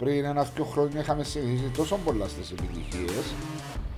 πριν 0.00 0.24
ένα-δύο 0.24 0.64
χρόνια 0.64 1.00
είχαμε 1.00 1.24
συνηθίσει 1.24 1.70
τόσο 1.76 1.98
πολλά 2.04 2.28
στις 2.28 2.50
επιτυχίες 2.50 3.34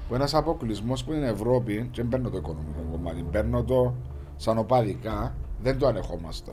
που 0.09 0.15
ένας 0.15 0.35
αποκλεισμός 0.35 1.05
που 1.05 1.13
είναι 1.13 1.27
Ευρώπη, 1.27 1.89
και 1.93 2.01
δεν 2.01 2.09
παίρνω 2.09 2.31
το 2.31 2.37
οικονομικό 2.37 2.81
κομμάτι, 2.91 3.23
παίρνω 3.31 3.65
το 3.65 3.95
σαν 4.37 4.59
οπαδικά, 4.59 5.35
δεν 5.63 5.79
το 5.79 5.87
ανεχόμαστε. 5.87 6.53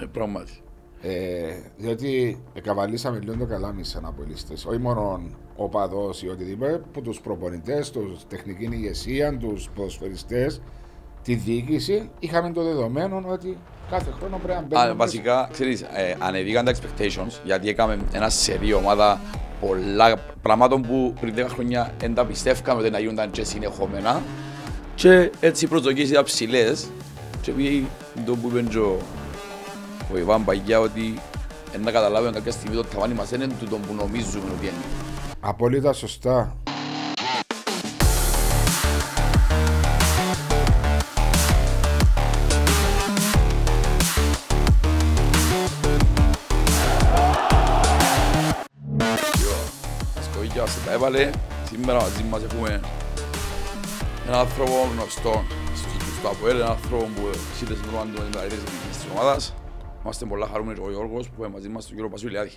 Ε, 0.00 0.04
πράγματι. 0.12 0.52
Ε, 1.00 1.54
διότι 1.76 2.42
εκαβαλήσαμε 2.54 3.18
λίγο 3.18 3.36
το 3.36 3.46
καλάμι 3.46 3.84
σαν 3.84 4.04
απολύστε. 4.04 4.52
Όχι 4.52 4.78
μόνο 4.78 5.20
ο 5.56 5.68
παδό 5.68 6.10
ή 6.22 6.28
οτιδήποτε, 6.28 6.82
που 6.92 7.02
τους 7.02 7.20
προπονητές, 7.20 7.90
τους 7.90 8.26
τεχνική 8.26 8.68
ηγεσία, 8.72 9.36
τους 9.36 9.70
ποδοσφαιριστές, 9.74 10.60
τη 11.24 11.34
διοίκηση, 11.34 12.10
είχαμε 12.18 12.50
το 12.52 12.62
δεδομένο 12.62 13.22
ότι 13.28 13.56
κάθε 13.90 14.10
χρόνο 14.18 14.40
πρέπει 14.42 14.60
να 14.60 14.66
μπαίνουμε. 14.66 14.90
Α, 14.90 14.94
βασικά, 14.94 15.48
ξέρεις, 15.52 15.80
ε, 15.80 16.16
ανεβήκαν 16.18 16.64
τα 16.64 16.72
expectations 16.74 17.40
γιατί 17.44 17.68
έκαμε 17.68 17.98
ένα 18.12 18.28
σερί 18.28 18.72
ομάδα 18.72 19.20
πολλά 19.60 20.16
πραγμάτων 20.42 20.82
που 20.82 21.14
πριν 21.20 21.34
10 21.36 21.46
χρόνια 21.48 21.92
δεν 21.98 22.14
τα 22.14 22.24
πιστεύκαμε 22.24 22.80
ότι 22.80 22.90
να 22.90 22.98
γίνονταν 22.98 23.30
και 23.30 23.44
συνεχόμενα 23.44 24.22
και 24.94 25.30
έτσι 25.40 25.64
οι 25.64 25.68
προσδοκίες 25.68 26.08
ήταν 26.10 26.24
ψηλές 26.24 26.88
και 27.42 27.50
επειδή 27.50 27.86
το 28.26 28.34
που 28.36 28.48
είπε 28.48 28.60
και 28.62 28.78
ο- 28.78 28.98
ο 30.14 30.18
Ιβάν 30.18 30.44
Παγιά 30.44 30.80
ότι 30.80 31.14
ε, 31.74 31.78
να 31.78 31.90
καταλάβουμε 31.90 32.30
κάποια 32.32 32.52
στιγμή 32.52 32.76
το 32.76 32.84
ταβάνι 32.84 33.14
μας 33.14 33.30
είναι 33.30 33.46
τούτο 33.60 33.76
που 33.76 33.94
νομίζουμε 33.94 34.44
ότι 34.56 34.64
είναι. 34.66 34.84
Απόλυτα 35.40 35.92
σωστά. 35.92 36.56
Έβαλε. 51.06 51.30
Σήμερα 51.70 52.00
μαζί 52.00 52.22
μας 52.22 52.42
έχουμε 52.42 52.80
έναν 54.26 54.38
άνθρωπο 54.38 54.72
γνωστό 54.92 55.42
στους 55.74 56.20
του 56.20 56.28
ΑΠΟΕΛ, 56.28 56.56
έναν 56.56 56.70
άνθρωπο 56.70 57.04
που 57.04 57.22
σύντες 57.56 57.76
με 57.76 57.86
τον 57.86 58.26
μεγαλύτερες 58.32 58.64
επιτυχίες 58.64 58.96
της 58.96 59.06
ομάδας. 59.12 59.54
Είμαστε 60.02 60.24
πολλά 60.24 60.46
χαρούμενοι 60.46 60.78
και 60.78 60.84
ο 60.84 60.90
Γιώργος 60.90 61.28
που 61.28 61.44
είναι 61.44 61.52
μαζί 61.52 61.68
μας 61.68 61.84
τον 61.86 61.94
κύριο 61.94 62.10
Πασουλιάδη. 62.10 62.50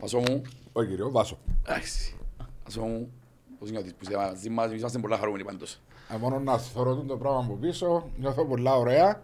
Πασό 0.00 0.18
μου, 0.18 0.42
Ο 0.72 0.82
κύριο 0.82 1.10
Βάσο. 1.10 1.38
εντάξει. 1.66 2.16
Πασό 2.64 2.80
μου, 2.80 3.12
πώς 3.58 3.70
νιώθεις 3.70 3.92
που 3.92 3.98
είσαι 4.02 4.16
μαζί 4.16 4.50
μας, 4.50 4.66
εμείς 4.66 4.80
είμαστε 4.80 4.98
πολλά 4.98 5.16
χαρούμενοι 5.18 5.44
πάντως. 5.44 5.80
Ε, 6.14 6.16
μόνο 6.16 6.38
να 6.38 6.58
θεωρώ 6.58 6.94
το 6.94 7.16
πράγμα 7.16 7.38
από 7.38 7.54
πίσω, 7.54 8.08
νιώθω 8.16 8.44
πολλά 8.44 8.74
ωραία. 8.76 9.22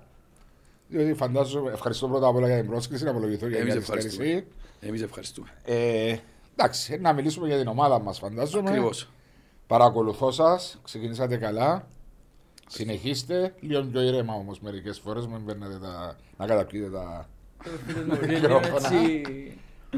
Διότι 0.88 1.14
φαντάζομαι, 1.14 1.70
ευχαριστώ 1.72 2.08
πρώτα 2.08 2.26
απ' 2.26 2.36
όλα 2.36 2.46
για 2.46 2.56
την 2.56 2.66
πρόσκληση, 2.66 3.04
να 3.04 3.10
απολογηθώ 3.10 3.46
για 3.46 3.56
την 3.58 3.70
Εμείς 3.70 3.74
καθυστέρηση. 3.86 4.06
ευχαριστούμε. 4.20 4.46
Εμείς 4.80 5.02
ευχαριστούμε. 5.02 5.48
Ε, 5.64 6.16
εντάξει, 6.56 6.98
να 7.00 7.12
μιλήσουμε 7.12 7.46
για 7.46 7.58
την 7.58 7.66
ομάδα 7.68 7.98
μας, 8.00 8.18
φαντάζομαι. 8.18 8.68
Ακριβώς. 8.70 9.08
Παρακολουθώ 9.66 10.30
σας, 10.30 10.78
ξεκινήσατε 10.84 11.36
καλά. 11.36 11.86
Συνεχίστε. 12.68 13.54
Λίγο 13.60 13.82
πιο 13.82 14.00
ήρεμα 14.00 14.34
όμως 14.34 14.60
μερικές 14.60 14.98
φορές, 14.98 15.26
μην 15.26 15.44
παίρνετε 15.44 15.78
τα. 15.78 16.16
να 16.36 16.46
καταπιείτε 16.46 16.90
τα. 16.90 17.28
Μικρόφωνα. 18.26 18.90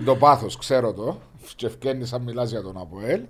Το 0.04 0.16
πάθος, 0.16 0.56
ξέρω 0.56 0.92
το. 0.92 1.20
Και 1.56 1.66
ευκαιρνή 1.66 2.04
σαν 2.06 2.22
μιλάς 2.22 2.50
για 2.50 2.62
τον 2.62 2.76
Αποέλ. 2.78 3.22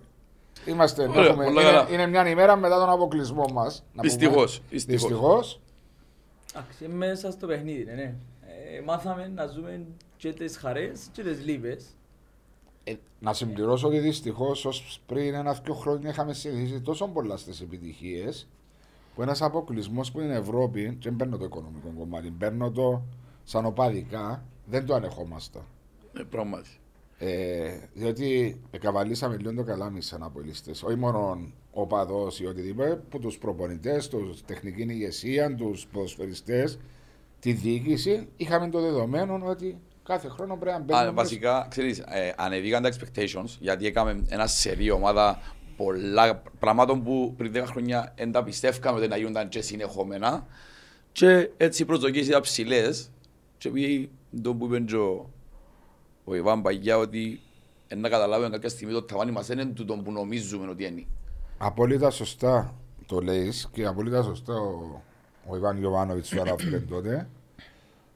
Είμαστε, 0.67 1.08
Ωραία, 1.08 1.25
έχουμε- 1.25 1.45
πολλά 1.45 1.62
είναι, 1.62 1.70
καλά. 1.70 1.91
είναι 1.91 2.06
μια 2.06 2.28
ημέρα 2.28 2.56
μετά 2.56 2.78
τον 2.78 2.91
αποκλεισμό 2.91 3.45
μας. 3.52 3.83
Δυστυχώς, 4.00 4.62
δυστυχώς. 4.70 5.02
Δυστυχώς. 5.08 5.61
Εντάξει, 6.55 6.89
μέσα 6.89 7.30
στο 7.30 7.47
παιχνίδι, 7.47 7.84
ναι, 7.84 7.92
ναι. 7.92 8.14
Ε, 8.77 8.80
μάθαμε 8.84 9.30
να 9.34 9.47
ζούμε 9.47 9.80
και 10.17 10.33
τις 10.33 10.56
χαρές 10.56 11.00
και 11.12 11.22
τις 11.22 11.45
λύπες. 11.45 11.84
Ε, 12.84 12.94
να 13.20 13.32
συμπληρώσω 13.32 13.86
ότι 13.86 13.98
δυστυχώς 13.98 14.64
ως 14.64 15.00
πριν 15.06 15.34
ένα-δύο 15.34 15.74
χρόνια 15.74 16.10
είχαμε 16.10 16.32
συνηθίσει 16.32 16.80
τόσο 16.80 17.08
πολλά 17.08 17.36
στις 17.36 17.60
επιτυχίες 17.60 18.48
που 19.14 19.22
ένας 19.22 19.42
αποκλεισμός 19.42 20.12
που 20.12 20.20
είναι 20.20 20.34
Ευρώπη, 20.34 20.96
και 20.98 21.08
δεν 21.08 21.17
παίρνω 21.17 21.36
το 21.36 21.44
οικονομικό 21.44 21.92
κομμάτι, 21.98 22.30
παίρνω 22.30 22.70
το 22.70 23.02
σαν 23.44 23.64
οπαδικά, 23.67 24.44
δεν 24.67 24.86
το 24.86 24.94
ανεχόμαστε. 24.94 25.58
Ε, 26.12 26.23
Πράγματι. 26.23 26.68
Ε, 27.18 27.78
διότι 27.94 28.61
εκαβαλήσαμε 28.70 29.36
λίγο 29.36 29.55
το 29.55 29.62
καλάμι 29.62 30.00
σαν 30.02 30.23
απολύστε. 30.23 30.70
Όχι 30.70 30.96
μόνο 30.96 31.39
ο 31.73 31.86
παδός 31.86 32.40
ή 32.40 32.46
οτιδήποτε, 32.46 32.96
που 33.08 33.18
τους 33.18 33.39
προπονητές, 33.39 34.08
τους 34.08 34.44
τεχνική 34.44 34.83
ηγεσία, 34.83 35.55
τους 35.55 35.86
ποδοσφαιριστές, 35.86 36.78
τη 37.40 37.52
διοίκηση, 37.52 38.28
είχαμε 38.36 38.68
το 38.68 38.80
δεδομένο 38.80 39.42
ότι 39.44 39.78
κάθε 40.05 40.29
χρόνο 40.29 40.57
πρέπει 40.57 40.77
να 40.79 40.83
μπαίνουμε. 40.85 41.09
Α, 41.09 41.13
βασικά, 41.13 41.67
ξέρεις, 41.70 41.98
ε, 41.98 42.33
ανεβήκαν 42.37 42.83
τα 42.83 42.92
expectations 42.92 43.57
γιατί 43.61 43.87
έκαμε 43.87 44.25
ένα 44.29 44.47
σερί 44.47 44.91
ομάδα 44.91 45.42
πολλά 45.77 46.42
πραγμάτων 46.59 47.03
που 47.03 47.35
πριν 47.37 47.53
10 47.55 47.63
χρόνια 47.67 48.13
δεν 48.17 48.33
τα 48.33 48.42
πιστεύκαμε 48.42 48.98
ότι 48.98 49.09
να 49.09 49.17
γίνονταν 49.17 49.48
και 49.48 49.61
συνεχόμενα 49.61 50.47
και 51.13 51.51
έτσι 51.57 51.83
οι 51.83 51.85
προσδοκίες 51.85 52.27
ήταν 52.27 52.41
ψηλές 52.41 53.11
και 53.59 53.69
επειδή 53.69 54.11
το 54.42 54.55
που 54.55 54.67
είπε 54.67 54.81
και 54.81 54.97
ο, 54.97 55.31
ο 56.25 56.35
Ιβάν 56.35 56.63
Παγιά 56.63 56.98
ότι 56.98 57.41
ε, 57.89 57.95
να 57.95 58.09
καταλάβουμε 58.09 58.51
κάποια 58.51 58.69
στιγμή 58.69 58.92
το 58.92 59.03
ταβάνι 59.03 59.31
μας 59.31 59.48
είναι 59.48 59.65
τούτο 59.65 59.95
που 59.95 60.13
νομίζουμε 60.13 60.71
ότι 60.71 60.85
είναι. 60.85 61.07
Απόλυτα 61.59 62.11
σωστά 62.11 62.75
το 63.07 63.21
λέει 63.21 63.53
και 63.73 63.86
απόλυτα 63.86 64.23
σωστά 64.23 64.55
ο, 64.55 65.03
ο 65.47 65.57
Ιβάν 65.57 65.83
Ιωβάνοβιτ 65.83 66.27
του 66.31 66.41
αναφέρει 66.41 66.81
τότε 66.81 67.29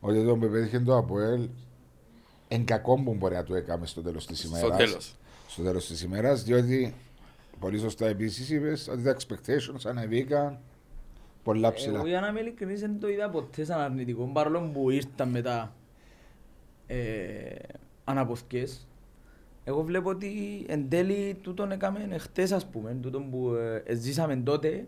ότι 0.00 0.24
το 0.24 0.36
που 0.36 0.44
επέτυχε 0.44 0.80
το 0.80 0.96
Αποέλ 0.96 1.48
εν 2.48 2.64
κακό 2.64 3.02
που 3.02 3.14
μπορεί 3.14 3.34
να 3.34 3.44
το 3.44 3.54
έκαμε 3.54 3.86
στο 3.86 4.02
τέλος 4.02 4.26
της 4.26 4.44
ημέρας. 4.44 4.66
Στο 4.68 4.76
τέλος. 4.76 5.16
Στο 5.48 5.62
τέλος 5.62 5.86
της 5.86 6.02
ημέρας, 6.02 6.42
διότι 6.42 6.94
πολύ 7.60 7.78
σωστά 7.78 8.06
επίσης 8.06 8.50
είπες 8.50 8.88
ότι 8.88 9.02
τα 9.02 9.16
expectations 9.16 9.80
ανεβήκαν 9.84 10.58
πολλά 11.42 11.72
ψηλά. 11.72 11.98
Εγώ 11.98 12.06
για 12.06 12.20
να 12.20 12.28
είμαι 12.28 12.40
ειλικρινής 12.40 12.80
δεν 12.80 13.00
το 13.00 13.08
είδα 13.08 13.30
ποτέ 13.30 13.64
σαν 13.64 13.80
αρνητικό, 13.80 14.30
παρόλο 14.32 14.70
που 14.72 14.90
ήρθαν 14.90 15.28
μετά 15.28 15.74
ε, 16.86 16.96
αναποθκές. 18.04 18.86
Εγώ 19.64 19.82
βλέπω 19.82 20.10
ότι 20.10 20.64
εν 20.68 20.88
τέλει 20.88 21.38
τούτον 21.42 21.72
έκαμε 21.72 22.08
εχθές 22.10 22.52
ας 22.52 22.66
πούμε, 22.66 22.98
τούτον 23.02 23.30
που 23.30 23.54
ε, 23.84 23.94
ζήσαμε 23.94 24.36
τότε, 24.36 24.84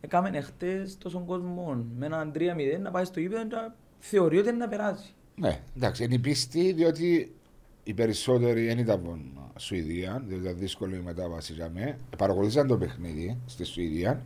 έκαμε 0.00 0.30
εχθές 0.32 0.98
τόσον 0.98 1.26
κόσμο 1.26 1.86
με 1.96 2.06
έναν 2.06 2.32
3-0 2.34 2.38
να 2.80 2.90
πάει 2.90 3.04
στο 3.04 3.20
γήπεδο 3.20 3.46
και 3.46 3.54
να 3.54 3.74
θεωρεί 3.98 4.38
ότι 4.38 4.48
είναι 4.48 4.58
να 4.58 4.68
περάσει. 4.68 5.14
Ναι, 5.40 5.60
εντάξει, 5.76 6.04
είναι 6.04 6.14
η 6.14 6.18
πίστη 6.18 6.72
διότι 6.72 7.34
οι 7.82 7.94
περισσότεροι 7.94 8.66
δεν 8.66 8.78
ήταν 8.78 8.94
από 8.94 9.18
Σουηδία, 9.56 10.22
διότι 10.26 10.42
ήταν 10.42 10.58
δύσκολη 10.58 10.96
η 10.96 11.00
μετάβαση 11.04 11.52
για 11.52 11.70
μέ. 11.74 11.98
Παρακολουθήσαν 12.16 12.66
το 12.66 12.78
παιχνίδι 12.78 13.38
στη 13.46 13.64
Σουηδία 13.64 14.22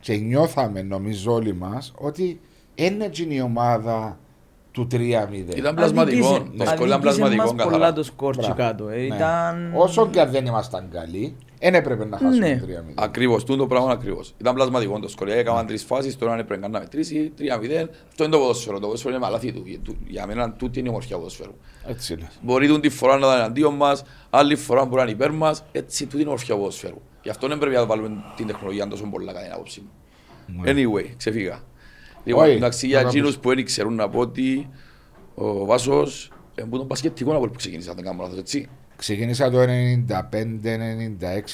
και 0.00 0.16
νιώθαμε, 0.16 0.82
νομίζω 0.82 1.32
όλοι 1.32 1.52
μας, 1.52 1.92
ότι 1.96 2.40
είναι 2.74 3.10
η 3.28 3.40
ομάδα 3.40 4.20
του 4.76 4.86
3-0. 4.92 5.56
Ήταν 5.56 5.74
πλασματικό, 5.74 6.26
Αδίκησε- 6.26 6.56
το 6.58 6.64
σκορ 6.64 6.86
ήταν 6.86 6.92
αδίκησε 6.92 6.98
πλασματικό 7.00 7.42
μας 7.42 7.50
πολλά 7.52 7.64
καθαρά. 7.64 7.92
το 7.92 8.02
σκορ 8.02 8.34
Μπράβο. 8.36 8.54
κάτω. 8.54 8.88
Ε, 8.88 8.96
Ναι. 8.96 9.02
ήταν... 9.02 9.72
Όσο 9.74 10.08
και 10.08 10.20
αν 10.20 10.30
δεν 10.30 10.46
ήμασταν 10.46 10.88
καλοί, 10.92 11.36
δεν 11.60 11.74
έπρεπε 11.74 12.04
να 12.04 12.18
χάσουμε 12.18 12.48
Ναι. 12.48 12.60
3-0. 12.64 12.92
Ακριβώς, 12.94 13.44
τούτο 13.44 13.58
το 13.58 13.66
πράγμα 13.66 13.90
ακριβώς. 13.92 14.34
Ήταν 14.40 14.54
πλασματικό 14.54 14.98
το 14.98 15.08
σκορ. 15.08 15.28
Έκαναν 15.28 15.66
τρεις 15.66 15.84
φάσεις, 15.84 16.16
τώρα 16.18 16.38
έπρεπε 16.38 16.68
να 16.68 16.78
μετρήσει, 16.80 17.32
3-0. 17.38 17.88
Αυτό 18.08 18.24
είναι 18.24 18.32
το 18.32 18.38
ποδόσφαιρο. 18.38 18.78
Το 18.78 18.84
ποδόσφαιρο 18.86 19.14
είναι 19.14 19.22
μαλάθη 19.24 19.52
του. 19.52 19.62
Για- 19.66 19.78
του- 19.78 19.96
Για 20.06 20.26
μένα 20.26 20.52
τούτη 20.52 20.78
είναι 20.78 20.88
η 20.88 20.90
ομορφιά 20.90 21.16
ποδόσφαιρου. 21.16 21.52
Έτσι 21.88 22.12
είναι. 22.12 22.28
Μπορεί 22.42 22.66
τούτη 22.66 22.88
φορά 22.88 23.12
να 23.18 23.26
ήταν 23.26 23.38
εναντίον 23.38 23.74
μας, 23.74 24.02
άλλη 24.30 24.56
φορά 24.56 24.84
μπορεί 24.84 24.96
να 24.96 25.02
είναι 25.02 25.10
υπέρ 25.10 25.30
μας. 25.30 25.64
Έτσι, 25.72 26.02
τούτη 26.04 26.14
είναι 26.16 26.24
η 26.24 26.26
ομορφιά 26.26 26.56
ποδόσφαιρου. 26.56 27.00
Γι' 27.22 27.30
αυτό 27.30 27.48
δεν 27.48 27.58
πρέπει 27.58 27.74
να 27.74 27.86
βάλουμε 27.86 28.10
την 28.36 28.46
τεχνολογία 28.46 28.86
τόσο 28.88 29.06
πολλά 29.10 29.32
κατά 29.32 29.44
την 29.44 29.52
άποψη 29.52 29.80
μου. 29.80 30.62
Anyway, 30.66 31.04
ξεφύγα. 31.16 31.58
Λοιπόν, 32.26 32.44
Όχι, 32.44 32.52
εντάξει, 32.52 32.86
για 32.86 33.00
θα 33.00 33.08
εκείνους 33.08 33.38
που 33.38 33.54
δεν 33.54 33.64
ξέρουν 33.64 33.94
να 33.94 34.08
πω 34.08 34.18
ότι 34.18 34.68
ο 35.34 35.64
Βάσος 35.64 36.32
είναι 36.58 36.68
που 36.68 36.76
τον 36.76 36.86
πασχετικό 36.86 37.34
από 37.34 37.46
που 37.46 37.56
ξεκίνησε, 37.56 37.90
αν 37.90 37.96
δεν 37.96 38.04
κάνω 38.04 38.22
λάθος, 38.22 38.38
έτσι. 38.38 38.68
Ξεκίνησα 38.96 39.50
το 39.50 39.58
95-96, 39.60 39.64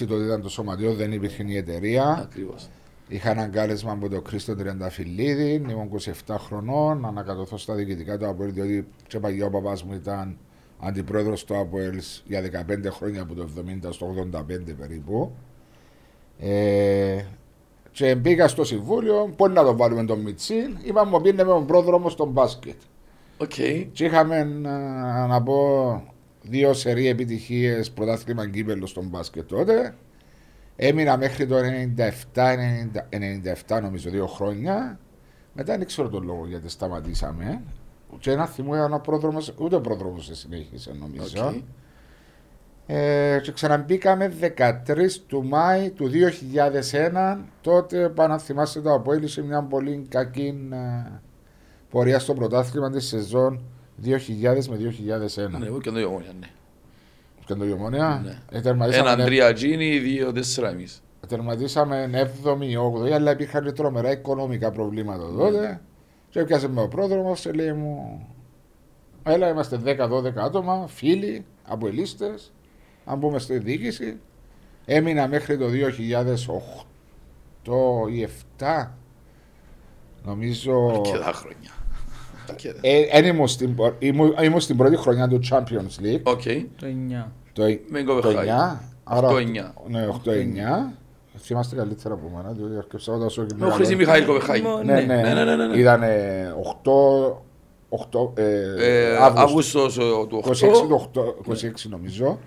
τότε 0.08 0.24
ήταν 0.24 0.42
το 0.42 0.48
σωματείο, 0.48 0.94
δεν 0.94 1.12
υπήρχε 1.12 1.44
η 1.46 1.56
εταιρεία. 1.56 2.19
Ακριβώς. 2.22 2.69
Είχα 3.08 3.30
ένα 3.30 3.46
κάλεσμα 3.46 3.92
από 3.92 4.08
τον 4.08 4.22
Χρήστο 4.26 4.56
Τριανταφυλλίδη, 4.56 5.52
ήμουν 5.52 5.90
27 6.26 6.34
χρονών, 6.38 7.00
να 7.00 7.08
ανακατωθώ 7.08 7.56
στα 7.56 7.74
διοικητικά 7.74 8.19
του 8.19 8.26
Αποέλ, 8.26 8.52
διότι 8.52 8.86
και 9.06 9.19
παγιά 9.19 9.46
ο 9.46 9.50
παπάς 9.50 9.82
μου 9.82 9.94
ήταν 9.94 10.36
αντιπρόεδρος 10.80 11.44
του 11.44 11.58
Αποέλ 11.58 12.00
για 12.24 12.40
15 12.40 12.90
χρόνια 12.90 13.22
από 13.22 13.34
το 13.34 13.48
70 13.86 13.92
στο 13.92 14.14
85 14.32 14.74
περίπου. 14.78 15.32
Ε, 16.38 17.24
και 17.92 18.14
μπήκα 18.14 18.48
στο 18.48 18.64
συμβούλιο, 18.64 19.32
πού 19.36 19.48
να 19.48 19.64
το 19.64 19.76
βάλουμε 19.76 20.04
τον 20.04 20.20
Μιτσίν, 20.20 20.76
είπαμε 20.82 21.10
μου 21.10 21.20
πήγαινε 21.20 21.44
με 21.44 21.50
τον 21.50 21.66
πρόδρομο 21.66 22.08
στον 22.08 22.28
μπάσκετ. 22.28 22.76
Οκ. 23.38 23.54
Και 23.92 24.04
είχαμε 24.04 24.44
να, 24.44 25.26
να 25.26 25.42
πω 25.42 26.02
δύο 26.42 26.72
σερή 26.72 27.08
επιτυχίες 27.08 27.90
πρωτάθλημα 27.90 28.48
κύπελος 28.48 28.90
στον 28.90 29.04
μπάσκετ 29.06 29.48
τότε. 29.48 29.94
Έμεινα 30.76 31.16
μέχρι 31.16 31.46
το 31.46 31.56
97, 32.34 32.56
97 33.76 33.80
νομίζω, 33.82 34.10
δύο 34.10 34.26
χρόνια. 34.26 34.98
Μετά 35.52 35.76
δεν 35.76 35.86
ξέρω 35.86 36.08
τον 36.08 36.24
λόγο 36.24 36.46
γιατί 36.46 36.68
σταματήσαμε. 36.68 37.62
Και 38.18 38.30
ένα 38.30 38.46
θυμό 38.46 38.74
ήταν 38.74 38.92
ο 38.92 38.98
πρόδρομος, 38.98 39.54
ούτε 39.58 39.76
ο 39.76 39.80
πρόδρομος 39.80 40.26
δεν 40.26 40.36
συνέχισε 40.36 40.92
νομίζω. 41.00 41.46
Οκ. 41.46 41.54
Ε, 42.87 43.38
και 43.43 43.52
ξαναμπήκαμε 43.52 44.32
13 44.40 44.56
του 45.26 45.44
Μάη 45.44 45.90
του 45.90 46.11
2001. 47.34 47.38
Τότε, 47.61 48.08
πάνω 48.08 48.32
αν 48.32 48.38
θυμάστε, 48.38 48.81
το 48.81 48.93
Αποέλ 48.93 49.23
είχε 49.23 49.43
μια 49.43 49.62
πολύ 49.62 50.06
κακή 50.08 50.69
ε, 50.73 51.11
πορεία 51.90 52.19
στο 52.19 52.34
πρωτάθλημα 52.34 52.90
της 52.90 53.06
σεζόν 53.06 53.64
2000 54.05 54.08
με 54.69 54.76
2001. 55.56 55.58
Ναι, 55.58 55.67
εγώ 55.67 55.81
και 55.81 55.90
το 55.90 55.99
Ιωμόνια, 55.99 56.32
ναι. 56.40 56.46
Και 57.44 57.55
το 57.55 57.64
Ιωμόνια. 57.64 58.20
Ναι. 58.25 58.58
Ε, 58.58 58.61
τερματίσαμε, 58.61 59.11
Έναν 59.11 59.26
τρία 59.26 59.52
τζίνι, 59.52 59.99
δύο 59.99 60.32
τέσσερα 60.32 60.69
εμείς. 60.69 61.02
τερματίσαμε 61.29 62.29
7η, 62.44 63.02
8η, 63.02 63.11
αλλά 63.11 63.31
υπήρχαν 63.31 63.64
και 63.64 63.73
τρομερά 63.73 64.11
οικονομικά 64.11 64.70
προβλήματα 64.70 65.34
τότε. 65.37 65.81
Και 66.29 66.40
έπιασε 66.40 66.69
με 66.69 66.81
ο 66.82 66.88
πρόδρομος 66.88 67.40
και 67.40 67.52
λέει 67.52 67.73
μου: 67.73 68.26
Έλα, 69.23 69.49
είμαστε 69.49 69.81
10-12 69.84 70.32
άτομα, 70.37 70.87
φίλοι, 70.88 71.44
ΑΠΟΕΛίστες. 71.64 72.52
Αν 73.04 73.19
μπούμε 73.19 73.38
στη 73.38 73.58
διοίκηση. 73.58 74.16
Έμεινα 74.84 75.28
μέχρι 75.28 75.58
το 75.58 75.66
2008 77.64 78.08
ή 78.12 78.28
7. 78.58 78.88
Νομίζω. 80.25 80.88
Αρκετά 80.94 81.32
χρόνια. 81.32 81.70
Αρκετά. 82.49 82.78
Ε, 82.81 83.00
εν 83.10 83.25
ήμουν, 83.25 83.49
στην, 83.49 83.76
ήμουν, 83.99 84.34
ήμουν 84.43 84.60
στην 84.60 84.76
πρώτη 84.76 84.96
χρονιά 84.96 85.28
του 85.28 85.40
Champions 85.50 86.02
League. 86.04 86.20
Οκ. 86.22 86.43
Το 86.76 86.87
9. 86.87 87.26
Το, 87.52 87.62
Με 87.88 88.02
το 88.02 88.14
κοβεχάει. 88.14 88.46
9. 88.49 88.78
Άρα, 89.05 89.28
8-9. 89.28 89.34
Ναι, 89.88 90.08
8-9. 90.25 90.93
Θυμάστε 91.38 91.76
καλύτερα 91.76 92.14
από 92.14 92.32
μένα, 92.37 92.50
διότι 92.52 92.76
άρκεψα 92.76 93.19
τόσο 93.19 93.44
και 93.44 93.55
Με 93.58 93.66
ο 93.66 93.70
Χρήση 93.70 93.94
Μιχαήλ 93.96 94.26
κοβεχάει. 94.26 94.60
Μο- 94.60 94.82
Ναι, 94.82 94.94
ναι, 94.94 95.00
Ναι, 95.00 95.22
ναι, 95.34 95.44
ναι, 95.44 95.56
ναι, 95.56 95.66
ναι. 95.66 95.76
Ήταν 95.76 96.02
8, 96.82 97.43
8 97.88 98.32
Ε, 98.38 98.44
ε, 98.78 99.16
Αύγουστο, 99.16 99.40
Αύγουστος 99.43 99.98
ε, 99.98 100.00
του 100.28 100.43
26, 100.46 100.50
8. 100.50 100.88
του 100.88 101.34
8, 101.46 101.52
26 101.52 101.88
νομίζω. 101.88 102.38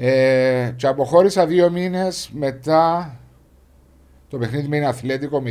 Ε, 0.00 0.72
και 0.76 0.86
αποχώρησα 0.86 1.46
δύο 1.46 1.70
μήνες 1.70 2.30
μετά 2.32 3.16
το 4.28 4.38
παιχνίδι 4.38 4.68
με 4.68 4.76
Ατλέτικο 4.76 5.42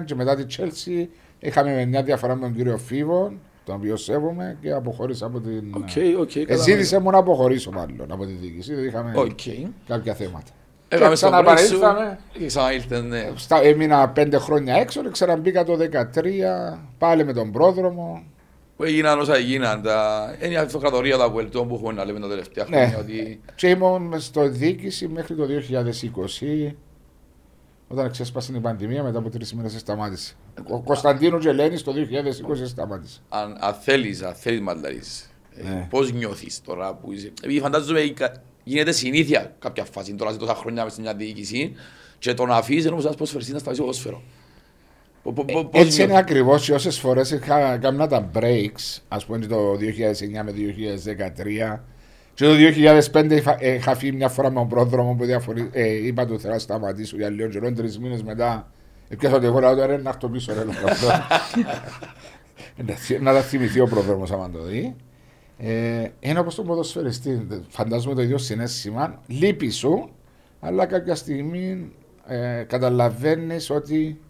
0-0 0.00 0.04
και 0.04 0.14
μετά 0.14 0.36
τη 0.36 0.44
Chelsea 0.56 1.06
είχαμε 1.38 1.84
μια 1.84 2.02
διαφορά 2.02 2.34
με 2.34 2.40
τον 2.40 2.54
κύριο 2.54 2.78
Φίβο, 2.78 3.32
τον 3.64 3.74
οποίο 3.74 3.96
σέβομαι 3.96 4.56
και 4.60 4.72
αποχώρησα 4.72 5.26
από 5.26 5.40
την... 5.40 5.74
Οκ, 5.74 6.20
οκ. 6.20 6.36
Ε, 6.36 6.44
καλά. 6.44 6.62
ζήτησε 6.62 6.98
μου 6.98 7.10
να 7.10 7.18
αποχωρήσω 7.18 7.70
μάλλον 7.70 8.06
από 8.12 8.26
τη 8.26 8.32
διοίκηση, 8.32 8.72
διότι 8.72 8.88
είχαμε 8.88 9.12
Οκ. 9.14 9.40
κάποια 9.88 10.14
θέματα. 10.14 10.50
Έκαμε 10.88 11.14
στον 11.14 11.30
Πρέσου 11.30 11.64
ξαναπαρέλθαμε. 11.64 12.18
και 12.32 12.46
ξαναήλθε, 12.46 13.00
ναι. 13.00 13.30
Στα, 13.34 13.62
έμεινα 13.62 14.08
πέντε 14.08 14.38
χρόνια 14.38 14.74
έξω 14.74 15.02
και 15.02 15.08
ξαναμπήκα 15.10 15.64
το 15.64 15.78
2013 16.14 16.24
πάλι 16.98 17.24
με 17.24 17.32
τον 17.32 17.52
πρόδρομο. 17.52 18.22
Που 18.80 18.86
έγιναν 18.86 19.18
όσα 19.20 19.36
έγιναν. 19.36 19.82
Τα... 19.82 20.24
Είναι 20.42 20.52
η 20.52 20.56
αυτοκρατορία 20.56 21.16
τα 21.16 21.30
Βουελτών 21.30 21.68
που 21.68 21.74
έχουμε 21.74 21.92
να 21.92 22.04
λέμε 22.04 22.20
τα 22.20 22.28
τελευταία 22.28 22.66
Ναι. 22.68 22.76
χρόνια. 22.76 22.98
Ότι... 22.98 23.40
Και 23.54 23.68
ήμουν 23.68 24.20
στο 24.20 24.48
διοίκηση 24.48 25.08
μέχρι 25.08 25.34
το 25.34 25.46
2020 26.68 26.72
όταν 27.88 28.10
ξέσπασε 28.10 28.52
η 28.56 28.60
πανδημία 28.60 29.02
μετά 29.02 29.18
από 29.18 29.30
τρεις 29.30 29.54
μήνε 29.54 29.68
σταμάτησε. 29.68 30.34
Ο 30.68 30.80
Κωνσταντίνο 30.82 31.38
Τζελένη 31.38 31.80
το 31.80 31.92
2020 31.92 32.66
σταμάτησε. 32.66 33.20
αν, 33.28 33.56
αν 33.60 33.74
θέλεις, 33.74 34.22
αν 34.22 34.34
θέλεις 34.34 34.60
μαλλαρίζεις. 34.60 35.30
Ναι. 35.62 35.70
Ε, 35.70 35.86
πώς 35.90 36.12
νιώθεις 36.12 36.60
τώρα 36.62 36.94
που 36.94 37.12
είσαι; 37.12 37.32
Επειδή 37.42 37.60
φαντάζομαι 37.60 38.00
η 38.00 38.12
κα- 38.12 38.42
γίνεται 38.64 38.92
συνήθεια 38.92 39.54
κάποια 39.58 39.84
φάση 39.84 40.14
τώρα 40.14 40.32
σε 40.32 40.38
τόσα 40.38 40.54
χρόνια 40.54 40.84
μες 40.84 40.92
σε 40.92 41.00
μια 41.00 41.14
διοίκηση 41.14 41.72
και 42.18 42.34
το 42.34 42.46
να 42.46 42.56
αφήσεις 42.56 42.84
ενώ 42.84 43.00
σαν 43.00 43.14
ποσφαιριστής 43.14 43.54
να 43.54 43.58
σταματήσεις 43.60 43.86
το 43.86 43.90
ποδόσφαιρο. 44.02 44.22
Έτσι 45.70 46.02
είναι 46.02 46.06
νιώθεις; 46.06 46.16
ακριβώς 46.16 46.64
και 46.64 46.72
όσες 46.72 46.98
φορές 46.98 47.30
είχα 47.30 47.78
κάνει 47.78 48.06
τα 48.06 48.30
breaks, 48.34 48.98
ας 49.08 49.26
πούμε 49.26 49.38
το 49.38 49.72
2009 49.72 49.76
με 50.44 50.52
2013. 51.76 51.80
Και 52.34 52.44
το 52.44 52.52
2005 53.12 53.30
είχα, 53.30 53.56
ε, 53.58 53.74
είχα 53.74 53.94
φύγει 53.96 54.12
μια 54.16 54.28
φορά 54.28 54.48
με 54.48 54.54
τον 54.54 54.68
πρόδρομο 54.68 55.14
που 55.14 55.24
διαφορε... 55.24 55.68
ε, 55.72 56.06
είπα 56.06 56.26
του 56.26 56.40
θέλω 56.40 56.52
να 56.52 56.58
σταματήσω 56.58 57.16
για 57.16 57.28
λίγο 57.28 57.48
καιρό, 57.48 57.72
τρεις 57.72 57.98
μήνες 57.98 58.22
μετά. 58.22 58.72
Επιάσα 59.08 59.40
το 59.40 59.46
εγώ, 59.46 59.58
λέω 59.60 59.74
τώρα 59.74 59.98
να 59.98 60.08
έρθω 60.08 60.28
πίσω, 60.28 60.52
ρε, 60.54 60.64
λέω, 60.64 60.74
αυτό. 60.84 61.06
Να 62.86 62.94
θυ- 62.94 63.20
να 63.20 63.32
τα 63.32 63.40
θυμηθεί 63.40 63.80
ο 63.80 63.86
πρόδρομος 63.86 64.30
άμα 64.30 64.50
το 64.50 64.62
δει. 64.62 64.94
Ε, 65.58 66.08
είναι 66.20 66.38
όπως 66.38 66.54
το 66.54 66.62
ποδοσφαιριστή. 66.62 67.46
Φαντάζομαι 67.68 68.14
το 68.14 68.22
ίδιο 68.22 68.38
συνέστημα. 68.38 69.22
Λείπει 69.26 69.70
σου, 69.70 70.10
αλλά 70.60 70.86
κάποια 70.86 71.14
στιγμή 71.14 71.92
ε, 72.26 72.62
καταλαβαίνεις 72.62 73.70
ότι 73.70 74.20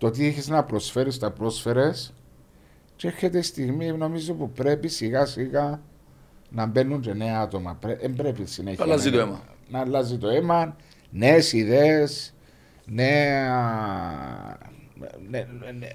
το 0.00 0.10
τι 0.10 0.26
έχεις 0.26 0.48
να 0.48 0.64
προσφέρεις, 0.64 1.18
τα 1.18 1.30
πρόσφερες. 1.30 2.12
Και 2.96 3.06
έρχεται 3.06 3.38
η 3.38 3.42
στιγμή, 3.42 3.92
νομίζω, 3.92 4.34
που 4.34 4.50
πρέπει 4.50 4.88
σιγά 4.88 5.26
σιγά 5.26 5.80
να 6.50 6.66
μπαίνουν 6.66 7.00
και 7.00 7.14
νέα 7.14 7.40
άτομα. 7.40 7.78
Δεν 8.00 8.14
πρέπει 8.14 8.46
συνέχεια. 8.46 8.84
Να 8.84 8.92
αλλάζει 8.92 9.10
να- 9.10 9.16
το 9.16 9.20
αίμα. 9.22 9.42
Να 9.68 9.80
αλλάζει 9.80 10.18
το 10.18 10.28
αίμα, 10.28 10.76
νέες 11.10 11.52
ιδέες, 11.52 12.34
νέα. 12.86 14.58
ναι, 15.30 15.46
ναι, 15.60 15.70
ναι, 15.78 15.88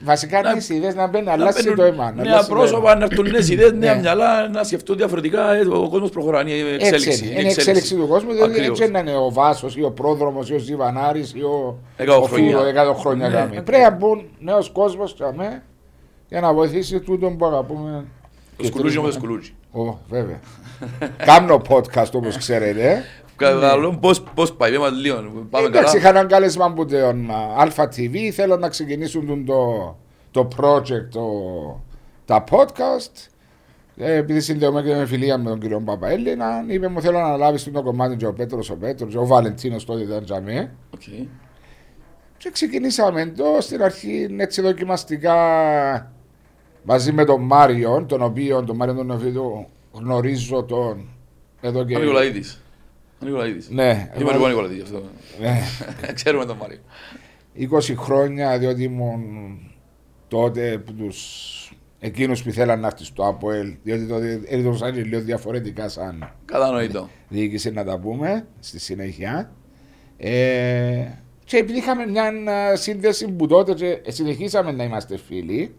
Βασικά 0.00 0.42
Να- 0.42 0.50
νέες 0.52 0.68
ιδέες 0.68 0.94
να 0.94 1.06
μπαίνουν, 1.06 1.26
να 1.26 1.36
Να 1.36 1.42
αλλάξει 1.42 1.62
μπαίνουν 1.62 1.76
το 1.78 1.82
αίμα. 1.84 2.04
να 2.04 2.12
Νέα 2.12 2.24
αλλάξει 2.32 2.48
το 2.48 2.54
πρόσωπα, 2.54 2.90
αίμα. 2.90 2.94
να 2.98 3.04
έρθουν 3.04 3.30
νέες 3.30 3.48
ιδέες, 3.48 3.72
νέα 3.72 3.94
Ναι. 3.94 4.00
μυαλά, 4.00 4.48
να 4.48 4.64
σκεφτούν 4.64 4.96
διαφορετικά. 4.96 5.54
ε, 5.54 5.60
Ο 5.60 5.88
κόσμος 5.88 6.10
προχωράει, 6.10 6.42
είναι 6.42 6.52
Έτσι 6.70 6.86
εξέλιξη. 6.86 7.26
είναι, 7.28 7.40
είναι 7.40 7.48
εξέλιξη 7.50 7.94
του 7.94 8.06
κόσμου. 8.08 8.32
Δηλαδή 8.32 8.52
Ακριβώς. 8.52 8.78
δεν 8.78 8.94
είναι 8.94 9.16
ο 9.16 9.30
Βάσος 9.32 9.76
ή 9.76 9.82
ο 9.82 9.90
Πρόδρομος 9.90 10.50
ή 10.50 10.54
ο 10.54 10.58
Ζιβανάρης 10.58 11.32
ή 11.34 11.40
ο, 11.42 11.78
Εκατό 11.96 12.20
ο 12.20 12.22
χρόνια. 12.22 12.48
Φίβο 12.48 12.64
100 12.64 12.94
χρόνια 12.94 13.28
Ναι. 13.28 13.34
κάμει. 13.34 13.62
Πρέπει 13.62 13.82
να 13.82 13.90
μπουν 13.90 14.24
νέος 14.38 14.70
κόσμος 14.70 15.16
για 16.28 16.40
να 16.40 16.52
βοηθήσει 16.52 17.00
τούτον 17.00 17.36
που 17.36 17.46
αγαπούμε. 17.46 18.04
Το 18.56 18.64
σκουλούζι 18.64 18.98
με 18.98 19.06
το 19.06 19.12
σκουλούζι. 19.12 19.52
Ω, 19.72 19.94
βέβαια. 20.08 20.40
Κάνω 21.16 21.62
podcast 21.68 22.10
όπως 22.12 22.36
ξέρετε. 22.36 23.04
Καλό, 23.38 23.98
πώς, 24.00 24.22
πώς 24.22 24.52
πάει, 24.52 24.70
πέμε 24.70 24.82
μας 24.82 25.00
λίγο, 25.00 25.16
πάμε 25.50 25.66
Εντάξει, 25.66 25.84
καλά. 25.84 25.96
είχα 25.96 26.08
έναν 26.08 26.28
κάλεσμα 26.28 26.64
από 26.64 26.86
τον 26.86 27.30
Αλφα 27.56 27.88
TV. 27.88 28.30
Θέλω 28.32 28.56
να 28.56 28.68
ξεκινήσουν 28.68 29.26
τον 29.26 29.44
το, 29.44 29.96
το 30.30 30.48
project, 30.56 31.08
το, 31.10 31.24
τα 32.24 32.44
podcast. 32.50 33.28
Ε, 33.96 34.16
επειδή 34.16 34.40
συνδέομαι 34.40 34.82
και 34.82 34.94
με 34.94 35.06
φιλία 35.06 35.38
με 35.38 35.50
τον 35.50 35.60
κύριο 35.60 35.80
Παπαέλληνα, 35.80 36.64
είπε 36.68 36.88
μου 36.88 37.00
θέλω 37.00 37.18
να 37.18 37.24
αναλάβεις 37.24 37.70
το 37.72 37.82
κομμάτι 37.82 38.16
και 38.16 38.26
ο 38.26 38.32
Πέτρος 38.32 38.70
ο 38.70 38.76
Πέτρος, 38.76 39.14
ο 39.14 39.26
Βαλεντίνος 39.26 39.84
τότε 39.84 40.02
ήταν 40.02 40.24
τζαμί. 40.24 40.68
Οκ. 40.94 41.02
Και 42.36 42.50
ξεκινήσαμε 42.50 43.26
το 43.26 43.44
στην 43.60 43.82
αρχή 43.82 44.36
έτσι 44.38 44.60
δοκιμαστικά 44.60 45.36
μαζί 46.82 47.12
με 47.12 47.24
τον 47.24 47.42
Μάριο, 47.42 48.04
τον 48.08 48.22
οποίο 48.22 48.64
τον 48.64 48.76
Μάριο 48.76 48.94
τον 48.94 49.10
οποίο 49.10 49.68
γνωρίζω 49.92 50.62
τον 50.62 51.08
εδώ 51.60 51.84
και. 51.84 51.96
Ο 51.96 52.00
Νικολαίδης. 53.20 53.68
Ο 53.68 53.70
Νικολαίδης. 53.70 53.70
Ναι, 53.70 54.10
Είμαι 54.20 54.30
εγώ 54.32 54.44
ο 54.44 54.48
Νικολαίδης, 54.48 54.76
γι' 54.76 54.82
αυτό. 54.82 55.02
ναι. 55.40 55.60
Ξέρουμε 56.18 56.44
τον 56.44 56.56
Μάριο. 56.56 56.78
20 57.58 57.94
χρόνια 57.96 58.58
διότι 58.58 58.82
ήμουν 58.82 59.58
τότε 60.28 60.78
που 60.78 60.92
τους 60.92 61.46
εκείνους 62.00 62.42
που 62.42 62.50
θέλαν 62.50 62.80
να 62.80 62.86
έρθεις 62.86 63.06
στο 63.06 63.26
ΑΠΟΕΛ 63.26 63.74
διότι 63.82 64.06
το 64.06 64.16
έδωσαν 64.48 64.94
λίγο 64.96 65.20
διαφορετικά 65.20 65.88
σαν 65.88 66.32
Κατανοητό. 66.44 67.08
διοίκηση 67.28 67.70
να 67.70 67.84
τα 67.84 67.98
πούμε 67.98 68.46
στη 68.60 68.78
συνέχεια 68.80 69.52
ε, 70.16 71.04
και 71.44 71.56
επειδή 71.56 71.78
είχαμε 71.78 72.06
μια 72.06 72.52
α, 72.52 72.76
σύνδεση 72.76 73.28
που 73.32 73.46
τότε 73.46 73.74
και 73.74 74.00
συνεχίσαμε 74.10 74.72
να 74.72 74.84
είμαστε 74.84 75.16
φίλοι 75.18 75.74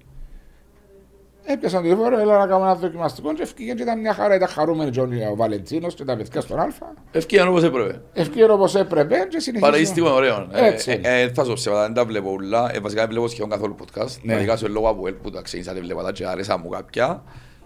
έπιασαν 1.52 1.84
τη 1.84 1.96
φορά, 1.96 2.20
έλα 2.22 2.38
να 2.38 2.48
κάνουμε 2.48 2.66
ένα 2.70 2.76
δοκιμαστικό 2.76 3.34
και 3.34 3.42
ευκήγε 3.42 3.74
και 3.74 3.82
ήταν 3.82 4.00
μια 4.00 4.14
χαρά, 4.14 4.36
ήταν 4.36 4.48
χαρούμενοι 4.48 4.92
και 4.92 5.00
ο 5.02 5.36
Βαλεντίνος 5.36 5.94
και 5.96 6.04
τα 6.04 6.16
παιδιά 6.18 6.42
στον 6.42 6.60
Α 6.60 6.68
Ευκαιρία 7.12 7.50
όπως 7.50 7.64
έπρεπε. 7.64 8.02
ευκήγε 8.14 8.52
όπως 8.52 8.76
έπρεπε 8.76 9.16
και 9.30 9.40
συνεχίσαμε 9.40 9.72
Παραίστημα 9.72 10.14
ωραίο. 10.14 10.48
Ε, 10.52 10.66
Έτσι. 10.68 11.00
ε, 11.04 11.22
ε, 11.22 11.30
Θα 11.30 11.44
σου 11.44 11.54
ψεύδα, 11.54 11.82
δεν 11.82 11.94
τα 11.94 12.06
βλέπω 12.06 12.32
όλα. 12.32 12.72
Ε, 12.76 12.80
Βασικά 12.80 13.02
δεν 13.02 13.10
βλέπω 13.10 13.28
σχεδόν 13.28 13.50
καθόλου 13.50 13.76
podcast. 13.80 14.18
Ναι. 14.22 14.34
Ειδικά 14.34 14.56
σε 14.58 14.68
λόγω 14.68 14.90
από 14.90 15.08
ελ 15.08 15.14
που 15.14 15.30
τα 15.30 15.42
ξεκίνησα 15.42 15.74
δεν 15.74 15.84
βλέπω 15.84 16.02
τα 16.02 16.12
και 16.12 16.26
άρεσα 16.26 16.58
μου 16.58 16.70
κάποια 16.70 17.24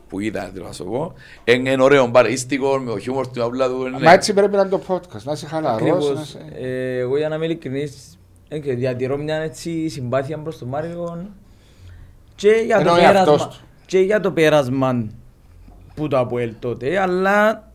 που 0.08 0.20
είδα, 0.20 0.50
θέλω 0.54 0.66
να 0.66 0.72
σου 0.72 0.84
πω. 0.84 1.13
Είναι 1.44 1.72
είναι 1.72 1.84
ωραίο, 1.84 2.10
παραίστικο, 2.12 2.78
με 2.78 2.92
ο 2.92 2.98
χιούμορ 2.98 3.28
του 3.28 3.44
απλά 3.44 3.68
του. 3.68 3.78
ναι. 3.90 4.00
Μα 4.00 4.12
έτσι 4.13 4.34
πρέπει 4.34 4.56
να 4.56 4.62
είναι 4.62 4.70
το 4.70 4.82
podcast, 4.88 5.22
να 5.24 5.32
είσαι 5.32 5.46
χαλαρός, 5.46 5.82
να 5.82 5.94
Ακριβώς. 5.96 6.22
είσαι... 6.24 6.40
Ε, 6.56 6.98
Εγώ 6.98 7.18
για 7.18 7.30
να 7.30 7.36
είμαι 7.36 7.46
ειλικρινής, 7.46 8.20
ε, 8.48 8.60
και 8.60 8.74
διατηρώ 8.74 9.18
μια 9.18 9.36
έτσι 9.36 9.90
συμπάθεια 9.90 10.38
προς 10.38 10.58
τον 10.58 10.68
Μάριο 10.68 11.28
και 12.36 12.50
για, 12.66 12.75
το 12.84 12.90
Εννοεί 12.90 13.04
αυτός 13.06 13.24
πέρασμα, 13.24 13.48
του. 13.48 13.56
Και 13.94 14.00
για 14.00 14.20
το 14.20 14.32
πέρασμα 14.32 15.08
που 15.96 16.08
το 16.08 16.18
ΑΠΟΕΛ 16.20 16.52
τότε, 16.60 17.00
αλλά 17.00 17.68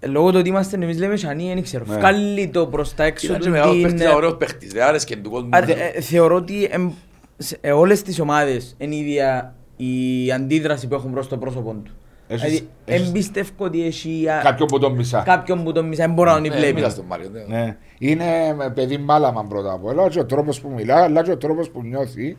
ε, 0.00 0.06
λόγω 0.06 0.30
του 0.30 0.36
ότι 0.38 0.48
είμαστε 0.48 0.76
εμείς 0.82 0.98
λέμε 0.98 1.16
σανί, 1.16 1.52
δεν 1.54 1.62
ξέρω, 1.62 1.84
Ναι. 1.88 1.94
βγάλει 1.96 2.48
το 2.48 2.66
προς 2.66 2.94
τα 2.94 3.04
έξω 3.04 3.26
Ήταν 3.26 3.38
και 3.38 3.44
του 3.44 3.50
μεγάλος 3.50 3.72
την... 3.74 3.82
παίχτης, 3.82 4.00
ήταν 4.02 4.14
ωραίος 4.14 4.36
παίχτης. 4.36 4.72
Δεν 4.72 4.82
άρεσκε 4.82 5.16
του 5.16 5.30
κόσμου. 5.30 5.48
Α, 5.56 5.60
δε- 5.62 5.72
ε, 5.72 6.00
Θεωρώ 6.00 6.36
ότι 6.36 6.68
εμ- 6.70 6.92
σε 7.36 7.58
ε, 7.60 7.72
όλες 7.72 8.02
τις 8.02 8.20
ομάδες 8.20 8.74
είναι 8.78 8.94
η 8.94 8.98
ίδια 8.98 9.54
η 9.76 10.32
αντίδραση 10.32 10.88
που 10.88 10.94
έχουν 10.94 11.12
προς 11.12 11.28
το 11.28 11.36
πρόσωπο 11.36 11.70
του. 11.84 11.90
Έχεις- 12.26 12.42
Δηλαδή, 12.44 12.68
έχεις- 12.84 13.08
εμπιστεύω 13.08 13.50
ότι 13.58 13.86
έχει 13.86 14.28
α, 14.28 14.40
Κάποιον 14.42 14.68
που 14.68 14.78
τον 14.78 14.92
μισά. 14.94 15.20
κάποιον 15.22 15.64
που 15.64 15.72
τον 15.72 15.86
μισά, 15.88 16.04
δεν 16.04 16.14
μπορώ 16.14 16.30
να 16.30 16.34
τον 16.40 16.48
Ναι, 16.48 16.56
βλέπεις. 16.56 16.74
μίλας 16.74 16.92
στον 16.92 17.04
Μάριο. 17.08 17.28
ναι. 17.32 17.42
Ναι. 17.58 17.76
Είναι 17.98 18.54
με 18.56 18.70
παιδί 18.70 18.98
μάλαμα 18.98 19.44
πρώτα 19.44 19.72
απ' 19.72 19.84
όλα, 19.84 20.08
και 20.08 20.18
ο 20.20 20.24
τρόπος 20.26 20.60
που 20.60 20.70
μιλά, 20.76 21.02
αλλά 21.02 21.22
και 21.22 21.30
ο 21.30 21.36
τρόπος 21.36 21.70
που 21.70 21.82
νιώθει. 21.82 22.36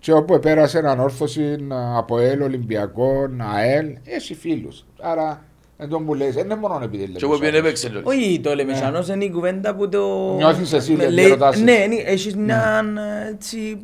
Και 0.00 0.12
όπου 0.12 0.34
επέρασε 0.34 0.78
ανόρθωση 0.84 1.56
από 1.96 2.18
ΕΛ, 2.18 2.42
Ολυμπιακό, 2.42 3.28
ΑΕΛ, 3.54 3.96
έχει 4.04 4.34
φίλους. 4.34 4.84
Άρα 5.00 5.44
Εν 5.82 5.88
τω 5.88 5.98
που 6.00 6.14
λες, 6.14 6.34
δεν 6.34 6.44
είναι 6.44 6.54
μόνο 6.56 6.80
επειδή 6.84 7.04
Και 7.06 7.24
όπου 7.24 7.34
λέμε. 7.34 7.38
πήγαινε 7.46 7.58
έπαιξε 7.58 7.88
Λόρις. 7.88 8.06
Όχι, 8.08 8.40
το 8.42 8.54
Λεμεσανός 8.54 9.08
είναι 9.08 9.24
η 9.24 9.30
κουβέντα 9.30 9.74
που 9.74 9.88
το... 9.88 10.34
Νιώθεις 10.36 10.72
εσύ, 10.72 10.92
με 10.92 11.08
λέει, 11.10 11.28
ρωτάς 11.28 11.60
Ναι, 11.60 11.72
εσύ. 11.72 11.88
ναι, 11.88 11.94
έχεις 11.94 12.36
μια 12.36 12.84
έτσι... 13.32 13.78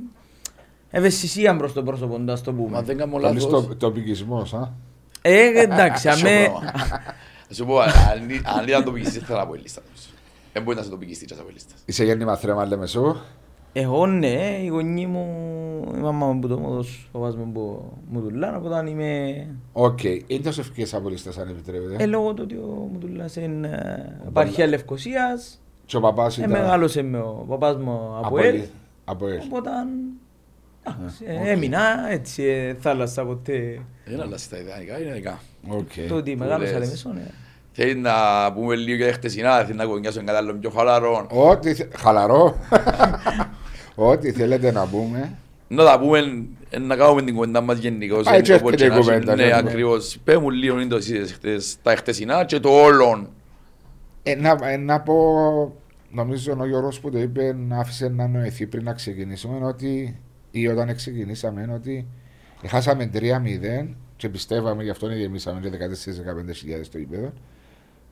Ευαισθησία 0.91 1.57
προς 1.57 1.73
το 1.73 1.83
πρόσωπο 1.83 2.19
του, 2.19 2.33
ας 2.33 2.43
το 2.43 2.53
Μα 2.53 2.63
πούμε. 2.63 2.83
δεν 2.83 2.97
κάνω 2.97 3.19
Καλής 3.21 3.45
λάθος. 3.45 3.67
το- 3.67 3.77
τοπικισμός, 3.77 4.55
α. 4.55 4.73
Ε, 5.23 5.47
εντάξει, 5.61 6.09
Άσο 6.09 6.27
αμέ... 6.27 6.43
πράγμα. 6.45 6.73
Θα 7.49 7.55
σου 7.55 7.65
πω, 7.67 7.79
αν- 7.79 7.91
αν 8.59 8.69
ήταν 8.69 8.85
τοπικιστής 8.85 9.19
θα 9.23 9.27
ήταν 9.29 9.41
από 9.41 9.55
η 9.55 9.59
λίστα. 9.59 9.81
τους. 9.95 10.09
Δεν 10.53 10.63
μπορεί 10.63 10.77
να 10.77 10.83
είσαι 10.83 10.91
τοπικιστής 10.91 11.33
από 11.33 11.49
η 11.51 11.53
λίστα. 11.53 11.75
Είσαι 11.85 12.05
γέννημα 12.05 12.37
θρέμα, 12.37 12.67
λέμε 12.67 12.87
σου. 12.87 13.17
Εγώ 13.79 14.07
ναι, 14.07 14.59
η 14.63 14.67
γονή 14.67 15.07
μου, 15.07 15.27
η 15.97 15.99
μαμά 15.99 16.27
μου 16.27 16.39
που 16.41 16.49
το 16.49 16.59
μόδος, 16.59 17.09
ο 17.13 17.19
παπάς 17.19 17.37
μου 17.37 17.53
που 17.53 17.93
μου 18.09 18.21
δουλάνε, 18.21 18.57
από 18.57 18.67
όταν 18.67 18.87
είμαι... 18.87 19.47
Οκ. 19.73 20.05
Είναι 20.05 20.43
τόσο 20.43 20.61
ευκαιρίες 20.61 20.95
από 20.95 21.09
λίστες, 21.09 21.39
αν 21.39 21.49
επιτρέπετε. 21.49 22.03
Ε, 22.03 22.07
λόγω 22.07 22.35
του 22.35 22.43
ότι 22.43 22.55
ο 22.55 22.89
μου 22.93 22.99
δουλάς 23.01 23.37
είναι 23.37 23.69
ε, 24.25 24.29
επαρχία 24.29 24.67
Λευκοσίας, 24.67 25.63
Και 25.87 25.97
ο 25.97 26.01
παπάς 26.01 26.39
ε, 26.39 26.41
ήταν... 26.41 26.51
μεγάλωσε 26.61 27.03
με 27.03 27.19
ο 27.19 27.45
παπάς 27.49 27.77
μου 27.77 28.17
από 28.17 28.27
από 28.27 28.39
ελ, 28.39 28.55
ελ. 28.55 28.63
Από 29.05 29.27
ελ. 29.29 29.41
οπότε 29.45 29.71
εντάξει, 30.89 31.25
ε, 31.27 31.35
οκ. 31.41 31.47
έμεινα 31.47 32.11
έτσι, 32.11 32.43
ε, 32.43 32.75
θάλασσα 32.75 33.25
ποτέ, 33.25 33.81
Δεν 34.05 34.21
αλλάζει 34.21 34.49
τα 34.49 34.57
ιδανικά, 34.57 34.97
είναι 34.99 35.07
ιδανικά. 35.07 35.39
Οκ. 35.69 36.09
το 36.09 36.15
ότι 36.15 36.37
μεγάλωσα 36.37 36.73
λες. 36.73 36.81
Λεμεσό, 36.81 37.13
ναι. 37.13 37.31
Θέλει 37.79 37.95
να 37.95 38.13
πούμε 38.53 38.75
λίγο 38.75 39.05
για 39.05 39.13
χτεσινά, 39.13 39.65
θέλει 39.65 39.79
να 39.79 39.85
κονιάσω 39.85 40.21
ένα 40.21 40.37
άλλο 40.37 40.55
πιο 40.55 40.71
χαλαρό. 40.71 41.27
Ό,τι... 41.31 41.75
θε- 41.75 41.97
Χαλαρό. 41.97 42.57
Ό,τι 43.99 44.33
θέλετε 44.33 44.73
να 44.73 44.87
πούμε. 44.87 45.33
Να 45.69 45.85
τα 45.85 45.99
πούμε, 46.01 46.45
ε, 46.71 46.79
να 46.79 46.97
κάνουμε 46.97 47.23
την 47.23 47.35
κουβέντα 47.35 47.61
μας 47.61 47.79
γενικώς. 47.79 48.25
Πάει 48.25 48.41
και 48.43 48.55
όπως 48.55 48.73
έρχεται 48.73 48.85
η 48.85 48.89
να 48.89 48.95
έχει. 48.95 49.03
κουβέντα, 49.05 49.35
Ναι, 49.37 49.45
ναι. 49.45 49.57
ακριβώς. 49.57 50.19
Πες 50.25 50.37
μου 50.37 50.51
λίγο 50.51 50.81
είναι 50.81 50.89
το 50.89 50.97
εσείς 50.97 51.33
χτες- 51.33 51.77
τα 51.83 51.97
χτεσινά 51.97 52.45
και 52.45 52.61
το 52.61 52.69
όλον. 52.83 53.29
Ε, 54.23 54.35
να, 54.35 54.59
ε, 54.63 54.77
να 54.77 55.01
πω, 55.01 55.15
νομίζω 56.11 56.57
ο 56.61 56.67
Γιώργος 56.67 57.01
που 57.01 57.11
το 57.11 57.19
είπε, 57.19 57.57
να 57.69 57.79
άφησε 57.79 58.09
να 58.09 58.27
νοηθεί 58.29 58.67
πριν 58.67 58.85
να 58.85 58.93
ξεκινήσουμε 58.93 59.67
ότι 59.67 60.21
ή 60.51 60.69
όταν 60.69 60.95
ξεκινήσαμε 60.95 61.71
ότι 61.75 62.07
χάσαμε 62.67 63.07
3-0 63.07 63.95
και 64.17 64.29
πιστεύαμε, 64.29 64.83
γι' 64.83 64.91
αυτό 64.91 65.07
γεμίσαμε 65.13 65.61
και 65.61 65.69
14-15 65.71 66.85
στο 66.85 66.99
γήπεδο, 66.99 67.33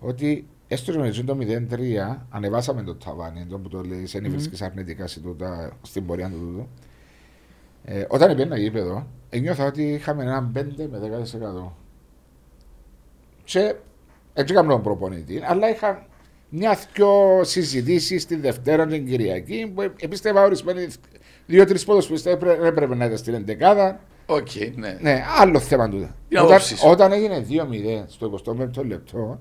ότι 0.00 0.46
έστω 0.74 0.92
και 0.92 0.98
με 0.98 1.10
ζουν 1.10 1.26
το 1.26 1.38
0-3 1.40 2.16
ανεβάσαμε 2.30 2.82
το 2.82 2.94
ταβάνι, 2.94 3.46
το 3.46 3.58
που 3.58 3.68
το 3.68 3.82
λέει, 3.82 4.06
σε 4.06 4.20
βρίσκεις 4.20 4.62
αρνητικά 4.62 5.06
σε 5.06 5.20
τούτα, 5.20 5.72
στην 5.82 6.06
πορεία 6.06 6.28
του 6.30 6.38
τούτου. 6.38 6.68
Ε, 7.84 8.04
όταν 8.08 8.30
έπαιρνα 8.30 8.58
γήπεδο, 8.58 9.06
ένιωθα 9.30 9.66
ότι 9.66 9.82
είχαμε 9.82 10.22
έναν 10.22 10.52
5 10.56 10.88
με 10.90 10.98
10%. 10.98 11.72
Και 13.44 13.74
έτσι 14.34 14.54
έκανα 14.54 14.68
τον 14.68 14.82
προπονητή, 14.82 15.42
αλλά 15.44 15.70
είχα 15.70 16.06
μια 16.48 16.78
δυο 16.94 17.40
συζητήσεις 17.44 18.26
την 18.26 18.40
Δευτέρα 18.40 18.86
την 18.86 19.06
Κυριακή 19.06 19.72
που 19.74 19.82
επίστευα 20.00 20.42
ορισμένοι 20.42 20.86
δύο-τρεις 21.46 21.84
ποδοσφαιριστές 21.84 22.32
έπρεπε, 22.32 22.66
έπρεπε 22.66 22.94
να 22.94 23.04
ήταν 23.04 23.16
στην 23.18 23.34
εντεκάδα. 23.34 24.00
Οκ, 24.26 24.48
ναι. 24.74 24.98
Ναι, 25.00 25.24
άλλο 25.38 25.60
θέμα 25.60 25.88
τούτο. 25.88 26.08
Η 26.28 26.36
Όταν, 26.36 26.46
άποψη 26.46 26.76
σου. 26.76 26.88
όταν 26.88 27.12
έγινε 27.12 27.46
2-0 27.48 28.04
στο 28.06 28.40
25ο 28.44 28.84
λεπτό, 28.84 29.40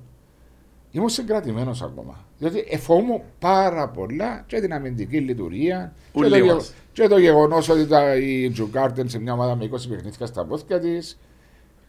ήμουν 0.96 1.10
συγκρατημένος 1.10 1.82
ακόμα. 1.82 2.26
Διότι 2.38 2.66
εφόμουν 2.70 3.22
πάρα 3.40 3.90
πολλά 3.90 4.44
και 4.48 4.60
την 4.62 4.74
αμυντική 4.74 5.18
λειτουργία 5.20 5.94
και 6.12 6.20
Ούλοι 6.20 6.30
το, 6.30 6.38
γε- 6.38 6.54
μας. 6.54 6.74
και 6.94 7.08
το 7.08 7.18
γεγονός 7.18 7.70
ότι 7.70 7.88
τα, 7.88 8.16
η 8.16 8.50
Τζουκάρτεν 8.50 9.10
σε 9.10 9.20
μια 9.20 9.34
ομάδα 9.34 9.56
με 9.56 9.66
20 9.66 9.70
παιχνίδια 9.90 10.26
στα 10.26 10.46
πόδια 10.46 10.80
της. 10.80 11.20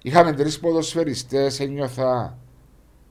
Είχαμε 0.02 0.32
τρεις 0.32 0.61
ποδοσφαιριστές, 0.61 1.61
ένιωθα 1.61 2.38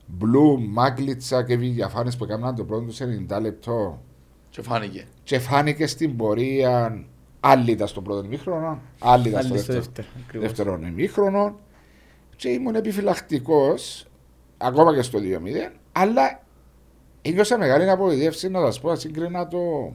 Μπλου, 0.06 0.60
Μάγκλιτσα 0.68 1.44
και 1.44 1.56
Βηγιαφάνε 1.56 2.10
που 2.18 2.24
έκαναν 2.24 2.54
το 2.54 2.64
πρώτο 2.64 2.84
τους 2.84 2.94
σε 2.94 3.26
90 3.30 3.40
λεπτό. 3.40 4.02
Και 4.50 4.62
φάνηκε. 4.62 5.04
Και 5.22 5.38
φάνηκε 5.38 5.86
στην 5.86 6.16
πορεία 6.16 7.04
άλλη 7.40 7.70
ήταν 7.70 7.88
στο 7.88 8.00
πρώτο 8.02 8.24
ημίχρονο, 8.24 8.80
άλλη 8.98 9.28
ήταν 9.28 9.42
στο 9.42 9.52
Άλλη 9.54 9.62
στο 9.62 9.72
δεύτερο, 9.72 9.78
δεύτερο, 9.78 10.06
ακριβώς. 10.26 10.46
δεύτερο 10.46 10.80
ημίχρονο. 10.86 11.58
Και 12.36 12.48
ήμουν 12.48 12.74
επιφυλακτικός 12.74 14.06
ακόμα 14.58 14.94
και 14.94 15.02
στο 15.02 15.18
2-0, 15.18 15.22
αλλά 15.96 16.42
ένιωσα 17.22 17.58
μεγάλη 17.58 17.90
απογοητεύση 17.90 18.48
να 18.48 18.60
σας 18.60 18.80
πω, 18.80 18.88
να 18.88 18.94
σύγκρινα 18.94 19.48
το. 19.48 19.92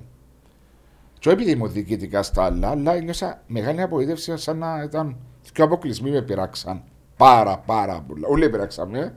Και 1.19 1.29
όχι 1.29 1.37
επειδή 1.37 1.51
ήμουν 1.51 1.71
διοικητικά 1.71 2.23
στα 2.23 2.43
άλλα, 2.43 2.69
αλλά 2.69 2.93
ένιωσα 2.95 3.41
μεγάλη 3.47 3.81
απογοήτευση 3.81 4.37
σαν 4.37 4.57
να 4.57 4.83
ήταν 4.83 5.17
και 5.53 5.61
αποκλεισμοί 5.61 6.11
με 6.11 6.21
πειράξαν. 6.21 6.83
Πάρα 7.17 7.57
πάρα 7.57 8.03
πολλά. 8.07 8.27
Όλοι 8.27 8.49
πειράξαμε. 8.49 9.15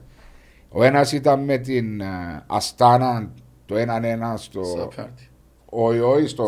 Ο 0.69 0.83
ένας 0.83 1.11
ήταν 1.11 1.43
με 1.43 1.57
την 1.57 2.01
ε, 2.01 2.43
Αστάνα 2.47 3.31
το 3.65 3.75
1-1 3.75 4.33
στο. 4.35 4.63
Στα 4.63 4.87
πέναλτι. 4.87 5.27
Όχι, 5.65 5.99
όχι 5.99 6.27
στο 6.27 6.47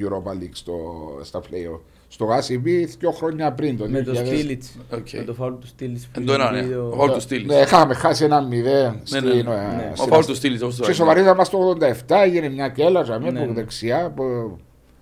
Europa 0.00 0.30
League, 0.30 0.52
στο, 0.52 0.74
στα 1.22 1.40
play 1.40 1.78
Στο 2.12 2.26
ACB 2.28 2.64
δύο 2.98 3.10
χρόνια 3.10 3.52
πριν. 3.52 3.76
Το 3.76 3.88
Με 3.88 4.02
το 4.02 4.12
2000. 4.12 4.16
Στίλιτς, 4.26 4.76
Οκ. 4.92 5.10
με 5.12 5.22
το 5.22 5.34
φάουλ 5.34 5.54
του 5.54 5.66
Στίλιτς. 5.66 6.04
που 6.06 6.20
Εν 6.20 6.26
το 6.26 6.32
ένα, 6.32 6.50
ναι. 6.50 6.58
είχε 6.58 6.74
Ο 6.76 6.88
το- 6.90 6.96
φάουλ 6.96 7.10
του 7.10 7.20
Στήλης. 7.20 7.46
Ναι, 7.46 7.54
είχαμε 7.54 7.94
χάσει 7.94 8.24
ένα 8.24 8.48
0 8.50 9.00
στην, 9.02 9.24
ναι, 9.24 9.30
ε, 9.38 9.42
ναι. 9.42 9.90
Ο 9.92 9.96
στην 9.96 10.08
φάουλ 10.08 10.24
του 10.24 10.34
Στήλης, 10.34 10.62
όπως 10.62 10.74
το 10.76 10.80
Και 10.80 10.86
λέει. 10.88 10.96
σοβαρίζα 10.96 11.34
μας 11.34 11.48
το 11.50 11.58
87, 11.58 12.22
έγινε 12.22 12.48
μια 12.48 12.68
κέλα 12.68 13.02
για 13.02 13.18
Ναι, 13.18 13.24
μένα 13.24 13.38
από 13.40 13.48
ναι. 13.48 13.54
δεξιά 13.54 14.12
που 14.16 14.22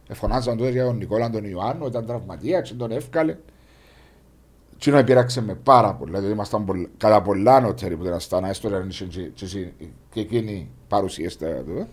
εφωνάζαν 0.08 0.56
τότε 0.56 0.70
για 0.70 0.84
τον 0.84 0.96
Νικόλα 0.96 1.30
τον 1.30 1.44
Ιωάννου, 1.44 1.86
ήταν 1.86 2.06
τραυματίας 2.06 2.68
και 2.68 2.74
τον 2.74 2.90
εύκαλε. 2.90 3.36
Τι 4.78 4.90
να 4.90 5.04
πειράξε 5.04 5.42
με 5.42 5.54
πάρα 5.54 5.94
πολλά, 5.94 6.12
δηλαδή 6.18 6.32
ήμασταν 6.32 6.64
πολλά- 6.64 6.88
κατά 6.96 7.22
πολλά 7.22 7.60
νότεροι 7.60 7.96
που 7.96 8.02
δεν 8.04 8.12
αστάνα, 8.12 8.48
έστω 8.48 8.68
να 8.68 8.76
είναι 8.76 8.86
και- 9.08 9.30
και- 9.46 9.68
και 10.12 10.20
εκείνη 10.20 10.70
παρουσίαστα 10.88 11.46
εδώ. 11.46 11.86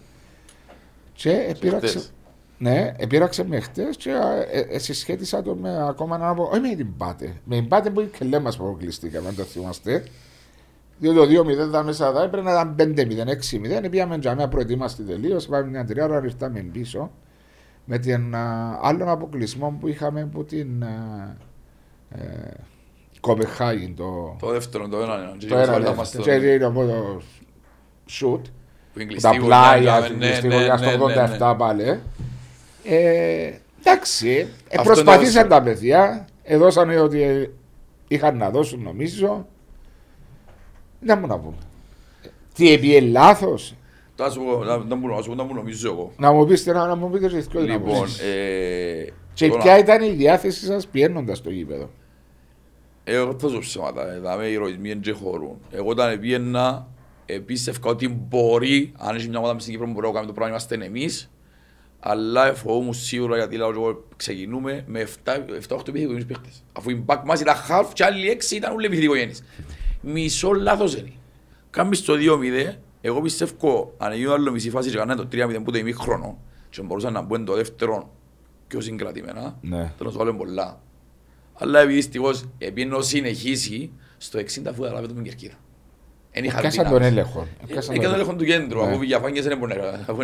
Και 1.14 1.46
επήραξε, 1.50 1.88
χτες. 1.88 2.12
Ναι, 2.58 2.94
επήραξε 2.98 3.44
με 3.48 3.60
χτες 3.60 3.98
και 3.98 4.10
ε, 4.52 4.60
ε, 4.76 4.80
συσχέτισα 4.80 5.42
το 5.42 5.56
με 5.56 5.88
ακόμα 5.88 6.16
έναν 6.16 6.30
από, 6.30 6.44
όχι 6.52 6.60
με 6.60 6.76
την 6.76 6.98
Πάτε, 6.98 7.34
με 7.44 7.56
την 7.56 7.68
Πάτε 7.68 7.90
που 7.90 8.10
και 8.18 8.26
λέμε 8.26 8.40
μας 8.40 8.58
που 8.58 8.64
αποκλειστήκαμε, 8.66 9.28
αν 9.28 9.36
το 9.36 9.44
θυμάστε. 9.44 10.04
Διότι 11.00 11.36
το 11.36 11.42
2-0 11.44 11.50
ήταν 11.68 11.86
μέσα 11.86 12.08
εδώ, 12.08 12.22
έπρεπε 12.24 12.52
να 12.52 12.52
ήταν 12.52 12.76
5-0, 12.78 13.86
6-0. 13.86 13.90
Πήγαμε 13.90 14.16
για 14.16 14.36
μια 14.36 14.48
προετοίμαστη 14.48 15.04
τελείως. 15.04 15.46
Πάμε 15.48 15.68
μια 15.70 15.86
τρία 15.86 16.04
ώρα, 16.06 16.22
ήρθαμε 16.24 16.60
πίσω. 16.60 17.12
Με 17.86 17.98
την 17.98 18.36
α, 18.36 18.80
άλλον 18.82 19.10
αποκλεισμό 19.10 19.78
που 19.80 19.88
είχαμε 19.88 20.22
από 20.22 20.44
την 20.44 20.84
α, 20.84 21.36
ε, 22.10 22.54
Κοπεχάγη. 23.20 23.94
Το, 23.98 24.36
Το 24.40 24.52
δεύτερο, 24.52 24.88
το 24.88 24.98
ένα, 24.98 25.18
ναι. 25.18 25.48
το 25.48 25.58
ένα 25.58 25.72
Βάλα 25.72 25.94
μας 25.96 26.12
το- 26.12 26.22
και 26.22 26.32
είναι 26.32 26.66
από 26.66 26.86
το 26.86 27.22
σουτ. 28.06 28.46
που 28.94 29.00
είναι 29.00 29.14
Τα 29.22 29.30
κλειστή 29.30 29.46
πλάγια, 29.46 29.92
γωνιά, 29.92 30.06
στην 30.06 30.18
ναι, 30.18 30.26
κλειστή 30.26 30.48
ναι, 30.48 30.56
γωνιά 30.56 30.78
ναι, 30.78 30.92
στο 30.92 31.08
ναι, 31.08 31.14
ναι. 31.16 31.38
87 31.40 31.56
πάλι. 31.58 32.00
Ε, 32.90 33.52
εντάξει, 33.80 34.30
ε, 34.70 34.78
Αυτό 34.78 34.84
προσπαθήσαν 34.92 35.40
είναι 35.46 35.50
τα 35.50 35.62
παιδιά. 35.62 36.28
Έδωσαν 36.44 36.90
ότι 36.98 37.22
ε, 37.22 37.50
είχαν 38.08 38.38
να 38.38 38.50
δώσουν 38.50 38.82
νομίζω. 38.82 39.48
Δεν 41.00 41.18
μου 41.22 41.28
να 41.28 41.40
πούμε. 41.40 41.56
Τι 42.54 42.72
έπιε 42.72 43.02
λάθος; 43.02 43.76
Θα 44.16 44.30
σου 44.32 44.42
πω, 44.44 44.64
να- 44.64 44.78
να 44.78 44.96
μου- 44.96 45.08
να 45.08 45.22
σου 45.22 45.30
πω 45.30 45.36
να 45.36 45.44
μου 45.44 45.54
νομίζω 45.54 45.90
εγώ. 45.92 46.12
Να 46.18 46.32
μου 46.32 46.46
πείτε 46.46 46.74
να, 46.74 46.86
να 46.88 46.96
μου 46.96 47.10
πείτε 47.10 47.28
και 47.28 47.38
δυο 47.40 47.62
Λοιπόν, 47.62 47.96
άποψεις. 47.96 48.20
ε, 48.20 49.14
Και 49.34 49.48
τώρα- 49.50 49.62
ποια 49.64 49.78
ήταν 49.78 50.02
η 50.04 50.10
διάθεση 50.10 50.66
σας 50.66 50.88
πιένοντας 50.88 51.38
στο 51.38 51.50
γήπεδο; 51.50 51.90
Εγώ 53.04 53.36
θα 53.40 53.48
σου 53.48 53.60
ψέματα, 53.60 54.14
ε, 54.14 54.20
δάμε 54.20 54.46
οι 54.46 54.52
ηρωισμοί 54.54 54.94
δεν 54.94 55.16
χωρούν. 55.16 55.58
Εγώ 55.72 55.90
όταν 55.90 56.20
πήγαινα, 56.20 56.88
πίστευκα 57.46 57.90
ότι 57.90 58.08
μπορεί, 58.08 58.92
αν 58.98 59.16
έχει 59.16 59.28
μια 59.30 59.38
ομάδα 59.38 59.54
μες 59.54 59.62
στην 59.62 59.74
Κύπρο 59.74 59.88
που 59.88 59.94
μπορεί 59.94 60.08
να 60.08 60.14
κάνει 60.14 60.28
το 60.28 60.34
πράγμα, 60.34 60.52
είμαστε 60.52 60.86
εμείς. 60.86 61.30
Αλλά 62.10 62.54
φοβούμουν 62.54 62.94
σίγουρα 62.94 63.38
γιατί 63.38 63.56
λέω 63.58 63.70
εγώ 63.70 64.04
ξεκινούμε 64.16 64.84
με 64.88 65.08
7-8 65.26 65.88
επιθυμικούς 65.88 66.26
παίχτες. 66.26 66.64
Αφού 66.74 66.90
η 66.90 67.04
back 67.06 67.22
μας 67.26 67.40
ήταν 67.40 67.56
half 67.70 67.86
και 67.94 68.04
άλλοι 68.04 68.30
6 68.30 68.52
ήταν 68.56 68.74
όλοι 68.74 68.86
επιθυμικογένεις. 68.86 69.44
Μισό 70.02 70.52
λάθος 70.54 70.96
είναι. 70.96 71.12
Κάμεις 71.70 72.02
το 72.04 72.14
2-0, 72.14 72.74
εγώ 73.02 73.22
πιστεύω 73.22 73.94
αν 73.98 74.12
έγινε 74.12 74.32
άλλο 74.32 74.52
μισή 74.52 74.70
φάση 74.70 74.90
και 74.90 74.98
κάνανε 74.98 75.22
το 75.22 75.28
3-0 75.32 75.64
που 75.64 75.72
το 75.72 75.78
ημίχρονο 75.78 76.38
και 76.70 76.82
μπορούσαν 76.82 77.14
να 77.14 77.22
μπουν 77.22 77.46
το 77.46 77.54
δεύτερο 77.56 78.14
πιο 78.68 78.82
συγκρατημένα, 78.82 79.58
Ναι. 79.62 79.78
θέλω 79.78 79.94
να 80.00 80.10
σου 80.12 80.18
βάλω 80.18 80.34
πολλά. 80.34 80.82
Αλλά 81.54 81.80
επειδή 81.80 81.96
δυστυχώς 81.96 82.46
επειδή 82.58 82.90
συνεχίσει, 83.00 83.92
στο 84.18 84.40
60 84.40 84.70
αφού 84.70 84.84
έλαβε 84.84 85.08
το 85.08 85.14
με 85.14 85.22
κερκίδα. 85.22 85.54
Εν 86.32 86.44
είχα 86.44 86.60
Πιάσαν 86.60 86.84
τον 86.84 86.94
δυνάμεις. 86.94 87.12
έλεγχο. 87.18 87.48
Πιάσαν 87.68 87.94
Έκανε 87.96 88.08
τον 88.08 88.14
έλεγχο 88.16 88.36
του 88.36 88.46
κέντρου, 88.46 88.80
Ναι. 88.82 88.88
αφού 88.88 88.98
Βηγιαφάνιες 89.00 89.46
δεν 89.46 89.58
μπορεί 89.58 89.76
να- 89.76 89.88
αφού 90.14 90.22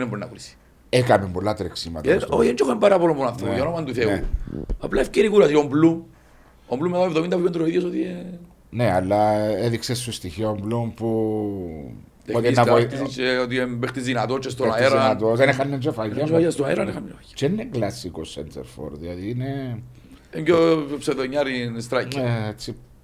δεν 0.93 1.01
μπορεί 1.01 1.13
να 1.13 1.13
πουλήσει. 1.13 1.13
Έκανε 1.13 1.27
πολλά 1.33 1.53
τρεξίματα. 1.53 2.11
Ε, 2.11 2.19
στο- 2.19 2.37
Όχι, 2.37 2.45
δεν 2.47 2.55
είχαν 2.63 2.77
πάρα 2.77 2.99
πολύ 2.99 3.13
μόνο 3.13 3.29
αυτό, 3.29 3.45
Ναι. 3.45 3.53
για 3.53 3.61
όνομα 3.63 3.83
του 3.83 3.93
Θεού. 3.93 4.09
Ναι. 4.09 4.23
Απλά 4.79 5.01
ευκαιρικούρα, 5.01 5.45
ο 5.57 5.63
Μπλου. 5.63 6.07
Ο 6.67 6.75
Μπλου 6.75 6.89
μετά 6.89 7.11
το 7.11 7.19
70 7.23 7.29
που 7.29 7.39
είπε 7.39 7.49
το 7.49 7.65
ίδιος 7.65 7.83
ότι... 7.83 8.01
ε, 8.03 8.25
Ναι, 8.69 8.91
αλλά 8.93 9.31
έδειξε 9.39 9.93
στο 9.95 10.11
στοιχείο 10.11 10.57
Μπλουμ 10.61 10.93
που. 10.93 11.07
Ότι 12.27 12.41
τεχνής 12.41 12.57
να 12.57 12.63
τεράστης 12.63 12.99
βοηθήσει. 12.99 13.21
και 13.21 13.37
ότι 13.37 13.55
είναι 13.55 13.65
παίχτης 13.79 14.03
δυνατός 14.03 14.39
και 14.39 14.49
στον 14.49 14.73
αέρα. 14.73 15.15
Δεν 15.33 15.49
είχαν 15.49 15.79
τζεφαγιά. 15.79 16.39
Και 16.39 16.49
στον 16.49 16.65
αέρα 16.65 16.81
δεν 16.83 16.91
είχαμε 16.91 17.07
λόγια. 17.09 17.25
Και 17.33 17.45
είναι 17.45 17.63
κλασικό 17.71 18.21
center 18.35 18.59
for, 18.61 18.89
δηλαδή 18.99 19.29
είναι 19.29 19.79
Είναι 20.35 20.43
και 20.43 20.51
ο 20.53 20.85
ψευδονιάρη 20.99 21.71
striker. 21.89 22.51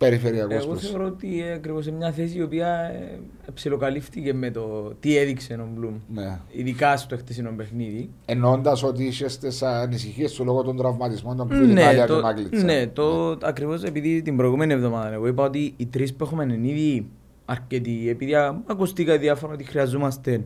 Ε, 0.02 0.06
έτσι, 0.06 0.20
περιφερειακός 0.22 0.56
Εγώ 0.64 0.68
προς. 0.74 0.90
θεωρώ 0.90 1.06
ότι 1.06 1.42
ε, 1.44 1.52
ακριβώς 1.54 1.84
σε 1.84 1.92
μια 1.92 2.12
θέση 2.12 2.38
η 2.38 2.42
οποία 2.42 2.68
ε, 2.78 3.20
ψιλοκαλύφθηκε 3.54 4.34
με 4.34 4.52
το 4.52 4.94
τι 5.00 5.18
έδειξε 5.18 5.54
ο 5.54 5.68
Μπλουμ. 5.76 5.94
Ναι. 6.14 6.40
Ειδικά 6.52 6.98
στο 6.98 7.18
χτεσινό 7.18 7.52
παιχνίδι. 7.56 8.10
Εννοώντας 8.26 8.84
ότι 8.84 9.04
είσαι 9.04 9.28
στις 9.28 9.62
ανησυχίες 9.64 10.34
του 10.34 10.44
λόγω 10.46 10.62
των 10.64 10.78
τραυματισμών 10.78 11.38
των 11.38 11.48
πιο 11.48 11.58
Ναι, 11.60 11.82
Ιταλία 11.82 12.06
και 12.06 12.12
το, 12.14 12.22
Μάγκλητσα. 12.22 12.64
ναι, 12.64 12.88
το 12.88 13.38
ακριβώς 13.44 13.84
επειδή 13.84 14.22
την 14.22 14.38
προηγούμενη 14.38 14.74
εβδομάδα 14.74 15.14
εγώ 15.14 15.28
είπα 15.28 15.44
ότι 15.44 15.74
οι 15.78 15.86
τρεις 15.86 16.14
που 16.14 16.24
έχουμε 16.24 16.44
είναι 16.44 16.68
ήδη 16.68 17.08
αρκετοί. 17.46 18.10
Επειδή 18.10 18.36
α- 18.36 18.62
ακουστήκα 18.66 19.18
διάφορα 19.18 19.54
ότι 19.54 19.64
χρειαζόμαστε 19.64 20.44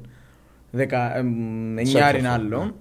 δεκα, 0.71 1.17
εμ, 1.17 1.77
εννιάριν 1.77 2.23
Centerfold, 2.25 2.27
άλλο. 2.27 2.63
ναι. 2.63 2.71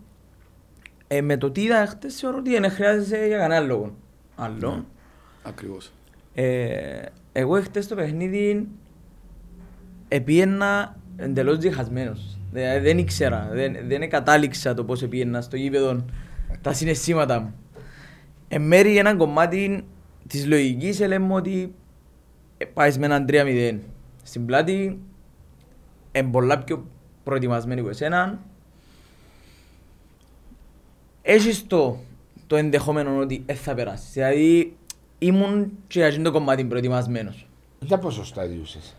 Ε, 1.16 1.20
με 1.22 1.36
το 1.36 1.50
τι 1.50 1.62
είδα 1.62 1.86
χτες 1.86 2.14
θεωρώ 2.16 2.36
ότι 2.38 2.58
δεν 2.58 2.70
χρειάζεται 2.70 3.26
για 3.26 3.38
κανένα 3.38 3.66
λόγο. 3.66 3.94
Άλλο. 4.36 4.84
Ακριβώς. 5.42 5.92
Ε, 6.34 7.02
εγώ 7.32 7.62
χτες 7.62 7.86
το 7.86 7.94
παιχνίδι 7.94 8.68
επίαινα 10.08 10.96
εντελώς 11.16 11.58
διχασμένος. 11.58 12.38
Δηλαδή 12.52 12.78
δεν 12.78 12.98
ήξερα, 12.98 13.48
δεν, 13.52 13.76
δεν 13.86 14.10
κατάληξα 14.10 14.74
το 14.74 14.84
πώς 14.84 15.02
επίαινα 15.02 15.40
στο 15.40 15.56
γήπεδο 15.56 16.04
τα 16.60 16.72
συναισθήματα 16.72 17.40
μου. 17.40 17.54
Εν 18.48 18.62
μέρει 18.62 18.96
ένα 18.98 19.16
κομμάτι 19.16 19.84
της 20.26 20.46
λογικής 20.46 21.00
ε, 21.00 21.06
λέμε 21.06 21.34
ότι 21.34 21.74
ε, 22.58 22.64
πάεις 22.64 22.98
με 22.98 23.06
έναν 23.06 23.26
3-0. 23.28 23.78
Στην 24.22 24.46
πλάτη 24.46 25.00
είναι 26.12 26.30
πολλά 26.30 26.58
πιο 26.58 26.86
προετοιμασμένοι 27.24 27.80
από 27.80 27.88
εσένα. 27.88 28.38
Έχεις 31.22 31.66
το, 31.66 31.98
το 32.46 32.56
ενδεχόμενο 32.56 33.18
ότι 33.18 33.42
δεν 33.46 33.56
θα 33.56 33.74
περάσεις. 33.74 34.12
Δηλαδή 34.12 34.76
ήμουν 35.26 35.72
και 35.86 35.98
για 35.98 36.06
εκείνο 36.06 36.22
το 36.22 36.30
κομμάτι 36.32 36.64
προετοιμασμένος. 36.64 37.46
Για 37.80 37.98
πόσο 37.98 38.24
στάδιουσες. 38.24 38.96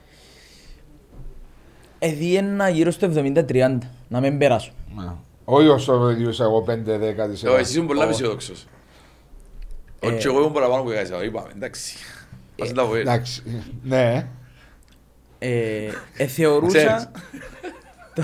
Εδιένα 1.99 2.69
γύρω 2.69 2.91
στο 2.91 3.11
70-30, 3.15 3.77
να 4.07 4.19
μην 4.19 4.37
περάσω. 4.37 4.71
Ναι. 4.95 5.11
Όχι 5.45 5.67
όσο 5.67 6.05
διούσα 6.07 6.43
εγώ 6.43 6.65
5-10 6.67 7.29
της 7.31 7.43
Εγώ, 7.43 7.55
Εσύ 7.55 7.71
ήσουν 7.71 7.87
πολλά 7.87 8.05
Ω. 8.05 8.09
αισιόδοξος. 8.09 8.65
Ε, 9.99 10.07
Όχι, 10.07 10.27
εγώ 10.27 10.39
ήμουν 10.39 10.51
παραπάνω 10.51 10.83
που 10.83 10.91
είχα 10.91 11.23
είπαμε, 11.23 11.49
εντάξει. 11.55 11.97
Ας 12.61 12.73
τα 12.73 12.85
πω, 12.85 12.95
ε. 12.95 12.99
Εντάξει, 12.99 13.43
ναι. 13.83 14.27
Ε, 15.39 15.89
ε, 16.17 16.27
θεωρούσα 16.27 16.77
Ξέρεις. 16.77 17.09
το, 18.15 18.23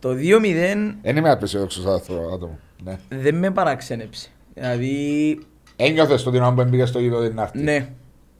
το 0.00 0.08
2-0 0.10 0.94
Δεν 1.02 1.16
είμαι 1.16 1.30
απεσιόδοξος 1.30 1.84
άτομο. 1.86 2.28
άτομο. 2.34 2.58
Ναι. 2.84 2.98
δεν 3.08 3.34
με 3.34 3.50
παραξένεψε. 3.50 4.28
Δηλαδή, 4.54 5.38
Ένιωθες 5.76 6.22
το 6.22 6.30
την 6.30 6.42
ώρα 6.42 6.54
που 6.54 6.60
έμπηκες 6.60 6.88
στο 6.88 6.98
γήπεδο 6.98 7.28
την 7.28 7.40
άρτη. 7.40 7.62
ναι, 7.62 7.88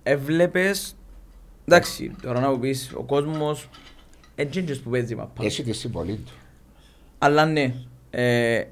έβλεπες, 0.02 0.96
εντάξει, 1.64 2.12
τώρα 2.22 2.40
να 2.40 2.50
μου 2.50 2.58
πεις, 2.58 2.92
ο 2.96 3.02
κόσμος 3.02 3.68
έτσι 4.34 4.82
που 4.82 4.90
παίζει 4.90 5.14
μαπά. 5.14 5.44
Έχει 5.44 5.62
της 5.62 5.78
συμβολή 5.78 6.16
του. 6.16 6.32
Αλλά 7.18 7.46
ναι, 7.46 7.74
ε, 8.10 8.64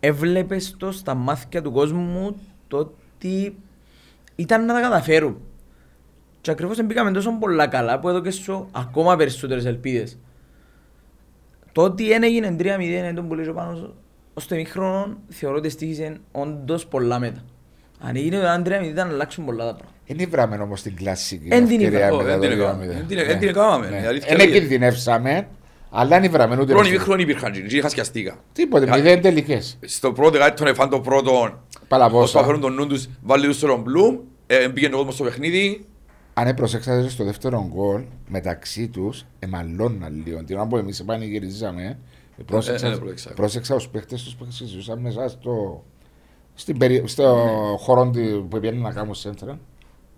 έβλεπες 0.00 0.74
το 0.78 0.92
στα 0.92 1.14
μάτια 1.14 1.62
του 1.62 1.72
κόσμου 1.72 2.36
το 2.68 2.76
ότι 2.76 3.56
ήταν 4.34 4.64
να 4.64 4.74
τα 4.74 4.80
καταφέρουν. 4.80 5.40
Και 6.40 6.50
ακριβώς 6.50 6.84
μπήκαμε 6.84 7.10
τόσο 7.10 7.38
πολλά 7.38 7.66
καλά 7.66 8.00
που 8.00 8.08
έδωκε 8.08 8.30
σου 8.30 8.68
ακόμα 8.72 9.16
περισσότερες 9.16 9.64
ελπίδες. 9.64 10.18
Το 11.72 11.82
ότι 11.82 12.08
δεν 12.08 12.22
έγινε 12.22 12.56
3-0 12.58 12.64
εν 12.80 13.14
τον 13.14 13.28
πουλήσω 13.28 13.52
πάνω 13.52 13.94
ως 14.34 14.46
το 14.46 14.54
ημίχρονο 14.54 15.16
θεωρώ 15.28 15.56
ότι 15.56 15.68
στήχησε 15.68 16.16
όντως 16.32 16.86
πολλά 16.86 17.18
μετά. 17.18 17.44
Αν 18.04 18.16
έγινε 18.16 18.36
το 18.40 18.46
ένα 18.46 18.62
3-0 18.82 18.84
ήταν 18.84 19.06
να 19.08 19.12
αλλάξουν 19.14 19.44
πολλά 19.44 19.64
τα 19.64 19.70
πράγματα. 19.74 19.96
Είναι 20.04 20.26
βράμε 20.26 20.56
όμως 20.56 20.82
την 20.82 20.96
κλασική 20.96 21.48
Εν 21.50 21.66
την 21.66 21.80
ευκαιρία 21.80 22.06
είπα. 22.06 22.16
μετά 22.16 22.34
Ω, 22.34 22.34
το 22.34 22.40
δεν 22.40 22.40
την 22.40 22.50
2-0. 22.58 22.62
έκαμε. 22.62 22.86
Δεν 22.86 23.06
την- 23.06 23.16
Ναι. 23.16 23.24
δεν 23.24 23.38
την 23.38 23.48
έκαμε, 23.48 24.00
η 24.02 24.06
αλήθεια 24.06 24.36
Δεν 24.36 24.48
είναι. 24.48 24.58
κινδυνεύσαμε, 24.58 25.48
αλλά 25.90 26.20
δεν 26.20 26.30
βράμε 26.30 26.54
ούτε 26.60 26.72
Πρώτη 26.72 26.88
ένα 26.88 26.96
μήχρονη 26.98 27.22
υπήρχαν 27.22 27.52
και 27.52 27.76
είχα 27.76 27.88
σκιαστήκα. 27.88 28.34
Τίποτε, 28.52 28.86
Κα- 28.86 28.96
μηδέν 28.96 29.20
τελικές. 29.20 29.78
Στο 29.80 30.12
πρώτο 30.12 30.38
κάτι 30.38 30.56
τον 30.56 30.66
εφάν 30.66 30.88
το 30.88 31.00
πρώτο, 31.00 31.58
Παλαβόσα. 31.88 32.22
όσο 32.22 32.38
αφαιρούν 32.38 32.60
τον 32.60 32.74
νου 32.74 32.86
τους, 32.86 33.08
βάλει 33.22 33.46
τους 33.46 33.56
στον 33.56 33.80
Μπλουμ, 33.80 34.16
ε, 34.46 34.56
πήγαινε 34.68 34.94
ο 34.94 34.96
κόσμος 34.96 35.14
στο 35.14 35.24
παιχνίδι, 35.24 35.86
Αν 36.34 36.54
προσέξατε 36.54 37.08
στο 37.08 37.24
δεύτερο 37.24 37.68
γκολ, 37.74 38.02
μεταξύ 38.28 38.88
τους 38.88 39.24
εμαλώναν 39.38 40.22
λίγο. 40.26 40.44
Την 40.44 40.56
ώρα 40.56 40.66
που 40.66 40.76
εμείς 40.76 41.04
πανηγυρίζαμε, 41.04 41.98
πρόσεξα, 42.46 42.86
ε, 42.86 42.90
ναι, 42.90 42.96
πρόσεξα. 42.96 43.32
πρόσεξα 43.34 43.74
τους 43.74 43.88
παίχτες 43.88 44.22
τους 44.22 44.34
που 44.34 44.46
συζητούσαν 44.48 44.98
μέσα 44.98 45.28
στο, 45.28 45.84
στην 46.54 46.78
περι... 46.78 47.02
Στο 47.06 47.34
ναι. 47.34 47.76
χώρο 47.78 48.10
που 48.48 48.58
πήγαινε 48.60 48.80
να 48.80 48.92
κάνουν 48.92 49.14
σέντρα, 49.14 49.58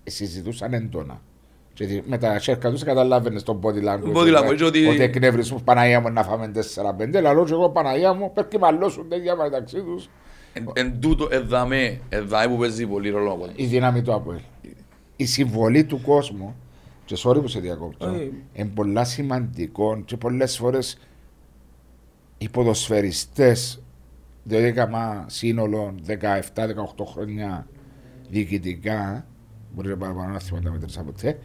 ε, 0.05 0.11
συζητούσαν 0.11 0.73
έντονα. 0.73 1.20
Και 1.75 2.03
με 2.07 2.18
τα 2.18 2.38
σέρκα 2.38 2.70
τους 2.70 2.83
καταλάβαινες 2.83 3.42
τον 3.42 3.61
body 3.62 3.88
language, 3.88 4.16
body 4.16 4.38
language 4.38 4.66
ότι... 4.66 4.87
ότι 4.87 5.03
εκνευρισμού 5.03 5.61
Παναγία 5.64 6.01
μου 6.01 6.11
να 6.11 6.23
φάμε 6.23 6.53
4-5, 6.55 7.16
αλλά 7.16 7.44
και 7.44 7.53
εγώ 7.53 7.70
Παναγία 7.70 8.12
μου 8.12 8.33
πρέπει 8.33 8.49
και 8.49 8.59
μαλώσουν 8.59 9.09
τέτοια 9.09 9.37
μεταξύ 9.37 9.83
τους. 9.83 10.09
Εν, 10.53 10.70
εν 10.73 11.01
τούτο 11.01 11.29
εδαμέ, 11.31 12.01
εδαμέ 12.09 12.49
που 12.49 12.57
παίζει 12.57 12.87
πολύ 12.87 13.11
ρόλο. 13.11 13.49
Η 13.57 13.64
δύναμη 13.64 14.03
του 14.03 14.14
Αποέλ. 14.14 14.40
Η 15.16 15.25
συμβολή 15.25 15.85
του 15.85 16.01
κόσμου, 16.01 16.57
και 17.05 17.16
sorry 17.25 17.40
που 17.40 17.49
σε 17.49 17.61
διακόπτω, 17.61 18.14
είναι 18.53 18.70
πολλά 18.75 19.05
σημαντικό 19.05 20.03
και 20.05 20.16
πολλές 20.16 20.57
φορές 20.57 20.99
οι 22.38 22.49
ποδοσφαιριστές 22.49 23.83
12 24.50 25.24
σύνολο 25.26 25.94
17-18 26.07 26.12
χρόνια 27.04 27.66
διοικητικά. 28.28 29.26
Μπορεί 29.74 29.88
να 29.88 29.96
παραπάνω 29.96 30.33
να 30.33 30.38
θυμάται 30.38 30.70
μετρήσα 30.70 31.02
ποτέ. 31.02 31.28
Ε. 31.28 31.37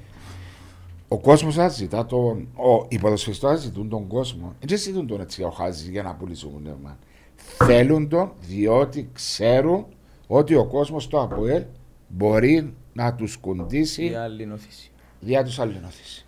Ο 1.08 1.20
κόσμος 1.20 1.74
ζητά 1.74 2.06
τον. 2.06 2.48
Ο, 2.54 2.86
οι 2.88 3.00
ποδοσφαιριστές 3.00 3.60
ζητούν 3.60 3.90
τον 3.90 4.08
κόσμο. 4.08 4.56
Δεν 4.66 4.78
ζητούν 4.78 5.08
τον 5.08 5.22
έτσι 5.22 5.44
ο 5.44 5.50
Χάζης 5.50 5.88
για 5.88 6.04
να 6.04 6.14
πουλήσουν 6.14 6.62
πνεύμα. 6.62 6.98
Θέλουν 7.36 8.10
τον 8.10 8.32
διότι 8.42 9.10
ξέρουν 9.14 9.86
ότι 10.28 10.56
ο 10.56 10.66
κόσμος 10.66 11.08
το 11.08 11.22
ΑΠΟΕΛ 11.22 11.64
μπορεί 12.08 12.74
να 12.94 13.14
τους 13.14 13.38
κουντήσει. 13.38 14.08
Δια 14.08 14.24
αλληνοθήση. 14.24 14.92
Δια 15.20 15.44
τους 15.44 15.60
αλληνοθήση. 15.60 16.26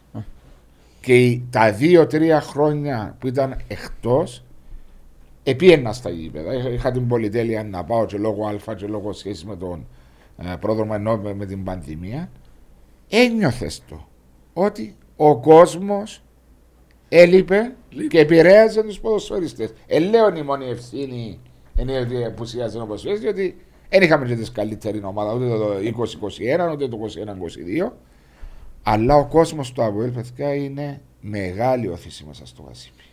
Και 1.01 1.39
τα 1.49 1.71
δύο-τρία 1.71 2.41
χρόνια 2.41 3.15
που 3.19 3.27
ήταν 3.27 3.61
εκτός, 3.67 4.43
επίαινα 5.43 5.93
στα 5.93 6.09
γήπεδα. 6.09 6.53
Είχα, 6.53 6.69
είχα 6.69 6.91
την 6.91 7.07
πολυτέλεια 7.07 7.63
να 7.63 7.83
πάω 7.83 8.05
και 8.05 8.17
λόγω 8.17 8.47
Α 8.47 8.73
και 8.75 8.87
λόγω 8.87 9.13
σχέση 9.13 9.45
με 9.45 9.55
τον 9.55 9.87
ε, 10.37 10.55
πρόδρομο 10.59 10.91
ενώ 10.95 11.17
με, 11.17 11.33
με 11.33 11.45
την 11.45 11.63
πανδημία. 11.63 12.31
Ένιωθες 13.09 13.83
το 13.89 14.07
ότι 14.53 14.95
ο 15.15 15.37
κόσμος 15.39 16.23
έλειπε 17.09 17.75
Λείπει. 17.89 18.07
και 18.07 18.19
επηρέαζε 18.19 18.83
τους 18.83 18.99
ποδοσφαιριστές. 18.99 19.73
Ε, 19.87 19.99
λέω 19.99 20.35
η 20.35 20.41
μόνη 20.41 20.65
ευθύνη 20.65 21.39
είναι 21.79 21.99
ότι 21.99 22.25
απουσίαζε 22.25 22.77
ο 22.77 22.85
ποδοσφαιριστή, 22.85 23.25
διότι 23.25 23.57
δεν 23.89 24.01
είχαμε 24.01 24.25
και 24.25 24.35
τη 24.35 24.51
καλύτερη 24.51 25.03
ομάδα 25.03 25.33
ούτε 25.33 25.47
το 25.47 25.69
2021 26.69 26.71
ούτε 26.73 26.87
το 26.87 26.97
2022. 27.87 27.91
Αλλά 28.83 29.15
ο 29.15 29.27
κόσμος 29.27 29.71
του 29.71 29.83
ΑΒΟΕΛ, 29.83 30.11
παιδιά, 30.11 30.53
είναι 30.53 31.01
μεγάλη 31.21 31.87
όθηση 31.87 32.25
μέσα 32.27 32.45
στο 32.45 32.63
γασίπι. 32.67 33.03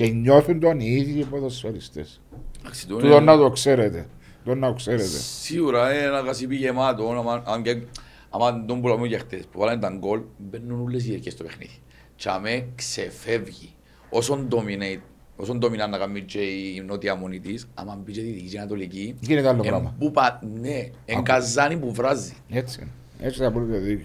Και 0.00 0.06
νιώθουν 0.08 0.60
τον 0.60 0.80
οι 0.80 0.86
ίδιοι 0.90 1.18
οι 1.18 1.24
ποδοσφαιριστές. 1.24 2.20
Εντάξει, 2.60 2.86
το 2.86 2.96
Του 2.96 3.04
είναι- 3.06 3.14
τον 3.14 3.24
να 3.24 3.36
το 3.36 3.50
ξέρετε. 3.50 4.06
Τον 4.44 4.58
να 4.58 4.68
το 4.68 4.74
ξέρετε. 4.74 5.08
Σίγουρα 5.18 5.94
είναι 5.94 6.02
ένα 6.04 6.20
γασίπι 6.20 6.56
γεμάτο, 6.56 7.10
άμα- 7.10 7.42
αν 7.46 7.62
και 7.62 7.82
άμα 8.30 8.64
τον 8.64 8.80
πουλάμε 8.80 9.06
για 9.06 9.18
χτες, 9.18 9.44
που 9.52 9.58
βάλανε 9.58 9.80
τα 9.80 9.94
γκολ, 9.98 10.20
μπαίνουν 10.38 10.80
όλες 10.80 11.04
οι 11.04 11.08
διαρκές 11.08 11.32
στο 11.32 11.44
παιχνίδι. 11.44 11.78
Και 12.16 12.28
αμέ 12.28 12.66
ξεφεύγει. 12.74 13.74
Όσον 14.10 14.48
dominate, 14.50 15.00
όσον 15.36 15.58
dominate 15.62 15.88
να 15.90 15.98
κάνει 15.98 16.20
και 16.20 16.38
η 16.40 16.82
νότια 16.86 17.14
μόνη 17.14 17.40
της, 17.40 17.68
άμα 17.74 18.00
μπει 18.04 18.12
και 18.12 18.20
τη 18.20 18.30
δική 18.30 18.58
ανατολική, 18.58 19.14
Γίνεται 19.20 19.48
άλλο 19.48 19.60
εν 19.62 19.68
πράγμα. 19.68 19.94
που 19.98 20.10
πα- 20.10 20.40
ναι, 20.60 20.88
εν 21.04 21.22
καζάνι 21.22 21.76
που 21.76 21.92
βράζει. 21.92 22.32
Έτσι 22.50 22.78
είναι. 22.82 22.90
Έτσι 23.28 23.40
θα 23.42 23.50
μπορείτε 23.50 23.72
να 23.72 23.78
δείτε. 23.78 24.04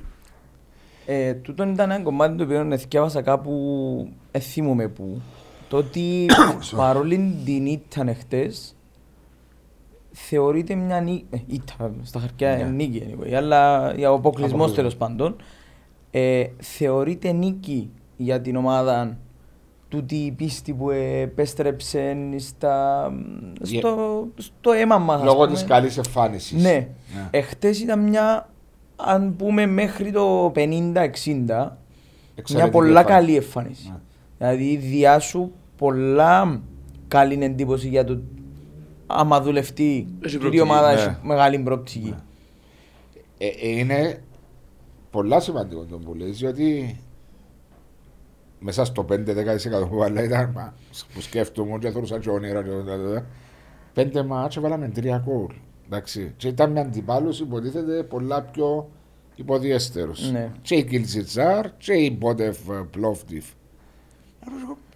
Ε, 1.05 1.33
τούτο 1.33 1.63
ήταν 1.63 1.91
ένα 1.91 2.03
κομμάτι 2.03 2.35
το 2.37 2.43
οποίο 2.43 2.67
εθιάβασα 2.71 3.21
κάπου, 3.21 3.53
εθίμουμε 4.31 4.87
που, 4.87 5.21
το 5.75 5.81
ότι 5.87 6.25
παρόλη 6.75 7.35
την 7.45 7.65
ήττα 7.65 8.03
εχθές, 8.09 8.75
θεωρείται 10.11 10.75
μια 10.75 10.99
νίκη, 11.01 11.25
ε, 11.29 11.37
ήττα, 11.47 11.91
στα 12.03 12.19
χαρτιά 12.19 12.55
Ναι. 12.55 12.61
είναι 12.61 12.69
νίκη 12.69 13.03
anyway, 13.09 13.31
αλλά 13.33 13.93
για 13.95 14.11
ο 14.11 14.15
αποκλεισμός 14.15 14.19
Αποκλεισμός. 14.19 14.73
τέλος 14.73 14.95
πάντων, 14.95 15.35
ε, 16.11 16.43
θεωρείται 16.57 17.31
νίκη 17.31 17.89
για 18.17 18.41
την 18.41 18.55
ομάδα 18.55 19.17
τούτη 19.89 20.15
η 20.15 20.31
πίστη 20.31 20.73
που 20.73 20.89
επέστρεψε 20.89 22.15
στα, 22.37 23.11
στο, 23.61 24.27
στο 24.37 24.71
αίμα 24.71 24.97
μας. 24.97 25.17
ας 25.19 25.23
Λόγω 25.25 25.43
πούμε. 25.43 25.51
της 25.53 25.63
καλής 25.63 25.97
εμφάνισης. 25.97 26.61
Ναι. 26.63 26.87
Εχθές 27.31 27.79
ήταν 27.81 27.99
μια, 27.99 28.49
αν 28.95 29.35
πούμε 29.35 29.65
μέχρι 29.65 30.11
το 30.11 30.51
50-60, 30.55 31.77
μια 32.53 32.69
πολλά 32.69 33.03
καλή 33.03 33.35
εμφάνιση. 33.35 33.87
Ναι. 33.89 33.97
Δηλαδή 34.37 34.75
διάσου 34.75 35.51
πολλά 35.75 36.61
καλή 37.07 37.43
εντύπωση 37.43 37.87
για 37.87 38.03
το 38.03 38.21
άμα 39.07 39.41
δουλευτεί 39.41 40.07
Έχει 40.21 40.35
η 40.35 40.37
προοπτική, 40.37 40.63
ομάδα 40.63 40.93
ναι. 40.93 41.01
έχει 41.01 41.15
μεγάλη 41.21 41.59
προοπτική. 41.59 42.15
Ε, 43.37 43.47
ε, 43.47 43.69
είναι 43.69 44.23
πολλά 45.09 45.39
σημαντικό 45.39 45.85
το 45.85 45.97
που 45.97 46.13
λες, 46.13 46.37
διότι 46.37 46.99
μέσα 48.59 48.85
στο 48.85 49.05
5-10% 49.09 49.15
που 49.89 49.95
βάλα 49.95 50.23
ήταν 50.23 50.51
μα, 50.55 50.73
που 51.13 51.21
σκέφτομαι 51.21 51.77
και 51.77 51.89
θεωρούσα 51.89 52.19
και 52.19 52.29
όνειρα 52.29 52.63
και 52.63 52.69
όλα 52.69 52.93
αυτά. 52.93 53.25
Πέντε 53.93 54.23
μάτς 54.23 54.59
βάλαμε 54.59 54.87
τρία 54.87 55.23
κόλ. 55.25 55.55
Εντάξει. 55.85 56.33
Και 56.37 56.47
ήταν 56.47 56.71
με 56.71 56.79
αντιπάλους 56.79 57.39
υποτίθεται 57.39 58.03
πολλά 58.03 58.41
πιο 58.41 58.89
υποδιέστερους. 59.35 60.31
Ναι. 60.31 60.51
Και 60.61 60.75
η 60.75 60.83
Κιλτζιτζάρ 60.83 61.77
και 61.77 61.93
η 61.93 62.17
Μπότεφ 62.19 62.57
Πλόφτιφ. 62.91 63.45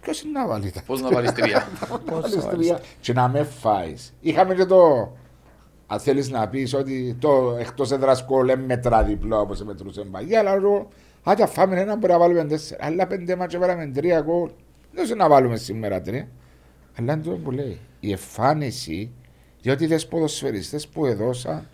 Ποιος 0.00 0.22
είναι 0.22 0.38
να 0.38 0.46
βάλει 0.46 0.70
τα 0.70 0.82
Πώς 0.86 1.00
να 1.00 1.10
βάλεις 1.10 1.32
τρία; 1.32 1.68
να 2.06 2.20
βάλεις 2.20 2.44
τρία 2.44 2.80
και 3.00 3.12
να 3.12 3.28
με 3.28 3.42
φάεις. 3.42 4.14
Είχαμε 4.20 4.54
και 4.54 4.64
το... 4.64 5.12
Αν 5.86 6.00
θέλεις 6.00 6.30
να 6.30 6.48
πεις 6.48 6.74
ότι 6.74 7.16
το 7.18 7.56
εκτός 7.58 7.90
έδρας 7.92 8.24
κόλ 8.24 8.46
δεν 8.46 8.60
μετρά 8.60 9.02
διπλό 9.04 9.40
όπως 9.40 9.62
μετρούσε 9.62 10.04
μπαγιά, 10.04 10.38
αλλά 10.38 10.54
εγώ, 10.54 10.88
άντε 11.22 11.46
φάμε 11.46 11.80
ένα 11.80 11.96
μπορεί 11.96 12.12
να 12.12 12.18
βάλουμε 12.18 12.44
τέσσερα. 12.44 12.86
Αλλά 12.86 13.06
πέντε 13.06 13.36
μάτια 13.36 13.58
βάλαμε 13.58 13.86
τρία 13.86 14.20
κόλ. 14.20 14.50
Δεν 14.92 15.04
ξέρω 15.04 15.18
να 15.18 15.28
βάλουμε 15.28 15.56
σήμερα 15.56 16.00
τρία. 16.00 16.28
Αλλά 16.98 17.12
είναι 17.12 17.22
το 17.22 17.30
που 17.30 17.50
λέει. 17.50 17.78
Η 18.00 18.10
εμφάνιση, 18.10 19.10
διότι 19.60 19.84
οι 19.84 20.06
ποδοσφαιριστές 20.08 20.88
που 20.88 21.06
έδωσα, 21.06 21.66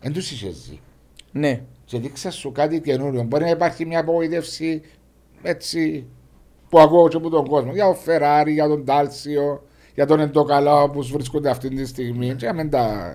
δεν 0.00 0.12
τους 0.12 0.30
είχες 0.30 0.54
ζει. 0.54 0.80
Ναι. 1.32 1.62
Και 1.84 1.98
δείξα 1.98 2.30
σου 2.30 2.52
κάτι 2.52 2.80
καινούριο. 2.80 3.22
Μπορεί 3.22 3.44
να 3.44 3.50
υπάρχει 3.50 3.86
μια 3.86 4.00
απογοήτευση 4.00 4.82
έτσι 5.42 6.06
που 6.74 6.80
ακούω 6.80 7.08
και 7.08 7.16
από 7.16 7.28
τον 7.30 7.46
κόσμο. 7.46 7.72
Για 7.72 7.84
τον 7.84 7.96
Φεράρι, 7.96 8.52
για 8.52 8.68
τον 8.68 8.84
Τάλσιο, 8.84 9.62
για 9.94 10.06
τον 10.06 10.20
Εντοκαλά 10.20 10.90
που 10.90 11.02
βρίσκονται 11.02 11.50
αυτή 11.50 11.68
τη 11.68 11.86
στιγμή. 11.86 12.34
Και 12.34 12.52
να 12.52 12.68
τα. 12.68 13.14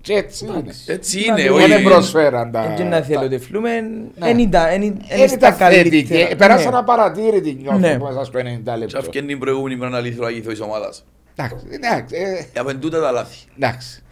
Και 0.00 0.12
έτσι 0.12 0.44
είναι. 0.46 0.64
Έτσι 0.86 1.24
Να 1.28 1.38
είναι. 1.40 1.48
το 1.48 1.54
όχι- 1.54 1.66
Δεν 1.68 1.82
προσφέραν 1.82 2.50
τα. 2.50 2.64
Έτσι 2.70 2.84
να 2.84 3.00
θέλω 3.00 3.20
ότι 3.24 3.38
φλούμε, 3.38 3.70
Ναι. 3.80 4.28
εν 4.30 4.38
ήταν, 4.38 4.66
εν- 4.66 4.82
εν 4.82 4.96
Έτσι 5.08 5.28
στα 5.36 5.38
τα 5.38 5.52
θετική. 5.52 6.02
καλύτερα. 6.04 6.36
Περάσαν 6.36 6.72
Ναι. 6.72 6.78
απαρατήρητη 6.78 7.58
νιώθω 7.60 7.78
Ναι. 7.78 7.98
μέσα 7.98 8.24
στο 8.24 8.38
90 8.38 8.72
Και 8.72 8.78
λεπτό. 8.78 8.98
αυκένει 8.98 9.26
την 9.26 9.38
προηγούμενη 9.38 9.76
μέρα 9.76 9.90
να 9.90 10.00
λύθει 10.00 10.20
ο 10.20 10.24
αγίθος 10.26 10.52
της 10.52 10.60
ομάδας. 10.62 11.04
Εντάξει, 11.36 11.66
εντάξει, 11.70 12.14
ε, 12.16 12.38
Ε, 12.52 12.60
Από 12.60 12.70
εν 12.70 12.80
τούτα 12.80 13.00
τα 13.00 13.10
λάθη. 13.10 13.36
Εντάξει. 13.58 14.02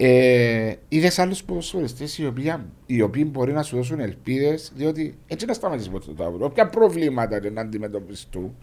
Ε, 0.00 0.74
Είδες 0.88 1.18
άλλους 1.18 1.44
ποδοσφαιριστές 1.44 2.18
οι, 2.18 2.26
οποίοι- 2.26 2.54
οι 2.86 3.02
οποίοι 3.02 3.28
μπορεί 3.32 3.52
να 3.52 3.62
σου 3.62 3.76
δώσουν 3.76 4.00
ελπίδες, 4.00 4.72
διότι 4.74 5.18
έτσι 5.26 5.46
να 5.46 5.52
σταματήσει 5.52 5.90
ποτέ 5.90 6.06
το 6.06 6.12
τάβρο. 6.14 6.44
Όποια 6.46 6.66
προβλήματα 6.68 7.40
και 7.40 7.50
να 7.50 7.60
αντιμετωπιστούν 7.60 8.54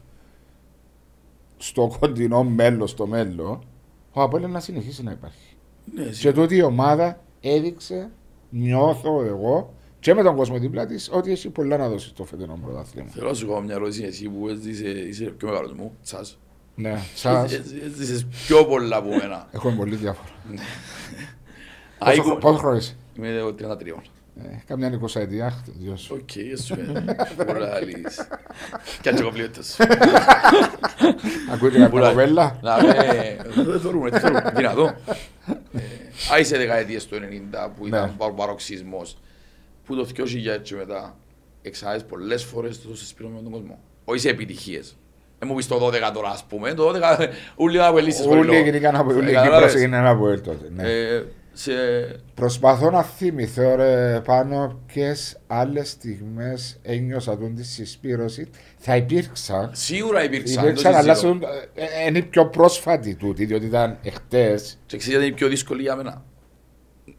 στο 1.57 1.95
κοντινό 1.99 2.43
μέλλον, 2.43 2.87
στο 2.87 3.07
μέλλον, 3.07 3.63
ο 4.11 4.21
Απόλλων 4.21 4.51
να 4.51 4.59
συνεχίσει 4.59 5.03
να 5.03 5.11
υπάρχει. 5.11 5.55
Ναι, 5.95 6.05
Και 6.05 6.31
τούτη 6.31 6.55
η 6.55 6.61
ομάδα 6.61 7.21
έδειξε, 7.41 8.09
νιώθω 8.49 9.23
εγώ 9.23 9.73
και 9.99 10.13
με 10.13 10.23
τον 10.23 10.35
κόσμο 10.35 10.57
δίπλα 10.59 10.85
της, 10.85 11.09
ότι 11.13 11.31
έχει 11.31 11.49
πολλά 11.49 11.77
να 11.77 11.89
δώσει 11.89 12.07
στο 12.07 12.23
φετινό 12.25 12.59
πρωτάθλημα. 12.63 13.07
Θέλω 13.09 13.27
να 13.27 13.33
σου 13.33 13.47
κάνω 13.47 13.61
μια 13.61 13.73
ερώτηση 13.75 14.03
εσύ 14.03 14.29
που 14.29 14.47
έζησε, 14.49 14.87
είσαι 14.89 15.25
πιο 15.25 15.47
μεγάλος 15.47 15.73
μου, 15.73 15.91
σας. 16.01 16.39
Ναι, 16.75 16.99
σας 17.15 17.51
Έζησες 17.85 18.25
πιο 18.25 18.65
πολλά 18.65 18.95
από 18.97 19.09
μένα. 19.15 19.47
έχουμε 19.51 19.75
πολύ 19.75 19.95
διάφορα. 19.95 20.29
Α, 21.97 22.05
Πόσο, 22.05 22.21
είκο- 22.21 22.35
πόσο 22.37 22.57
χρόνος 22.57 22.83
είσαι, 22.83 22.95
Είμαι 23.17 23.41
ο 23.41 23.55
33. 23.59 24.01
ε, 24.37 24.57
Καμιά 24.67 24.91
εικοσαετία, 24.91 25.63
δυο 25.77 25.95
σου. 25.95 26.17
Οκ, 26.21 26.29
σου 26.63 26.75
Πολλά 27.45 27.73
αλήθεια. 27.75 28.27
Κι 29.01 29.09
αν 29.09 29.15
και 29.15 29.21
κομπλιέτες. 29.23 29.77
Ακούτε 31.51 31.71
κάποια 31.71 31.89
Πολλά. 31.89 32.09
κοπέλα. 32.09 32.59
Να 32.61 32.77
με... 32.83 32.93
Δεν 33.55 33.79
θεωρούμε, 33.79 34.09
δεν 34.09 34.19
θεωρούμε. 34.19 34.51
Δυνατό. 34.55 34.95
Ε, 35.73 36.33
Α, 36.33 36.39
είσαι 36.39 36.57
δεκαετίες 36.57 37.05
του 37.05 37.15
90 37.15 37.69
που 37.75 37.81
Ναι. 37.81 37.87
ήταν 37.87 38.15
παρο- 38.17 38.33
παροξισμός. 38.33 39.17
Που 39.85 39.95
το 39.95 40.05
2000 40.05 40.61
και 40.63 40.75
μετά 40.75 41.15
εξάρες 41.61 42.05
πολλές 42.05 42.43
φορές 42.43 42.81
το 42.81 42.89
δώσεις 42.89 43.13
πήραμε 43.13 43.35
με 43.35 43.41
τον 43.41 43.51
κόσμο. 43.51 43.79
Όχι 44.05 44.19
σε 44.19 44.29
επιτυχίες. 44.29 44.95
Δεν 45.45 45.53
μου 45.53 45.55
πεις 45.55 45.67
το 45.67 45.85
12 45.87 46.11
τώρα 46.13 46.29
ας 46.29 46.43
πούμε. 46.49 46.73
Το 46.73 46.89
12 46.89 47.27
ούλοι 47.55 47.77
να 47.77 47.87
απελήσεις 47.87 48.25
Όλοι 48.25 48.61
γενικά 48.61 48.99
από 48.99 49.13
όλοι 49.13 49.31
οι 49.31 49.35
Κύπρος 49.41 49.73
έγινε 49.75 49.97
ένα 49.97 50.09
από 50.09 50.41
τότε. 50.41 50.69
Ναι. 50.75 50.83
Ε, 50.89 51.23
σε... 51.53 51.71
Προσπαθώ 52.33 52.89
να 52.91 53.03
θυμηθώ 53.03 53.75
ρε 53.75 54.21
πάνω 54.25 54.79
ποιες 54.85 55.37
άλλες 55.47 55.89
στιγμές 55.89 56.79
ένιωσα 56.81 57.37
τον 57.37 57.55
τη 57.55 57.63
συσπήρωση. 57.63 58.49
Θα 58.77 58.95
υπήρξαν. 58.95 59.69
Σίγουρα 59.73 60.23
υπήρξαν. 60.23 60.63
Υπήρξαν, 60.63 60.91
το 60.91 60.97
αλλά 60.97 61.13
συζητώ. 61.15 61.35
στον- 61.37 61.49
ε, 61.75 62.07
είναι 62.07 62.17
η 62.17 62.23
πιο 62.23 62.45
πρόσφατη 62.45 63.15
τούτη, 63.15 63.45
διότι 63.45 63.65
ήταν 63.65 63.97
εχθές 64.03 64.77
Και 64.85 64.97
ξέρεις 64.97 65.07
γιατί 65.13 65.25
είναι 65.25 65.35
πιο 65.35 65.47
δύσκολη 65.47 65.81
για 65.81 65.95
μένα; 65.95 66.23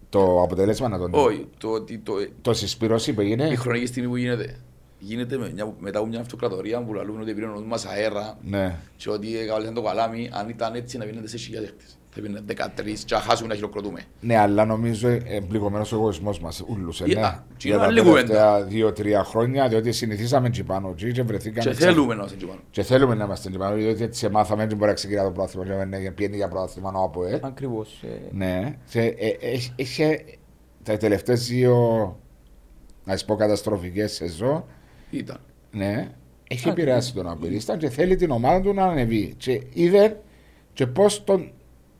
το 0.08 0.42
αποτέλεσμα 0.42 0.88
να 0.88 0.98
τον 0.98 1.10
Όχι, 1.14 1.48
το 1.58 1.68
ότι 1.68 1.98
το, 1.98 2.12
Το 2.42 2.52
συσπήρωση 2.54 3.12
που 3.12 3.20
έγινε. 3.20 3.44
η 3.48 3.56
χρονική 3.56 3.86
στιγμή 3.86 4.08
που 4.08 4.16
γίνεται. 4.16 4.56
Γίνεται 4.98 5.38
με 5.38 5.50
μια, 5.54 5.74
μετά 5.78 5.98
από 5.98 6.06
μια 6.08 6.20
αυτοκρατορία 6.20 6.82
που 6.82 6.94
λαλούν 6.94 7.20
ότι 7.20 7.34
πήραν 7.34 7.50
ο 7.50 7.58
νους 7.58 7.66
μας 7.66 7.86
αέρα 7.86 8.38
Ναι. 8.42 8.76
και 8.96 9.10
ότι 9.10 9.38
έκαβαλαν 9.38 9.74
το 9.74 9.82
καλάμι, 9.82 10.30
αν 10.32 10.48
ήταν 10.48 10.74
έτσι 10.74 10.98
να 10.98 11.04
πίνετε 11.04 11.28
σε 11.28 11.36
χιλιάδες 11.36 11.68
χτες. 11.70 11.98
Θα 12.10 12.20
πίνετε 12.22 12.54
13 12.84 13.04
και 13.04 13.14
να 13.14 13.20
χάσουμε 13.20 13.48
να 13.48 13.54
χειροκροτούμε. 13.54 14.00
Ναι, 14.20 14.36
αλλά 14.38 14.64
νομίζω 14.64 15.08
εμπληκωμένος 15.24 15.92
ο 15.92 15.96
εγωισμός 15.96 16.40
μας, 16.40 16.62
ούλους. 16.68 17.00
Ε, 17.00 17.06
Ναι. 17.06 17.20
α, 17.20 17.44
και 17.56 17.68
Για 17.68 17.76
είναι 17.76 17.84
τα 17.84 17.90
άλλη 17.90 18.02
τελευταία 18.02 18.62
δύο-τρία 18.62 19.24
χρόνια, 19.24 19.68
διότι 19.68 19.92
συνηθίσαμε 19.92 20.50
τσι 20.50 20.62
πάνω 20.64 20.92
τσι 20.94 21.12
και 21.12 21.22
βρεθήκαμε. 21.22 21.60
Και 21.62 21.68
εξα- 21.68 21.86
θέλουμε 21.86 22.14
να 22.14 22.20
είμαστε 22.20 22.46
πάνω. 22.46 22.60
Και 22.70 22.82
θέλουμε 22.82 23.14
να 23.14 23.24
είμαστε 23.24 23.48
τσι 23.48 23.58
πάνω, 23.58 23.74
διότι 23.76 24.02
έτσι 24.02 24.28
μάθαμε 24.28 24.62
ότι 24.62 24.74
μπορεί 24.74 24.86
να 24.88 24.94
ξεκινά 24.94 25.22
το 25.24 25.30
πρόθυμα 25.30 25.64
και 25.64 25.72
να 25.72 26.12
πιένει 26.12 26.36
για 26.36 26.48
πρόθυμα 26.48 26.92
ο 26.94 27.02
ΑΠΟΕ. 27.02 27.40
Ακριβώς. 27.42 28.02
ε, 28.02 28.08
Ναι. 28.32 28.76
Και, 28.90 29.00
ε, 29.00 29.26
ε, 29.28 29.58
είχε 29.76 30.24
τα 30.82 30.96
τελευταίες 30.96 31.46
δύο, 31.46 31.76
να 33.04 33.16
σου 33.16 33.24
πω, 33.24 33.34
καταστροφικές 33.36 34.12
σεζόν, 34.12 34.64
Ήταν. 35.10 35.38
ναι, 35.70 36.08
έχει 36.48 36.68
επηρεάσει 36.68 37.14
τον 37.14 37.28
απειρίστα 37.28 37.76
και 37.76 37.88
θέλει 37.88 38.16
την 38.16 38.30
ομάδα 38.30 38.60
του 38.60 38.74
να 38.74 38.84
ανεβεί. 38.84 39.34
Και 39.36 39.62
είδε 39.72 40.20
και 40.72 40.86
πώς 40.86 41.24
τον. 41.24 41.50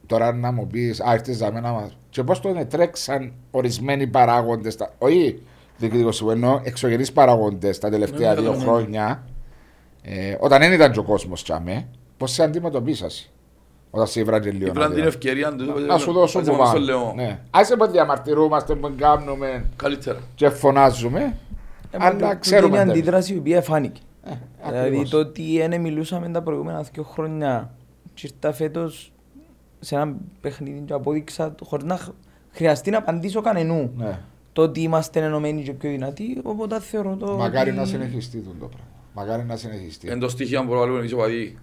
Τώρα 0.07 0.33
να 0.33 0.53
μου 0.53 0.67
πεις, 0.67 1.01
Α, 1.01 1.13
ήρθες 1.15 1.37
για 1.37 1.53
μένα 1.53 1.73
μας. 1.73 1.97
Και 2.11 2.23
πώς 2.23 2.41
τον 2.41 2.69
τρέξαν 2.69 3.33
ορισμένοι 3.51 4.07
παράγοντες. 4.07 4.77
Όχι 4.99 5.43
διοικητικό 5.77 6.13
συμβούλιο, 6.13 6.47
ενώ 6.47 6.61
εξωγενείς 6.65 7.13
παράγοντες 7.13 7.79
τα 7.79 7.91
τελευταία 7.91 8.35
Ναι, 8.35 8.41
δύο 8.41 8.51
ναι, 8.51 8.57
ναι. 8.57 8.63
χρόνια. 8.63 9.25
Ε, 10.03 10.37
όταν 10.41 10.61
δεν 10.61 10.73
ήταν 10.73 10.93
και 10.93 10.99
ο 10.99 11.03
κόσμος 11.03 11.43
τσάμε, 11.43 11.87
πώς 12.17 12.31
σε 12.33 12.43
αντιμετωπίσασαι. 12.43 13.29
Όταν 13.91 14.07
σε 14.07 14.21
ήβραν 14.21 14.41
και 14.41 14.51
λίγο. 14.51 14.67
Ήπραν 14.67 14.95
την 14.95 15.05
ευκαιρία 15.05 15.55
του. 15.55 15.65
Να 15.87 15.99
σου 15.99 16.13
δώσω 16.13 16.41
που 16.41 16.57
πάνω. 16.57 16.63
πάνω. 16.73 17.13
Ναι. 17.17 17.39
Άσε 17.51 17.77
που 17.77 17.87
διαμαρτυρούμαστε, 17.87 18.75
που 18.75 18.95
κάνουμε 18.99 19.65
Καλύτερα. 19.77 20.19
και 20.35 20.49
φωνάζουμε. 20.49 21.37
Ε, 21.91 21.97
αλλά 22.01 22.19
τούτη 22.29 22.37
ξέρουμε. 22.41 22.67
Είναι 22.69 22.77
η 22.77 22.81
τέλος. 22.81 22.99
αντίδραση 22.99 23.35
η 23.35 23.39
οποία 23.39 23.63
φάνηκε. 23.63 24.01
Ε, 24.25 24.33
Δηλαδή 24.65 24.87
ακριβώς. 24.87 25.11
το 25.11 25.19
ότι 25.19 25.67
δεν 25.69 25.81
μιλούσαμε 25.81 26.29
τα 26.29 26.43
προηγούμενα 26.43 26.83
δύο 26.83 27.03
χρόνια 27.03 27.75
και 28.15 28.29
ήρθα 28.33 28.53
φέτος 28.53 29.13
σε 29.81 29.95
ένα 29.95 30.17
παιχνίδι 30.41 30.81
και 30.87 30.93
απόδειξα 30.93 31.55
το- 31.55 31.65
χωρίς 31.65 31.85
να 31.85 31.97
χ- 31.97 32.11
χρειαστεί 32.51 32.91
να 32.91 32.99
απαντήσω 32.99 33.41
κανενού. 33.41 33.93
Ναι. 33.97 34.19
Το 34.53 34.63
ότι 34.63 34.81
είμαστε 34.81 35.21
ενωμένοι 35.21 35.63
και 35.63 35.73
πιο 35.73 35.91
δυνατοί, 35.91 36.41
οπότε 36.43 36.81
θεωρώ 36.81 37.17
το 37.17 37.37
Μακάρι 37.37 37.71
ότι- 37.71 37.79
να 37.79 37.85
συνεχιστεί 37.85 38.39
τούτο 38.39 38.57
το 38.61 38.67
πράγμα. 38.67 38.87
Μακάρι 39.15 39.45
να 39.45 39.57
συνεχιστεί. 39.57 40.09
Εν 40.09 40.19
το 40.19 40.29
στοιχείο 40.29 40.61
που 40.63 40.69
προβάλλουμε 40.69 40.99
εμείς 40.99 41.11
οι 41.11 41.15
οπαδοί. 41.15 41.59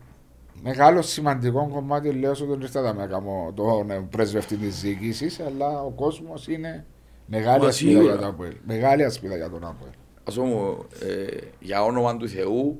Μεγάλο 0.63 1.01
σημαντικό 1.01 1.69
κομμάτι 1.73 2.11
λέω 2.11 2.33
σου 2.33 2.47
τον 2.47 2.61
ήρθα 2.61 2.93
να 2.93 3.07
κάνω 3.07 3.51
τον 3.55 3.91
ε, 3.91 4.07
πρεσβευτή 4.09 4.55
της 4.55 4.81
διοίκησης, 4.81 5.39
αλλά 5.39 5.81
ο 5.83 5.89
κόσμος 5.89 6.47
είναι 6.47 6.85
μεγάλη 7.25 7.61
Μα 7.61 7.67
ασπίδα 7.67 7.91
σίγουρα. 7.91 8.11
για 8.11 8.15
τον 8.21 8.27
Αποέλ. 8.29 8.53
Μεγάλη 8.65 9.03
ασπίδα 9.03 9.35
για 9.35 9.49
τον 9.49 9.63
Αποέλ. 9.65 9.91
Ας 10.27 10.35
πούμε, 10.35 10.75
ε, 10.99 11.37
για 11.59 11.83
όνομα 11.83 12.17
του 12.17 12.27
Θεού, 12.29 12.79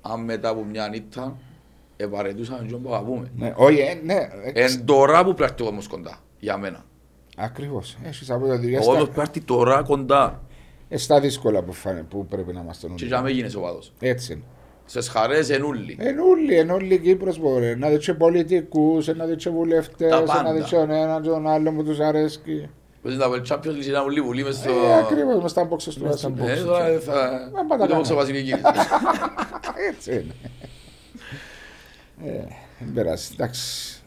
αν 0.00 0.20
μετά 0.24 0.48
από 0.48 0.64
μια 0.64 0.88
νύχτα, 0.88 1.36
επαρετούσαμε 1.96 2.66
και 2.68 2.76
που 2.76 2.92
αγαπούμε. 2.94 3.30
Ναι, 3.36 3.52
όχι, 3.56 3.78
ε, 3.78 4.00
ναι. 4.04 4.28
Εν 4.52 4.84
τώρα 4.84 5.24
που 5.24 5.34
πρέπει 5.34 5.62
όμως 5.62 5.88
κοντά, 5.88 6.18
για 6.38 6.56
μένα. 6.56 6.84
Ακριβώς. 7.36 7.96
Έχει 8.04 8.32
από 8.32 8.46
το 8.46 8.52
Εγώ 8.52 8.96
το 8.96 9.06
πρέπει 9.06 9.40
τώρα 9.40 9.82
κοντά. 9.82 10.42
στα 10.94 11.20
δύσκολα 11.20 11.62
που, 11.62 11.72
φάνε, 11.72 12.02
που 12.02 12.26
πρέπει 12.26 12.52
να 12.52 12.60
είμαστε 12.60 12.86
Και 12.86 12.92
νουλοί. 12.92 13.06
για 13.06 13.22
με 13.22 13.30
γίνεις 13.30 13.54
οπαδός. 13.54 13.92
Έτσι 14.00 14.32
είναι. 14.32 14.42
Στις 14.84 15.08
χαρές 15.08 15.50
εν 15.50 15.64
ούλοι. 15.64 15.96
Εν 16.00 16.18
όλοι, 16.18 16.58
εν 16.58 16.70
όλοι 16.70 16.94
η 16.94 16.98
Κύπρος 16.98 17.38
μπορεί 17.38 17.76
να 17.78 17.88
δεις 17.88 18.04
και 18.04 18.14
πολιτικούς, 18.14 19.06
να 19.06 19.24
δεις 19.24 19.44
και 19.44 19.50
βουλευτές, 19.50 20.10
Τα 20.10 20.20
να 20.20 20.26
πάντα. 20.26 20.52
δεις 20.52 20.64
και 20.68 20.76
τον 20.76 20.90
έναν 20.90 21.22
και 21.22 21.28
τον 21.28 21.46
άλλον 21.48 21.76
που 21.76 21.84
τους 21.84 21.98
αρέσκει. 22.00 22.68
Πώς 23.02 23.12
είναι 23.12 23.22
τα 23.22 23.30
World 23.30 23.46
Champions 23.52 23.76
League, 23.76 23.86
ήταν 23.86 24.04
ούλοι 24.06 24.20
βουλή 24.20 24.44
μες 24.44 24.56
στο... 24.56 24.70
Ε, 24.70 24.98
ακριβώς, 24.98 25.42
μες 25.42 25.50
στα 25.50 25.68
boxes 25.68 25.92
του 25.94 26.04
Μες 26.04 26.18
στα 26.18 26.30
Βασιλείου. 26.30 26.62
Ε, 26.62 26.64
τώρα 26.64 26.84
δεν 26.90 27.00
θα... 27.00 27.50
Μα 27.54 27.64
πάντα 27.64 27.84
Ούτε 27.84 27.94
όπως 27.94 28.08
καλά. 28.08 28.20
ο 28.20 28.24
Βασιλικής. 28.24 28.54
Έτσι 29.90 30.12
είναι. 30.12 30.34
Ε, 32.24 32.44
δεν 32.78 32.92
πειράζει, 32.94 33.28
εντάξει. 33.32 34.02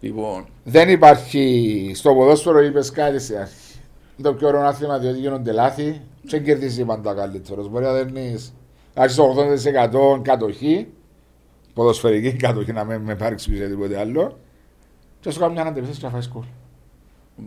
Λοιπόν, 0.00 0.46
Δεν 0.64 0.88
υπάρχει 0.88 1.92
στο 1.94 2.14
ποδόσφαιρο 2.14 2.60
είπες 2.60 2.90
κάτι 2.90 3.18
σε 3.20 3.38
αρχή. 3.38 3.78
Είναι 4.16 4.28
το 4.28 4.34
πιο 4.34 4.48
ωραίο 4.48 4.60
άθλημα 4.60 4.98
διότι 4.98 5.18
γίνονται 5.18 5.52
λάθη 5.52 6.00
και 6.22 6.28
δεν 6.36 6.44
κερδίζει 6.44 6.84
πάντα 6.84 7.14
καλύτερος. 7.14 7.68
Μπορεί 7.68 7.84
να 7.84 7.92
δίνεις 7.92 8.52
άρχισε 8.94 9.20
το 9.20 9.34
80% 10.16 10.22
κατοχή, 10.22 10.88
ποδοσφαιρική 11.74 12.32
κατοχή 12.32 12.72
να 12.72 12.84
μην 12.84 13.00
με 13.00 13.14
πάρει 13.14 13.34
πίσω 13.34 13.66
τίποτε 13.68 13.98
άλλο 13.98 14.38
και 15.20 15.30
σου 15.30 15.38
κάνει 15.40 15.52
μια 15.52 15.62
αντεπίθεση 15.62 15.98
και 15.98 16.06
να 16.06 16.12
φάεις 16.12 16.24
σκουλ. 16.24 16.44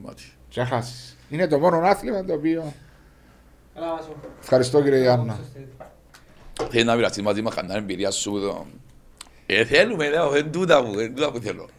Μάτι. 0.03 0.23
Και 0.49 0.59
να 0.59 0.65
χάσεις. 0.65 1.17
Είναι 1.29 1.47
το 1.47 1.59
μόνο 1.59 1.77
άθλημα 1.77 2.23
το 2.25 2.33
οποίο 2.33 2.73
Ευχαριστώ 4.41 4.81
κύριε 4.81 4.99
Γιάννα. 5.01 5.39
Θέλει 6.69 6.83
να 6.83 6.95
μοιραστείς 6.95 7.23
μαζί 7.23 7.41
μας 7.41 7.55
κανένα 7.55 7.77
εμπειρία 7.79 8.11
σου 8.11 8.31
το... 8.31 8.65
Ε, 9.45 9.65
θέλουμε, 9.65 10.09
λέω, 10.09 10.29
δεν 10.29 10.51
τούτα 10.51 10.83
που, 10.83 10.91
δεν 10.95 11.15
τούτα 11.15 11.31
που 11.31 11.39
θέλω. 11.39 11.69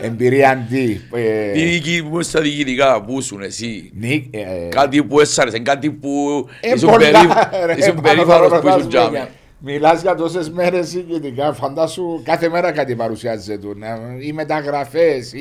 Εμπειρία 0.00 0.50
αντί. 0.50 1.00
ε, 1.14 1.52
Τι 1.52 1.64
δική 1.64 2.02
μου 2.02 2.22
στα 2.22 2.40
διοικητικά 2.40 3.02
που 3.02 3.18
ήσουν 3.18 3.40
εσύ. 3.42 3.90
νι- 3.94 4.34
ε, 4.34 4.68
Κάτι 4.70 5.04
που 5.04 5.20
έσαρες, 5.20 5.62
κάτι 5.62 5.90
που 5.90 6.46
ε, 6.60 6.72
ήσουν 6.74 6.90
πολλά, 6.90 7.10
περί- 7.50 7.66
ρε, 7.66 7.74
ήσουν 7.78 7.94
πάνω 7.94 8.02
περήφανος 8.02 8.48
θα 8.48 8.60
που 8.60 8.68
ήσουν 8.68 8.80
ρωτάς, 8.80 9.10
τζάμι. 9.10 9.28
Μιλάς 9.58 10.02
για 10.02 10.14
τόσες 10.14 10.50
μέρες 10.50 10.88
συγκεκριτικά, 10.88 11.52
φαντάσου 11.52 12.22
κάθε 12.24 12.48
μέρα 12.48 12.72
κάτι 12.72 12.94
παρουσιάζεται 12.94 13.58
του. 13.58 13.74
ναι, 13.78 13.86
Οι 14.20 14.32
μεταγραφές, 14.32 15.32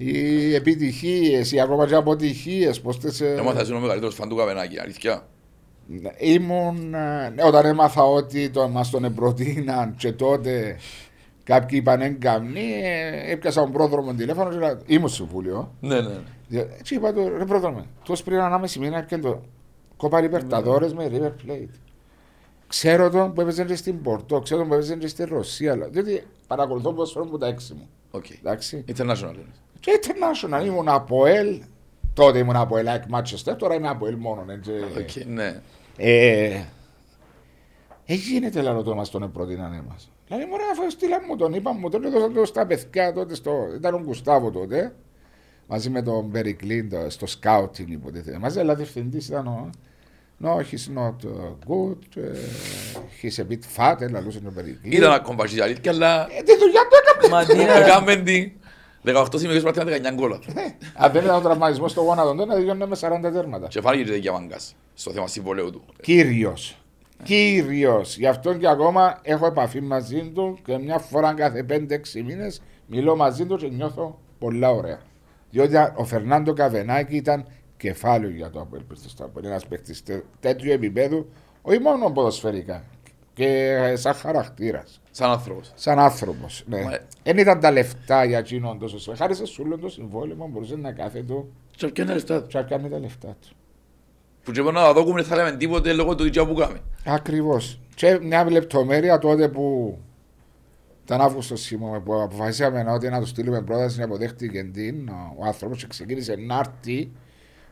οι, 0.00 0.48
οι 0.48 0.54
επιτυχίες, 0.54 1.52
οι 1.52 1.60
ακόμα 1.60 1.86
και 1.86 1.94
αποτυχίες. 1.94 2.80
Πώς 2.80 3.00
τες, 3.00 3.20
ε, 3.20 3.34
Έμαθα 3.38 3.60
ήσουν 3.60 3.76
ο 3.76 3.80
μεγαλύτερος 3.80 4.14
φαν 4.14 4.28
του 4.28 4.36
Καβενάκη, 4.36 4.80
αλήθεια. 4.80 5.26
Ήμουν, 6.18 6.94
ε, 6.94 7.28
ναι, 7.34 7.44
όταν 7.44 7.66
έμαθα 7.66 8.02
ότι 8.04 8.50
το, 8.50 8.68
μας 8.68 8.90
τον 8.90 9.14
προτείναν 9.14 9.94
και 9.96 10.12
τότε 10.12 10.78
κάποιοι 11.44 11.78
είπαν 11.82 12.00
εγκαμνή, 12.00 12.80
ε, 12.82 13.32
έπιασα 13.32 13.60
τον 13.60 13.72
πρόδρομο 13.72 14.14
τηλέφωνο 14.14 14.50
και 14.50 14.56
λέω, 14.56 14.78
ήμουν 14.86 15.08
στο 15.08 15.16
συμβούλιο. 15.16 15.74
Ναι, 15.80 16.00
ναι. 16.00 16.14
Και 16.82 16.94
είπα 16.94 17.12
του, 17.12 17.32
ρε 17.38 17.44
πρόδρομε, 17.44 17.84
τόσο 18.04 18.24
πριν 18.24 18.38
ανάμεση 18.40 18.78
μήνα 18.78 18.96
έρχεται 18.96 19.20
το 19.20 19.42
κόπα 19.96 20.20
Λιπερταδόρες 20.20 20.94
με 20.94 21.10
River 21.12 21.50
Plate. 21.50 21.74
Ξέρω 22.66 23.10
τον 23.10 23.32
που 23.32 23.40
έπαιζε 23.40 23.64
και 23.64 23.74
στην 23.74 24.02
Πορτό, 24.02 24.40
ξέρω 24.40 24.60
τον 24.60 24.68
που 24.68 24.74
έπαιζε 24.74 24.96
και 24.96 25.06
στη 25.06 25.24
Ρωσία, 25.24 25.76
λέω, 25.76 25.88
διότι 25.90 26.22
παρακολουθώ 26.46 26.92
πόσο 26.92 27.20
που 27.20 27.38
τα 27.38 27.46
έξι 27.46 27.74
μου. 27.74 27.88
Οκ. 28.10 28.24
Εντάξει. 28.30 28.84
International. 28.96 29.34
Και 29.80 30.00
international 30.02 30.64
ήμουν 30.66 30.88
ΑΠΟΕΛ, 30.88 31.60
τότε 32.14 32.38
ήμουν 32.38 32.56
ΑΠΟΕΛ, 32.56 32.86
like 32.88 33.18
Manchester, 33.18 33.56
τώρα 33.58 33.74
είμαι 33.74 33.88
ΑΠΟΕΛ 33.88 34.16
μόνο. 34.16 34.44
έτσι. 34.48 34.70
Οκ, 34.98 35.24
ναι. 35.26 35.60
Ε, 35.96 36.62
ε, 38.06 38.14
γίνεται 38.14 38.62
λαλό 38.62 38.82
το 38.82 38.94
μας 38.94 39.10
τον 39.10 39.32
προτείνανε 39.32 39.82
μας. 39.88 40.10
Δηλαδή 40.26 40.44
μωρέ 40.50 40.62
αφού 40.72 40.90
στείλαν 40.90 41.20
μου 41.28 41.36
τον, 41.36 41.52
είπαν 41.54 41.76
μου 41.80 41.88
τον, 41.88 42.04
έδωσαν 42.04 42.32
το 42.34 42.44
στα 42.44 42.66
παιδιά 42.66 43.12
τότε, 43.12 43.34
στο, 43.34 43.52
ήταν 43.76 43.94
ο 43.94 43.98
Γκουστάβο 44.04 44.50
τότε, 44.50 44.94
μαζί 45.66 45.90
με 45.90 46.02
τον 46.02 46.30
Περικλίν 46.30 46.90
το- 46.90 47.10
στο 47.10 47.26
scouting 47.40 47.86
υποτίθεται. 47.88 48.38
Μαζί 48.38 48.58
αλλά 48.60 48.74
διευθυντής 48.74 49.28
ήταν 49.28 49.46
ο... 49.46 49.70
No, 50.44 50.48
he's 50.56 50.98
not 50.98 51.16
uh, 51.24 51.54
good, 51.68 51.98
uh, 52.16 52.20
he's 53.22 53.38
a 53.44 53.46
bit 53.52 53.62
fat, 53.76 54.10
λαλούσε 54.10 54.40
τον 54.40 54.54
Περικλίν. 54.54 54.92
Ήταν 54.92 55.12
ακόμα 55.12 55.36
πασχίζει 55.36 55.60
αλήθεια, 55.62 55.90
αλλά 55.92 56.22
Ε, 56.38 56.42
τη 56.42 56.56
δουλειά 56.58 56.80
του 56.80 56.96
έκαμε. 57.02 57.34
Μα 57.34 57.44
τι 57.44 57.56
να- 57.56 57.84
έκαμε 57.84 58.16
την 58.16 58.52
18 59.04 59.26
συμμετοχές 59.34 59.62
πρακτικά 59.62 60.10
19 60.10 60.14
γκολ. 60.14 60.32
Αν 60.94 61.12
δεν 61.12 61.24
ήταν 61.24 61.36
ο 61.36 61.40
τραυματισμός 61.40 61.90
στο 61.90 62.00
γόνατο, 62.00 62.34
τότε 62.34 62.60
διόταν 62.60 62.88
με 62.88 62.96
40 63.00 63.32
τέρματα. 63.32 63.68
Και 63.68 63.80
φάνηκε 63.80 64.14
για 64.14 64.32
μάγκας 64.32 64.74
στο 64.94 65.10
θέμα 65.10 65.26
συμβολέου 65.26 65.70
του. 65.70 65.82
Κύριος. 66.02 66.76
Κύριος. 67.22 68.16
Γι' 68.16 68.26
αυτό 68.26 68.54
και 68.54 68.68
ακόμα 68.68 69.18
έχω 69.22 69.46
επαφή 69.46 69.80
μαζί 69.80 70.30
του 70.34 70.58
και 70.64 70.78
μια 70.78 70.98
φορά 70.98 71.34
κάθε 71.34 71.66
5-6 71.68 72.22
μήνες 72.24 72.62
μιλώ 72.86 73.16
μαζί 73.16 73.46
του 73.46 73.56
και 73.56 73.68
νιώθω 73.68 74.18
πολλά 74.38 74.70
ωραία. 74.70 75.00
Διότι 75.50 75.74
ο 75.94 76.04
Φερνάντο 76.04 76.52
Καβενάκη 76.52 77.16
ήταν 77.16 77.46
κεφάλαιο 77.76 78.30
για 78.30 78.50
το 78.50 78.60
Απόελ 78.60 78.82
στο 79.06 79.24
Απόελ. 79.24 79.44
Ένας 79.44 79.66
παίκτης 79.66 80.02
τέτοιου 80.40 80.72
επίπεδου, 80.72 81.28
όχι 81.62 81.78
μόνο 81.78 82.10
ποδοσφαιρικά, 82.10 82.84
και 83.44 83.96
σαν 83.96 84.14
χαρακτήρας. 84.14 85.00
Σαν 85.10 85.30
άνθρωπος. 85.30 85.72
Σαν 85.74 85.98
άνθρωπος. 85.98 86.64
Ναι. 86.66 86.82
Μα- 86.82 86.98
Δεν 87.22 87.38
ήταν 87.38 87.60
τα 87.60 87.70
λεφτά 87.70 88.24
για 88.24 88.38
εκείνον 88.38 88.78
τόσο 88.78 88.98
σφαίρα. 88.98 89.16
Χάρη 89.16 89.34
σε 89.34 89.44
σούλο 89.46 89.78
το 89.78 89.88
συμβόλαιο 89.88 90.48
μπορούσε 90.50 90.76
να 90.76 90.92
κάθεται 90.92 91.44
Και 91.76 91.86
ποια 91.86 92.04
είναι 92.04 92.06
τα 92.06 92.14
λεφτά 92.14 92.42
του. 92.42 92.46
και 92.48 92.58
να 92.58 92.62
κάνει 92.62 92.88
τα 92.88 92.98
λεφτά 92.98 93.28
του. 93.40 93.48
Που 94.42 94.52
και 94.52 94.62
μπορούμε 94.62 94.80
να 94.80 94.92
δω 94.92 95.04
δεν 95.04 95.24
θα 95.24 95.36
λέμε 95.36 95.56
τίποτε 95.56 95.92
λόγω 95.92 96.14
του 96.14 96.26
ίδιου 96.26 96.46
που 96.46 96.54
κάμε. 96.54 96.80
Ακριβώς. 97.04 97.80
Και 97.94 98.18
μια 98.22 98.50
λεπτομέρεια 98.50 99.18
τότε 99.18 99.48
που 99.48 99.98
ήταν 101.04 101.20
Αύγουστο 101.20 101.56
σήμερα 101.56 102.00
που 102.00 102.22
αποφασίσαμε 102.22 102.92
ότι 102.92 103.08
να 103.08 103.20
του 103.20 103.26
στείλουμε 103.26 103.62
πρόταση 103.62 103.98
να 103.98 104.04
αποδέχτηκε 104.04 104.62
την 104.64 105.08
ο, 105.08 105.34
ο 105.38 105.44
άνθρωπος 105.46 105.78
και 105.78 105.86
ξεκίνησε 105.88 106.34
να 106.34 106.58
έρθει 106.58 107.10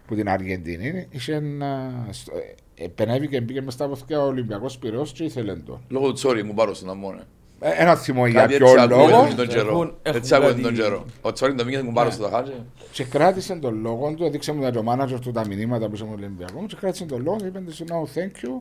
που 0.07 0.15
την 0.15 0.29
Αργεντινή. 0.29 1.07
Είχε 1.11 1.35
ένα. 1.35 1.91
στο- 2.11 2.37
ε, 2.37 2.55
Επενέβη 2.79 3.29
και 3.29 3.41
μπήκε 3.41 3.63
μες 3.63 3.75
στα 3.75 3.89
βοθιά 3.89 4.21
ο 4.23 4.27
Ολυμπιακός 4.27 4.79
Πυραιό 4.79 5.07
και 5.13 5.25
ήθελε 5.25 5.55
τον. 5.55 5.81
Λόγω 5.89 6.07
του 6.07 6.13
τσόρι 6.13 6.43
μου 6.43 6.55
πάρω 6.55 6.75
στον 6.75 6.91
αμμόνα. 6.91 7.23
Ε, 7.61 7.71
Ένα 7.83 7.95
θυμό 7.97 8.27
για 8.27 8.41
Κάτι 8.41 8.57
ποιο 8.57 8.67
έτσι 8.67 8.81
ακούγεται 8.81 9.11
λόγο 9.11 9.23
με 9.23 9.35
τον 9.35 9.47
καιρό. 9.49 9.69
Έχουν- 9.71 9.95
έχουν 10.03 10.19
Έτσι 10.21 10.35
ακούγεται 10.35 10.53
κάτι- 10.61 10.75
τον 10.75 10.75
καιρό. 10.85 11.05
Ο 11.23 11.33
τσόρι 11.33 11.55
το 11.55 11.65
μήκε 11.65 11.83
μου 11.83 11.93
πάρω 11.93 12.11
στο 12.11 12.23
ταχάτζε. 12.23 12.65
και 12.93 13.05
κράτησε 13.05 13.55
τον 13.55 13.81
λόγο 13.81 14.15
του. 14.17 14.25
Έδειξε 14.25 14.53
μου 14.53 14.71
το 14.73 14.83
manager 14.89 15.19
του 15.21 15.31
τα 15.33 15.47
μηνύματα 15.47 15.89
που 15.89 15.95
είσαι 15.95 16.05
με 16.05 16.11
τον 16.11 16.19
Ολυμπιακό 16.19 16.65
και 16.69 16.77
κράτησε 16.81 17.05
τον 17.05 17.23
λόγο. 17.23 17.37
Είπε 17.47 17.59
του 17.59 17.73
no, 17.73 18.19
thank 18.19 18.47
you. 18.47 18.61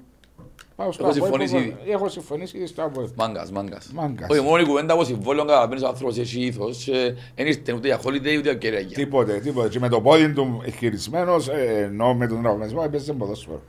Πάω 0.75 0.91
στο 0.91 1.06
Έχω 1.08 1.15
Αποέλ, 1.25 1.47
συμφωνήσει 1.47 1.53
που- 1.73 1.80
ήδη. 1.82 1.91
Έχω 1.91 2.10
συμφωνήσει 2.10 2.58
ήδη 2.58 2.67
στο 2.67 2.84
Αποέλ. 2.84 3.08
Μάγκας, 3.15 3.51
μάγκας. 3.51 3.91
Μάγκας. 3.93 4.30
Όχι, 4.30 4.41
μόνο 4.41 4.58
η 4.62 4.65
κουβέντα 4.65 4.93
από 4.93 5.03
συμβόλαιο 5.03 5.45
καταλαβαίνεις 5.45 5.84
ο 5.84 5.88
άνθρωπος 5.88 6.17
έχει 6.17 6.39
ήθος 6.45 6.84
και 6.84 7.13
δεν 7.36 7.47
ήρθε 7.47 7.73
ούτε 7.73 7.88
για 7.88 7.99
holiday 7.99 8.13
ούτε 8.19 8.39
για 8.39 8.53
κεραία. 8.53 8.86
Τίποτε, 8.86 9.39
τίποτε. 9.39 9.69
Και 9.69 9.80
με 9.80 9.89
το 9.89 10.01
πόδι 10.01 10.34
του 10.34 10.63
χειρισμένος, 10.77 11.49
ενώ 11.49 12.13
με 12.13 12.27
τον 12.27 12.41
τραυματισμό 12.41 12.82
έπαιζε 12.86 13.13
ποδόσφαιρο. 13.13 13.62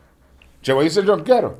Και 0.60 0.72
βοήθησε 0.72 1.02
τον 1.02 1.22
Κέρο. 1.22 1.58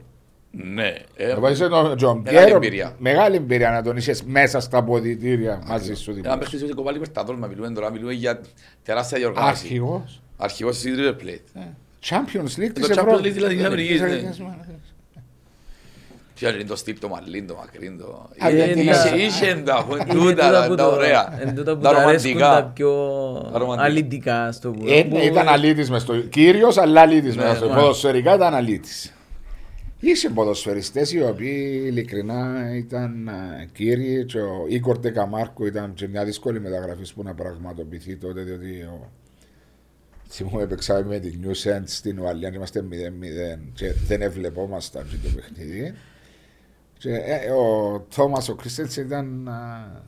Ναι. 0.51 0.95
ε, 1.17 1.35
Βοήθησε 1.35 1.69
τον 1.69 1.97
Τζον 1.97 2.21
Μεγάλη 2.25 2.45
Κέρο. 2.47 2.57
εμπειρία. 2.57 2.95
Μεγάλη 2.99 3.37
εμπειρία 3.37 3.71
να 3.71 3.83
τον 3.83 3.97
είσαι 3.97 4.15
μέσα 4.27 4.61
στα 4.61 4.83
ποδητήρια 4.85 5.63
μαζί 5.67 5.95
σου. 5.95 6.11
Ένα 6.11 6.21
δίπλα. 6.21 6.39
παίχτης 6.39 6.63
ότι 6.63 6.73
κοπάλει 6.73 6.99
Περταδόρ, 6.99 7.37
μα 7.37 7.47
μιλούμε 7.47 7.71
τώρα, 7.71 7.91
μιλούμε 7.91 8.13
για 8.13 8.41
τεράστια 8.83 9.19
διοργάνωση. 9.19 9.51
Αρχηγός. 9.51 10.21
Αρχηγός 10.37 10.79
της 10.79 10.95
River 10.99 11.15
Plate. 11.23 11.61
Champions 12.09 12.61
League 12.61 12.71
Το 12.75 12.81
της 12.81 12.87
Champions 12.89 12.91
Ευρώπης. 12.91 13.31
League 13.31 13.35
δηλαδή 13.35 13.55
της 13.57 13.65
Αμερικής, 13.65 14.01
ναι. 14.01 14.07
Της 14.07 14.17
Αμερικής. 14.17 14.39
Τι 14.39 14.43
άλλο 14.43 14.57
είναι 16.41 16.65
το 16.65 16.77
στυλ, 16.77 16.99
το 16.99 17.09
μαλλίν, 17.09 17.47
το 17.47 17.55
μακρύν, 17.55 17.99
το... 17.99 18.29
Αργεντινά. 18.39 18.93
Είχε- 18.93 19.15
Είχε 19.27 19.63
τα, 19.65 19.87
Είναι 19.91 20.05
τούτα, 20.05 20.15
τούτα 20.15 20.51
τα- 20.51 20.67
που 20.69 20.75
τα 20.75 20.85
το- 20.85 20.91
ωραία. 20.95 21.39
είναι 21.43 21.53
τούτα 21.53 21.77
που 21.77 21.83
Τα 21.83 21.91
τα 21.93 21.99
αρέσκουν 22.03 22.39
τα 22.39 22.47
ρομαντικά. 22.49 22.73
πιο 22.75 22.91
Τα 23.53 23.59
ρομαντικά. 23.59 23.85
αλητικά 23.87 24.53
στο 24.53 24.71
που. 24.71 24.85
Ε, 24.89 25.03
που- 25.03 25.17
ναι, 25.17 25.23
Ήταν 25.23 25.49
αλήτης 25.49 25.91
μες 25.91 26.03
στο 26.03 26.17
κύριος, 26.17 26.77
αλλά 26.79 27.01
αλήτης 27.01 27.37
Ναι, 27.37 27.43
μέσα 27.43 27.57
στο 27.57 27.69
ναι. 27.69 27.75
ποδοσφαιρικά 27.75 28.35
ήταν 28.35 28.55
αλήτης. 28.55 29.13
Είσαι 30.01 30.29
ποδοσφαιριστές 30.31 31.13
οι 31.13 31.23
οποίοι 31.23 31.83
ειλικρινά 31.87 32.71
ήταν 32.77 33.29
ε, 33.29 33.69
κύριοι 33.73 34.25
και 34.25 34.39
ο 34.41 34.65
Ίκορ 34.69 34.99
Τεκαμάρκο 34.99 35.67
ήταν 35.67 35.95
και 35.95 36.09
μια 36.09 36.25
δύσκολη 36.25 36.61
μεταγραφή 36.61 37.13
που 37.15 37.23
να 37.23 37.35
πραγματοποιηθεί 37.35 38.17
τότε 38.17 38.41
διότι 38.43 38.81
ο... 38.81 39.11
Θυμούμαι 40.31 40.67
παίξαμε 40.67 41.05
με 41.05 41.19
την 41.19 41.41
New 41.45 41.69
End 41.71 41.83
στην 41.85 42.19
Ουαλία 42.21 42.49
και 42.51 42.57
είμαστε 42.57 42.85
0-0 42.91 43.59
και 43.75 43.93
δεν 44.07 44.23
ευλεπόμασταν 44.23 45.07
και 45.11 45.17
το 45.29 45.35
παιχνίδι. 45.35 45.95
Και 46.99 47.15
ε, 47.15 47.51
ο 47.51 48.07
Θόμας 48.09 48.49
ο 48.49 48.55
Κρίστενς 48.55 48.97
ήταν 48.97 49.49
α, 49.49 50.03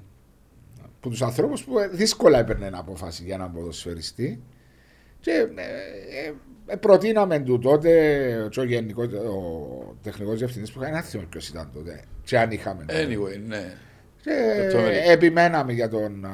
από 0.85 1.09
τους 1.09 1.23
ανθρώπους 1.23 1.65
που 1.65 1.79
ε, 1.79 1.89
δύσκολα 1.89 2.39
έπαιρνε 2.39 2.67
ένα 2.67 2.79
απόφαση 2.79 3.25
για 3.25 3.35
έναν 3.35 3.53
ποδοσφαιριστή. 3.53 4.43
Και 5.21 5.31
ε, 5.31 5.43
ε, 6.27 6.33
ε, 6.67 6.77
προτείναμε 6.77 7.39
του 7.39 7.59
τότε 7.59 7.91
και 8.51 8.61
ο, 8.61 8.65
γενικός, 8.65 9.07
ο 9.07 9.97
τεχνικός 10.03 10.39
διευθυντής 10.39 10.73
που 10.73 10.81
είχαν 10.81 10.93
ένα 10.93 11.03
θυμό 11.03 11.25
ποιος 11.31 11.49
ήταν 11.49 11.71
τότε 11.75 12.05
και 12.25 12.39
αν 12.39 12.51
είχαμε. 12.51 12.85
τότε. 12.85 13.07
Anyway, 13.07 13.41
ναι. 13.47 13.75
Και 14.23 14.69
το 14.73 14.79
Αμερική. 14.79 15.09
επιμέναμε 15.09 15.73
για 15.73 15.89
τον 15.89 16.25
α, 16.25 16.31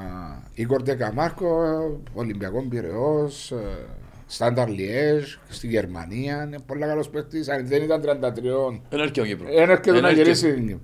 Ίγκορ 0.55 0.83
Ντεκαμάρκο, 0.83 1.65
Ολυμπιακό 2.15 2.63
Πυραιός, 2.63 3.51
ε, 3.51 3.57
Στάνταρ 4.27 4.69
Λιέζ, 4.69 5.35
στη 5.49 5.67
Γερμανία. 5.67 6.43
Είναι 6.47 6.59
πολύ 6.67 6.81
καλός 6.81 7.09
παίκτης. 7.09 7.49
Αν 7.49 7.67
δεν 7.67 7.83
ήταν 7.83 8.01
33, 8.01 8.81
Δεν 8.91 9.01
έρχεται 9.01 9.21
ο 9.21 9.25
Κύπρος. 9.25 9.51
ένα 9.51 9.73
έρχεται 9.73 9.93
Δεν 9.93 10.03
να 10.03 10.09
έρχεται. 10.09 10.25
γυρίσει. 10.31 10.81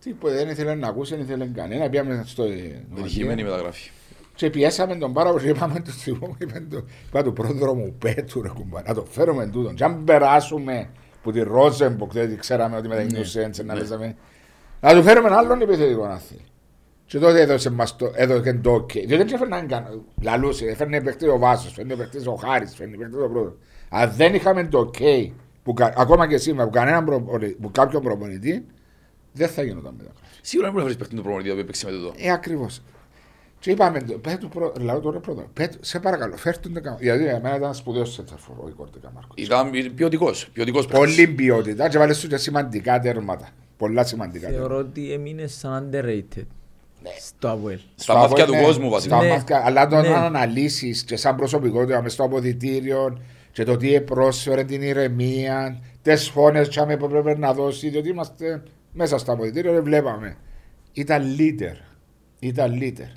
Τίποτε, 0.00 0.34
δεν 0.34 0.48
ήθελε 0.48 0.74
να 0.74 0.88
ακούσει, 0.88 1.14
δεν 1.14 1.24
ήθελε 1.24 1.46
κανένα. 1.54 1.88
Πήγαμε 1.88 2.22
στο. 2.26 2.42
Επιτυχημένη 2.92 3.42
μεταγραφή. 3.42 3.90
Και 4.34 4.50
πιέσαμε 4.50 4.96
τον 4.96 5.12
πάρα 5.12 5.30
πολύ. 5.30 5.48
Είπαμε 5.48 5.80
του 5.80 5.90
θυμού, 5.90 6.36
είπαμε 6.38 6.66
του, 6.70 6.86
είπα 7.06 7.22
του 7.22 7.32
πρόδρομου 7.32 7.94
Πέτου, 7.98 8.42
ρε 8.42 8.48
κουμπά, 8.48 8.82
να 8.82 8.94
το 8.94 9.04
φέρουμε 9.10 9.46
τούτον. 9.46 9.74
Και 9.74 9.84
αν 9.84 10.04
περάσουμε 10.04 10.88
που 11.22 11.32
τη 11.32 11.40
Ρόζεμποκ, 11.40 12.12
διότι 12.12 12.36
ξέραμε 12.36 12.76
ότι 12.76 12.88
με 12.88 12.94
τα 12.94 13.00
Ινιουσέντσε 13.00 13.62
να 13.62 13.74
λέζαμε, 13.74 14.16
να 14.80 14.94
του 14.94 15.02
φέρουμε 15.02 15.26
έναν 15.28 15.38
άλλον 15.38 15.60
επιθετικό 15.60 16.06
να 16.06 16.18
θέλει. 16.18 16.44
Και 17.06 17.18
τότε 17.18 17.40
έδωσε 17.40 17.70
μας 17.70 17.96
το, 17.96 18.12
έδωσε 18.14 18.52
το 18.62 18.74
ok. 18.74 18.92
Διότι 18.92 19.16
δεν 19.16 19.28
έφερναν 19.34 19.66
καν, 19.66 20.02
λαλούσε, 20.22 20.66
έφερνε 20.66 21.00
παίχτη 21.02 21.26
ο 21.28 21.38
Βάσος, 21.38 21.72
φέρνει 21.72 21.96
παίχτη 21.96 22.28
ο 22.28 22.34
Χάρης, 22.34 22.74
φέρνει 22.74 22.96
παίχτη 22.96 23.14
ο 23.14 23.18
Πρόδρομος. 23.18 23.52
Αν 23.88 24.12
δεν 24.16 24.34
είχαμε 24.34 24.64
το 24.64 24.90
ok, 24.94 25.30
που, 25.62 25.72
κα- 25.74 25.92
ακόμα 25.96 26.28
και 26.28 26.36
σήμερα, 26.36 26.64
που, 26.68 26.72
κανέναν 26.74 27.04
προ, 27.04 27.20
που 27.60 27.70
κάποιον 27.72 28.02
προπονητή, 28.02 28.64
δεν 29.32 29.48
θα 29.48 29.62
γινόταν 29.62 29.92
μεταγραφή. 29.96 30.24
Σίγουρα 30.40 30.70
δεν 30.70 30.76
μπορεί 30.76 30.76
να 30.76 30.82
βρεις 30.84 30.96
παίχτη 30.96 31.14
του 31.16 31.22
προμονητή 31.22 31.50
που 31.54 31.58
έπαιξε 31.60 31.86
με 31.86 31.92
τούτο. 31.92 32.12
Ε, 32.16 32.30
ακριβώς. 32.30 32.82
Και 33.58 33.70
είπαμε, 33.70 34.00
πέ 34.20 34.36
του 34.40 34.48
προ... 34.48 34.72
λαό 34.80 35.00
τώρα 35.00 35.18
πρώτα. 35.20 35.46
Πέ 35.52 35.68
του, 35.68 35.78
σε 35.80 36.00
παρακαλώ, 36.00 36.36
φέρ 36.36 36.58
τον 36.58 36.72
Ντεκαμάρκο. 36.72 37.04
Γιατί 37.04 37.22
για 37.22 37.40
μένα 37.42 37.56
ήταν 37.56 37.74
σπουδαίος 37.74 38.12
σέντερφορ 38.12 38.56
ο 38.58 38.68
Ικόρ 38.68 38.88
Ντεκαμάρκο. 38.90 39.34
Ήταν 39.34 39.70
ποιοτικός, 39.94 40.48
ποιοτικός 40.52 40.86
Πολύ 40.86 41.14
παίχτης. 41.16 41.34
ποιότητα 41.34 41.88
και 41.88 41.98
βάλες 41.98 42.18
σου 42.18 42.28
και 42.28 42.36
σημαντικά 42.36 43.00
τέρματα. 43.00 43.48
Πολλά 43.76 44.04
σημαντικά 44.04 44.48
Θεωρώ 44.48 44.66
τέρματα. 44.66 44.88
ότι 44.88 45.12
έμεινε 45.12 45.46
σαν 45.46 45.90
underrated 45.92 46.46
στο 47.20 47.48
Αβουέλ. 47.48 47.78
Στα 47.94 48.14
μάτια 48.16 48.46
του 48.46 48.52
ναι, 48.52 48.62
κόσμου 48.62 48.90
βασικά. 48.90 49.16
Στα 49.16 49.24
Ναι. 49.24 49.30
μάτια, 49.32 49.62
αλλά 49.64 49.82
όταν 49.82 50.02
Ναι. 50.02 50.14
αναλύσεις 50.14 51.02
και 51.02 51.16
σαν 51.16 51.36
προσωπικότητα 51.36 52.02
με 52.02 52.08
στο 52.08 52.24
αποδητήριο, 52.24 53.18
και 53.52 53.64
το 53.64 53.76
τι 53.76 54.00
πρόσφερε 54.00 54.64
την 54.64 54.82
ηρεμία, 54.82 55.80
τι 56.02 56.16
φώνες 56.16 56.68
που 56.68 57.04
έπρεπε 57.04 57.38
να 57.38 57.52
δώσει, 57.54 57.88
διότι 57.88 58.08
είμαστε 58.08 58.62
μέσα 58.92 59.18
στα 59.18 59.32
αποδητήρια 59.32 59.72
και 59.72 59.80
βλέπαμε. 59.80 60.36
Ήταν 60.92 61.36
leader. 61.38 61.76
Ήταν 62.38 62.78
leader. 62.80 63.16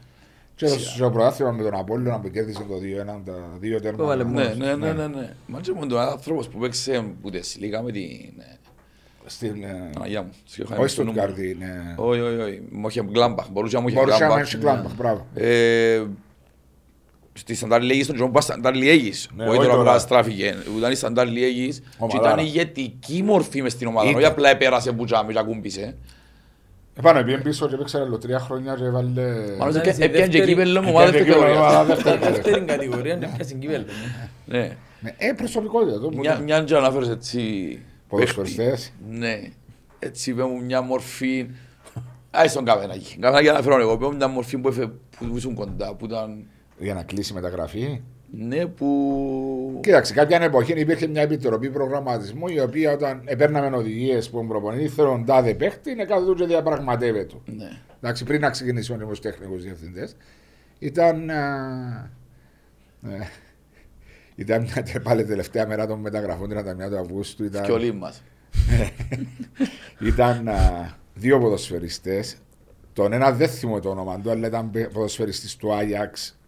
Και 0.55 0.67
στο 0.67 1.09
πρωτάθλημα 1.11 1.51
με 1.51 1.63
τον 1.63 1.75
Απόλλωνα 1.75 2.19
που 2.19 2.29
κέρδισε 2.29 2.65
το 2.69 2.77
2-1, 2.77 3.21
τα 3.25 3.33
δύο 3.59 3.79
τέρμα. 3.81 3.97
Το 3.97 4.05
βάλε 4.05 4.23
Ναι, 4.23 4.29
μόνος. 4.29 4.57
ναι, 4.57 4.75
ναι, 4.75 4.93
ναι, 4.93 5.07
ναι. 5.07 5.33
Μα 5.47 5.59
και 5.59 5.71
μόνο 5.73 5.95
ο 5.95 5.99
άνθρωπος 5.99 6.47
που 6.47 6.57
παίξε 6.57 7.13
που 7.21 7.29
τη 7.29 7.39
λίγα 7.59 7.81
με 7.81 7.91
την... 7.91 8.01
ε, 9.27 9.29
Στην, 9.29 9.63
ε, 9.63 9.89
Παναγιά 9.93 10.21
μου. 10.21 10.29
Σχεδόν 10.45 10.77
όχι 10.77 10.87
στο 10.87 11.01
στο 11.01 11.03
νούμερο. 11.03 11.27
Τουκάρδι, 11.27 11.49
είναι... 11.51 11.93
Όχι, 11.95 12.19
όχι, 12.19 12.37
όχι. 12.37 12.61
Μόχε 12.71 13.03
Γκλάμπαχ. 13.03 13.49
Μπορούσε 13.49 13.75
να 13.75 13.81
μου 13.81 13.87
είχε 13.87 13.97
Μπορούσε 13.97 14.17
να 14.19 14.25
Γκλάμπαχ. 14.25 14.45
έχει 14.45 14.57
Γκλάμπαχ, 14.57 14.95
μπράβο. 14.95 15.25
Ε, 15.33 16.03
Στη 17.33 17.55
Σταντάρ 17.55 17.81
Liège, 17.81 17.99
στον 18.03 18.15
Τζον 18.15 18.31
Πας 18.31 18.43
Σταντάρ 18.43 18.73
Liège. 18.75 19.25
Ναι, 19.35 19.43
Όχι 19.43 19.49
όχι 19.49 19.57
τώρα 19.57 19.69
που 19.71 19.75
τώρα. 19.77 19.91
να 19.93 19.99
στράφηκε. 19.99 20.55
Ήταν 20.77 20.91
η 20.91 20.95
Σταντάρ 20.95 21.27
Liège 21.27 21.31
και 21.73 21.81
Ομαδάρα. 21.97 22.33
ήταν 22.33 22.45
ηγετική 22.45 23.23
μορφή 23.23 23.61
μες 23.61 23.71
στην 23.71 23.87
ομάδα. 23.87 24.09
Ήταν. 24.09 24.21
Όχι 24.21 24.31
απλά 24.31 24.49
επέρασε 24.49 24.91
που 24.91 25.05
τζάμι 25.05 25.33
και 25.33 25.39
ακούμπησε. 25.39 25.95
Επάνω, 26.95 27.23
πήγαινε 27.23 27.41
πίσω 27.43 27.67
και 27.67 27.73
έπαιξε 27.75 27.97
άλλο 27.99 28.17
τρία 28.17 28.39
χρόνια 28.39 28.75
και 28.77 28.83
έβαλε... 28.83 29.21
Μάλλον 29.59 29.75
Ήταν 29.75 29.93
σε 29.95 30.03
έπιανε 30.03 30.27
και 30.27 30.39
δεύτερη- 30.39 30.45
κύπελλο 30.47 30.81
μου 30.81 30.87
έπιανε 30.89 31.07
ομάδα 31.07 31.11
και 31.17 31.23
κύπελλο 31.23 31.53
μου 31.53 31.59
ομάδα 31.59 31.85
κατηγορία. 31.85 32.17
δεύτερη. 32.19 32.33
Δεύτερη 32.33 32.65
κατηγορία 32.65 33.15
και 33.15 33.25
έπιασε 33.25 33.53
κύπελλο. 33.53 33.85
Ναι. 34.45 34.71
Ναι, 35.01 35.13
Ε, 35.17 35.31
προσωπικότητα 35.31 35.99
το. 35.99 36.11
Μια- 36.15 36.39
Μια 36.43 36.61
και 36.63 36.75
αναφέρεις 36.75 37.09
έτσι... 37.09 37.39
Ποδοσφαιριστές. 38.07 38.65
παίχτη. 38.65 39.17
Ναι. 39.17 39.41
Έτσι 39.99 40.29
είπε 40.31 40.43
μου 40.43 40.63
μια 40.63 40.81
μορφή... 40.81 41.49
Άι 42.31 42.47
στον 42.47 42.65
Καβενάκη. 42.65 43.17
Καβενάκη 43.19 43.49
αναφέρω 43.49 43.79
εγώ. 43.79 43.93
Είπε 43.93 44.05
μου 44.05 44.15
μια 44.15 44.27
μορφή 44.27 44.57
που 44.57 44.67
έφε- 44.67 44.91
που 45.17 45.35
ήσουν 45.35 45.53
κοντά. 45.55 45.95
Που 45.95 46.05
ήταν... 46.05 46.45
Για 46.77 46.93
να 46.93 47.03
κλείσει 47.03 47.31
η 47.31 47.35
μεταγραφή. 47.35 48.01
Ναι, 48.31 48.65
που... 48.65 49.79
Κοίταξε, 49.83 50.13
κάποια 50.13 50.41
εποχή 50.41 50.73
υπήρχε 50.79 51.07
μια 51.07 51.21
επιτροπή 51.21 51.69
προγραμματισμού 51.69 52.47
η 52.47 52.59
οποία 52.59 52.91
όταν 52.91 53.23
παίρναμε 53.37 53.77
οδηγίες 53.77 54.29
που 54.29 54.37
τον 54.37 54.47
προπονητή 54.47 54.87
θέλουν 54.87 55.25
τάδε 55.25 55.53
παίχτη, 55.53 55.91
είναι 55.91 56.05
κάθε 56.05 56.25
τους 56.25 56.39
και 56.39 56.45
διαπραγματεύεται. 56.45 57.35
Ναι. 57.45 57.69
Εντάξει, 58.01 58.23
πριν 58.23 58.41
να 58.41 58.49
ξεκινήσουν 58.49 59.01
οι 59.01 59.19
τεχνικούς 59.19 59.63
διευθυντές, 59.63 60.15
ήταν. 60.79 61.29
α, 61.29 62.09
ε, 63.03 63.27
ήταν 64.37 64.61
μια 64.61 64.83
τε- 64.83 64.99
πάλι 65.01 65.25
τελευταία 65.25 65.67
μέρα 65.67 65.87
των 65.87 65.99
μεταγραφών, 65.99 66.49
31 66.49 66.89
του 66.89 66.97
Αυγούστου. 66.97 67.43
Ήταν, 67.43 67.63
Και 67.63 67.71
όλοι 67.71 67.93
μας. 67.93 68.23
ήταν 69.99 70.47
α, 70.47 70.89
δύο 71.13 71.39
ποδοσφαιριστές. 71.39 72.37
Τον 72.93 73.13
ένα 73.13 73.31
δεν 73.31 73.49
θυμώ 73.49 73.79
το 73.79 73.89
όνομα 73.89 74.19
του, 74.19 74.31
αλλά 74.31 74.47
ήταν 74.47 74.71
ποδοσφαιριστής 74.93 75.55
του 75.55 75.73
Άγιαξ, 75.73 76.39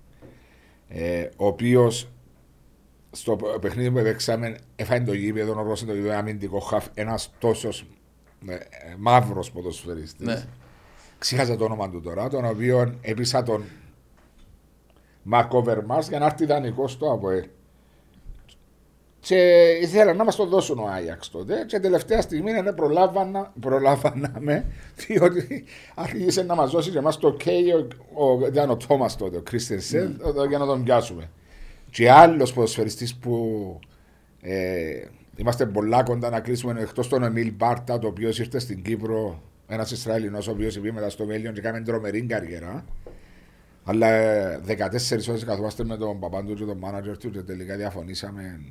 ε, 0.88 1.28
ο 1.36 1.48
οποίος 1.48 2.10
στο 3.12 3.38
παιχνίδι 3.62 3.92
που 3.92 4.02
παίξαμε 4.02 4.58
έφαγε 4.76 5.06
το 5.06 5.14
γήπεδο, 5.14 5.60
όργωσε 5.60 5.86
το 5.86 5.94
γήπεδο 5.94 6.14
αμυντικό 6.18 6.60
χαφ, 6.60 6.88
ένας 6.94 7.34
τόσος 7.40 7.86
ε, 8.48 8.56
μαύρος 8.98 9.52
ποδοσφαιριστής. 9.52 10.26
Ναι. 10.26 10.44
Ξέχασα 11.18 11.56
το 11.56 11.64
όνομα 11.64 11.90
του 11.90 12.02
τώρα, 12.02 12.30
τον 12.30 12.46
οποίο 12.46 12.94
έπεισα 13.02 13.44
τον 13.44 13.64
Μακόβερ 15.24 15.86
μας 15.86 16.10
για 16.10 16.20
να 16.20 16.26
έρθει 16.26 16.46
δανεικό 16.46 16.88
στο 16.88 17.12
ΑΠΟΕΛ. 17.12 17.46
Και 19.20 19.70
ήθελα 19.82 20.14
να 20.14 20.24
μας 20.24 20.36
το 20.36 20.46
δώσουν 20.46 20.80
ο 20.80 20.88
Άγιαξ 20.88 21.30
τότε. 21.30 21.66
Και 21.68 21.80
τελευταία 21.80 22.22
στιγμή 22.22 22.52
ναι, 22.52 22.74
προλάβανα, 22.74 23.54
προλάβαναμε, 23.60 24.66
διότι 25.08 25.64
άρχισε 25.96 26.44
να 26.44 26.56
μας 26.56 26.72
δώσει 26.72 26.90
και 26.90 26.98
εμάς 26.98 27.18
το 27.18 27.38
OK. 27.40 27.48
Ο, 28.14 28.26
ο, 28.26 28.48
ήταν 28.48 28.70
ο 28.70 28.78
Τόμας 28.88 29.18
τότε, 29.18 29.38
ο 29.38 29.42
Κρίστενσεν, 29.42 30.22
για 30.50 30.58
να 30.58 30.66
τον 30.66 30.84
πιάσουμε. 30.84 31.30
Και 31.92 32.12
άλλος 32.12 32.54
ποδοσφαιριστής 32.54 33.16
που 33.16 33.80
ε, 34.42 35.04
είμαστε 35.36 35.66
πολλά 35.66 36.04
κοντά 36.04 36.30
να 36.30 36.40
κλείσουμε 36.40 36.82
εκτός 36.82 37.08
τον 37.08 37.24
Εμίλ 37.24 37.54
Μπάρτα, 37.56 38.00
το 38.00 38.08
οποίος 38.08 38.40
ήρθε 38.40 38.60
στην 38.60 38.82
Κύπρο, 38.82 39.42
ένας 39.68 39.92
Ισραηλινός, 39.92 40.48
ο 40.48 40.52
οποίος 40.52 40.80
πήγε 40.80 40.92
μετά 40.92 41.10
στο 41.10 41.26
Βέλγιο 41.26 41.52
και 41.52 41.60
έκανε 41.60 41.82
τρομερή 41.82 42.22
καριέρα. 42.22 42.86
Αλλά 43.84 44.08
ε, 44.08 44.60
14 44.68 44.74
ώρες 45.30 45.44
καθόμαστε 45.46 45.84
με 45.84 45.98
τον 45.98 46.20
παπάντου 46.20 46.54
και 46.54 46.66
τον 46.66 46.78
μάνατζερ 46.78 47.18
του 47.18 47.32
και 47.32 47.42
τελικά 47.42 47.76
διαφωνήσαμε 47.76 48.62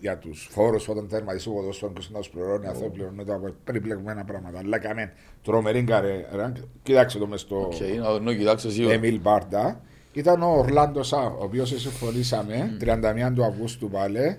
για 0.00 0.18
τους 0.18 0.48
φόρους 0.50 0.88
όταν 0.88 1.08
τερματίσει 1.08 1.48
ο 1.48 1.52
ποδόσφαιρο 1.52 1.92
και 1.92 2.08
να 2.12 2.20
του 2.20 2.30
πληρώνει, 2.30 2.66
αυτό 2.66 2.84
πληρώνει 2.84 3.24
το 3.24 3.34
από 3.34 3.54
περιπλεγμένα 3.64 4.24
πράγματα. 4.24 4.58
Αλλά 4.58 4.78
κάμε 4.78 5.12
τρομερή 5.42 5.84
καριέρα. 5.84 6.52
Κοιτάξτε 6.82 7.18
το 7.18 7.26
μες 7.26 7.40
στο 7.40 7.60
Οκ, 7.60 7.80
να 8.00 8.18
να 8.18 8.34
κοιτάξω 8.34 8.70
σίγουρα. 8.70 8.94
Εμίλ 8.94 9.20
Μπάρντα. 9.20 9.80
Ήταν 10.12 10.42
ο 10.42 10.46
Ορλάντο 10.46 11.02
Σα, 11.02 11.26
ο 11.26 11.38
οποίος 11.42 11.68
συμφωνήσαμε 11.68 12.76
31 12.80 13.32
του 13.34 13.44
Αυγούστου 13.44 13.90
πάλι, 13.90 14.38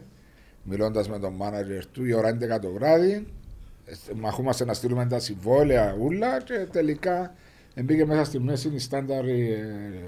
μιλώντας 0.64 1.10
με 1.10 1.20
τον 1.20 1.34
μάνατζερ 1.34 1.86
του, 1.86 2.06
η 2.06 2.14
ώρα 2.14 2.30
11 2.30 2.60
το 2.62 2.72
βράδυ. 2.72 3.28
Ε, 3.86 3.94
Μαχούμαστε 4.16 4.66
να 4.66 4.74
στείλουμε 4.74 5.06
τα 5.06 5.20
συμβόλαια 5.20 5.96
ούλα 6.00 6.42
και 6.42 6.68
τελικά 6.72 7.36
μπήκε 7.84 8.06
μέσα 8.06 8.24
στη 8.24 8.40
μέση 8.40 8.72
η 8.74 8.80
στάνταρ 8.80 9.24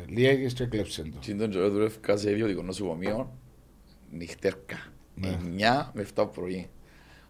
Λιέγης 0.07 0.53
και 0.53 0.65
κλέψε 0.65 1.01
το. 1.01 1.19
Τι 1.25 1.35
τον 1.35 1.49
καιρό 1.49 1.69
δουλεύκα 1.69 2.17
σε 2.17 2.31
ιδιωτικό 2.31 2.61
νοσοκομείο, 2.61 3.37
νυχτέρκα. 4.11 4.77
9 5.23 5.89
με 5.93 6.05
7 6.15 6.27
πρωί. 6.33 6.69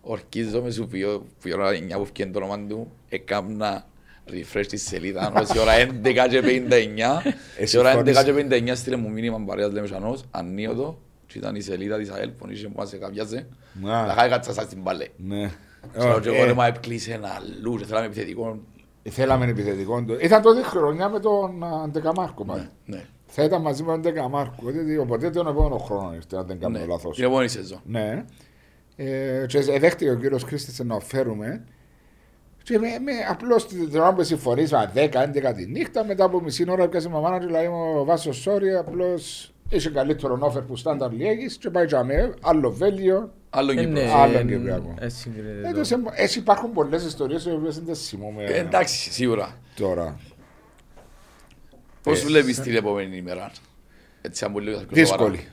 Ορκίζομαι 0.01 0.71
σου 0.71 0.87
πει 0.87 1.03
που 1.41 1.47
η 1.47 1.53
ώρα 1.53 1.69
9 1.69 1.97
που 1.97 2.05
φτιάχνει 2.05 2.33
το 2.33 2.39
όνομα 2.39 2.67
του, 2.67 2.91
έκανα 3.09 3.85
refresh 4.29 4.65
τη 4.67 4.77
σελίδα, 4.77 5.31
ενώ 5.35 5.45
σε 5.45 5.59
ώρα 5.59 5.73
11 5.75 6.27
και 6.29 6.41
59, 6.43 7.31
σε 7.63 7.77
ώρα 7.79 7.99
11 7.99 8.03
και 8.23 8.33
59 8.49 8.71
στείλε 8.75 8.95
μου 8.95 9.09
μήνυμα 9.09 9.39
παρέας 9.45 9.71
λέμες 9.71 9.89
σανός, 9.89 10.23
ανοίγω 10.31 10.99
και 11.27 11.37
ήταν 11.37 11.55
η 11.55 11.61
σελίδα 11.61 11.97
της 11.97 12.09
ΑΕΛ 12.09 12.29
που 12.29 12.47
είχε 12.49 12.67
που 12.67 12.73
μας 12.77 12.93
εκαβιάζε. 12.93 13.47
Να. 13.81 14.05
Τα 14.05 14.13
χάει 14.13 14.29
κατσάσα 14.29 14.61
στην 14.61 14.83
παλέ. 14.83 15.07
Ναι. 15.17 15.51
Ξέρω 15.97 16.19
και 16.19 16.29
εγώ 16.29 16.43
Ε, 16.43 16.45
ρε, 16.45 16.53
μα 16.53 16.65
έπκλεισε 16.65 17.13
ένα 17.13 17.29
αλλού 17.29 17.77
και 17.77 17.85
θέλαμε 17.85 18.05
επιθετικό. 18.05 18.59
Θέλαμε 19.09 19.45
επιθετικό. 19.45 20.03
του. 20.03 20.17
Ήταν 20.21 20.41
τότε 20.41 20.61
χρονιά 20.61 21.09
με 21.09 21.19
τον 21.19 21.63
Αντεκαμάρκο. 21.63 22.45
πάλι. 22.45 22.69
Ναι. 22.85 23.05
Θα 23.39 23.45
ήταν 23.45 23.61
μαζί 23.61 23.81
με 23.83 23.89
τον 23.91 23.99
Αντεκαμάρκο. 23.99 24.69
διότι 24.71 24.97
Οπότε 24.97 25.29
τον 25.29 25.47
επόμενο 25.47 25.77
χρόνο 25.77 26.13
ήρθε, 26.15 26.37
αν 26.37 26.45
δεν 26.47 26.59
κάνω 26.59 26.79
Ναι. 26.79 26.85
λάθος. 26.85 27.15
Την 27.15 27.25
επόμενη 27.25 27.47
σεζόν. 27.49 27.79
Ναι. 27.85 28.23
Ε, 28.95 29.45
και 29.47 29.59
δέχτηκε 29.59 30.11
ο 30.11 30.15
κύριος 30.15 30.43
Κρίστης 30.45 30.79
να 30.79 30.99
φέρουμε. 30.99 31.63
Και 32.63 32.79
με, 32.79 32.87
με 32.87 33.11
απλώς 33.29 33.67
την 33.67 33.95
ώρα 33.99 34.13
που 34.13 34.23
συμφωνήσαμε 34.23 34.91
10-11 34.93 35.53
τη 35.55 35.65
νύχτα, 35.65 36.05
μετά 36.05 36.23
από 36.23 36.41
μισή 36.41 36.65
ώρα 36.69 36.83
έπιασε 36.83 37.09
με 37.09 37.19
μάνα 37.19 37.39
και 37.39 37.45
λέει 37.45 37.65
ο 37.65 38.03
Βάσος 38.05 38.37
Σόρι, 38.37 38.75
απλώς 38.75 39.53
είχε 39.69 39.89
καλύτερο 39.89 40.37
όφερ 40.41 40.61
που 40.61 40.75
στάνταρ 40.75 41.09
Liegis 41.11 41.51
και 41.59 41.69
πάει 41.69 41.85
για 41.85 42.03
με 42.03 42.33
άλλο 42.41 42.71
Βέλγιο. 42.71 43.31
Άλλο 43.49 43.71
Ε, 43.71 43.75
Κύπρος. 43.75 44.03
ναι, 44.03 44.11
Άλλο 44.11 44.37
ε, 44.37 44.43
Κυπριακό. 44.43 44.93
ε, 44.99 45.09
συγκρίνεται 45.09 45.67
Ε, 45.67 45.71
το. 45.71 45.77
τόσο 45.77 45.95
εμ- 45.95 46.07
Έτσι 46.15 46.39
υπάρχουν 46.39 46.71
πολλές 46.73 47.03
ιστορίες 47.05 47.45
οι 47.45 47.51
οποίες 47.51 47.75
δεν 47.75 47.93
τις 47.93 48.07
θυμούμε 48.09 48.43
Ε, 48.43 48.59
Εντάξει, 48.59 49.11
σίγουρα. 49.11 49.55
τώρα. 49.75 50.19
Πώς 52.07 52.23
βλέπεις 52.23 52.59
την 52.59 52.75
επόμενη 52.75 53.17
ημέρα; 53.17 53.51
Έτσι 54.21 54.45
αν 54.45 54.51
πολύ 54.51 54.85
Δύσκολη. 54.89 55.47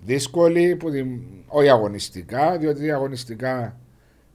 Δύσκολη, 0.00 0.76
που 0.76 0.90
την... 0.90 1.20
όχι 1.46 1.68
αγωνιστικά, 1.68 2.58
διότι 2.58 2.90
αγωνιστικά 2.90 3.78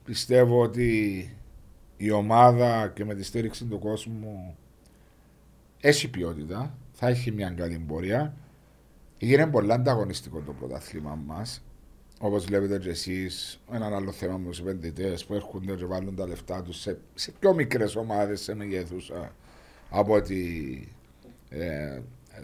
πιστεύω 0.04 0.62
ότι 0.62 1.32
η 1.98 2.12
ομάδα 2.12 2.92
και 2.96 3.06
με 3.06 3.16
τη 3.16 3.24
στήριξη 3.24 3.66
του 3.66 3.80
κόσμου 3.80 4.58
έχει 5.80 6.10
ποιότητα, 6.10 6.78
θα 6.92 7.08
έχει 7.08 7.32
μια 7.32 7.50
καλή 7.50 7.84
πορεία. 7.88 8.34
Είναι 9.18 9.48
πολύ 9.48 9.74
ανταγωνιστικό 9.74 10.40
το 10.40 10.54
πρωτάθλημα 10.54 11.20
μας. 11.26 11.62
Όπως 12.20 12.46
βλέπετε 12.46 12.80
και 12.80 12.90
εσείς, 12.90 13.60
έναν 13.72 13.94
άλλο 13.94 14.12
θέμα 14.12 14.38
με 14.38 14.50
τους 14.50 14.60
επενδυτές 14.60 15.26
που 15.26 15.34
έρχονται 15.34 15.76
και 15.76 15.86
βάλουν 15.86 16.16
τα 16.16 16.28
λεφτά 16.28 16.62
τους 16.62 16.80
σε, 16.80 17.00
σε 17.14 17.32
πιο 17.40 17.54
μικρές 17.54 17.96
ομάδες, 17.96 18.42
σε 18.42 18.56
μεγέθουσα 18.56 19.32
από 19.90 20.14
ότι 20.14 20.92
ε, 21.50 22.00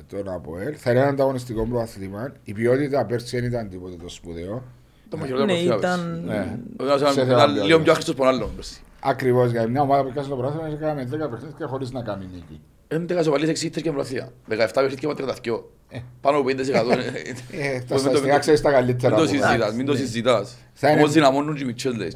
τον 0.10 0.30
ΑΠΟΕΛ. 0.30 0.76
Θα 0.78 0.92
είναι 0.92 1.00
ένα 1.00 1.10
ανταγωνιστικό 1.10 1.66
πρωτάθλημα. 1.66 2.34
Η 2.43 2.54
ποιότητα 2.54 3.06
πέρσι 3.06 3.39
δεν 3.39 3.49
ήταν 3.49 3.70
τίποτα 3.70 3.95
το 4.04 4.10
σπουδαίο. 4.10 4.64
Το 5.10 5.18
μαχαιρό 5.18 5.45
Ναι, 5.45 5.54
ήταν 5.54 5.78
ήταν... 5.78 6.24
Ναι. 6.26 6.58
Ήταν 6.84 6.97
Σε 6.99 7.04
ήταν 7.04 7.14
θέμα 7.14 7.45
λίγο 7.45 7.66
ποιότητας. 7.66 7.82
πιο 7.84 7.91
άχρηστος 7.91 8.16
από 8.16 8.24
τον 8.24 8.28
άλλον. 8.34 8.56
πέρσι. 8.56 8.82
Ακριβώς 8.99 9.51
για 9.51 9.68
μια 9.68 9.82
ομάδα 9.82 10.04
που 10.04 10.10
έκανε 10.10 10.28
το 10.28 10.36
πρωτάθλημα, 10.36 10.68
έκαναμε 10.68 11.04
10 11.04 11.30
παιχνίδια 11.32 11.68
χωρίς 11.68 11.91
να 11.91 12.01
κάνει 12.01 12.26
νίκη. 12.34 12.62
Δεν 12.88 13.08
τέγασε 13.08 13.30
ο 13.30 13.32
Βαλής 13.32 13.49
εξήτρες 13.49 13.84
και 13.84 13.91
μπροθεία. 13.91 14.32
17 14.49 14.56
παιχνίδια 14.74 15.08
με 15.08 15.14
32. 15.14 15.64
Πάνω 16.22 16.38
από 16.38 16.45
50%. 16.49 16.54
Ε, 16.54 16.54
τα 16.74 16.84
Μην 17.78 17.88
το- 17.88 17.97
στατιστικά 17.97 18.39
ξέρεις 18.39 18.62
τα 18.62 18.72
καλύτερα. 18.72 19.16
Μην 19.16 19.26
το 19.28 19.32
από 19.32 19.36
εμάς. 19.36 19.47
συζητάς, 19.49 19.74
μην 19.74 19.86
το 19.86 19.91
Ναι. 19.91 19.97
συζητάς. 19.97 20.56
Θα 20.74 20.89
είναι- 20.89 20.99
Όμως 20.99 21.12
δυναμώνουν 21.14 21.56
και 21.56 21.64
οι 21.64 21.66
μητσές 21.66 21.95
λες 21.95 22.14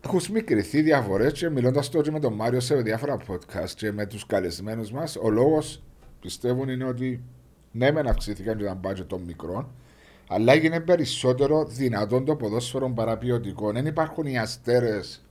και 0.00 0.08
εσύ. 0.16 0.16
Έχουν 0.16 0.34
μικρηθεί 0.34 0.82
διαφορές 0.82 1.32
και 1.32 1.48
μιλώντας 1.48 1.88
τώρα 1.88 2.12
με 2.12 2.20
τον 2.20 2.32
Μάριο 2.32 2.60
σε 2.60 2.74
διάφορα 2.74 3.16
podcast 3.28 3.70
και 3.76 3.92
με 3.92 4.06
τους 4.06 4.26
καλεσμένους 4.26 4.92
μας, 4.92 5.16
ο 5.16 5.30
λόγος 5.30 5.82
πιστεύουν 6.20 6.68
είναι 6.68 6.84
ότι 6.84 7.22
ναι, 7.72 7.90
μεν 7.90 8.08
αυξήθηκαν 8.08 8.56
και 8.56 8.64
τα 8.64 8.80
budget 8.84 9.06
των 9.06 9.22
μικρών, 9.22 9.68
αλλά 10.28 10.52
έγινε 10.52 10.80
περισσότερο 10.80 11.64
δυνατόν 11.64 12.24
το 12.24 12.36
ποδόσφαιρο 12.36 12.90
παραποιωτικό. 12.90 13.72
Δεν 13.72 13.86
υπάρχουν 13.86 14.26
οι 14.26 14.38
αστέρες. 14.38 15.24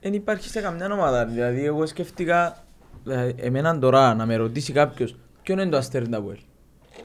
Δεν 0.00 0.12
υπάρχει 0.14 0.48
σε 0.48 0.60
καμιά 0.60 0.92
ομάδα. 0.92 1.26
Δηλαδή, 1.26 1.64
εγώ 1.64 1.86
σκέφτηκα, 1.86 2.64
δηλαδή, 3.04 3.34
εμένα 3.36 3.78
τώρα 3.78 4.14
να 4.14 4.26
με 4.26 4.36
ρωτήσει 4.36 4.72
κάποιος 4.72 5.16
ποιο 5.42 5.54
είναι 5.54 5.68
το 5.68 5.76
αστέρι 5.76 6.08
Νταβουέλ; 6.08 6.38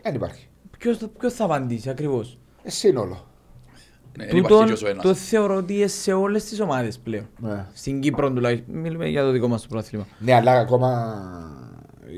Δεν 0.02 0.16
υπάρχει. 0.16 0.48
Ποιος 1.18 1.34
θα 1.34 1.44
απαντήσει 1.44 1.90
ακριβώς; 1.90 2.38
Ε, 2.64 2.70
Σύνολο. 2.70 3.26
Το 4.78 4.88
ένας. 4.88 5.20
θεωρώ 5.30 5.56
ότι 5.56 5.76
είναι 5.78 5.88
σε 5.88 6.14
όλες 6.14 6.44
τις 6.46 6.60
ομάδες 6.60 6.98
πλέον. 7.00 7.26
Ναι. 7.40 7.66
Στην 7.74 8.00
Κύπρο 8.02 8.32
τουλάχιστον. 8.32 8.76
Μιλούμε 8.76 9.08
για 9.08 9.24
το 9.24 9.32
δικό 9.32 9.48
μας 9.48 9.62
το 9.62 9.68
πρόθλημα. 9.70 10.06
Ναι, 10.20 10.34
αλλά 10.34 10.52
ακόμα 10.52 11.14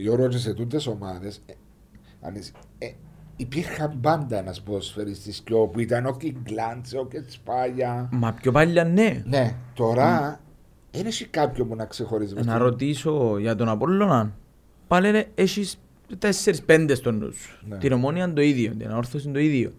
Γιώργο 0.02 0.28
και 0.28 0.38
σε 0.38 0.54
τούτες 0.54 0.88
ομάδες 0.88 1.42
ε, 1.46 1.54
αν 2.22 2.36
είσαι- 2.36 2.52
ε, 2.78 2.88
υπήρχαν 3.36 4.00
πάντα 4.02 4.38
ένας 4.38 4.62
ποδοσφαιριστής 4.62 5.42
και 5.42 5.54
όπου 5.54 5.80
ήταν 5.80 6.06
ο 6.06 6.18
Κιγκλάντσε, 6.18 6.98
ο 6.98 7.06
Κετσπάγια. 7.06 8.10
Μα 8.12 8.34
πιο 8.34 8.52
παλιά 8.52 8.84
ναι. 8.84 9.24
Ναι, 9.26 9.56
τώρα 9.74 10.40
δεν 10.92 11.06
έχει 11.06 11.26
κάποιον 11.26 11.68
που 11.68 11.76
να 11.76 11.86
ξεχωρίζεις. 11.86 12.34
μες 12.34 12.46
Να 12.46 12.52
στην- 12.52 12.64
ρωτήσω 12.64 13.38
για 13.40 13.56
τον 13.56 13.70
Απόλλωνα. 13.70 14.32
Πάλι 14.88 15.12
ρε, 15.12 15.26
έχεις 15.36 15.78
τέσσερις 16.20 16.62
πέντε 16.62 16.96
στον 16.96 17.18
νους 17.18 17.36
σου. 17.38 17.66
Ναι. 17.68 17.78
Την 17.78 17.92
Ομόνια 17.92 18.34
το 18.34 18.42
ίδιο, 18.42 18.74
την 18.78 18.90
Αόρθωση 18.92 19.30
το 19.30 19.40
ίδιο. 19.40 19.72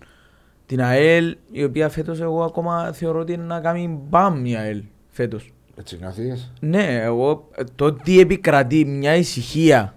Την 0.68 0.82
ΑΕΛ, 0.82 1.36
η 1.52 1.64
οποία 1.64 1.88
φέτος 1.88 2.20
εγώ 2.20 2.42
ακόμα 2.44 2.92
θεωρώ 2.92 3.20
ότι 3.20 3.32
είναι 3.32 3.42
να 3.44 3.60
κάνει 3.60 4.00
μπαμ 4.08 4.46
η 4.46 4.56
ΑΕΛ 4.56 4.82
φέτος. 5.08 5.52
Έτσι 5.78 5.96
νιώθεις. 6.00 6.52
Ναι, 6.60 7.00
εγώ 7.02 7.48
ε, 7.54 7.62
το 7.76 7.84
ότι 7.84 8.20
επικρατεί 8.20 8.84
μια 8.84 9.16
ησυχία 9.16 9.94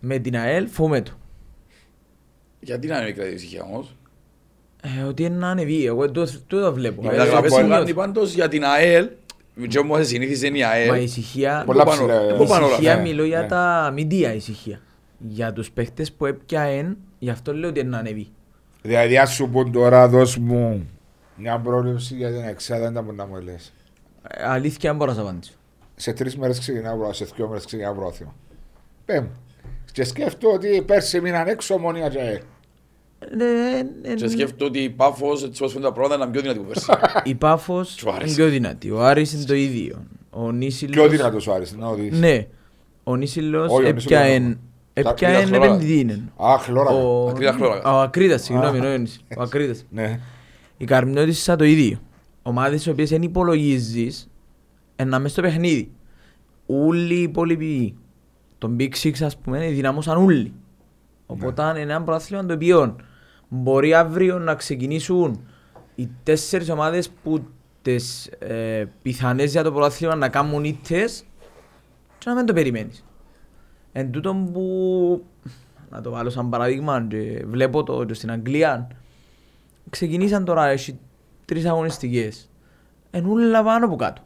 με 0.00 0.18
την 0.18 0.36
ΑΕΛ 0.36 0.68
φοβούμαι 0.68 1.00
το. 1.00 1.12
Γιατί 2.60 2.86
να 2.86 2.96
είναι 2.96 3.06
μικρή 3.06 3.32
ησυχία 3.34 3.62
όμως; 3.62 3.96
Ε, 4.82 5.02
ότι 5.02 5.22
είναι 5.24 5.36
να 5.36 5.48
ανεβεί, 5.48 5.86
εγώ 5.86 6.10
το, 6.10 6.24
το, 6.46 6.60
το 6.60 6.72
βλέπω. 6.72 7.02
Οι 7.02 7.06
Ε, 7.06 7.10
μεταγραφές 7.10 7.50
το 7.52 7.56
που 7.60 7.66
νιώθω. 7.66 7.78
κάνει 7.80 7.94
πάντως 7.94 8.32
για 8.34 8.48
την 8.48 8.64
ΑΕΛ, 8.64 9.08
και 9.68 9.78
όμως 9.78 10.06
συνήθιζες 10.06 10.48
είναι 10.48 10.58
η 10.58 10.60
Μα 10.62 10.78
η 10.78 10.88
ΑΕΛ. 10.90 11.02
ησυχία, 11.02 11.62
Πολλά 11.66 11.84
πάνω- 11.84 11.96
ψηλά, 12.06 12.20
ε. 12.22 12.32
πού 12.36 12.46
πάνε 12.46 12.64
όλα 12.64 12.72
ησυχία 12.72 12.90
αυτά. 12.92 13.02
Ναι, 13.02 13.08
μιλώ 13.08 13.24
για 13.24 13.40
ναι. 13.40 13.46
τα 13.46 13.90
μηντία 13.94 14.34
ησυχία. 14.34 14.80
Για 15.18 15.52
τους 15.52 15.70
παίχτες 15.70 16.12
που 16.12 16.26
έπιαεν, 16.26 16.96
γι' 17.18 17.30
αυτό 17.30 17.54
λέω 17.54 17.68
ότι 17.70 17.80
είναι 17.80 17.88
να 17.88 17.98
ανεβεί. 17.98 18.28
Δηλαδή, 18.86 19.18
ας 19.18 19.32
σου 19.34 19.48
πω 19.48 19.70
τώρα, 19.70 20.08
δώσ' 20.08 20.36
μου 20.36 20.86
μια 21.36 21.58
πρόληψη 21.58 22.14
για 22.14 22.28
την 22.32 22.42
εξάδα, 22.42 22.80
δεν 22.82 22.92
τα 22.92 23.02
μπορεί 23.02 23.16
να 23.16 23.26
μου 23.26 23.40
λες. 23.40 23.72
Ε, 24.28 24.44
Αλήθεια 24.48 24.88
δεν 24.90 24.98
μπορώ 24.98 25.10
να 25.10 25.16
σας 25.16 25.26
απαντήσω. 25.26 25.52
Σε 25.96 26.12
τρεις 26.12 26.36
μέρες 26.36 26.58
ξεκινάω 26.58 26.96
πρόθυμα, 26.96 27.12
σε 27.12 27.32
δύο 27.36 27.48
μέρες 27.48 27.64
ξεκινάω 27.64 27.94
πρόθυμα. 27.94 28.34
Πέμ. 29.04 29.26
Και 29.92 30.04
σκέφτομαι 30.04 30.54
ότι 30.54 30.82
πέρσι 30.82 31.20
μείναν 31.20 31.48
έξω 31.48 31.74
ομονία 31.74 32.08
και 32.08 32.20
ΑΕΛ. 32.20 32.40
Ε, 33.18 34.10
ε, 34.10 34.14
Και 34.14 34.24
ε, 34.24 34.28
σκέφτομαι 34.28 34.70
ότι 34.70 34.78
η 34.78 34.90
Πάφος, 34.90 35.42
έτσι 35.44 35.62
όπως 35.62 35.72
φαίνεται 35.72 35.90
τα 35.90 35.96
πρώτα, 36.00 36.14
ήταν 36.14 36.30
πιο 36.30 36.40
δυνατή 36.40 36.58
που 36.58 36.64
πέρσι. 36.64 36.86
Η 37.24 37.34
Πάφος 37.34 37.94
Του 37.94 38.10
άρεσε. 38.10 38.24
είναι 38.26 38.34
πιο 38.34 38.48
δυνατή. 38.48 38.90
Ο 38.90 39.04
Άρης 39.04 39.32
είναι 39.32 39.44
το 39.44 39.54
ίδιο. 39.54 40.04
Ο 40.30 40.52
Νίσιλος... 40.52 40.94
Πιο 40.94 41.08
δυνατός 41.08 41.46
ο 41.46 41.52
Άρης, 41.52 41.76
να 41.76 41.92
δεις. 41.92 42.18
Ναι. 42.18 42.46
Ο 43.04 43.16
Νίσιλος 43.16 43.72
Όχι, 43.72 43.94
ο 44.96 45.00
Νίσιλος 45.00 45.12
έπιαεν... 45.12 45.32
δεν 45.34 45.42
Έπιαεν 45.42 45.44
Ακρίδας 45.44 45.48
χλώρακα. 45.48 45.66
επενδυτή 45.74 46.00
είναι; 46.00 46.32
Α, 46.52 46.58
χλώρακα. 46.58 46.94
Ο- 46.96 47.28
Ακρίδα 47.28 47.52
χλώρακα. 47.52 47.92
Ο 47.96 48.00
Ακρίδας, 48.00 48.42
συγγνώμη, 48.42 48.78
Α. 48.78 48.80
όχι 48.82 48.94
ο 48.94 48.98
Νίσιλος. 48.98 49.26
Ο 49.38 49.42
Ακρίδας. 49.42 49.84
Ναι. 49.90 50.20
Η 50.76 50.84
Καρμινότισσα 50.84 51.56
το 51.56 51.64
ίδιο. 51.64 52.00
Ομάδες 52.42 52.86
οι 52.86 52.90
οποίες 52.90 53.10
δεν 53.10 53.22
υπολογίζεις 53.22 54.28
να 55.06 55.18
μες 55.18 55.30
στο 55.30 55.42
παιχνίδι. 55.42 55.90
Όλοι 56.66 57.14
οι 57.14 57.22
υπόλοιποι 57.22 57.96
των 58.58 58.76
Big 58.80 58.90
Six 59.02 59.12
ας 59.22 59.36
πούμε 59.36 59.68
δυνάμωσαν 59.68 60.16
όλοι. 60.16 60.52
Οπότε 61.26 61.62
είναι 61.70 61.80
ένα 61.80 62.02
πρόθλημα 62.02 62.46
το 62.46 62.54
οποίο 62.54 62.96
μπορεί 63.48 63.94
αύριο 63.94 64.38
να 64.38 64.54
ξεκινήσουν 64.54 65.40
οι 65.94 66.08
τέσσερις 66.22 66.70
ομάδες 66.70 67.10
που 67.22 67.44
τις 67.82 68.26
ε, 68.38 68.84
πιθανές 69.02 69.50
για 69.50 69.62
το 69.62 69.72
πρόθλημα 69.72 70.14
να 70.14 70.28
κάνουν 70.28 70.64
ήττες 70.64 71.24
και 72.18 72.28
να 72.30 72.34
μην 72.34 72.46
το 72.46 72.52
περιμένεις. 72.52 73.04
Εν 73.98 74.10
τούτον 74.10 74.52
που, 74.52 75.24
να 75.90 76.00
το 76.00 76.10
βάλω 76.10 76.30
σαν 76.30 76.48
παράδειγμα, 76.48 77.06
και 77.08 77.44
βλέπω 77.46 77.82
το 77.82 78.04
και 78.04 78.14
στην 78.14 78.30
Αγγλία, 78.30 78.88
ξεκινήσαν 79.90 80.44
τώρα, 80.44 80.66
έχει 80.68 80.98
τρεις 81.44 81.66
αγωνιστικές. 81.66 82.50
Εν 83.10 83.24
ούλα 83.26 83.62
πάνω 83.62 83.86
από 83.86 83.96
κάτω. 83.96 84.22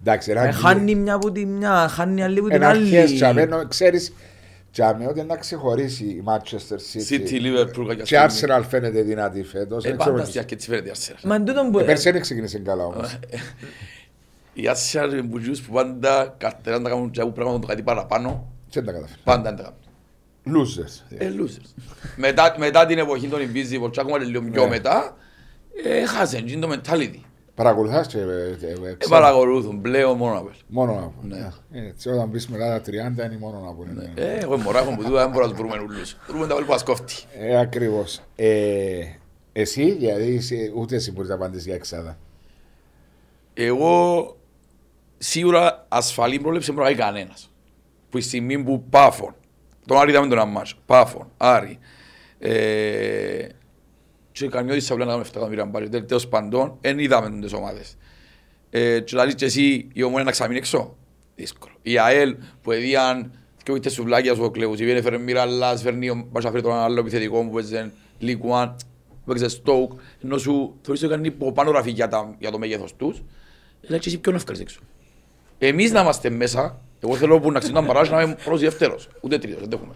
Εντάξει, 0.00 0.32
Ε, 0.36 0.50
χάνει 0.50 0.94
μια 0.94 1.14
από 1.14 1.32
τη 1.32 1.46
μια, 1.46 1.88
χάνει 1.88 2.22
άλλη 2.22 2.38
από 2.38 2.46
την 2.48 2.56
Ένα 2.56 2.68
άλλη. 2.68 2.98
αρχές 2.98 3.12
τσάμε, 3.14 3.42
ενώ 3.42 3.66
ξέρεις 3.68 4.12
τσάμε 4.72 5.06
ότι 5.06 5.22
να 5.22 5.36
ξεχωρίσει 5.36 6.04
η 6.04 6.22
Manchester 6.26 6.76
City, 6.76 7.10
City 7.10 7.32
Liverpool, 7.32 7.86
κάποια 7.88 8.04
και 8.04 8.16
η 8.16 8.28
στιγμή. 8.28 8.54
Arsenal 8.58 8.62
φαίνεται 8.68 9.02
δυνατή 9.02 9.42
φέτος. 9.42 9.84
Ε, 9.84 9.88
δεν 9.88 9.96
πάντα 9.98 10.10
ξέρω 10.10 10.24
στη 10.24 10.32
τι. 10.32 10.38
αρχή 10.38 10.56
της 10.56 10.66
φαίνεται 10.66 10.88
η 10.88 10.92
Arsenal. 10.94 11.20
Μα 11.24 11.34
εν 11.34 11.44
τούτον 11.44 11.70
που... 11.70 11.78
Ε, 11.78 11.82
Πέρσι 11.84 12.10
δεν 12.10 12.20
ξεκίνησε 12.20 12.58
καλά 12.58 12.84
όμως. 12.84 13.18
Η 14.52 14.62
Arsenal 14.66 15.12
είναι 15.12 15.22
μπουζιούς 15.22 15.60
που 15.60 15.72
πάντα 15.72 16.34
καρτεράν 16.38 16.82
τα 16.82 16.88
κάνουν 16.88 17.10
και 17.10 17.24
πράγματα 17.24 17.58
το 17.58 17.66
κάτι 17.66 17.82
παραπάνω. 17.82 18.52
Δεν 18.72 18.84
τα 18.84 18.92
καταφέρει. 18.92 19.20
Πάντα 19.24 19.42
δεν 19.54 19.56
τα 19.56 19.62
κάνουν. 19.62 19.78
Losers. 20.66 21.16
Ε, 21.18 21.30
losers. 21.38 21.82
μετά, 22.16 22.54
μετά 22.58 22.86
την 22.86 22.98
εποχή 22.98 23.28
των 23.28 23.40
Invisible, 23.40 23.90
και 23.90 24.00
ακόμα 24.00 24.18
λίγο 24.18 24.42
πιο 24.42 24.62
Ναι. 24.62 24.68
μετά, 24.68 25.16
ε, 25.84 26.06
χάσαν 26.06 26.44
και 26.44 26.52
είναι 26.52 26.66
το 26.66 26.80
mentality. 26.84 27.20
Παρακολουθάς 27.54 28.06
και 28.06 28.18
ε, 28.18 28.22
ε, 28.22 28.26
ε, 28.26 28.90
Ε, 28.90 28.94
ξέρω. 28.94 28.96
παρακολουθούν 29.20 29.80
πλέον 29.80 30.16
μόνο 30.16 30.34
να 30.34 30.42
πέλ. 30.42 30.54
Μόνο 30.66 30.94
να 30.94 31.00
πω. 31.00 31.14
Ναι. 31.22 31.36
Ε, 31.72 31.86
Έτσι 31.88 32.08
όταν 32.08 32.28
μπεις 32.28 32.48
μετά 32.48 32.66
τα 32.66 32.80
30 32.80 33.24
είναι 33.24 33.36
μόνο 33.38 33.58
να 33.58 33.72
πω. 33.72 33.84
ναι. 33.94 34.12
Ε, 34.22 34.38
εγώ 34.38 34.56
μωρά 34.56 34.78
έχω 34.78 34.90
που 34.96 35.02
τούτα 35.04 35.20
δεν 35.20 35.30
μπορώ 35.30 35.44
να 35.46 35.50
τους 35.50 35.58
βρούμε 35.60 35.78
ούλους. 35.82 36.16
Βρούμε 36.28 36.46
τα 36.46 36.54
βάλει 36.54 36.66
που 36.66 36.72
ασκόφτει. 36.74 37.14
Ε, 37.38 37.58
ακριβώς. 37.58 38.20
Ε, 38.36 39.00
εσύ, 39.52 39.84
γιατί 39.98 40.22
είσαι- 40.24 40.72
ούτε 40.74 40.94
εσύ 40.96 41.12
μπορείς 41.12 41.28
να 41.28 41.34
απαντήσεις 41.34 41.66
για 41.66 41.74
εξάδα. 41.74 42.18
Εγώ 43.54 44.36
σίγουρα 45.18 45.84
ασφαλή 45.88 46.38
πρόληψη 46.40 46.66
δεν 46.66 46.74
μπορεί 46.74 46.94
να 46.96 47.00
κάνει 47.02 47.12
κανένας. 47.18 47.49
Που 48.10 48.18
η 48.18 48.20
στιγμή 48.20 48.62
που 48.62 48.84
πάφων, 48.90 49.34
τον 49.86 49.98
Άρη 49.98 50.10
είδαμε 50.10 50.28
τον 50.28 50.38
αμμάτσο, 50.38 50.76
πάφων, 50.86 51.30
Άρη, 51.36 51.78
ε, 52.38 53.46
και 54.32 54.48
καμιώτης 54.48 54.86
θα 54.86 54.94
πλέον 54.94 55.08
να 55.08 55.14
κάνουμε 55.14 55.30
7 55.32 55.36
εκατομμύρια 55.36 55.64
μπάρι, 55.64 55.88
τέλος 56.06 56.28
παντών, 56.28 56.78
δεν 56.80 56.98
είδαμε 56.98 57.40
τις 57.40 57.52
ομάδες. 57.52 57.96
Ε, 58.70 58.98
και 58.98 59.04
δηλαδή 59.08 59.34
και 59.34 59.44
εσύ 59.44 59.88
η 59.92 60.02
ομόνια 60.02 60.24
να 60.24 60.30
ξαμείνει 60.30 60.58
έξω, 60.58 60.96
δύσκολο. 61.34 61.74
Η 61.82 61.98
ΑΕΛ 61.98 62.36
που 62.62 62.72
έδιαν 62.72 63.32
και 63.62 63.72
ούτε 63.72 63.88
σουβλάκια 63.88 64.34
σου 64.34 64.42
ο 64.42 64.50
Κλέους, 64.50 64.80
η 64.80 64.84
Βιέννε 64.84 65.02
φέρνει 65.02 65.18
Μιραλάς, 65.18 65.82
φέρνει 65.82 66.08
ο 66.10 66.26
Μπασαφρή 66.30 66.62
τον 66.62 66.72
άλλο 66.72 67.00
επιθετικό 67.00 67.44
που 67.44 67.50
παίζε 67.50 67.92
Λικουάν, 68.18 68.76
που 69.08 69.24
παίζε 69.26 69.48
Στόουκ, 69.48 69.92
ενώ 70.24 70.38
σου 70.38 70.78
θεωρείς 70.82 71.02
ότι 71.02 71.12
κάνει 71.12 71.30
πάνω 71.30 71.70
γραφή 71.70 71.90
για, 71.90 72.08
τα, 72.08 72.36
για 72.38 72.50
το 72.50 72.58
μέγεθος 72.58 72.96
τους, 72.96 73.22
αλλά 73.88 73.98
και 73.98 74.08
εσύ 74.08 74.18
ποιον 74.18 74.34
ευκαιρίες 74.34 74.62
έξω; 74.62 74.80
Εμείς 75.58 75.92
να 75.92 76.00
είμαστε 76.00 76.30
μέσα, 76.30 76.80
εγώ 77.00 77.14
θέλω 77.16 77.40
που 77.40 77.52
να 77.52 77.58
ξεκινάμε 77.58 77.86
παράδειγμα 77.86 78.16
να 78.16 78.22
είμαι 78.22 78.36
πρώτος 78.44 78.60
ή 78.60 78.64
δεύτερος, 78.64 79.08
ούτε 79.20 79.38
τρίτος, 79.38 79.60
δεν 79.60 79.68
το 79.68 79.76
έχουμε. 79.80 79.94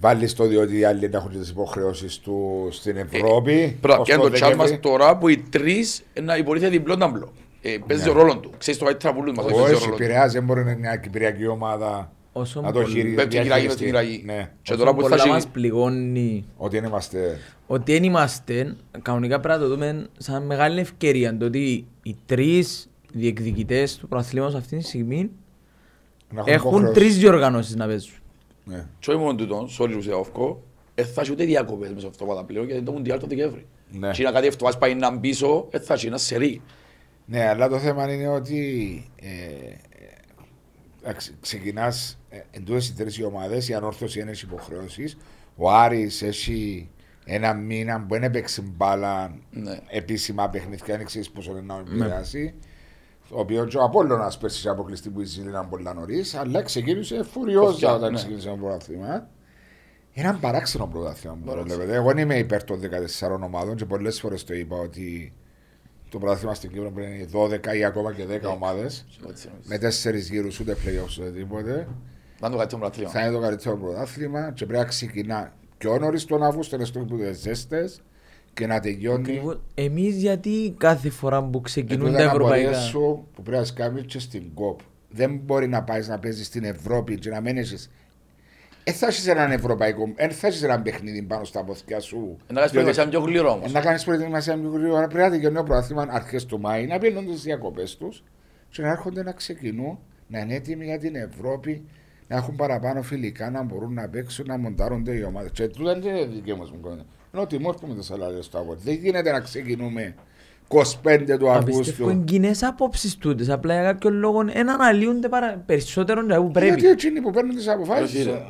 Βάλεις 0.00 0.34
το 0.34 0.44
διότι 0.44 0.78
οι 0.78 0.84
άλλοι 0.84 1.10
έχουν 1.12 1.30
και 1.30 1.38
τις 1.38 1.48
υποχρεώσεις 1.48 2.18
του 2.18 2.68
στην 2.70 2.96
Ευρώπη. 2.96 3.76
Πρέπει 3.80 3.86
να 3.94 3.94
ως 4.00 4.06
πιάνει 4.06 4.22
το 4.22 4.30
τσάλ 4.30 4.56
μας 4.56 4.70
Δεκέμβρη. 4.70 4.90
τώρα 4.90 5.16
που 5.18 5.28
οι 5.28 5.38
τρεις 5.50 6.02
ε, 6.12 6.20
να 6.20 6.36
υποτίθεται 6.36 6.70
διπλό 6.70 6.96
ταμπλό. 6.96 7.32
Ε, 7.62 7.76
παίζει 7.86 8.04
Ναι. 8.04 8.10
ο 8.10 8.12
ρόλο 8.12 8.36
του. 8.38 8.50
Ξέρεις 8.58 8.78
το 8.80 8.86
καλύτερα 8.86 9.14
πουλούς 9.14 9.36
μας, 9.36 9.44
παίζει 9.46 9.60
ο 9.60 9.64
Όχι, 9.64 9.72
ρόλο 9.72 9.86
του. 9.86 9.92
επηρεάζει, 10.02 10.34
δεν 10.34 10.44
μπορεί 10.44 10.64
να 10.64 10.70
είναι 10.70 10.80
μια 10.80 10.96
κυπριακή 10.96 11.46
ομάδα 11.46 12.12
Όσο 12.32 12.60
να 12.60 12.72
το 12.72 12.80
πολύ- 12.80 12.92
χειριστεί. 12.94 13.14
Πέφτει 13.14 13.36
η 13.36 13.40
Κυριακή, 13.40 13.66
πέφτει 13.66 13.82
η 13.82 13.86
Κυριακή. 13.86 14.22
Ναι, 14.26 14.50
Και 14.62 14.72
όσο 14.72 14.80
τώρα 14.80 14.94
που 14.94 15.02
θα 15.02 15.08
πολλά 15.08 15.22
έχει... 15.22 15.30
μας 15.30 15.46
πληγώνει 15.46 16.44
ότι 16.56 16.76
δεν 16.78 16.88
είμαστε. 16.88 17.38
ότι 17.66 17.92
δεν 17.92 18.02
είμαστε, 18.02 18.76
κανονικά 19.02 19.40
πρέπει 19.40 19.58
να 19.60 19.64
το 19.66 19.70
δούμε 19.74 20.06
σαν 20.18 20.42
μεγάλη 20.46 20.80
ευκαιρία 20.80 21.36
το 21.36 21.44
ότι 21.44 21.86
οι 22.02 22.16
τρεις 22.26 22.90
διεκδικητές 23.12 23.96
του 23.96 24.08
προαθλήματος 24.08 24.54
αυτή 24.54 24.76
τη 24.76 24.84
στιγμή 24.84 25.18
να 25.18 25.24
έχουμε 25.26 25.34
έχουν 26.44 26.70
υποχρεώσεις. 26.70 26.94
τρεις 26.94 27.18
διοργανώσεις 27.18 27.76
να 27.76 27.86
παίζουν. 27.86 28.14
Ναι. 28.64 28.86
Και 28.98 29.10
όχι 29.10 29.18
μόνο 29.18 29.34
τούτον, 29.34 29.68
sorry 29.78 29.90
που 29.92 30.02
σε 30.02 30.10
όφκω, 30.10 30.62
ε, 30.94 31.04
θα 31.04 31.20
έχει 31.20 31.32
ούτε 31.32 31.44
διακοπές 31.44 31.88
μέσα 31.88 32.00
στο 32.00 32.08
εβδομάδα 32.08 32.44
πλέον 32.44 32.64
γιατί 32.64 32.80
είναι 32.80 32.90
το 32.90 32.96
Μουντιάλ 32.96 33.18
το 33.18 33.26
Δεκέμβρη. 33.26 33.66
Ναι. 33.90 34.10
Και 34.10 34.22
είναι 34.22 34.30
κάτι 34.30 34.46
εβδομάδας 34.46 34.78
πάει 34.78 34.94
να 34.94 35.18
πίσω, 35.18 35.66
ε, 35.70 35.78
θα 35.78 35.94
έχει 35.94 36.06
ένα 36.06 36.18
σερί. 36.18 36.62
Ναι, 37.24 37.48
αλλά 37.48 37.68
το 37.68 37.78
θέμα 37.78 38.12
είναι 38.12 38.28
ότι 38.28 39.04
ε, 41.02 41.12
ξεκινάς 41.40 42.18
εντό 42.50 42.76
οι 42.76 42.92
τρεις 42.96 43.22
ομάδες, 43.22 43.68
η 43.68 43.74
ανόρθωση 43.74 44.20
είναι 44.20 44.30
υποχρεώσεις. 44.42 45.16
Ο 45.56 45.70
Άρης 45.70 46.22
έχει 46.22 46.88
ένα 47.24 47.54
μήνα 47.54 48.00
που 48.00 48.06
δεν 48.14 48.22
έπαιξε 48.22 48.62
μπάλα 48.62 49.34
Ναι. 49.50 49.78
επίσημα 49.88 50.48
παιχνίδια, 50.48 50.96
δεν 50.96 51.06
ξέρεις 51.06 51.30
πόσο 51.30 51.50
είναι 51.50 51.60
να 51.60 51.78
επηρεάσει. 51.78 52.54
Το 53.28 53.38
οποίος 53.38 53.70
και 53.70 53.76
ο 53.76 53.82
Απόλλωνας 53.82 54.38
πέρσι 54.38 54.58
είχε 54.58 54.68
αποκλειστεί 54.68 55.10
που 55.10 55.20
ήταν 55.20 55.68
πολύ 55.68 55.88
νωρίς, 55.94 56.34
αλλά 56.34 56.62
ξεκίνησε 56.62 57.22
φουριόζα 57.22 57.70
Φωτιά, 57.70 57.94
όταν 57.94 58.10
ναι. 58.10 58.16
ξεκίνησε 58.16 58.48
το 58.48 58.54
πρωτάθλημα. 58.54 59.28
Ένα 60.14 60.38
παράξενο 60.40 60.86
πρωτάθλημα 60.86 61.34
που 61.34 61.40
το 61.44 61.50
Παράξενο. 61.50 61.74
βλέπετε. 61.76 61.96
Εγώ 61.98 62.08
δεν 62.08 62.18
είμαι 62.18 62.38
υπέρ 62.38 62.64
των 62.64 62.80
14 62.80 63.44
ομάδων 63.44 63.76
και 63.76 63.84
πολλές 63.84 64.20
φορές 64.20 64.44
το 64.44 64.54
είπα 64.54 64.76
ότι 64.76 65.32
το 66.08 66.18
πρωτάθλημα 66.18 66.54
στην 66.54 66.72
Κύπρο 66.72 66.90
πρέπει 66.90 67.08
να 67.08 67.14
είναι 67.14 67.28
12 67.72 67.76
ή 67.76 67.84
ακόμα 67.84 68.12
και 68.12 68.24
10 68.24 68.52
ομάδες. 68.54 69.06
Έτσι 69.28 69.48
νομίζω. 69.48 69.68
Με 69.68 69.78
τέσσερις 69.78 70.30
γύρους 70.30 70.60
ούτε 70.60 70.72
playoffs 70.72 71.20
ούτε 71.20 71.30
τίποτε. 71.30 71.88
Να 72.40 72.46
είναι 72.48 72.50
το 72.50 72.56
καλύτερο 72.56 72.78
πρωτάθλημα. 72.80 73.10
Θα 73.10 73.20
είναι 73.20 73.34
το 73.34 73.40
καλύτερο 73.40 73.76
πρωτάθλημα 73.76 74.52
και 74.52 74.66
πρέπει 74.66 74.82
να 74.82 74.88
ξεκινά 74.88 75.52
πιο 75.78 75.98
νωρίς 75.98 76.24
τον 76.24 76.42
Αύγουστο, 76.42 76.76
να 76.76 76.84
στο 76.84 77.00
που 77.00 77.18
ζέστες 77.32 78.02
και 78.58 78.66
να 78.66 78.80
τελειώνει. 78.80 79.22
Ακριβώς. 79.22 79.60
Εμείς 79.74 80.16
γιατί 80.16 80.74
κάθε 80.78 81.10
φορά 81.10 81.44
που 81.44 81.60
ξεκινούν 81.60 82.06
Τούτα 82.06 82.16
τα 82.16 82.22
είναι 82.22 82.32
απορίες 82.32 82.60
ευρωπαϊκά 82.60 82.80
σου 82.80 83.26
που 83.34 83.42
πρέπει 83.42 83.66
να 83.66 83.84
κάνεις 83.84 84.04
και 84.06 84.18
στην 84.18 84.54
κόπ. 84.54 84.80
Δεν 85.10 85.40
μπορεί 85.44 85.68
να 85.68 85.82
πάεις 85.82 86.08
να 86.08 86.18
παίζεις 86.18 86.46
στην 86.46 86.64
Ευρώπη 86.64 87.18
και 87.18 87.30
να 87.30 87.40
μένεις 87.40 87.90
Δεν 88.84 88.94
θα 88.94 89.06
έχεις 89.06 89.26
έναν 89.26 89.50
ευρωπαϊκό, 89.50 90.12
δεν 90.16 90.30
θα 90.30 90.46
έχεις 90.46 90.62
έναν 90.62 90.82
παιχνίδι 90.82 91.22
πάνω 91.22 91.44
στα 91.44 91.64
πόθηκια 91.64 92.00
σου. 92.00 92.36
Να 92.48 92.54
κάνεις 92.54 92.70
προετοιμασία 92.70 93.08
πιο 93.08 93.20
γλύρο 93.20 93.50
όμως. 93.50 93.72
Να 93.72 93.80
κάνεις 93.80 94.04
προετοιμασία 94.04 94.58
πιο 94.58 94.70
γρήγορα. 94.70 95.06
Πρέπει 95.06 95.24
να 95.24 95.30
τελειώνει 95.30 95.58
ο 95.58 95.62
πρωτάθλημα 95.62 96.06
αρχές 96.10 96.46
του 96.46 96.60
Μάη, 96.60 96.86
να 96.86 96.98
πίνουν 96.98 97.26
τις 97.26 97.42
διακοπές 97.42 97.96
τους 97.96 98.24
και 98.70 98.82
να 98.82 98.88
έρχονται 98.88 99.22
να 99.22 99.32
ξεκινούν, 99.32 99.98
να 100.26 100.38
είναι 100.38 100.54
έτοιμοι 100.54 100.84
για 100.84 100.98
την 100.98 101.14
Ευρώπη, 101.14 101.82
να 102.28 102.36
έχουν 102.36 102.56
παραπάνω 102.56 103.02
φιλικά, 103.02 103.50
να 103.50 103.62
μπορούν 103.62 103.92
να 103.92 104.08
παίξουν, 104.08 104.46
να 104.48 104.58
μοντάρονται 104.58 105.14
οι 105.14 105.22
ομάδες. 105.22 105.50
Και 105.52 105.68
τούτα 105.68 105.98
δεν 105.98 106.16
είναι 106.16 106.24
δική 106.24 106.54
μας 106.54 106.70
μου 106.70 106.80
κόμμα. 106.80 107.04
Ενώ 107.32 107.46
τιμώ 107.46 107.70
που 107.70 107.86
με 107.86 107.94
το 107.94 108.02
σαλάριο 108.02 108.42
στο 108.42 108.58
αγόρι. 108.58 108.78
Δεν 108.84 108.94
γίνεται 108.94 109.32
να 109.32 109.40
ξεκινούμε 109.40 110.14
25 110.68 110.78
του 110.78 110.80
Μα 110.80 111.14
πιστεύω 111.14 111.40
είναι 111.40 111.48
Αυγούστου. 111.58 112.24
κοινές 112.24 112.62
απόψεις 112.62 113.16
τούτες, 113.16 113.48
απλά 113.48 113.74
για 113.74 113.82
κάποιον 113.82 114.14
λόγο 114.14 114.44
δεν 114.44 114.70
αναλύονται 114.70 115.28
παρα... 115.28 115.62
περισσότερο 115.66 116.20
από 116.30 116.42
που 116.48 116.58
Γιατί 116.58 116.68
πρέπει. 116.80 116.86
εκείνοι 116.88 117.20
που 117.20 117.30
παίρνουν 117.30 117.54
τις 117.54 117.66
Όχι, 117.66 117.74
αποφάσεις. 117.76 118.24
ρε. 118.24 118.42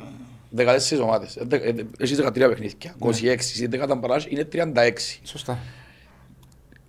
14 0.55 0.99
ομάδες. 1.03 1.35
Ε, 1.35 1.43
δε- 1.47 1.55
ε, 1.57 1.73
Έχεις 1.97 2.17
13 2.17 2.31
παιχνίδια. 2.33 2.95
26. 2.99 3.59
Η 3.61 3.67
10 3.71 3.97
παράς 4.01 4.25
είναι 4.29 4.47
36. 4.53 5.19
Σωστά. 5.23 5.57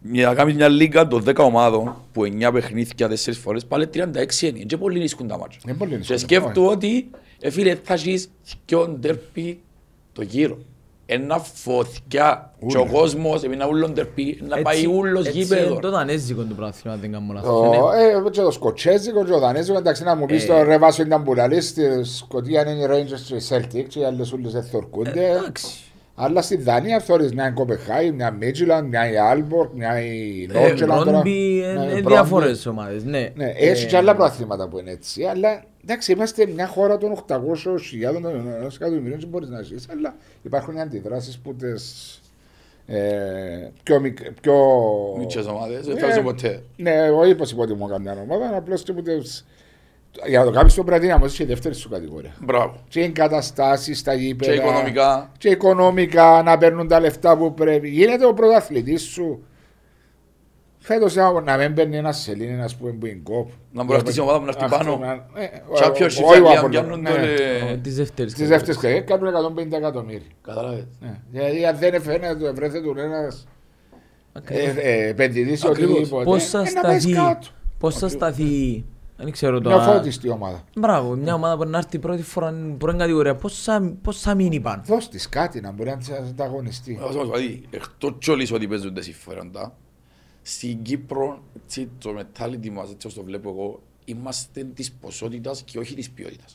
Για 0.03 0.27
να 0.27 0.35
κάνεις 0.35 0.55
μια 0.55 0.69
λίγα 0.69 1.09
των 1.09 1.25
10 1.27 1.35
ομάδων 1.45 1.97
που 2.13 2.23
9 2.25 2.51
παιχνίδια 2.53 3.09
4 3.09 3.33
φορές 3.33 3.65
πάλι 3.67 3.87
36 3.87 4.41
είναι. 4.47 4.59
Και 4.59 4.77
πολύ 4.77 4.99
ρίσκουν 4.99 5.27
τα 5.27 5.39
μάτια. 5.39 5.59
Είναι 5.67 5.77
πολύ 5.77 5.91
Και 5.91 5.97
δύσκολο. 5.97 6.19
σκέφτομαι 6.19 6.67
ότι 6.67 7.11
ε, 7.41 7.51
φίλε 7.51 7.75
θα 7.83 7.95
έχεις 7.95 8.29
και 8.65 8.77
ντέρπι 8.99 9.61
το 10.13 10.23
γύρο. 10.23 10.59
Ένα 11.13 11.39
φωτιά 11.39 12.53
και 12.67 12.77
ο 12.77 12.81
Ούλα. 12.81 12.91
κόσμος 12.91 13.43
επειδή 13.43 13.59
να 13.59 13.67
ούλον 13.67 13.93
ντέρπι 13.93 14.41
να 14.49 14.63
πάει 14.63 14.87
ούλος 14.87 15.27
έτσι 15.27 15.39
γήπεδο. 15.39 15.71
είναι 15.71 15.81
το 15.81 15.91
δανέζικο 15.91 16.43
του 16.43 16.55
πρωτάθλημα, 16.55 16.95
αν 16.95 17.01
δεν 17.01 17.13
κάνω 17.13 17.33
λάθος. 17.33 17.67
είναι. 17.67 17.77
Το, 17.77 17.91
ε, 18.27 18.31
και 18.31 18.41
το 18.41 18.51
σκοτσέζικο 18.51 19.25
και 19.25 19.31
το 19.31 19.39
δανέζικο, 19.39 19.79
εντάξει 19.79 20.03
να 20.03 20.15
μου 20.17 20.27
πεις 20.27 20.47
το 20.47 20.63
ρε 20.63 20.79
Βάσο 20.79 21.03
ήταν 21.03 21.23
που 21.23 21.35
λαλείς, 21.35 21.69
στη 21.69 22.05
Σκοτία 22.05 22.71
είναι 22.71 22.83
οι 22.83 22.87
Rangers 22.91 23.21
και 23.27 23.35
οι 23.35 23.43
Celtic 23.49 23.85
και 23.89 23.99
οι 23.99 24.05
άλλες 24.05 24.33
όλες 24.33 24.53
δεν 24.53 24.63
θορκούνται. 24.63 25.31
Εντάξει. 25.31 25.67
Αλλά 26.15 26.43
στη 26.43 26.57
Δανία 26.57 27.01
θωρείς 27.01 27.33
μια 27.35 27.47
η 27.49 27.53
Κοπεγχάγη, 27.53 28.11
μια 28.11 28.29
η 28.35 28.37
Μίντιλαντ, 28.45 28.87
μια 28.89 29.11
η 29.11 29.17
Άλμποργκ, 29.17 29.73
μια 29.75 30.01
η 30.05 30.49
Ε, 30.53 30.59
Νόρτζελαντ. 30.59 30.99
τώρα. 30.99 31.11
Μπρόντμπι, 31.11 31.31
Ναι, 31.31 31.67
είναι 31.67 31.85
Μπρόντμπι. 31.85 32.01
διάφορες 32.07 32.67
ομάδες, 32.67 33.05
ναι. 33.05 33.29
Ναι, 33.35 33.53
έχει 33.57 33.85
Ε, 33.85 33.87
και 33.87 33.97
άλλα 33.97 34.15
πρωταθλήματα 34.17 34.69
που 34.69 34.79
είναι 34.79 34.91
έτσι, 34.91 35.25
αλλά 35.25 35.65
εντάξει 35.83 36.13
είμαστε 36.13 36.47
μια 36.47 36.67
χώρα 36.67 36.99
των 36.99 37.13
800.000 37.13 38.21
των 38.23 38.53
ενός 38.61 38.77
εκατομμυρίων 38.77 39.19
και 39.19 39.27
μπορείς 39.27 39.49
να 39.49 39.63
ζεις, 39.63 39.87
αλλά 39.91 40.15
υπάρχουν 40.43 40.77
οι 40.77 40.81
αντιδράσεις 40.81 41.39
που 41.39 41.55
τις 41.55 42.15
ε, 42.87 43.71
πιο, 43.83 44.01
μικ, 44.01 44.33
πιο... 44.41 44.55
Μίτσιες 45.19 45.47
ομάδες, 45.47 45.87
δεν 45.87 45.97
Ε, 45.97 46.01
θα 46.01 46.11
ζω 46.15 46.23
ποτέ. 46.23 46.63
Ναι, 46.77 47.11
όχι 47.11 47.35
πως 47.35 47.51
υποτιμώ 47.51 47.87
καμιά 47.87 48.17
ομάδα, 48.29 48.57
απλώς 48.57 48.83
και 48.83 48.93
που 48.93 49.03
τις... 49.03 49.47
Για 50.27 50.39
να 50.39 50.45
το 50.45 50.51
κάνεις 50.51 50.75
το 50.75 50.85
πρέπει 50.85 51.01
να 51.01 51.07
δυναμώσεις 51.07 51.37
και 51.37 51.43
η 51.43 51.47
δεύτερη 51.47 51.75
σου 51.75 51.89
κατηγορία. 51.89 52.35
Μπράβο. 52.41 52.77
Και 52.89 53.01
εγκαταστάσεις 53.01 53.99
στα 53.99 54.15
γήπεδα. 54.15 54.53
Και 54.53 54.59
οικονομικά. 54.59 55.33
Και 55.39 55.49
οικονομικά 55.49 56.43
να 56.45 56.59
παίρνουν 56.59 56.89
τα 56.89 57.01
λεφτά 57.01 57.37
που 57.37 57.55
πρέπει. 57.55 57.89
Γίνεται 57.89 58.27
ο 58.27 58.33
πρωταθλητής 58.35 59.03
σου. 59.03 59.43
Φέτος 60.79 61.15
να, 61.15 61.41
να 61.41 61.57
μην 61.57 61.75
παίρνει 61.75 61.97
ένα 61.97 62.13
σελήνη, 62.13 62.53
ένας 62.53 62.77
πούμε 62.77 62.91
που 62.93 63.07
είναι 63.07 63.21
κόπ. 63.23 63.49
Να 63.73 63.85
μπορεί 63.85 64.01
αυτή 64.07 64.19
η 64.19 64.21
ομάδα 64.21 64.39
που 64.39 64.45
να 64.45 64.51
έρθει 64.51 64.65
Αυτό 64.65 64.77
πάνω. 64.77 64.97
να- 64.99 65.41
ε, 65.43 65.49
Championship 65.81 66.25
όχι 66.25 66.41
ο 66.41 66.49
για 66.49 66.59
Απόλλων, 66.59 66.71
πιάνουν 66.71 67.01
ναι. 67.01 67.11
το... 67.11 67.15
ο, 67.17 67.69
ε, 67.69 67.77
Της 67.83 67.97
δεύτερης. 67.97 68.33
Στις 68.33 68.49
δεύτερες 68.49 68.77
κατηγορίες 68.77 69.05
κάνουν 69.35 69.57
150 69.73 69.73
εκατομμύρια. 69.77 70.27
Κατάλαβες. 70.43 70.87
Ναι. 71.01 71.21
Δηλαδή 71.31 71.67
αν 71.67 71.77
δεν 71.79 72.03
φαίνεται, 72.03 72.53
βρέθηκε 72.53 72.81
του 72.89 72.95
ένας 72.99 73.47
Ακριβώς. 74.33 74.65
ε, 74.67 74.81
ε, 74.81 75.09
επενδυτής 75.09 75.63
ή 75.63 75.67
Ακριβώς. 75.69 75.95
οτιδήποτε. 75.95 76.25
Πώς 76.25 76.45
θα 76.49 76.59
ε, 76.59 76.63
να 76.63 76.81
πες 76.81 77.03
σταθεί, 78.09 78.85
κάτω. 79.25 79.31
πώς 79.31 79.41
θα 79.41 79.61
σταθεί, 79.61 79.61
δεν 79.61 79.61
ξέρω 79.61 79.61
Μια 79.61 79.77
το... 79.87 79.93
φώτιστη 79.93 80.29
ομάδα. 80.29 80.65
Μπράβο, 80.77 81.15
μια 81.15 81.35
ομάδα 81.35 81.57
που 81.57 81.65
να 81.65 81.79
έρθει 81.79 81.99
πρώτη 81.99 82.23
φορά 82.23 82.55
πρώτη 82.79 82.99
κατηγορία, 82.99 83.35
πώς 83.35 83.63
θα, 83.63 83.95
πώς 84.03 84.21
θα 84.21 84.35
μείνει 84.35 84.61
πάνω. 84.61 84.83
Δώσ' 84.87 85.09
της 85.09 85.29
κάτι 85.29 85.61
να 85.61 85.73
μπορεί 85.73 85.91
να 85.91 85.97
της 85.97 86.11
ανταγωνιστεί. 86.11 86.99
Θα 87.01 87.07
σας 87.13 87.15
πω 87.15 87.29
κάτι, 87.31 87.63
εκτός 87.71 88.15
κιόλις 88.19 88.53
ότι 88.53 88.69
παίζονται 88.69 89.03
συμφέροντα, 89.03 89.73
στην 90.43 90.83
Κύπρο 90.83 91.43
έτσι, 91.65 91.89
το 91.99 92.11
mentality 92.19 92.71
μας, 92.71 92.85
έτσι 92.91 93.07
όπως 93.07 93.15
το 93.15 93.23
βλέπω 93.25 93.49
εγώ, 93.51 93.81
είμαστε 94.05 94.65
της 94.75 94.93
ποσότητας 94.93 95.63
και 95.63 95.79
όχι 95.79 95.95
της 95.95 96.11
ποιότητας. 96.11 96.55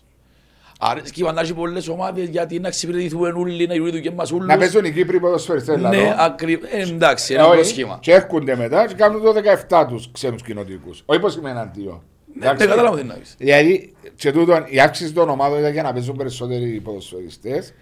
Αρέσκει 0.79 1.23
να 1.23 1.41
έχει 1.41 1.53
πολλές 1.53 1.87
ομάδες 1.87 2.27
γιατί 2.27 2.59
να 2.59 2.67
εξυπηρετηθούν 2.67 3.35
όλοι, 3.35 3.67
να 3.67 3.73
γίνουν 3.73 3.87
οι 3.87 3.91
δουλειές 3.91 4.13
μας 4.13 4.31
όλους. 4.31 4.45
Να 4.47 4.57
παίζουν 4.57 4.85
οι 4.85 4.91
Κύπροι 4.91 5.19
ποδοσφαιριστές 5.19 5.81
Ναι, 5.81 5.89
δηλαδή. 5.89 6.13
ακριβώς. 6.17 6.69
Ε, 6.71 6.81
εντάξει, 6.81 7.33
Ε, 7.33 7.37
ένα 7.37 7.45
όχι. 7.47 7.55
πρόσχημα. 7.55 7.97
Και 8.01 8.11
έρχονται 8.13 8.55
μετά 8.55 8.87
και 8.87 8.93
κάνουν 8.93 9.21
το 9.21 9.33
17 9.69 9.85
τους 9.87 10.11
ξένους 10.11 10.41
κοινοτικούς. 10.41 11.03
Όχι 11.05 11.19
πως 11.19 11.35
είμαι 11.35 11.49
εναντίον. 11.49 12.01
Ναι, 12.39 12.51
ναι, 12.51 12.65
κατάλαβα 12.65 12.97
τι 12.97 13.03
να 13.03 13.13
πεις. 13.13 13.35
Δηλαδή, 13.37 13.93
και 14.15 14.31
τούτο, 14.31 14.63
η 14.69 14.79
αύξηση 14.79 15.13
των 15.13 15.29
ομάδων 15.29 15.59
ήταν 15.59 15.71
για 15.71 15.83
να 15.83 15.93
παίζουν 15.93 16.15
περισσότεροι 16.15 16.79
ποδοσφαιριστές, 16.83 17.73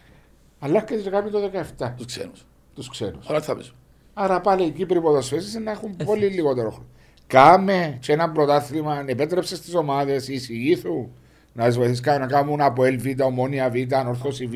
αλλά 0.59 0.75
έρχεται 0.81 1.01
και 1.01 1.09
κάνει 1.09 1.29
το 1.29 1.39
17 1.79 1.93
Τους 1.97 2.05
ξένους. 2.05 2.45
τους 2.75 2.89
ξένους. 2.89 3.29
Αλλά 3.29 3.39
τι 3.39 3.45
θα 3.45 3.55
παίζω. 3.55 3.71
Άρα 4.13 4.41
πάλι 4.41 4.63
οι 4.65 4.69
Κύπροι 4.69 5.01
ποδοσφαιριστές 5.01 5.61
να 5.61 5.71
έχουν 5.71 5.95
πολύ 6.05 6.25
λιγότερο 6.25 6.69
χρόνο. 6.69 6.85
Κάμε 7.27 7.97
και 7.99 8.11
ένα 8.13 8.29
πρωτάθλημα, 8.29 9.03
επέτρεψες 9.05 9.57
στις 9.57 9.75
ομάδες, 9.75 10.27
εισηγήθου, 10.27 11.09
να 11.53 11.65
τις 11.65 11.77
βοηθήσεις 11.77 12.05
να 12.05 12.25
κάνουν 12.27 12.61
από 12.61 12.83
ΕΛΒ, 12.83 13.05
ομόνια 13.23 13.69
Β, 13.69 13.93
ανορθώση 13.93 14.45
Β. 14.45 14.53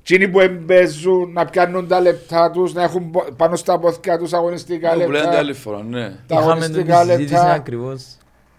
Εκείνοι 0.00 0.28
που 0.28 0.40
εμπέζουν 0.40 1.32
να 1.32 1.44
πιάνουν 1.44 1.88
τα 1.88 2.00
λεπτά 2.00 2.50
τους, 2.50 2.72
να 2.74 2.82
έχουν 2.82 3.10
πο- 3.10 3.26
πάνω 3.36 3.56
στα 3.56 3.78
πόθηκα 3.78 4.18
τους 4.18 4.32
αγωνιστικά 4.32 4.92
Το 4.94 5.00
που 5.00 5.10
λέτε 5.10 5.24
λεπτά. 5.24 5.38
άλλη 5.38 5.52
φορά, 5.52 5.82
ναι. 5.82 6.08
Τα 6.08 6.14
Είχαμε 6.36 6.50
αγωνιστικά 6.50 7.00
την 7.00 7.08
συζήτηση 7.10 7.32
λεπτά 7.34 7.52
ακριβώς. 7.52 8.04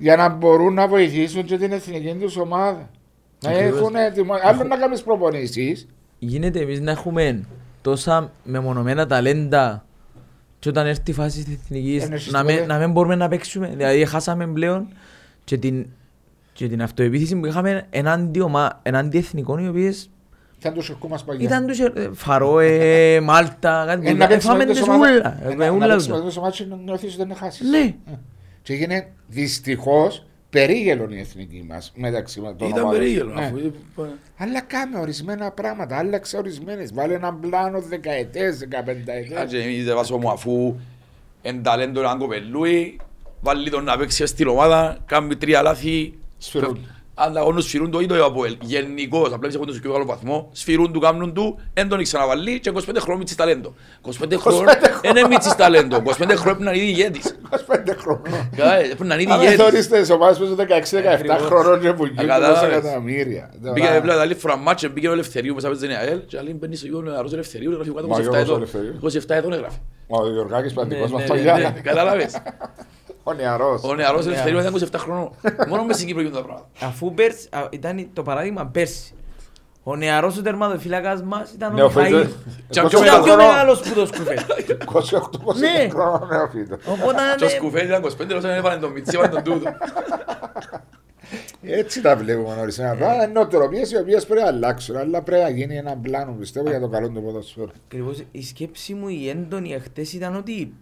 Για 0.02 0.16
να 0.16 0.30
μπορούν 0.30 0.74
να 0.74 0.88
βοηθήσουν 0.88 1.43
και 1.43 1.58
την 1.58 1.72
εθνική 1.72 2.14
τους 2.20 2.38
ομάδα. 2.38 2.89
Να 3.43 3.49
Ακριβώς. 3.49 3.80
έχουν 3.80 3.95
έτοιμο. 3.95 4.34
Άλλο 4.43 4.64
να 4.64 4.78
κάνεις 4.78 5.02
προπονήσεις. 5.04 5.88
Γίνεται 6.20 6.60
εμείς 6.60 6.80
να 6.82 6.91
έχουμε 6.91 7.43
τόσα 7.82 8.32
μεμονωμένα 8.43 9.06
ταλέντα 9.08 9.86
και 10.60 10.70
όταν 10.70 10.88
έρθει 10.88 11.12
η 11.12 11.14
φάση 11.14 11.43
της 11.43 11.54
εθνικής 11.64 12.04
Εννοείς 12.04 12.32
να, 12.32 12.43
μην- 12.43 12.56
τίποτε. 12.56 12.74
να 12.74 12.80
μην 12.80 12.91
μπορούμε 12.91 13.16
να 13.16 13.28
παίξουμε. 13.28 13.68
Δηλαδή 13.78 14.06
χάσαμε 14.06 14.47
πλέον 14.47 14.88
και 15.43 15.58
την, 15.58 15.86
και 16.54 16.68
την 16.68 16.82
αυτοεπίθεση 16.82 17.36
που 17.36 17.45
είχαμε 17.45 17.86
ενάντια, 17.89 18.43
ομα, 18.43 18.80
ενάντια 18.84 19.20
εθνικών 19.20 19.66
οι 19.66 19.68
οποίες 19.68 20.10
Ήταν 20.60 20.74
το 20.74 20.82
σοκού 20.82 21.08
μας 21.08 21.24
παγιά. 21.24 21.47
ήταν 21.47 21.66
τους 21.68 21.80
ε, 21.80 21.91
Φαρόε, 22.14 23.20
Μάλτα, 23.22 23.84
κάτι 23.88 24.08
Ε, 24.08 24.12
που 24.12 24.18
να 24.18 24.28
παίξεις 24.28 24.49
Φάμε 24.49 24.58
με 24.66 24.66
τις 24.72 24.80
τις 24.80 24.88
ομάδες- 24.88 25.20
ούλα. 25.20 25.38
ε, 25.43 25.52
ε, 25.52 25.56
να- 25.56 25.70
ούλα 25.70 25.86
Να 25.86 25.91
παίξεις 25.93 26.08
τούτα. 26.08 26.24
με 26.24 26.32
το 26.32 26.41
μάτσο 26.41 26.66
να 26.70 26.76
νιώθεις 26.76 27.08
ότι 27.10 27.18
δεν 27.18 27.28
να 27.28 27.36
χάσεις. 27.36 27.70
Ναι. 27.70 27.95
Ε. 28.62 28.64
Και 28.64 28.74
έγινε 28.74 29.12
δυστυχώς 29.28 30.26
περίγελον 30.49 31.12
η 31.12 31.20
εθνική 31.20 31.66
μας 31.70 31.91
μεταξύ 31.95 32.39
των 32.41 32.55
Ήταν 32.55 32.72
ομάδων. 32.72 32.91
περίγελο. 32.91 33.34
Ναι. 33.34 33.45
αφού- 33.45 33.74
Αλλά 34.38 34.62
κάμε 34.62 34.99
ορισμένα 34.99 35.51
πράγματα, 35.51 35.97
άλλαξε 35.97 36.38
ορισμένες. 36.38 36.93
Βάλε 36.93 37.14
έναν 37.14 37.39
πλάνο 37.39 37.82
δεκαετές, 37.82 38.57
δεκαπενταετές. 38.57 39.38
Κάτσε 39.38 39.57
εμείς 39.57 39.86
δεν 39.86 39.95
βάζω 39.95 40.18
μου 40.18 40.30
αφού 40.30 40.76
εν 41.41 41.64
ταλέντο 41.64 41.99
έναν 41.99 42.18
κοπελούι, 42.20 42.99
βάλει 43.41 43.70
τον 43.70 43.84
να 43.84 43.97
παίξει 43.97 44.26
στην 44.26 44.47
ομάδα, 44.47 44.97
κάνει 45.05 45.36
τρία 45.36 45.62
λάθη, 45.62 46.14
Σφυρούν. 46.38 46.88
Αλλά 47.14 47.43
onu 47.45 47.55
σφυρούν 47.64 47.91
το 47.91 47.99
ίδιο 47.99 48.16
η 48.16 48.20
ΑΠΟΕΛ. 48.26 48.57
Γενικώς, 48.62 49.34
απλά 49.34 49.49
έχουν 49.53 49.66
το 49.68 49.74
πιο 49.82 49.91
καλό 49.91 50.05
βαθμό, 50.05 50.49
σφυρούν 50.51 50.93
του, 50.93 50.99
κάνουν 50.99 51.34
του, 51.34 51.59
εν 51.74 51.88
τον 51.89 52.03
ξαναβαλεί 52.03 52.59
και 52.59 52.72
25 52.74 52.80
χρόνια 52.99 53.18
μίτσις 53.18 53.36
ταλέντο. 53.36 53.74
25 54.01 54.38
χρόνια 54.38 54.80
δεν 55.01 55.16
είναι 55.16 55.28
μίτσις 55.28 55.55
ταλέντο, 55.55 55.95
25 55.95 56.12
χρόνια 56.12 56.43
πρέπει 56.43 56.64
να 56.64 56.72
είναι 56.72 56.82
ήδη 56.84 56.89
ηγέτης. 56.91 57.36
25 57.49 57.95
χρόνια. 57.97 58.49
Κατάλαβες, 58.55 58.86
Πρέπει 58.88 59.03
να 59.03 59.16
είναι 59.16 59.34
Αλλά 59.34 59.43
ηγέτης. 59.43 59.62
θεωρείς 59.64 59.88
τις 59.88 60.09
ομάδες 60.09 60.38
που 60.38 60.43
είναι 60.43 60.55
16-17 60.55 61.07
Ακριβώς. 61.14 61.41
χρονών 61.41 61.80
και 61.82 61.93
που 61.93 62.05
γίνουν 62.05 62.28
τόσα 62.28 62.39
Κατάλαβες. 62.39 62.78
εκατομμύρια. 62.78 63.49
Μπήκε 63.59 63.99
πλέον 64.01 64.20
άλλη 64.20 64.34
φορά 64.36 64.57
μάτσε, 64.57 64.89
μπήκε 64.89 65.07
ο 65.07 65.12
Ελευθερίου 65.12 65.53
μέσα 65.55 65.68
από 65.68 65.78
την 65.78 65.89
ΑΕΛ 65.91 66.20
και 66.26 66.38
άλλη 66.38 66.53
μπαίνει 66.53 66.76
στο 66.76 66.88
γιο 66.88 67.01
νεαρός 67.01 67.34
Ελευθερίου, 67.34 67.72
γράφει 67.72 67.91
κάτω 67.91 68.07
Μα 68.07 68.16
27 68.18 68.22
Γιώργος 68.22 68.41
ετών. 68.41 68.55
Ελευθερίου. 68.55 68.99
27 69.01 69.36
ετών 69.36 69.53
έγραφε. 69.53 69.78
Ο 70.07 70.30
Γιωργάκης 70.30 70.74
Παντικός 70.74 71.07
Ναι, 71.09 71.14
μας 71.14 71.22
ναι, 71.22 71.28
το 71.28 71.34
ναι, 71.34 71.41
Γιάννα. 71.41 71.70
ναι. 71.70 71.80
Κατάλαβες. 71.80 72.38
Ο 73.24 73.34
νεαρός. 73.34 73.84
Ο 73.84 73.94
νεαρός 73.96 74.26
Ελευθερίου 74.26 74.60
ήταν 74.60 74.74
27 74.74 74.86
χρονών. 74.98 75.32
Μόνο 75.68 75.84
μες 75.84 75.96
στην 75.96 76.08
Κύπρο 76.08 76.22
γίνονται 76.22 76.40
τα 76.42 76.46
πράγματα. 76.48 76.70
Αφού 76.82 77.14
πέρσι, 77.14 77.48
α, 77.52 77.68
ήταν 77.70 78.10
το 78.14 78.24
παράδειγμα 78.24 78.66
πέρσι. 78.66 79.14
Ο 79.84 79.96
νεαρός 79.96 80.38
ο 80.38 80.42
τερματοφύλακας 80.42 81.24
μας 81.24 81.52
ήταν 81.52 81.72
ο 81.72 81.76
Νεοφύτος. 81.76 82.04
Μιχαήλ. 82.10 82.28
Και 82.70 82.80
Εγώ 82.80 82.88
πιο 82.88 82.98
Ήταν 83.00 83.10
ξέρω 83.10 83.24
πιο 83.24 83.34
χρόνο. 83.34 83.48
μεγάλος 83.48 83.80
που 83.82 83.94
το 83.94 84.06
σκουφέ. 84.06 84.46
28 84.86 85.56
Ναι. 85.60 85.90
χρόνο 85.90 86.28
νεοφύτο. 86.32 86.76
Οπότε 86.86 87.22
Και 87.38 87.44
ο 87.44 87.48
ναι, 87.48 87.54
Σκουφέλη 87.54 87.86
ήταν 87.88 88.02
25, 88.02 88.36
όσο 88.38 88.48
έβαλε 88.48 88.80
τον 88.80 88.92
Μιτσί, 88.92 89.12
έβαλε 89.18 89.42
τον 89.42 89.44
τούτο. 89.44 89.70
Έτσι 91.64 92.02
τα 92.02 92.16
βλέπουμε 92.16 92.56
ορισμένα 92.62 92.96
πράγματα. 92.96 93.24
Είναι 93.24 93.34
νοοτροπίες 93.34 93.92
οι 93.92 93.98
οποίες 93.98 94.26
πρέπει 94.26 94.42
να 94.42 94.48
αλλάξουν. 94.48 94.98
Αλλά 94.98 95.22
πρέπει 95.22 95.44
να 95.44 95.50
γίνει 95.50 95.78
ένα 95.78 95.98
πλάνο 95.98 96.32
πιστεύω 96.32 96.70
για 96.70 96.80
το 96.80 96.88
καλό 96.88 97.10
του 97.10 97.22
ποδοσφαίρου. 97.24 97.70
Ακριβώς 97.86 98.24
η 98.32 98.44
σκέψη 98.44 98.94
μου 98.94 99.08
η 99.08 99.30
έντονη 99.30 99.74
εχθές 99.74 100.14
ήταν 100.14 100.36
ότι 100.36 100.74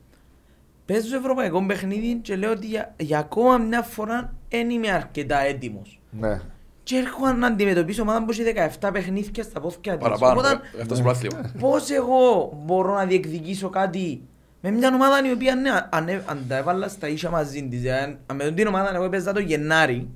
παίζω 0.93 1.15
ευρωπαϊκό 1.17 1.65
παιχνίδι 1.65 2.19
και 2.21 2.35
λέω 2.35 2.51
ότι 2.51 2.65
για, 2.67 2.93
για 2.99 3.19
ακόμα 3.19 3.57
μια 3.57 3.81
φορά 3.81 4.33
δεν 4.49 4.69
είμαι 4.69 4.91
αρκετά 4.91 5.39
έτοιμος. 5.39 5.99
Ναι. 6.11 6.41
Και 6.83 6.95
έρχομαι 6.95 7.31
να 7.31 7.47
αντιμετωπίσω 7.47 8.01
ομάδα 8.01 8.23
που 8.25 8.31
έχει 8.31 8.43
17 8.81 8.89
παιχνίδια 8.93 9.43
στα 9.43 9.59
πόθηκια 9.59 9.91
της. 9.97 10.01
Παραπάνω, 10.01 10.39
Οπότε 10.39 10.59
ε, 10.77 10.81
αυτό 10.81 10.95
στο 10.95 11.03
πλάθλημα. 11.03 11.51
πώς 11.59 11.89
εγώ 11.89 12.51
μπορώ 12.65 12.93
να 12.93 13.05
διεκδικήσω 13.05 13.69
κάτι 13.69 14.21
με 14.61 14.71
μια 14.71 14.93
ομάδα 14.93 15.27
η 15.27 15.31
οποία 15.31 15.55
ναι, 15.55 15.69
αν, 15.69 15.87
αν, 15.89 16.23
αν 16.25 16.45
τα 16.47 16.57
έβαλα 16.57 16.87
στα 16.87 17.07
ίσια 17.07 17.29
μαζί 17.29 17.67
της, 17.67 17.79
δηλαδή, 17.81 18.17
αν 18.25 18.35
με 18.35 18.51
την 18.51 18.67
ομάδα 18.67 18.95
εγώ 18.95 19.03
έπαιζα 19.03 19.33
το 19.33 19.39
Γενάρη, 19.39 20.07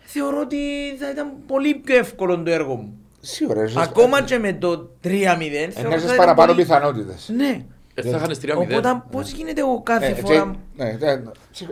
θεωρώ 0.00 0.40
ότι 0.40 0.56
θα 0.98 1.10
ήταν 1.10 1.32
πολύ 1.46 1.74
πιο 1.74 1.96
εύκολο 1.96 2.42
το 2.42 2.50
έργο 2.50 2.74
μου. 2.74 2.96
Σίγουρα. 3.20 3.60
έχεις- 3.62 3.76
Ακόμα 3.76 4.22
και 4.22 4.38
με 4.38 4.52
το 4.52 4.90
3-0 5.04 5.08
ε, 5.08 5.70
θεωρώ 5.70 5.88
ότι 5.88 5.94
έχεις 5.94 6.02
θα 6.06 6.14
ήταν 6.14 6.16
παραπάνω 6.16 6.52
πολύ- 6.52 6.62
πιθανότητες. 6.64 7.30
Ναι. 7.36 7.64
Ε, 7.94 8.02
θα 8.02 8.16
είχαν 8.16 8.30
3-0. 8.42 8.56
Οπότε 8.56 9.02
πώς 9.10 9.30
γίνεται 9.30 9.60
εγώ 9.60 9.80
κάθε 9.82 10.06
Ε, 10.06 10.14
φορά... 10.14 10.54
Ναι, 10.76 10.96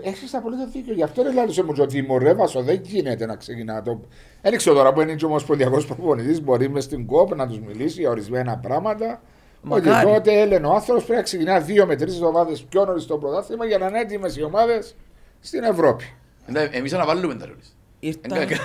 έχεις 0.03 0.35
απολύτως 0.35 0.71
δίκιο. 0.71 0.95
Γι' 0.95 1.03
αυτό 1.03 1.23
δεν 1.23 1.35
λέω 1.35 1.45
μου 1.45 1.75
ότι 1.79 1.87
τιμωρεύασο 1.87 2.63
δεν 2.63 2.81
γίνεται 2.83 3.27
να 3.27 3.37
ξεκινά 3.37 3.83
το. 3.83 4.01
Δεν 4.43 4.57
ξέρω 4.57 4.77
τώρα 4.77 4.93
που 4.93 5.01
είναι 5.01 5.15
και 5.15 5.25
ο 5.25 5.29
ομοσπονδιακός 5.29 5.87
προπονητής, 5.87 6.43
μπορεί 6.43 6.69
μες 6.71 6.85
στην 6.85 7.07
κόπ 7.07 7.35
να 7.35 7.47
τους 7.47 7.61
μιλήσει 7.61 8.01
για 8.01 8.11
ορισμένα 8.11 8.59
πράγματα. 8.59 9.23
Ότι 9.69 9.89
Μακάρι. 9.89 10.07
τότε 10.13 10.41
έλεγε 10.41 10.67
ο 10.67 10.73
άνθρωπος 10.73 11.03
πρέπει 11.05 11.19
να 11.19 11.23
ξεκινά 11.23 11.61
δύο 11.61 11.87
με 11.87 11.97
τρεις 11.97 12.15
εβδομάδες 12.15 12.63
πιο 12.63 12.85
νωρίς 12.85 13.07
το 13.07 13.19
πρωτάθλημα 13.19 13.67
για 13.67 13.79
να 13.79 13.87
είναι 13.87 14.01
έτοιμες 14.01 14.37
οι 14.37 14.43
ομάδες 14.43 14.95
στην 15.41 15.63
Ευρώπη. 15.63 16.05
Εντάξει, 16.47 16.79
Εμείς 16.79 16.93
αναβάλουμε 16.93 17.35
τα 17.35 17.47
ρόλες. 17.47 17.77
Ήρθα... 18.01 18.41
Εν 18.41 18.47
κα- 18.49 18.57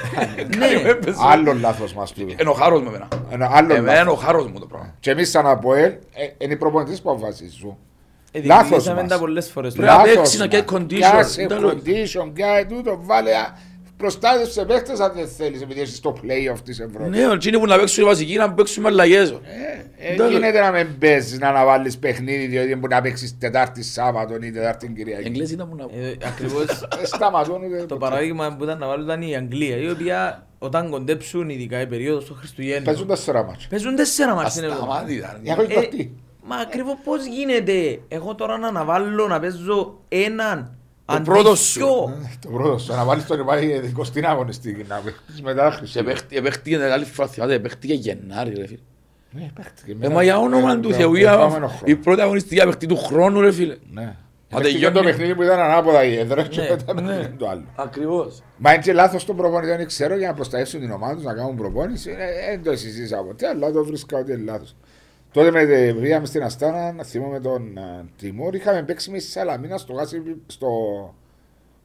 Ναι. 0.58 0.58
κάνει 0.58 0.90
έπαιζε. 0.90 1.18
Άλλο 1.22 1.54
λάθος 1.54 1.94
μας 1.94 2.12
του. 2.12 2.22
Είναι 2.40 2.50
ο 2.50 2.54
χάρος 2.54 2.82
μου 2.82 2.88
εμένα. 2.88 3.08
Ένα 3.30 3.50
άλλο 3.54 3.74
Εμένα 3.74 3.92
είναι 4.00 4.02
ο 4.02 4.06
λάθος. 4.12 4.24
χάρος 4.24 4.48
μου 4.48 4.60
το 4.60 4.66
πράγμα. 4.66 4.94
Και 5.00 5.12
εμείς 5.12 5.30
σαν 5.30 5.48
ΑΠΟΕΛ, 5.48 5.92
ε, 6.14 6.28
είναι 6.38 6.54
οι 6.54 6.58
προπονητές 6.58 7.02
που 7.02 7.10
αποφασίζουν. 7.12 7.78
Ε, 8.32 8.42
Λάθος 8.44 8.64
διεκδικήσαμε 8.68 9.02
μας. 9.02 9.10
τα 9.10 9.20
πολλές 9.20 9.50
φορές. 9.52 9.74
Πρέπει 9.74 9.88
να 9.90 9.96
Λάθος 9.98 10.14
παίξεις, 10.16 10.40
να 10.40 10.46
μας. 10.48 10.64
κάνει 10.66 10.86
condition. 10.88 11.00
Κάσε 11.00 11.42
Ήταν 11.42 11.62
λόγο. 11.62 11.74
condition, 11.74 12.32
κάνε 12.34 12.64
τούτο, 12.64 12.98
βάλε 13.02 13.32
α, 13.36 13.58
προστάτευσε 13.98 14.66
παίχτες 14.66 15.00
αν 15.00 15.12
δεν 15.16 15.28
θέλεις 15.28 15.62
επειδή 15.62 15.82
είσαι 15.82 15.96
στο 15.96 16.16
play-off 16.22 16.58
της 16.64 16.80
Ευρώπης. 16.80 17.10
Ναι, 17.20 17.34
εκείνοι 17.34 17.60
που 17.60 17.66
να 17.66 17.78
παίξουν 17.78 18.04
οι 18.04 18.06
βασικοί 18.08 18.36
να 18.36 18.54
παίξουν 18.54 18.86
αλλαγές. 18.86 19.30
Ε, 19.32 20.12
Εντάξει. 20.14 20.34
γίνεται 20.34 20.60
να 20.60 20.72
μην 20.72 20.98
παίζεις, 21.00 21.40
να 21.40 21.48
αναβάλεις 21.48 21.98
παιχνίδι 21.98 22.46
διότι 22.46 22.76
μπορεί 22.76 22.94
να 22.94 23.02
παίξεις 23.02 23.38
Τετάρτη 23.38 23.84
Σάββατο 23.84 24.36
ή 24.42 24.52
Τετάρτη 24.52 24.86
Οι 24.86 24.90
Κυριακή. 24.90 25.28
Εγγλέζοι 25.28 25.54
ήταν 25.54 25.70
που 25.70 25.76
να 25.76 25.84
Ε, 25.84 26.14
Ακριβώς 26.26 26.64
Ε, 27.02 27.06
Σταματούν 27.06 27.64
ούτε 27.64 27.86
το 27.86 27.96
παράδειγμα 27.98 28.56
που 28.58 28.64
ήταν 28.64 28.78
να 28.78 28.88
βάλουν 28.88 29.06
ήταν 29.06 29.22
η 29.22 29.36
Αγγλία, 29.36 29.78
η 29.78 29.90
οποία 29.90 30.48
όταν 30.60 30.90
κοντέψουν 30.90 31.50
ειδικά 31.50 31.82
η 31.82 31.88
περίοδος 31.88 32.26
των 32.26 32.36
Χριστουγέννων 32.38 32.84
Παίζουν 32.84 33.08
τέσσερα 33.08 33.44
μάτια. 33.44 33.68
παίζουν 33.70 33.96
τέσσερα 33.96 34.36
μάτς 34.36 34.52
στην 34.52 34.64
εβδομάδα. 34.64 34.92
Ασταμάτητα. 34.94 35.40
Για 35.44 35.56
να 35.56 35.62
Ε, 35.64 35.74
κολλητή. 35.74 36.16
Μα 36.48 36.56
ακριβώς 36.56 36.96
πώς 37.04 37.26
γίνεται 37.26 38.00
εγώ 38.08 38.36
τώρα 38.36 38.58
να 38.58 38.68
αναβάλω 38.68 39.28
να 39.28 39.40
παίζω 39.40 40.00
έναν 40.10 40.78
Το 41.06 41.14
αντί 41.14 41.24
πρώτος 41.24 41.60
σου. 41.60 41.80
δυο. 41.80 42.18
Το 42.42 42.50
πρώτος 42.50 42.84
σου, 42.84 42.94
να 42.94 43.04
βάλεις 43.06 43.26
τον 43.26 43.40
υπάρχει 43.40 43.80
δικοστή 43.80 44.26
αγωνιστική 44.26 44.86
να 44.88 44.96
παίξεις 45.06 45.42
μετά 45.42 45.72
Σε 45.72 45.78
Χριστούγεννα. 45.78 46.12
παίχτη- 46.14 46.38
Επέχτηκε 46.38 46.78
την 46.78 46.86
άλλη 46.92 47.06
φορά, 47.06 47.28
θυμάται, 47.28 47.54
επέχτηκε 47.54 47.94
Γενάρη 47.94 48.54
ρε 48.56 48.68
φίλε. 48.68 48.80
Ναι, 49.32 49.50
παίχτηκε. 49.56 49.92
Ε, 49.92 49.96
μετά- 49.96 50.14
μα 50.14 50.24
για 50.24 50.38
όνομα 50.38 50.72
ε, 50.72 50.76
του 50.76 50.90
το 50.90 50.94
Θεού, 50.94 51.16
επόμενο 51.16 51.46
η- 51.46 51.50
χρόνο. 51.50 51.70
η 51.86 51.96
πρώτη 51.96 52.22
αγωνιστική 52.22 52.62
απέχτη 52.62 52.86
του 52.86 52.98
χρόνου 52.98 53.42
ρε 53.42 53.52
φίλε. 53.52 53.76
Ναι. 53.92 54.16
Μα 54.50 54.60
Παίχτηκε 54.62 54.86
το 54.86 54.92
τελειώνει. 54.92 55.08
παιχνίδι 55.12 55.36
που 55.36 55.44
ήταν 55.44 55.60
ανάποδα 55.60 56.04
η 56.04 56.16
έδρα 56.18 56.44
και 56.44 56.62
Ναι, 56.62 56.70
μετά 56.70 57.02
ναι. 57.02 57.08
παίχτηκε 57.16 57.36
το 57.38 57.50
άλλο. 57.50 57.64
Ακριβώς. 57.76 58.42
Μα 58.58 58.74
είναι 58.74 58.82
και 58.82 58.94
λάθος 58.94 59.26
των 59.26 59.36
προπονητών, 59.36 59.78
δεν 59.78 59.88
ξέρω, 59.88 60.18
για 60.18 60.28
να 60.28 60.34
προστατεύσουν 60.34 60.80
την 60.80 60.92
ομάδα 60.92 61.14
τους 61.16 61.24
να 61.24 61.34
κάνουν 61.34 61.56
προπόνηση. 61.56 62.10
Ε, 62.10 62.50
Δεν 62.50 62.64
το 62.64 62.78
συζήτησα 62.78 63.18
ποτέ, 63.18 63.48
αλλά 63.48 63.72
το 63.72 63.86
βρίσκα 63.86 64.18
ότι 64.18 64.32
είναι 64.32 64.44
λάθος. 64.52 64.76
Τότε 65.36 65.52
με 65.52 65.66
τε- 65.66 65.96
πήγαμε 65.96 66.26
στην 66.26 66.44
Αστάνα, 66.44 66.92
να 66.92 67.04
θυμάμαι 67.04 67.40
τον 67.40 67.78
ε, 67.78 68.06
Τιμούρ, 68.18 68.56
είχαμε 68.56 68.84
παίξει 68.84 69.12
με 69.12 69.20
στη 69.20 69.32
Σαλαμίνα 69.32 69.78
στο 69.78 69.94
Γάσι, 69.94 70.22
στο 70.48 70.68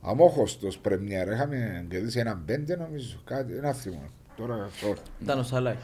Αμόχωστο 0.02 0.68
Πρεμιέρα. 0.82 1.32
Είχαμε 1.32 1.86
κερδίσει 1.90 2.18
ένα 2.18 2.42
πέντε 2.46 2.76
νομίζω, 2.76 3.20
κάτι, 3.24 3.52
ένα 3.56 3.72
θυμό. 3.72 4.02
Τώρα 4.36 4.54
το, 4.80 4.94
Ήταν 5.22 5.38
ο 5.38 5.42
Σαλάι. 5.42 5.74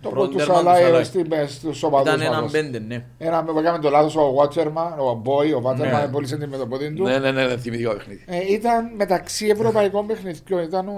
το 0.00 0.08
Πρώτο 0.08 0.14
πρώτο 0.28 0.36
τέρμα 0.36 0.54
του 0.54 0.64
Σαλάι 0.64 0.82
Σαλάι. 0.82 1.04
στη- 1.04 1.24
μες 1.28 1.52
στους 1.52 1.82
οπαδούς 1.82 2.12
Ήταν 2.14 2.26
έναν 2.26 2.42
μας. 2.42 2.50
πέντε, 2.52 2.78
ναι. 2.78 3.04
Ένα, 3.18 3.44
έκαμε 3.58 3.78
το 3.78 3.90
λάθος 3.90 4.16
ο 4.16 4.32
Βάτσερμαν, 4.32 4.98
ο 4.98 5.14
Μπόι, 5.22 5.52
ο 5.52 5.60
Βάτσερμαν 5.60 6.02
Ναι. 6.06 6.08
πολύ 6.12 6.26
σέντη 6.26 6.46
με 6.46 6.56
το 6.56 6.66
πόδι 6.66 6.92
του. 6.94 7.02
Ναι, 7.02 7.18
ναι, 7.18 7.30
ναι, 7.30 7.44
ναι, 7.46 7.56
θυμηθήκα 7.56 7.88
το 7.90 7.96
παιχνίδι. 7.96 8.24
Ε, 8.26 8.52
ήταν 8.52 8.90
μεταξύ 8.96 9.46
ευρωπαϊκών 9.46 10.06
παιχνιδιών, 10.06 10.62
ήταν 10.62 10.88
ο, 10.88 10.92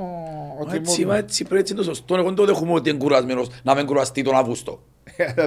ο 0.60 0.66
Μα 0.66 0.74
έτσι, 0.74 0.94
Τιμούρ. 0.96 1.12
μα 1.12 1.18
έτσι 1.18 1.44
πρέπει 1.44 1.60
έτσι 1.60 1.72
είναι 1.72 1.82
το 1.82 1.88
σωστό. 1.88 2.14
Εγώ 2.16 2.24
δεν 2.24 2.34
το 2.34 2.44
δέχομαι 2.44 2.72
ότι 2.72 2.88
είναι 2.90 2.98
κουρασμένος 2.98 3.48
να 3.62 3.74
μην 3.74 3.86
κουραστεί 3.86 4.22
τον 4.22 4.34
Αύγουστο. 4.34 4.80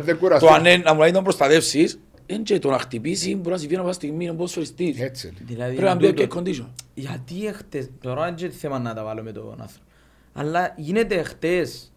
Δεν 0.02 0.18
κουραστεί. 0.18 0.48
Το 0.48 0.54
αν 0.54 0.66
είναι- 0.66 0.78
να 0.84 0.94
μου 0.94 1.00
λέει 1.00 1.08
να 1.10 1.14
τον 1.16 1.24
προστατεύσεις, 1.24 2.00
είναι 2.26 2.42
και 2.44 2.60
το 2.60 2.70
να 2.70 2.80
χτυπήσει 2.80 3.36
μπορεί 3.36 3.50
να 3.50 3.58
συμβεί 3.58 3.76
ένα 3.76 3.92
στιγμή, 3.92 4.24
είναι 4.24 4.34
ποδοσφαιριστής. 4.34 5.00
Έτσι. 5.00 5.28
είναι. 5.28 5.38
Δηλαδή, 5.42 5.76
Πρέπει 5.76 5.90
να 5.90 5.96
μπει 5.96 6.14
τούτο. 6.14 6.26
και 6.26 6.40
condition. 6.40 6.68
Γιατί 6.94 7.46
εχθές, 7.48 7.90
τώρα 8.02 8.24
δεν 8.26 8.36
είναι 8.46 8.50
θέμα 8.50 8.80
να 8.80 8.94
τα 8.94 9.04
βάλω 9.04 9.24
με 9.24 9.32
τον 9.32 9.50
άνθρωπο. 9.62 9.86
Αλλά 10.34 10.74
γίνεται 10.78 11.16
εχθές, 11.16 11.94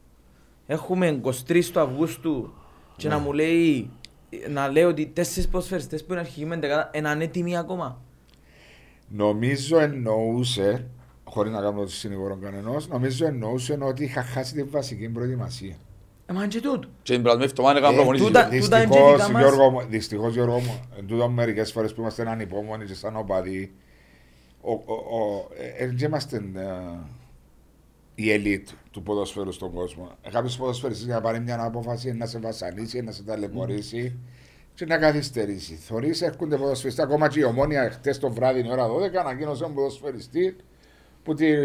έχουμε 0.67 1.21
23 1.23 1.71
του 1.73 1.81
Αυγούστου 1.81 2.53
και 2.97 3.09
Ναι. 3.09 3.15
να 3.15 3.21
μου 3.21 3.33
λέει, 3.33 3.91
να 4.49 4.69
λέει 4.69 4.83
ότι 4.85 5.07
τέσσερις 5.07 5.49
ποδοσφαιριστές 5.49 6.05
που 6.05 6.13
είναι 6.13 6.21
αρχηγοί 6.21 6.45
με 6.47 6.57
δεκάδα 6.57 6.91
είναι 6.95 7.09
ανέτοιμοι 7.09 7.57
ακόμα. 7.59 8.01
Νομίζω 9.09 9.79
εννοούσε, 9.79 10.87
χωρίς 11.25 11.53
να 11.53 11.61
κάνω 11.61 11.81
το 11.81 11.89
συνηγόρο 11.89 12.37
κανενός, 12.43 12.89
νομίζω 12.89 13.27
εννοούσε 13.27 13.79
ότι 13.81 14.05
είχα 14.05 14.23
χάσει 14.23 14.55
τη 14.55 14.63
βασική 14.63 15.09
προετοιμασία. 15.09 15.75
Ε, 16.31 16.33
μα 16.33 16.39
είναι 16.43 16.49
και 16.53 16.61
τούτο. 16.61 16.89
Και 17.03 17.13
την 17.13 17.23
περασμένη 17.23 17.51
εβδομάδα 17.51 17.79
έκανα 17.79 17.93
Ε, 17.93 17.97
προπονήσεις. 17.97 18.27
τούτα- 18.27 18.49
ρε. 18.51 18.59
τούτα 18.59 18.83
είναι 18.83 18.87
και 18.95 18.99
Δυστυχώς, 18.99 19.27
δικά 19.27 19.33
μας. 19.33 19.43
Γιώργο, 19.43 19.71
μου- 19.71 19.87
δυστυχώς, 19.89 20.33
Γιώργο 20.35 20.59
μου, 20.59 20.81
εν 20.99 21.07
τούτο 21.07 21.29
μερικές 21.29 21.73
φορές 21.73 21.95
που 21.95 22.01
είμαστε 22.01 22.29
ανυπόμονοι 22.31 22.85
και 22.85 22.95
σαν 22.95 23.17
οπαδοί, 23.17 23.73
ο, 24.61 24.73
ο, 24.73 24.93
ο, 24.95 25.49
ε, 25.79 25.87
δεν 25.87 25.97
είμαστε 26.09 26.37
ε, 26.37 26.99
η 28.15 28.33
ελίτ 28.33 28.69
του 28.91 29.03
ποδοσφαίρου 29.03 29.53
στον 29.53 29.73
κόσμο. 29.73 30.11
Ε, 30.23 30.31
Κάποιος 30.31 30.57
ποδοσφαιριστής 30.57 31.07
για 31.07 31.15
να 31.15 31.21
πάρει 31.21 31.41
μια 31.41 31.63
απόφαση 31.63 32.13
να 32.13 32.27
σε 32.27 32.39
βασανίσει, 32.39 33.01
να 33.03 33.13
σε 33.13 33.23
ταλαιπωρήσει 33.23 34.19
και 34.75 34.85
να 34.87 34.99
καθυστερήσει. 34.99 35.75
Θωρείς 35.75 36.23
έρχονται 36.23 36.57
ποδοσφαιριστές, 36.57 37.05
ακόμα 37.05 37.29
και 37.29 37.41
η 37.41 37.45
ομόνια 37.45 37.91
χτες 37.91 38.19
το 38.19 38.31
βράδυ 38.33 38.61
η 38.61 38.69
ώρα 38.71 38.87
12 38.89 39.21
ανακοίνωσε 39.21 39.63
έναν 39.65 39.75
ποδοσφαιριστή 39.77 40.57
που 41.23 41.35
την, 41.35 41.57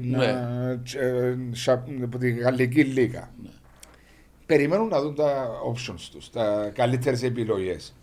Ναι. 0.00 0.24
ε, 0.24 0.76
τ- 0.76 0.94
ε, 0.94 1.36
σα- 1.52 1.78
που 1.78 2.18
την 2.18 2.38
Γαλλική 2.38 2.84
Λίγα. 2.84 3.30
Περιμένουν 4.52 4.88
να 4.88 5.00
δουν 5.00 5.14
τα 5.14 5.50
options 5.74 6.08
τους, 6.12 6.30
τα 6.30 6.70
καλύτερες 6.74 7.22
επιλογές. 7.22 7.94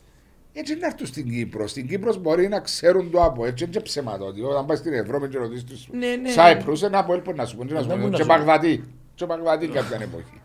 Έτσι 0.53 0.75
να 0.75 0.85
έρθουν 0.85 1.05
στην 1.05 1.29
Κύπρο. 1.29 1.67
Στην 1.67 1.87
Κύπρος 1.87 2.17
μπορεί 2.17 2.47
να 2.47 2.59
ξέρουν 2.59 3.11
το 3.11 3.23
από 3.23 3.45
έτσι, 3.45 3.63
είναι 3.63 3.79
ψέματα 3.79 4.25
ότι 4.25 4.41
όταν 4.41 4.65
πάει 4.65 4.77
στην 4.77 4.93
Ευρώπη 4.93 5.27
και 5.27 5.37
ρωτήσεις 5.37 5.63
τους 5.63 5.89
Ναι, 5.91 6.15
ναι. 6.15 6.29
Σάιπρους, 6.29 6.81
ένα 6.81 6.99
από 6.99 7.13
έλπο 7.13 7.33
να 7.33 7.45
σου 7.45 7.57
πούν, 7.57 7.67
τι 7.67 7.73
να 7.73 7.81
σου 7.81 7.87
Δεν 7.87 7.99
πούν, 7.99 8.09
μπορεί 8.09 8.21
και 8.21 8.27
να 8.27 8.33
σου 8.33 8.43
Μπαγδατή, 8.43 8.83
και 9.15 9.25
Μπαγδατή 9.25 9.67
κάποια 9.67 9.97
εποχή. 10.01 10.41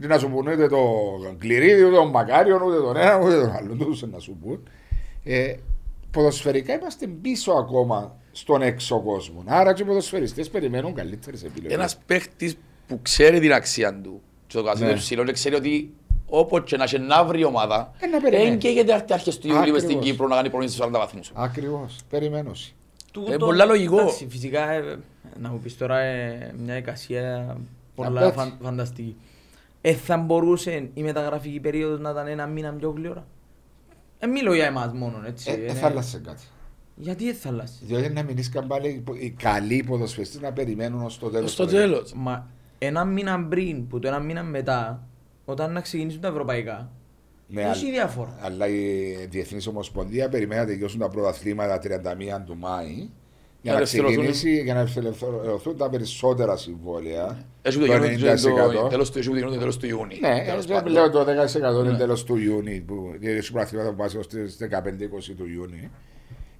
Τι 0.00 0.06
να 0.06 0.18
σου 0.18 0.30
πούν 0.30 0.46
ούτε 0.46 0.68
το 0.68 0.78
Κληρίδι, 1.38 1.82
ούτε 1.82 1.96
τον 1.96 2.10
Μακάριον, 2.10 2.62
ούτε 2.62 2.76
τον 2.76 2.96
ένα, 2.96 3.18
ούτε 3.18 3.40
τον 3.40 3.50
άλλο, 3.50 3.74
τους 3.74 4.02
να 4.02 4.18
σου 4.18 4.38
πούν. 4.42 4.68
Ε, 5.24 5.54
ποδοσφαιρικά 6.10 6.74
είμαστε 6.74 7.06
πίσω 7.06 7.52
ακόμα 7.52 8.16
στον 8.32 8.62
έξω 8.62 9.00
κόσμο. 9.00 9.42
Άρα 9.46 9.72
και 9.72 9.82
οι 9.82 9.84
ποδοσφαιριστές 9.84 10.50
περιμένουν 10.50 10.94
καλύτερες 10.94 11.44
επιλογές. 11.44 11.72
Ένας 11.76 11.96
παίχτης 12.06 12.56
που 12.86 12.98
ξέρει 13.02 13.40
την 13.40 13.52
αξία 13.52 14.00
του 14.00 14.22
και 14.48 14.56
το 14.56 14.62
καθένα 14.62 14.94
ψηλό 14.94 15.32
ξέρει 15.32 15.54
ότι 15.54 15.94
όποτε 16.26 16.64
και 16.64 16.76
να 16.76 16.84
έχει 16.84 16.98
να 16.98 17.16
αύριο 17.16 17.46
ομάδα, 17.46 17.92
ε, 17.98 18.30
δεν 18.30 18.58
καίγεται 18.58 19.04
αρχές 19.10 19.38
του 19.38 19.48
Ιουλίου 19.48 19.80
στην 19.80 19.98
Κύπρο 19.98 20.26
να 20.26 20.34
κάνει 20.34 20.48
πρόγραμμα 20.48 20.72
στους 20.72 20.86
40 20.86 20.90
βαθμούς. 20.98 21.32
Ακριβώς. 21.34 21.96
Περιμένω. 22.10 22.52
Είναι 23.26 23.36
πολλά 23.36 23.64
λογικό. 23.64 24.08
Φυσικά, 24.08 24.70
ε, 24.70 24.98
να 25.40 25.50
μου 25.50 25.58
πεις 25.58 25.76
τώρα 25.76 25.98
ε, 25.98 26.54
μια 26.58 26.76
εικασία 26.76 27.56
πολλά 27.94 28.34
φανταστική. 28.62 29.16
Ε, 29.80 29.92
θα 29.92 30.16
μπορούσε 30.16 30.90
η 30.94 31.02
μεταγραφική 31.02 31.60
περίοδος 31.60 32.00
να 32.00 32.10
ήταν 32.10 32.26
ένα 32.26 32.46
μήνα 32.46 32.72
πιο 32.72 32.90
γλυόρα; 32.90 33.26
Ε, 34.18 34.26
μιλώ 34.26 34.54
για 34.54 34.66
εμάς 34.66 34.92
μόνο, 34.92 35.22
έτσι. 35.26 35.50
Ε, 35.50 35.54
ε, 35.54 35.72
ναι. 35.72 35.78
θα 35.78 35.86
άλλασε 35.86 36.18
κάτι. 36.18 36.42
Γιατί 36.96 37.24
δεν 37.24 37.34
θα 37.34 37.48
αλλάξει. 37.48 37.78
Διότι 37.80 38.08
να 38.08 38.22
μην 38.22 38.36
είσαι 38.36 38.50
καμπάλι 38.52 39.04
οι 39.20 39.30
καλοί 39.30 39.84
ποδοσφαιριστές 39.88 40.40
να 40.40 40.52
περιμένουν 40.52 41.02
ως 41.02 41.18
το 41.18 41.28
τέλος. 41.28 41.52
Στο 41.52 41.66
τέλος. 41.66 42.12
Μα 42.16 42.50
ένα 42.78 43.04
μήνα 43.04 43.44
πριν, 43.48 43.86
που 43.86 43.98
το 43.98 44.08
ένα 44.08 44.18
μήνα 44.18 44.42
μετά, 44.42 45.06
όταν 45.44 45.72
να 45.72 45.80
ξεκινήσουν 45.80 46.20
τα 46.20 46.28
ευρωπαϊκά, 46.28 46.90
Ναι, 47.48 47.60
έχει 47.62 47.84
αλλά- 47.84 47.92
διαφορά. 47.94 48.38
Αλλά 48.40 48.66
η 48.68 49.12
Διεθνής 49.30 49.66
Ομοσπονδία 49.66 50.28
περιμένει 50.28 50.60
να 50.60 50.66
τελειώσουν 50.66 51.00
τα 51.00 51.08
πρωταθλήματα 51.08 51.78
31 51.78 52.40
του 52.46 52.56
Μάη 52.56 52.86
για 52.92 53.08
Να 53.62 53.70
να 53.72 53.76
ελευθερωθούν. 53.76 54.16
ξεκινήσει 54.16 54.62
για 54.62 54.74
να 54.74 54.80
ελευθερωθούν 54.96 55.76
τα 55.76 55.90
περισσότερα 55.90 56.56
συμβόλαια. 56.56 57.44
Έχει 57.62 57.78
το 57.78 57.86
το 57.86 57.92
γεγονός 57.92 58.10
90%. 58.10 58.72
το 58.72 58.86
τέλος 58.88 59.10
του 59.10 59.18
Ιουλίου, 59.18 59.38
γίνονται 59.38 59.58
τέλος 59.58 59.76
του 59.76 59.86
Ιούνιου. 59.86 60.16
Ναι, 60.20 60.44
Τέλος 60.46 60.66
δεν 60.66 60.76
πάντων. 60.76 60.92
λέω 60.92 61.10
το 61.10 61.24
10% 61.24 61.80
είναι 61.80 61.90
Ναι. 61.90 61.96
τέλος 61.98 62.24
του 62.24 62.36
Ιούνιου, 62.36 62.82
που 62.86 63.14
έχει 63.20 63.52
πρωταθλήματα 63.52 63.90
που 63.90 63.96
πάνε 63.96 64.10
στις 64.22 64.56
15-20 64.56 65.34
του 65.34 65.46
Ιούνιου. 65.46 65.88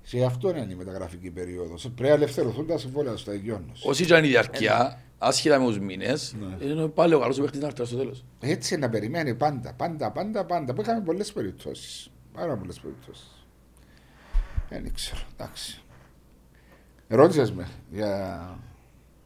Σε 0.02 0.24
αυτό 0.24 0.48
είναι 0.50 0.66
η 0.70 0.74
μεταγραφική 0.74 1.30
περίοδος. 1.30 1.82
Πρέπει 1.82 2.02
να 2.08 2.14
ελευθερωθούν 2.14 2.66
τα 2.66 2.78
συμβόλαια 2.78 3.16
στα 3.16 3.32
εγγιόνους. 3.32 3.84
Όσοι 3.84 4.02
ήταν 4.02 4.24
η 4.24 4.28
διαρκεία, 4.28 4.98
άσχετα 5.18 5.58
με 5.58 5.66
τους 5.66 5.78
μήνες, 5.78 6.34
Ναι. 6.58 6.64
είναι 6.66 6.86
πάλι 6.88 7.14
ο 7.14 7.18
καλός 7.18 7.38
ο 7.38 7.42
παίχτης 7.42 7.60
να 7.60 7.66
έρθει 7.66 7.84
στο 7.84 7.96
τέλος. 7.96 8.24
Έτσι 8.40 8.76
να 8.76 8.88
περιμένει 8.88 9.34
πάντα, 9.34 9.72
πάντα, 9.72 10.10
πάντα, 10.10 10.44
πάντα. 10.44 10.74
Που 10.74 10.80
είχαμε 10.80 11.00
πολλές 11.00 11.32
περιπτώσεις. 11.32 12.10
Πάρα 12.34 12.56
πολλές 12.56 12.80
περιπτώσεις. 12.80 13.46
Δεν 14.68 14.92
ξέρω, 14.94 15.20
εντάξει. 15.36 15.80
Ρώτησε 17.08 17.52
με 17.54 17.68
για 17.90 18.40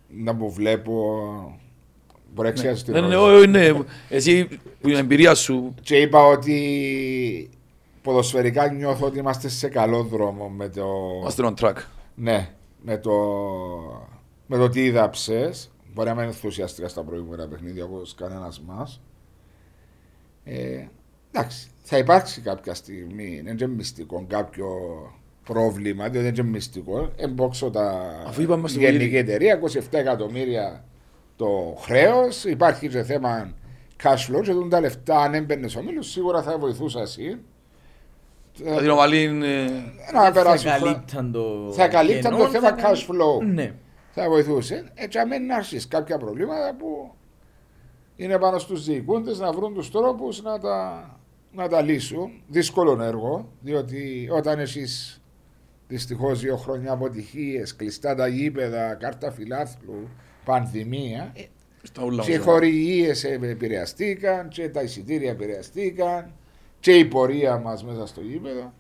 να 0.09 0.33
μου 0.33 0.51
βλέπω. 0.53 1.03
Μπορεί 2.35 2.49
να 2.49 2.55
ξέρει 2.55 2.83
τι 2.83 2.91
Ναι, 2.91 3.01
ναι, 3.01 3.07
ναι, 3.07 3.15
ρώτησες. 3.15 3.39
όχι, 3.39 3.49
ναι. 3.49 3.71
Εσύ 4.09 4.49
που 4.81 4.89
είναι 4.89 4.99
εμπειρία 4.99 5.35
σου, 5.35 5.75
Και 5.83 5.97
είπα 5.97 6.25
ότι 6.27 7.51
ποδοσφαιρικά 8.03 8.73
νιώθω 8.73 9.07
ότι 9.07 9.19
είμαστε 9.19 9.49
σε 9.49 9.69
καλό 9.69 10.03
δρόμο 10.03 10.49
με 10.49 10.69
το. 10.69 10.87
είμαστε 11.21 11.53
on 11.57 11.65
track. 11.65 11.77
Ναι, 12.15 12.51
με 12.83 12.99
το. 12.99 13.13
με 14.47 14.57
το 14.57 14.69
τι 14.69 14.85
είδαψες, 14.85 15.72
μπορεί 15.95 16.09
να 16.09 16.15
μην 16.15 16.23
είναι 16.25 16.33
ενθουσιαστικά 16.33 16.89
στα 16.89 17.03
προηγούμενα 17.03 17.47
παιχνίδια 17.49 17.85
όπως 17.85 18.15
κανένας 18.15 18.61
μας. 18.67 19.01
Ε, 20.45 20.85
εντάξει, 21.33 21.69
θα 21.83 21.99
υπάρξει 21.99 22.41
κάποια 22.41 22.75
στιγμή, 22.75 23.41
δεν 23.45 23.53
είναι 23.57 23.67
μυστικό, 23.67 24.25
κάποιο 24.29 24.69
πρόβλημα, 25.45 26.09
διότι 26.09 26.31
δεν 26.31 26.35
είναι 26.45 26.51
μυστικό. 26.55 27.11
Εμπόξω 27.17 27.71
τα 27.71 28.13
Αφού 28.27 28.43
είπαμε 28.43 28.69
στο 28.69 28.79
γενική 28.81 28.99
πολύ- 29.05 29.17
εταιρεία, 29.17 29.59
27 29.59 29.99
εκατομμύρια 29.99 30.85
το 31.37 31.77
χρέος, 31.81 32.45
υπάρχει 32.45 32.89
και 32.89 33.03
θέμα 33.03 33.53
cash 34.03 34.37
flow 34.37 34.43
και 34.43 34.53
δουν 34.53 34.69
τα 34.69 34.81
λεφτά 34.81 35.21
αν 35.21 35.35
έμπαινε 35.35 35.69
ο 35.79 35.83
μήλος, 35.83 36.11
σίγουρα 36.11 36.43
θα 36.43 36.59
βοηθούσα 36.59 37.01
εσύ. 37.01 37.39
Θα 38.65 38.77
την 38.81 38.89
ομαλή 38.91 39.23
είναι... 39.23 39.65
Να 40.13 40.23
Θα 40.25 40.33
περάσει 40.33 40.69
χρόνο. 40.69 40.85
καλύπταν 40.85 41.33
το 41.33 41.73
Θα 41.73 41.89
καλύπταν 41.89 42.31
το 42.33 42.37
κενό, 42.39 42.49
θέμα 42.51 42.69
θα 42.69 42.75
καλύ- 42.75 42.99
cash 42.99 43.11
flow. 43.11 43.47
Ναι. 43.53 43.75
Θα 44.15 44.29
βοηθούσε. 44.29 44.91
Έτσι, 44.95 45.19
αν 45.19 45.29
μην 45.29 45.51
έρθει 45.51 45.89
κάποια 45.89 46.19
προβλήματα 46.19 46.75
που 46.79 47.13
είναι 48.17 48.39
πάνω 48.39 48.59
στους 48.59 48.85
διοικούντες 48.85 49.39
να 49.39 49.53
βρουν 49.53 49.75
τους 49.75 49.91
τρόπους 49.91 50.43
να 50.43 50.59
τα, 50.59 51.11
να 51.53 51.69
τα 51.69 51.83
λύσουν. 51.83 52.43
Δύσκολο 52.49 53.03
έργο, 53.03 53.49
διότι 53.61 54.29
όταν 54.33 54.59
έχεις 54.59 55.23
δυστυχώς 55.89 56.41
δύο 56.41 56.57
χρόνια 56.57 56.93
αποτυχίες, 56.93 57.77
κλειστά 57.77 58.15
τα 58.15 58.27
γήπεδα, 58.27 58.95
κάρτα 58.95 59.31
φιλάθλου, 59.31 60.09
πανδημία, 60.45 61.33
ε, 61.35 61.43
Στα 61.83 62.05
ούλα 62.05 62.23
και 62.25 62.33
οι 62.33 62.37
μας. 62.37 62.45
χορηγίες 62.45 63.25
επηρεαστήκαν, 63.25 64.49
και 64.49 64.69
τα 64.69 64.83
εισιτήρια 64.83 65.31
επηρεαστήκαν, 65.31 66.33
και 66.81 66.93
η 66.93 67.05
πορεία 67.05 67.59
μας 67.59 67.85
μέσα 67.85 68.07
στο 68.07 68.21
γήπεδο. 68.21 68.73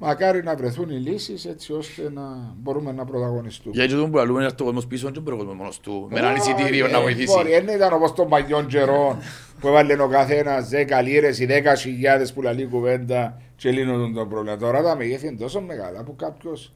Μακάρι 0.00 0.42
να 0.42 0.54
βρεθούν 0.56 0.90
οι 0.90 0.94
λύσεις 0.96 1.44
έτσι 1.44 1.72
ώστε 1.72 2.10
να 2.14 2.54
μπορούμε 2.56 2.92
να 2.92 3.04
πρωταγωνιστούμε. 3.04 3.74
Για 3.74 3.84
έτσι 3.84 3.96
που 3.96 4.16
λαλούμε 4.16 4.42
είναι 4.42 4.52
ο 4.60 4.64
κόσμος 4.64 4.86
πίσω, 4.86 5.10
δεν 5.10 5.22
μπορεί 5.22 5.34
ο 5.34 5.38
κόσμος 5.38 5.56
μόνος 5.56 5.80
του. 5.80 6.06
Με 6.10 6.18
έναν 6.18 6.34
Ε, 6.34 6.36
εισιτήριο 6.38 6.86
να 6.88 6.98
ε, 6.98 7.00
βοηθήσει. 7.00 7.34
Μπορεί, 7.34 7.50
δεν 7.50 7.68
ήταν 7.76 7.92
όπως 7.92 8.14
των 8.14 8.28
παλιών 8.28 8.66
καιρών 8.66 9.16
που 9.60 9.68
έβαλε 9.68 10.02
ο 10.02 10.08
καθένας 10.08 10.68
10 10.72 11.02
λίρες 11.04 11.38
ή 11.38 11.46
10 11.50 11.76
χιλιάδες 11.78 12.32
που 12.32 12.42
λαλεί 12.42 12.66
κουβέντα 12.66 13.40
και 13.56 13.70
λύνουν 13.70 14.14
το 14.14 14.26
πρόβλημα. 14.26 14.56
Τώρα 14.56 14.82
τα 14.82 14.96
μεγέθη 14.96 15.26
είναι 15.26 15.36
τόσο 15.36 15.60
μεγάλα 15.60 16.02
που 16.02 16.16
κάποιος 16.16 16.72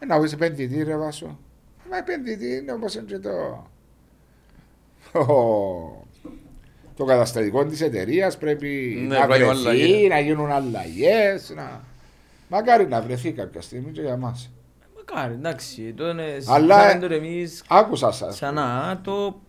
ε, 0.00 0.04
να 0.06 0.18
βγεις 0.20 0.32
επενδυτή 0.32 0.82
ρε 0.82 0.96
Βάσο. 0.96 1.38
Μα 1.90 1.96
επενδυτή 1.96 2.56
είναι 2.56 2.72
όπως 2.72 2.94
είναι 2.94 3.04
και 3.08 3.18
το... 3.18 3.30
ο- 5.18 6.06
Το 6.96 7.04
καταστατικό 7.04 7.64
της 7.64 7.80
εταιρείας 7.80 8.38
πρέπει 8.38 9.04
Ναι, 9.08 9.18
να 9.18 9.26
πρέπει 9.26 9.44
να 9.44 9.54
βρεθεί, 9.54 9.68
αλλαγές. 9.68 10.08
να 10.08 10.20
γίνουν 10.20 10.50
αλλαγές. 10.50 11.52
Να... 11.56 11.90
Μακάρι 12.52 12.86
να 12.88 13.00
βρεθεί 13.02 13.32
κάποια 13.32 13.60
στιγμή 13.60 13.90
και 13.90 14.00
για 14.00 14.16
μας. 14.16 14.50
Μακάρι, 14.96 15.32
εντάξει. 15.34 15.92
Το 15.96 16.08
είναι 16.08 16.22
Αλλά- 16.22 16.78
συζητάμε 16.78 17.00
τώρα 17.00 17.14
εμείς 17.14 17.64
Άκουσα 17.68 18.10
σας. 18.12 18.34
ξανά 18.34 19.00
το... 19.04 19.40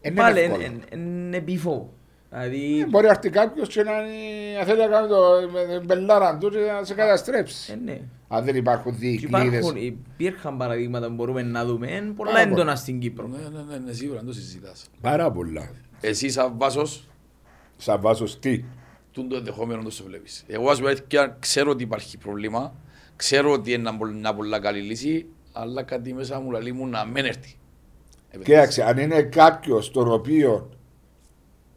Είναι 0.00 0.14
Πάλι 0.14 0.40
εύκολο. 0.40 0.62
είναι 0.92 1.36
επιφό. 1.36 1.92
Δηλαδή, 2.30 2.80
Ε, 2.80 2.86
Μπορεί 2.86 3.04
να 3.06 3.10
έρθει 3.10 3.30
κάποιος 3.30 3.68
και 3.68 3.82
να 3.82 3.92
είναι- 3.92 4.58
να 4.58 4.64
θέλει 4.64 4.78
να 4.80 4.86
κάνει 4.86 5.08
το 5.08 5.16
με 5.52 5.76
την 5.78 5.86
μπελάρα 5.86 6.38
του 6.38 6.50
και 6.50 6.58
να 6.58 6.84
σε 6.84 6.94
καταστρέψει. 6.94 7.72
ε, 7.72 7.76
ναι. 7.84 8.00
Αν 8.28 8.44
δεν 8.44 8.56
υπάρχουν 8.56 8.92
Και 8.92 8.98
δικλείδες. 8.98 9.58
Υπάρχουν, 9.58 9.76
υπήρχαν 9.76 10.56
παραδείγματα 10.56 11.06
που 11.06 11.14
μπορούμε 11.14 11.42
να 11.42 11.64
δούμε 11.64 11.86
ε, 11.86 12.00
πολλά 12.00 12.30
Πάρα 12.32 12.42
πολλά. 12.44 12.52
έντονα 12.60 12.76
στην 12.76 12.98
Κύπρο. 12.98 13.26
Ναι, 13.26 13.36
ναι, 13.38 13.62
ναι, 13.68 13.76
ναι, 13.84 13.92
σίγουρα, 13.92 14.18
δεν 14.18 14.26
το 14.26 14.32
συζητάς. 14.34 14.86
Πάρα 15.00 15.30
πολλά. 15.30 15.70
Εσύ 16.00 16.28
σαν 16.30 16.52
βάσος, 16.56 17.08
Σαν 17.76 18.00
βάζω 18.00 18.38
τι; 18.40 18.64
Τούν 19.14 19.28
το 19.28 19.36
ενδεχόμενο 19.36 19.82
το 19.82 19.90
σε 19.90 20.02
βλέπεις. 20.02 20.44
Εγώ 20.46 20.70
ας 20.70 20.78
πούμε 20.78 20.94
και 21.06 21.30
ξέρω 21.38 21.70
ότι 21.70 21.82
υπάρχει 21.82 22.18
πρόβλημα, 22.18 22.74
ξέρω 23.16 23.52
ότι 23.52 23.72
είναι 23.72 23.88
ένα 23.88 23.96
πολύ- 23.96 24.16
ένα 24.18 24.34
πολλά 24.34 24.60
καλή 24.60 24.80
λύση, 24.80 25.26
αλλά 25.52 25.82
κάτι 25.82 26.12
μέσα 26.14 26.40
μου 26.40 26.50
λαλεί 26.50 26.72
μου 26.72 26.86
να 26.86 27.04
μην 27.04 27.24
έρθει. 27.24 27.56
Κοίταξε, 28.44 28.82
αν 28.84 28.98
είναι 28.98 29.22
κάποιος 29.22 29.90
τον 29.90 30.12
οποίο 30.12 30.70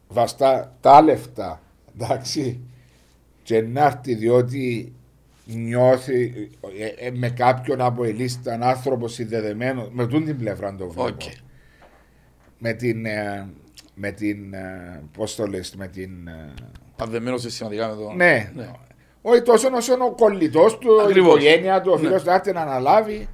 βαστά 0.08 0.76
τα 0.80 1.02
λεφτά, 1.02 1.62
εντάξει, 1.94 2.60
και 3.42 3.62
να 3.62 3.84
έρθει 3.84 4.14
διότι 4.14 4.92
νιώθει 5.44 6.50
ε, 6.78 7.06
ε, 7.06 7.10
με 7.10 7.30
κάποιον 7.30 7.80
αποελίσταν 7.80 8.62
άνθρωπο 8.62 9.08
συνδεδεμένο, 9.08 9.88
με 9.92 10.06
τούν 10.06 10.24
την 10.24 10.38
πλευρά 10.38 10.74
το 10.74 10.88
βλέπω. 10.88 11.08
Οκ. 11.08 11.20
Με 12.58 12.72
την, 12.72 13.06
ε, 13.06 13.48
με 14.00 14.10
την, 14.10 14.54
ε, 14.54 15.02
πώς 15.16 15.34
το 15.34 15.46
λες, 15.46 15.74
με 15.76 15.88
την, 15.88 16.28
ε, 16.28 16.54
Παδεμένος 16.96 17.44
σημαντικά 17.48 17.88
με 17.88 17.94
το... 17.94 18.12
ναι, 18.12 18.50
όχι 19.22 19.42
τόσο 19.42 19.68
όσο 19.74 19.92
είναι 19.94 20.04
ο 20.04 20.10
κολλητός 20.10 20.78
του, 20.78 20.88
η 20.98 21.02
Ακριβώς. 21.04 21.28
οικογένεια 21.28 21.80
του, 21.80 21.90
ο 21.92 21.98
Ναι. 21.98 22.06
φίλος 22.06 22.22
του, 22.22 22.30
έρθει 22.30 22.52
να 22.52 22.60
αναλάβει. 22.60 23.28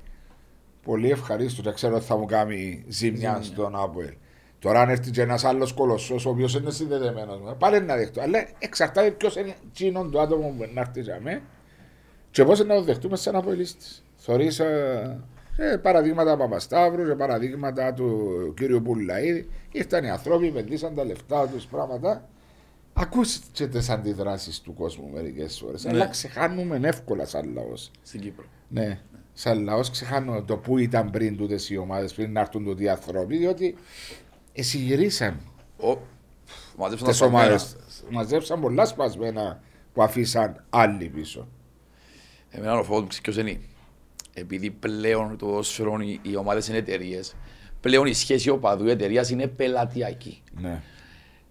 Πολύ 0.82 1.10
ευχαρίστω 1.10 1.62
και 1.62 1.72
ξέρω 1.72 1.94
ότι 1.96 2.04
θα 2.04 2.16
μου 2.16 2.24
κάνει 2.26 2.84
ζημιά 2.88 3.38
στον 3.42 3.76
Άπουελ. 3.76 4.12
Τώρα, 4.58 4.80
αν 4.80 4.88
έρθει 4.88 5.10
και 5.10 5.22
ένας 5.22 5.44
άλλος 5.44 5.72
κολοσσός, 5.72 6.26
ο 6.26 6.30
οποίος 6.30 6.54
είναι 6.54 6.70
συνδεδεμένος, 6.70 7.38
πάλι 7.58 7.80
να 7.80 7.96
δεχτώ. 7.96 8.20
Αλλά 8.20 8.46
εξαρτάται 8.58 9.10
ποιος 9.10 9.36
είναι 9.36 9.54
εκείνον 9.70 10.10
το 10.10 10.20
άτομο 10.20 10.54
που 10.58 10.68
να 10.74 10.80
έρθει 10.80 11.00
για 11.00 11.18
μέ 11.22 11.42
και 12.30 12.44
πώς 12.44 12.64
να 12.64 12.74
το 12.74 12.82
δεχτούμε 12.82 13.16
σαν 13.16 13.36
Αποελίστη. 13.36 13.86
Θεωρεί 14.16 14.48
ε, 15.56 15.76
παραδείγματα 15.76 16.36
Παπασταύρους 16.36 17.08
και 17.08 17.14
παραδείγματα 17.14 17.92
του 17.92 18.54
κύριου 18.56 18.82
Πουλαίδη. 18.82 19.48
Ήρθαν 19.72 20.04
οι 20.04 20.10
άνθρωποι, 20.10 20.46
επενδύσαν 20.46 20.94
τα 20.94 21.04
λεφτά 21.04 21.48
τους 21.48 21.64
πράγματα. 21.66 22.28
Ακούστε 22.92 23.66
τις 23.66 23.88
αντιδράσεις 23.88 24.60
του 24.60 24.74
κόσμου 24.74 25.10
μερικές 25.12 25.58
φορές. 25.58 25.84
Ναι. 25.84 25.90
Αλλά 25.90 26.06
ξεχάνουμε 26.06 26.80
εύκολα 26.82 27.26
σαν 27.26 27.52
λαός. 27.54 27.90
Στην 28.02 28.20
Κύπρο. 28.20 28.44
Ναι. 28.68 29.00
Σαν 29.32 29.62
λαός 29.62 29.90
ξεχάνω 29.90 30.42
το 30.42 30.56
που 30.56 30.78
ήταν 30.78 31.10
πριν 31.10 31.36
τούτες 31.36 31.70
οι 31.70 31.76
ομάδες, 31.76 32.14
πριν 32.14 32.32
να 32.32 32.40
έρθουν 32.40 32.64
τούτοι 32.64 32.82
οι 32.82 32.88
άνθρωποι, 32.88 33.36
διότι 33.36 33.74
εσυγυρίσαν 34.52 35.40
Ω, 35.76 35.96
μαζέψαν 36.76 37.06
τα 37.06 37.10
τις 37.10 37.16
σπασμένα. 37.16 37.44
ομάδες. 37.44 37.76
Μαζέψαν 38.10 38.60
πολλά 38.60 38.84
σπασμένα 38.86 39.62
που 39.92 40.02
αφήσαν 40.02 40.64
άλλοι 40.70 41.08
πίσω. 41.08 41.48
Εμένα 42.50 42.78
ο 42.78 42.82
φόβος 42.82 43.02
μου 43.02 43.06
ξέρεις 43.08 43.20
ποιος 43.20 43.36
είναι. 43.36 43.60
Επειδή 44.34 44.70
πλέον 44.70 45.36
το 45.36 45.46
ποδόσφαιρο 45.46 45.98
οι, 46.00 46.20
οι 46.22 46.36
ομάδες 46.36 46.68
είναι 46.68 46.76
εταιρείες, 46.76 47.34
πλέον 47.80 48.06
η 48.06 48.12
σχέση 48.12 48.50
οπαδού 48.50 48.88
εταιρείας 48.88 49.30
είναι 49.30 49.46
πελατειακή. 49.46 50.42
Ναι. 50.60 50.82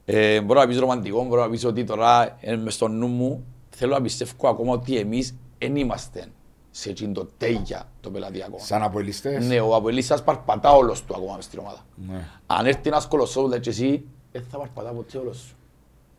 Ε, 0.06 0.42
μπορώ 0.42 0.60
να 0.60 0.68
πεις 0.68 0.78
ρομαντικό, 0.80 1.26
μπορώ 1.26 1.42
να 1.42 1.50
πεις 1.50 1.66
ότι 1.66 1.84
τώρα 1.84 2.38
ε, 2.42 2.56
μες 2.56 2.74
στο 2.74 2.88
νου 2.88 3.08
μου 3.08 3.46
θέλω 3.70 3.94
να 3.94 4.02
πιστεύω 4.02 4.48
ακόμα 4.48 4.74
ότι 4.74 4.98
εμείς 4.98 5.36
δεν 5.58 5.76
είμαστε 5.76 6.26
σε 6.72 6.90
εκείνο 6.90 7.12
το 7.14 7.28
τέγια 7.38 7.90
το 8.02 8.10
πελατειακό. 8.12 8.58
Σαν 8.60 8.84
αποελιστές. 8.84 9.48
Ναι, 9.48 9.60
ο 9.60 9.76
Αποελής 9.76 10.06
σας 10.06 10.24
παρπατά 10.24 10.72
όλος 10.72 11.04
του 11.04 11.16
ακόμα 11.16 11.36
μες 11.36 11.46
στην 11.46 11.60
ομάδα. 11.60 11.86
Ναι. 12.10 12.28
Αν 12.46 12.66
έρθει 12.66 12.82
ένας 12.84 13.08
κολοσσός 13.08 13.50
λέει 13.50 13.60
και 13.60 13.70
εσύ, 13.70 14.06
δεν 14.32 14.46
θα 14.52 14.58
παρπατά 14.58 14.90
ποτέ 14.92 15.18
όλος 15.18 15.38
σου. 15.38 15.56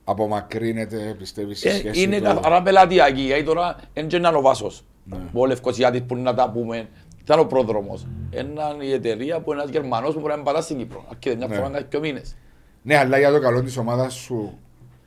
Απομακρύνεται, 0.05 1.15
πιστεύεις, 1.19 1.65
η 1.65 1.69
Ε, 1.69 1.73
σχέση 1.73 2.03
είναι 2.03 2.19
του. 2.19 2.25
καθαρά 2.25 2.63
πελατειακή, 2.63 3.21
γιατί 3.21 3.45
τώρα 3.45 3.77
δεν 3.95 4.09
είναι 4.09 4.29
ο 4.29 4.41
Βάσος. 4.41 4.85
Ναι. 5.05 5.17
Που 5.33 5.41
ο 5.41 5.47
Λευκοσιάτης 5.47 6.03
που 6.03 6.15
είναι 6.15 6.23
να 6.23 6.35
τα 6.35 6.51
πούμε, 6.51 6.89
ήταν 7.21 7.39
ο 7.39 7.45
πρόδρομος. 7.45 8.07
Ένα 8.31 8.63
η 8.81 8.93
εταιρεία 8.93 9.41
που 9.41 9.53
είναι 9.53 9.61
ένας 9.61 9.73
Γερμανός 9.73 10.13
που 10.13 10.19
μπορεί 10.19 10.31
να 10.31 10.37
μην 10.37 10.45
πατά 10.45 10.61
στην 10.61 10.79
Κύπρο. 10.79 11.05
Αρκεί 11.11 11.37
μια 11.37 11.47
Ναι. 11.47 11.55
φορά 11.55 11.69
κάθε 11.69 11.87
δύο 11.91 12.01
μήνες. 12.01 12.37
Ναι, 12.83 12.97
αλλά 12.99 13.19
για 13.19 13.31
το 13.33 13.41
καλό 13.41 13.63
της 13.63 13.77
ομάδας 13.77 14.15
σου. 14.15 14.59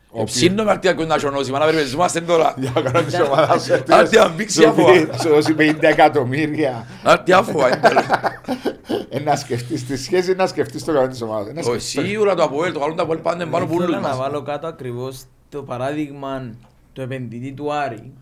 ο 0.10 0.22
οποίος- 0.22 0.32
Ψήνω 0.32 0.64
με 0.64 0.72
αρτιακό 0.72 1.04
να 1.04 1.18
σιωνώσει, 1.18 1.52
μα 1.52 1.60
να 1.60 1.66
περιπεζόμαστε 1.66 2.22
τώρα. 2.22 2.54
Για 2.58 2.72
το 2.72 2.82
καλό 2.82 3.04
της 3.04 3.20
ομάδας 3.20 3.64
σου. 3.64 3.84
Άντε, 3.90 4.20
αν 4.22 4.34
μπήξει 4.36 4.66
άφοα. 4.66 4.94
Σου 5.22 5.30
δώσει 5.30 5.54
50 5.54 5.88
εκατομμύρια. 5.88 6.86
Άρτη 7.04 7.34
άφοα, 7.34 7.68
είναι 7.68 7.78
τέλος. 7.78 8.04
Ε, 9.10 9.20
Να 9.20 9.36
σκεφτείς 9.36 9.86
τη 9.86 9.98
σχέση, 9.98 10.34
να 10.36 10.48
σκεφτείς 10.48 10.84
το 10.84 10.94
καλό 10.94 11.08
της 11.08 11.22
ομάδας. 11.22 11.66
Όχι, 11.68 11.80
Σίγουρα 11.80 12.36
το 12.36 12.44
Αποέλ, 12.44 12.72
το 12.74 12.80
καλό 12.80 12.94
του 12.94 13.02
Αποέλ 13.02 13.20
πάνε 13.20 13.46
πάνω 13.46 13.64
από 13.66 13.74
Θέλω 13.74 13.84
όλους 13.86 13.96
να 14.02 14.08
μας. 14.08 14.18
βάλω 14.18 14.42
κάτω 14.42 14.68
ακριβώς 14.68 15.24
το 15.50 15.64
παράδειγμα 15.64 16.50
του 16.94 17.02
επενδυτή 17.02 17.52
του 17.54 17.74
Άρη. 17.74 18.14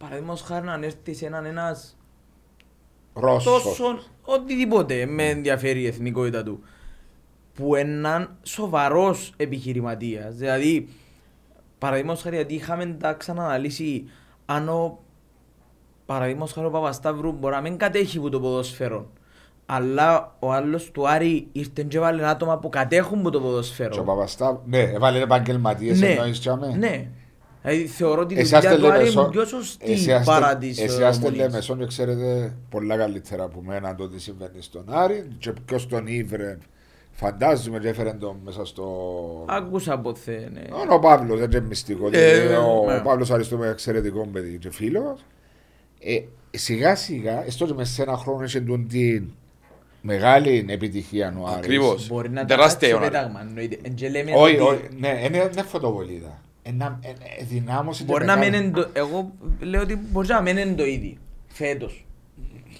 Ναι. 0.00 0.06
Παραδείγματος 0.06 0.42
χάρη 0.42 0.64
να 0.66 0.78
έρθει 0.82 1.14
σε 1.14 1.26
έναν 1.26 1.44
ένας 1.44 1.96
Ρώσος. 3.14 3.62
τόσο 3.62 3.98
οτιδήποτε 4.22 5.06
με 5.06 5.28
ενδιαφέρει 5.28 5.80
η 5.80 5.86
εθνικότητα 5.86 6.42
του 6.42 6.60
που 7.54 7.74
έναν 7.74 8.36
σοβαρός 8.42 9.32
επιχειρηματίας. 9.36 10.34
Δηλαδή, 10.34 10.88
παραδείγματος 11.78 12.22
χάρη, 12.22 12.36
γιατί 12.36 12.54
είχαμε 12.54 12.86
τα 12.86 13.12
ξαναναλύσει 13.12 14.08
αν 14.46 14.68
ο 14.68 14.98
παραδείγματος 16.06 16.52
χάρη 16.52 16.66
ο 16.66 16.70
Παπασταύρου 16.70 17.32
μπορεί 17.32 17.54
να 17.54 17.60
μην 17.60 17.76
κατέχει 17.76 18.20
που 18.20 18.28
το 18.28 18.40
ποδοσφαίρο. 18.40 19.10
Αλλά 19.66 20.36
ο 20.38 20.52
άλλος 20.52 20.90
του 20.90 21.08
Άρη 21.08 21.48
ήρθε 21.52 21.82
και 21.82 21.98
βάλε 21.98 22.28
άτομα 22.28 22.58
που 22.58 22.68
κατέχουν 22.68 23.22
που 23.22 23.30
το 23.30 23.40
ποδοσφαίρο. 23.40 23.90
Και 23.90 24.00
ο 24.00 24.04
Παπαστά, 24.04 24.62
ναι, 24.66 24.78
έβαλε 24.78 25.20
επαγγελματίες 25.20 26.00
Ναι, 26.00 26.06
εννοείς 26.06 26.38
και 26.38 26.48
αμέ. 26.50 26.74
ναι. 26.76 27.08
Δηλαδή 27.68 27.86
θεωρώ 27.86 28.20
ότι 28.20 28.34
η 28.34 28.38
Εσύ 28.38 28.54
δουλειά 28.54 28.70
άστε 28.70 28.80
του 28.80 28.86
Άρη 28.86 28.94
είναι 29.00 29.08
Λεμεσόν, 29.08 29.30
πιο 29.30 29.44
σωστή 29.44 29.92
εσύ 29.92 30.12
άστε- 30.12 30.26
παρά 30.34 30.56
της 30.56 30.80
εσύ 30.80 31.00
ε, 31.00 31.04
άστε 31.04 31.26
Ομονίας. 31.26 31.46
Λεμεσόν 31.50 31.78
και 31.78 31.86
ξέρετε 31.86 32.54
πολλά 32.70 32.96
καλύτερα 32.96 33.44
από 33.44 33.62
μένα 33.66 33.94
το 33.94 34.08
τι 34.08 34.20
συμβαίνει 34.20 34.62
στον 34.62 34.84
Άρη 34.86 35.28
και 35.38 35.52
ποιος 35.64 35.86
τον 35.88 36.06
ήβρε. 36.06 36.58
Φαντάζομαι 37.10 37.78
και 37.78 37.88
έφερε 37.88 38.12
τον 38.12 38.36
μέσα 38.44 38.64
στο... 38.64 38.86
Άκουσα 39.48 39.98
ποθέ, 39.98 40.50
ναι. 40.52 40.60
Ο, 40.90 40.94
ο 40.94 40.98
Παύλος, 40.98 41.38
δεν 41.38 41.50
είναι 41.50 41.60
μυστικό. 41.60 42.06
Ε, 42.06 42.10
δηλαδή, 42.40 42.54
ο, 42.54 42.84
ναι. 42.86 42.96
ο 42.96 43.02
Παύλος 43.02 43.30
Αριστούμε 43.30 43.68
εξαιρετικό 43.68 44.26
παιδί 44.32 44.58
και 44.58 44.70
φίλος. 44.70 45.24
Ε, 46.00 46.20
σιγά 46.50 46.96
σιγά, 46.96 47.46
έστω 47.46 47.66
και 47.66 47.74
μέσα 47.74 47.92
σε 47.92 48.02
ένα 48.02 48.16
χρόνο 48.16 48.42
έχει 48.42 48.62
τον 48.62 48.88
την 48.88 49.30
μεγάλη 50.00 50.66
επιτυχία 50.68 51.34
ο 51.38 51.44
Άρης. 51.46 51.56
Ακριβώς. 51.56 52.08
Μπορεί 52.08 52.30
να 52.30 52.44
Τεράστια 52.44 52.78
ταράξει 52.78 52.86
η 52.86 52.90
το 52.90 52.96
ώρα. 52.96 53.06
πέταγμα. 53.06 53.40
εννοείται. 53.48 53.78
Εν 53.82 53.94
και 53.94 54.08
λέμε 54.08 54.32
Όχι, 54.36 54.54
ότι 54.54 54.62
όχι, 54.62 54.88
ναι, 54.98 55.20
είναι 55.24 55.48
είναι 55.52 55.62
φωτοβολίδα. 55.62 56.40
Ένα 56.68 56.98
ε, 57.02 57.44
δυνάμωση. 57.44 58.04
Μπορεί 58.04 58.24
να 58.24 58.36
μην 58.36 58.52
είναι 58.52 58.70
το... 58.70 58.88
Εγώ 58.92 59.32
λέω 59.60 59.82
ότι 59.82 59.96
μπορεί 59.96 60.28
να 60.28 60.40
μην 60.40 60.56
είναι 60.56 60.74
το 60.74 60.84
ίδιο. 60.84 61.14
Φέτος. 61.46 62.06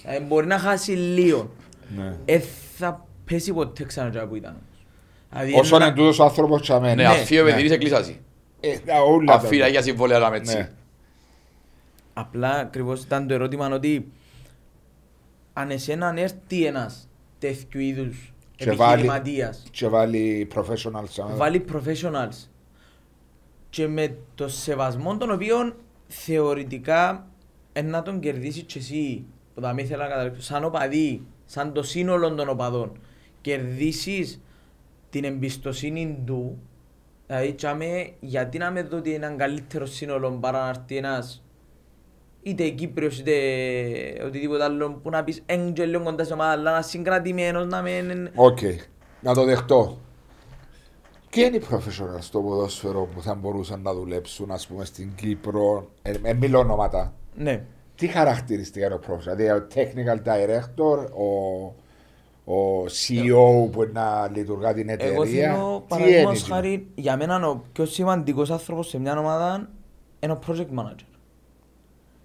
Ε, 0.03 0.19
Μπορεί 0.19 0.47
να 0.47 0.59
χάσει 0.59 0.91
λίγο. 0.91 1.51
Ναι. 1.95 2.15
Ε, 2.25 2.39
θα 2.77 3.05
πέσει 3.25 3.53
ποτέ 3.53 3.83
ξανά 3.83 4.09
τζά 4.09 4.27
που 4.27 4.35
ήταν. 4.35 4.57
Δηλαδή, 5.31 5.53
Όσο 5.53 5.75
ένα- 5.75 5.85
είναι 5.85 5.95
τούτος 5.95 6.19
ο 6.19 6.23
άνθρωπος 6.23 6.61
τσαμέν. 6.61 6.95
Ναι, 6.95 7.05
αφή 7.05 7.39
ο 7.39 7.43
Πετηρής 7.43 7.71
εκλείσασαι. 7.71 8.15
Ε, 8.59 8.77
τα 8.77 9.01
όλα 9.01 9.25
τα- 9.25 9.33
Αφήρα 9.33 9.67
για 9.67 9.81
συμβόλαια 9.81 10.19
να 10.19 10.29
με 10.29 10.37
έτσι. 10.37 10.55
Ναι. 10.55 10.69
Απλά 12.13 12.49
ακριβώς 12.51 13.01
ήταν 13.03 13.27
το 13.27 13.33
ερώτημα 13.33 13.67
ότι 13.69 14.11
αν 15.53 15.69
εσένα 15.69 16.13
έρθει 16.17 16.65
ένας 16.65 17.07
τέτοιου 17.39 17.79
είδους 17.79 18.33
Και 18.55 18.65
βάλει- 18.71 18.81
επιχειρηματία, 18.91 19.53
Και 19.71 19.87
βάλει 19.87 20.47
professional 20.55 21.03
τσαμέν. 21.09 21.35
βάλει 21.37 21.65
professionals 21.73 22.48
και 23.69 23.87
με 23.87 24.17
το 24.35 24.47
σεβασμό 24.47 25.17
των 25.17 25.31
οποίων 25.31 25.75
θεωρητικά 26.07 27.27
εν 27.73 27.89
να 27.89 28.01
τον 28.01 28.19
κερδίσεις 28.19 28.63
και 28.63 28.79
εσύ 28.79 29.25
που 29.53 29.61
θα 29.61 29.73
μην 29.73 29.85
ήθελα 29.85 30.03
να 30.03 30.09
καταλήξω 30.09 30.41
σαν 30.41 30.63
οπαδί, 30.63 31.25
σαν 31.45 31.73
το 31.73 31.83
σύνολο 31.83 32.33
των 32.33 32.49
οπαδών 32.49 32.91
κερδίσεις 33.41 34.41
την 35.09 35.23
εμπιστοσύνη 35.23 36.23
του 36.25 36.59
δηλαδή 37.27 37.53
τσάμε, 37.53 38.13
γιατί 38.19 38.57
να 38.57 38.71
με 38.71 38.83
δω 38.83 38.97
ότι 38.97 39.13
είναι 39.13 39.25
ένα 39.25 39.35
καλύτερο 39.35 39.85
σύνολο 39.85 40.31
παρά 40.31 40.63
να 40.63 40.69
έρθει 40.69 40.97
ένας 40.97 41.43
είτε 42.41 42.69
Κύπριος 42.69 43.19
είτε 43.19 43.33
οτιδήποτε 44.25 44.63
άλλο 44.63 44.91
που 45.03 45.09
να 45.09 45.23
πεις 45.23 45.43
«Εν 45.45 45.73
και 45.73 45.85
λίγο 45.85 46.03
κοντά 46.03 46.23
σε 46.23 46.33
ομάδα 46.33 46.51
αλλά 46.51 46.71
να 46.71 46.81
συγκρατημένος 46.81 47.65
να 47.65 47.81
μην 47.81 48.29
Οκ. 48.35 48.59
Να 49.21 49.33
το 49.33 49.43
δεχτώ. 49.43 49.97
Ποιοι 51.29 51.43
είναι 51.47 51.55
οι 51.57 51.61
professionals 51.71 52.19
στο 52.21 52.39
ποδόσφαιρο 52.41 53.01
που 53.13 53.21
θα 53.21 53.35
μπορούσαν 53.35 53.81
να 53.81 53.93
δουλέψουν, 53.93 54.51
ας 54.51 54.67
πούμε, 54.67 54.85
στην 54.85 55.15
Κύπρο. 55.15 55.89
Ε, 56.01 56.13
ε, 56.23 56.33
μιλώ 56.33 56.59
ονόματα. 56.59 57.13
ναι 57.35 57.63
Τι 57.95 58.07
χαρακτηριστικά 58.07 58.85
είναι 58.85 58.95
ο 58.95 58.99
professional, 59.07 59.35
δηλαδή 59.35 59.49
ο 59.49 59.67
technical 59.75 60.17
director, 60.27 61.07
ο, 61.13 61.25
ο 62.53 62.83
CEO 62.85 63.69
που 63.71 63.83
είναι 63.83 63.91
να 63.91 64.29
λειτουργά 64.35 64.73
την 64.73 64.89
εταιρεία. 64.89 65.13
Εγώ 65.13 65.25
θέλω 65.25 65.77
Τι 65.79 65.83
παραδείγματος 65.87 66.39
είναι, 66.47 66.55
χάρη 66.55 66.87
για 66.95 67.17
μένα 67.17 67.47
ο 67.49 67.61
πιο 67.73 67.85
σημαντικός 67.85 68.49
άνθρωπος 68.51 68.87
σε 68.87 68.99
μια 68.99 69.19
ομάδα 69.19 69.69
είναι 70.19 70.33
ο 70.33 70.39
project 70.47 70.67
manager. 70.79 71.05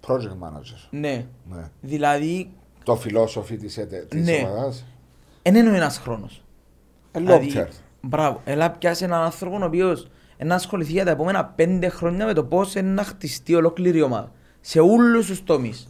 project 0.07 0.37
manager. 0.43 0.87
Ναι. 0.89 1.25
Ναι. 1.51 1.69
Δηλαδή 1.81 2.51
Το 2.83 2.99
philosophy 3.05 3.57
της, 3.59 3.77
ετε- 3.77 4.07
της 4.07 4.25
Ναι. 4.25 4.47
ομάδας. 4.47 4.85
δεν 5.41 5.55
είναι 5.55 5.75
ένας 5.77 5.97
χρόνος. 5.97 6.43
Ε, 7.11 7.19
long 7.19 7.21
Δηλαδή, 7.21 7.51
term. 7.55 7.67
Μπράβο. 8.07 8.41
Έλα 8.45 8.71
πιάσει 8.71 9.03
έναν 9.03 9.21
άνθρωπο 9.21 9.57
ο 9.61 9.65
οποίος 9.65 10.07
να 10.43 10.55
ασχοληθεί 10.55 10.91
για 10.91 11.05
τα 11.05 11.11
επόμενα 11.11 11.45
πέντε 11.45 11.89
χρόνια 11.89 12.25
με 12.25 12.33
το 12.33 12.43
πώς 12.43 12.75
είναι 12.75 12.89
να 12.89 13.03
χτιστεί 13.03 13.55
ολόκληρη 13.55 13.97
η 13.97 14.01
ομάδα. 14.01 14.31
Σε 14.61 14.79
όλους 14.79 15.27
τους 15.27 15.43
τομείς. 15.43 15.87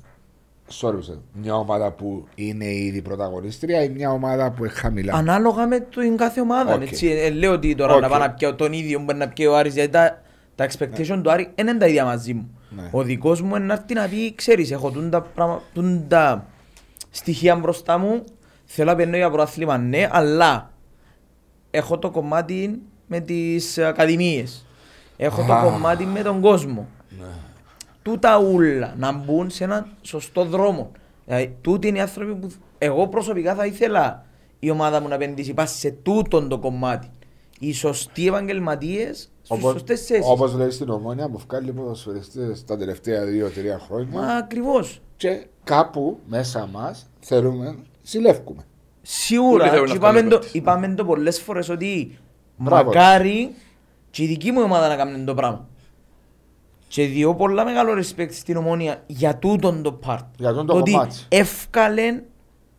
Sorry, 0.82 0.98
σε- 1.00 1.20
μια 1.34 1.56
ομάδα 1.56 1.92
που 1.92 2.28
είναι 2.36 2.66
ήδη 2.74 3.02
πρωταγωνίστρια 3.02 3.84
ή 3.84 3.90
μια 3.90 4.12
ομάδα 4.12 4.52
που 4.52 4.64
είναι 4.64 4.74
χαμηλά; 4.74 5.14
Ανάλογα 5.14 5.68
με 5.68 5.80
την 5.80 6.18
κάθε 6.18 6.42
ομάδα. 6.42 6.74
Οκ. 6.74 6.82
Έτσι, 6.82 7.08
ε, 7.08 7.30
λέω 7.30 7.52
ότι 7.52 7.76
τώρα 7.76 7.94
Οκ. 7.94 8.02
να 8.02 8.08
πάω 8.08 8.20
να 8.20 8.30
πιάω 8.32 8.56
τον 8.56 8.74
ίδιο 8.74 8.98
που 8.98 9.04
μπορεί 9.04 9.18
να 9.18 9.28
πιέει 9.28 9.48
ο 9.48 9.56
Άρης 9.58 9.74
γιατί 9.74 9.90
τα, 9.90 10.22
τα 10.56 10.68
expectation 10.68 11.20
του 11.24 11.32
Άρη 11.32 11.52
δεν 11.56 11.68
είναι 11.68 11.78
τα 11.78 11.88
ίδια 11.88 12.06
μαζί 12.06 12.34
μου. 12.34 12.50
Ναι. 12.70 12.90
Ο 12.92 13.04
δικός 13.04 13.42
μου 13.42 13.56
είναι 13.56 13.66
να 13.66 13.74
έρθει 13.74 13.94
να 13.94 14.08
πει, 14.08 14.36
ξέρεις, 14.36 14.72
έχω 14.72 14.92
τούν 14.92 15.10
τα, 15.10 15.22
πραγμα, 15.22 15.62
τούν 15.74 16.06
τα 16.08 16.46
στοιχεία 17.10 17.56
μπροστά 17.56 17.98
μου, 17.98 18.24
θέλω 18.66 18.90
να 18.90 18.96
πιένω 18.96 19.16
για 19.18 19.30
προάθλημα, 19.30 19.78
ναι, 19.78 20.10
αλλά 20.12 20.72
έχω 21.76 22.00
το 22.00 22.10
κομμάτι 22.12 22.82
με 23.08 23.20
τις 23.20 23.78
ακαδημίες. 23.78 24.66
Έχω 25.18 25.42
Α. 25.42 25.46
το 25.46 25.70
κομμάτι 25.70 26.06
με 26.06 26.22
τον 26.22 26.42
κόσμο. 26.42 26.88
Ναι. 27.20 27.26
Τούτα 28.02 28.40
ούλα 28.40 28.94
να 28.98 29.12
μπουν 29.12 29.50
σε 29.50 29.64
έναν 29.64 29.88
σωστό 30.02 30.46
δρόμο. 30.46 30.92
Δηλαδή, 31.26 31.56
τούτοι 31.62 31.88
είναι 31.88 31.98
οι 31.98 32.02
άνθρωποι 32.02 32.34
που 32.36 32.52
εγώ 32.78 33.08
προσωπικά 33.08 33.56
θα 33.56 33.66
ήθελα 33.66 34.26
η 34.60 34.70
ομάδα 34.70 35.02
μου 35.02 35.08
να 35.08 35.16
επενδύσει 35.16 35.54
πάνω 35.54 35.70
σε 35.70 35.92
τούτον 35.92 36.50
το 36.50 36.58
κομμάτι. 36.60 37.08
Οι 37.60 37.74
σωστοί 37.74 38.28
επαγγελματίες 38.28 39.18
στους 39.42 39.58
Όπως, 39.58 39.72
σωστές 39.72 40.06
θέσεις. 40.06 40.26
όπως 40.30 40.54
λέει 40.54 40.70
στην 40.70 40.90
Ομόνια 40.90 41.30
που 41.30 41.42
βγάλει 41.48 41.72
ποδοσφαιριστές 41.72 42.66
τα 42.66 42.78
τελευταία 42.78 43.26
δύο-τρία 43.26 43.80
χρόνια 43.80 44.20
Μα 44.20 44.28
ακριβώς. 44.34 45.02
και 45.18 45.46
κάπου 45.64 46.20
μέσα 46.28 46.70
μας 46.72 47.08
θέλουμε, 47.20 47.76
συλλεύκουμε. 48.02 48.66
Όλοι 49.08 49.14
Σίγουρα. 49.14 49.70
θέλουν 49.70 49.86
Και 49.86 49.92
να 49.92 49.96
είπαμε, 49.98 50.12
βγάλουν 50.12 50.30
το, 50.30 50.36
παίκτες. 50.38 50.54
είπαμε 50.54 50.88
το 50.94 51.06
πολλές 51.06 51.42
φορές 51.42 51.70
ότι 51.70 52.18
Μπράβο. 52.58 52.84
μακάρι 52.86 53.54
και 54.10 54.24
η 54.24 54.28
δική 54.28 54.52
μου 54.52 54.62
ομάδα 54.62 54.88
να 54.88 54.96
κάνει 54.96 55.24
το 55.24 55.34
πράγμα. 55.34 55.68
Και 56.88 57.06
διώ 57.06 57.36
πολλά 57.36 57.66
μεγάλο 57.66 57.94
respect 58.02 58.32
στην 58.32 58.58
ομόνια 58.58 59.04
για 59.08 59.38
τούτον 59.38 59.84
το 59.84 60.00
part. 60.06 60.26
Για 60.38 60.50
τούτον 60.50 60.66
το 60.66 60.74
ότι 60.78 60.92
κομμάτι. 60.92 61.16
εύκαλεν 61.30 62.24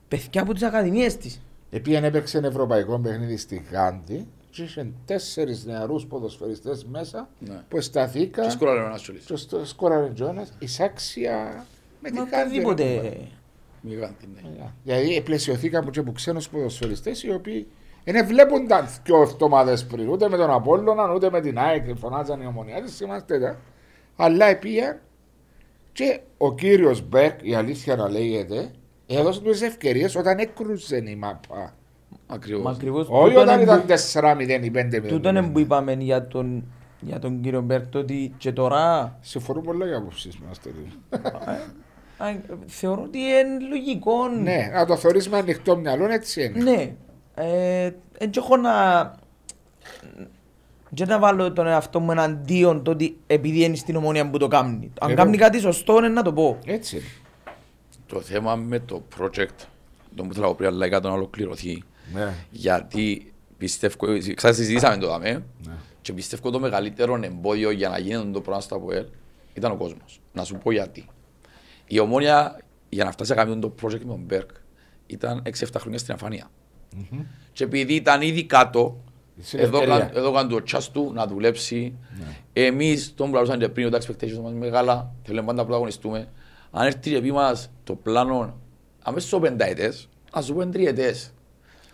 παιδιά 0.08 0.40
από 0.42 0.52
τις 0.52 0.62
ακαδημίες 0.62 1.16
της. 1.16 1.40
Επειδή 1.70 1.96
έπαιξε 1.96 2.38
ένα 2.38 2.46
ευρωπαϊκό 2.46 2.98
παιχνίδι 2.98 3.36
στη 3.36 3.64
Γάντη 3.72 4.26
και 4.50 4.62
είχε 4.62 4.86
τέσσερις 5.04 5.64
νεαρούς 5.64 6.06
ποδοσφαιριστές 6.06 6.84
μέσα 6.84 7.28
Ναι. 7.38 7.62
που 7.68 7.80
σταθήκαν 7.80 8.44
Και 8.44 8.50
σκόραρε 8.50 8.80
ο 8.80 8.88
Νάσολης. 8.88 9.24
και 9.24 9.36
στο 9.36 9.64
σκόραρε 9.64 10.10
Τζόνας 10.10 10.52
εισάξια 10.58 11.66
με 12.00 12.10
την 12.10 12.18
Μα 12.18 12.74
Γάντη. 13.94 14.14
ρε 14.20 14.26
οτιδήποτε. 14.26 14.42
κουμπάρε. 14.42 14.54
Γιγάντη, 14.54 14.58
ναι. 14.58 14.70
Δηλαδή 14.84 15.20
πλαισιωθήκαμε 15.22 15.90
και 15.90 15.98
από 15.98 16.12
ξένους 16.12 16.48
ποδοσφαιριστές 16.48 17.22
οι 17.22 17.32
οποίοι 17.32 17.66
δεν 18.04 18.26
βλέπονταν 18.26 18.86
δυο 19.04 19.22
εβδομάδες 19.22 19.84
πριν 19.86 20.08
ούτε 20.08 20.28
με 20.28 20.36
τον 20.36 20.50
Απόλλωνα 20.50 21.12
ούτε 21.14 21.30
με 21.30 21.40
την 21.40 21.58
ΑΕΚ 21.58 21.96
φωνάζαν 21.96 22.40
οι 22.40 22.46
ομονιάτες 22.46 23.00
είμαστε 23.00 23.38
τα 23.40 23.56
αλλά 24.16 24.56
πήγαν 24.56 24.98
και 25.92 26.20
ο 26.38 26.54
κύριος 26.54 27.08
Μπέρκ 27.08 27.38
η 27.42 27.54
αλήθεια 27.54 27.96
να 27.96 28.10
λέγεται 28.10 28.70
έδωσε 29.06 29.40
τους 29.40 29.60
ευκαιρίες 29.60 30.16
όταν 30.16 30.38
έκρουζε 30.38 30.96
η 30.96 31.16
μαπά 31.16 31.74
Μα 32.28 32.34
Ακριβώς. 32.34 32.74
ακριβώς 32.74 33.06
όχι 33.10 33.28
τούτον 33.28 33.42
όταν 33.42 33.54
είναι 33.60 33.62
ήταν 33.62 33.80
που- 33.80 33.86
4-0 33.86 34.64
ή 34.64 34.70
5-0 34.70 35.08
Τούτον 35.08 35.36
είναι 35.36 35.48
που 35.48 35.58
είπαμε 35.58 35.92
για 35.92 36.26
τον, 36.26 36.64
για 37.00 37.18
τον 37.18 37.40
κύριο 37.40 37.60
Μπέρκ 37.60 37.86
το 37.86 37.98
ότι 37.98 38.34
και 38.38 38.52
τώρα 38.52 39.16
Συμφωνώ 39.20 39.60
πολλά 39.60 39.86
για 39.86 39.96
απόψεις 39.96 40.38
μας 40.38 40.60
τελείως. 40.60 40.98
α, 41.10 41.52
θεωρώ 42.66 43.02
ότι 43.02 43.18
είναι 43.18 43.66
λογικό. 43.68 44.28
Ναι, 44.28 44.70
να 44.72 44.86
το 44.86 44.96
θεωρείς 44.96 45.28
με 45.28 45.36
ανοιχτό 45.38 45.76
μυαλό 45.76 46.04
έτσι 46.10 46.44
είναι. 46.44 46.62
Ναι. 46.70 46.94
Ε, 47.34 47.90
δεν 48.18 48.30
έχω 48.36 48.56
να... 48.56 48.72
Και 50.94 51.04
να 51.04 51.18
βάλω 51.18 51.52
τον 51.52 51.66
εαυτό 51.66 52.00
μου 52.00 52.10
εναντίον 52.10 52.82
το 52.82 52.90
ότι 52.90 53.16
επειδή 53.26 53.64
είναι 53.64 53.76
στην 53.76 53.96
ομονία 53.96 54.30
που 54.30 54.38
το 54.38 54.48
κάνει. 54.48 54.90
Αν 55.00 55.08
Εγώ- 55.10 55.16
κάνει 55.22 55.36
κάτι 55.36 55.60
σωστό 55.60 55.96
είναι 55.98 56.08
να 56.08 56.22
το 56.22 56.32
πω. 56.32 56.58
Έτσι 56.64 56.96
είναι. 56.96 57.04
Το 58.06 58.20
θέμα 58.20 58.56
με 58.56 58.78
το 58.78 59.02
project, 59.18 59.66
το 60.14 60.22
που 60.22 60.34
θέλω 60.34 60.54
πριν 60.54 60.68
αλλά 60.68 61.00
να 61.00 61.10
ολοκληρωθεί, 61.10 61.82
Ναι. 62.14 62.32
γιατί 62.50 63.32
πιστεύω, 63.58 63.96
ξέρετε 64.18 64.52
συζητήσαμε 64.52 64.96
το 64.96 65.06
δάμε, 65.06 65.30
Ναι. 65.66 65.72
και 66.02 66.12
πιστεύω 66.12 66.50
το 66.50 66.60
μεγαλύτερο 66.60 67.18
εμπόδιο 67.22 67.70
για 67.70 67.88
να 67.88 67.98
γίνει 67.98 68.30
το 68.32 68.40
πράγμα 68.40 68.60
στο 68.62 68.76
ΑΠΟΕΛ 68.76 69.04
ήταν 69.54 69.70
ο 69.72 69.76
κόσμος. 69.76 70.20
Να 70.32 70.44
σου 70.44 70.58
πω 70.62 70.70
γιατί. 70.72 71.04
Η 71.86 71.98
ομόνια 71.98 72.58
για 72.88 73.04
να 73.04 73.10
φτάσει 73.10 73.30
να 73.34 73.36
κάνει 73.44 73.58
το 73.58 73.74
project 73.82 73.98
με 74.00 74.04
τον 74.04 74.22
Μπέρκ 74.26 74.50
ήταν 75.06 75.42
6-7 75.46 75.50
χρόνια 75.78 75.98
στην 75.98 76.14
αφανεια 76.14 76.50
Και 77.52 77.64
επειδή 77.64 77.94
ήταν 77.94 78.22
ήδη 78.22 78.44
κάτω, 78.44 79.00
Είσαι 79.36 79.58
εδώ 79.58 79.78
ευκαιρία. 79.78 79.98
καν- 79.98 80.16
εδώ 80.16 80.32
κάνει 80.32 80.48
το 80.50 80.62
τσάς 80.62 80.90
του 80.90 81.10
να 81.14 81.26
δουλέψει. 81.26 81.94
Εμείς, 82.52 83.14
τον 83.14 83.28
που 83.28 83.34
λαλούσαν 83.34 83.58
και 83.58 83.68
πριν, 83.68 83.90
τα 83.90 83.98
expectations 84.00 84.40
μας 84.42 84.52
μεγάλα, 84.52 85.12
θέλουμε 85.22 85.44
πάντα 85.46 85.58
να 85.58 85.62
πρωταγωνιστούμε. 85.64 86.28
Αν 86.70 86.86
έρθει 86.86 87.10
και 87.10 87.20
πει 87.20 87.32
μας 87.32 87.70
το 87.84 87.94
πλάνο, 87.94 88.58
αμέσως 89.02 89.28
στο 89.28 89.40
πενταετές, 89.40 90.08
ας 90.32 90.44
σου 90.44 90.54
πω 90.54 90.60
εν 90.62 90.70
τριετές. 90.70 91.30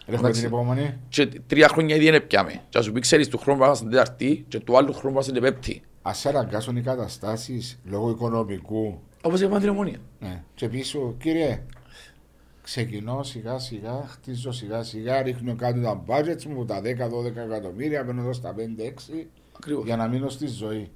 Έχουμε 0.07 0.19
Εντάξει. 0.19 0.41
την 0.41 0.49
υπομονή. 0.49 0.99
Και 1.09 1.27
τρία 1.27 1.69
χρόνια 1.69 1.97
ήδη 1.97 2.07
είναι 2.07 2.21
πιάμε. 2.21 2.61
Και 2.69 2.79
ας 2.79 2.85
σου 2.85 2.93
πει 2.93 3.01
ξέρεις 3.01 3.29
του 3.29 3.39
χρόνου 3.39 3.59
πάμε 3.59 3.75
στην 3.75 3.91
τέταρτη 3.91 4.45
και 4.49 4.61
του 4.61 4.77
άλλου 4.77 4.93
χρόνου 4.93 5.15
πάμε 5.15 5.23
στην 5.27 5.41
πέπτη. 5.43 5.83
Ας 6.03 6.19
σε 6.19 6.29
αναγκάσουν 6.29 6.77
οι 6.77 6.83
καταστάσεις 6.83 7.79
λόγω 7.85 8.11
οικονομικού. 8.11 9.01
Όπως 9.23 9.41
είπαμε 9.41 9.61
την 9.61 9.69
ομονία. 9.69 9.99
Ναι. 10.21 10.43
Και 10.55 10.69
πίσω, 10.69 11.15
κύριε, 11.19 11.63
ξεκινώ 12.63 13.23
σιγά 13.23 13.59
σιγά, 13.59 14.05
χτίζω 14.07 14.53
σιγά 14.53 14.83
σιγά, 14.83 15.23
ρίχνω 15.23 15.57
κάτω 15.57 15.81
τα 15.81 16.05
budgets 16.07 16.45
μου, 16.45 16.65
τα 16.65 16.81
10-12 16.81 16.85
εκατομμύρια, 17.37 18.05
μπαίνω 18.05 18.21
εδώ 18.21 18.33
στα 18.33 18.55
5-6 18.55 19.27
Ακριβώς. 19.57 19.85
για 19.85 19.97
να 19.97 20.09
μείνω 20.09 20.29
στη 20.29 20.47
ζωή. 20.47 20.91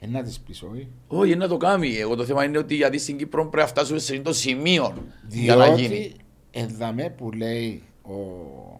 Ε, 0.00 0.06
να 0.06 0.22
τις 0.22 0.40
πεις 0.40 0.62
όχι. 0.62 0.88
Όχι, 1.08 1.36
να 1.36 1.48
το 1.48 1.56
κάνει. 1.56 1.96
Εγώ 1.96 2.14
το 2.14 2.24
θέμα 2.24 2.44
είναι 2.44 2.58
ότι 2.58 2.74
γιατί 2.74 2.98
στην 2.98 3.16
Κύπρο 3.16 3.42
πρέπει 3.42 3.56
να 3.56 3.66
φτάσουμε 3.66 3.98
σε 3.98 4.12
αυτό 4.12 4.24
το 4.24 4.32
σημείο 4.32 4.94
για 5.28 5.56
να 5.56 5.66
γίνει. 5.66 5.88
Διότι 5.88 6.14
εδαμε 6.50 7.14
που 7.16 7.32
λέει 7.32 7.82
ο, 8.02 8.14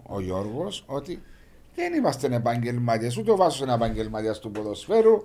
ο 0.06 0.20
Γιώργος 0.20 0.84
ότι 0.86 1.22
δεν 1.74 1.94
είμαστε 1.94 2.34
επαγγελματίες, 2.34 3.16
ούτε 3.16 3.30
ο 3.30 3.36
Βάσος 3.36 3.60
είναι 3.60 3.74
επαγγελματίας 3.74 4.38
του 4.38 4.50
ποδοσφαίρου, 4.50 5.24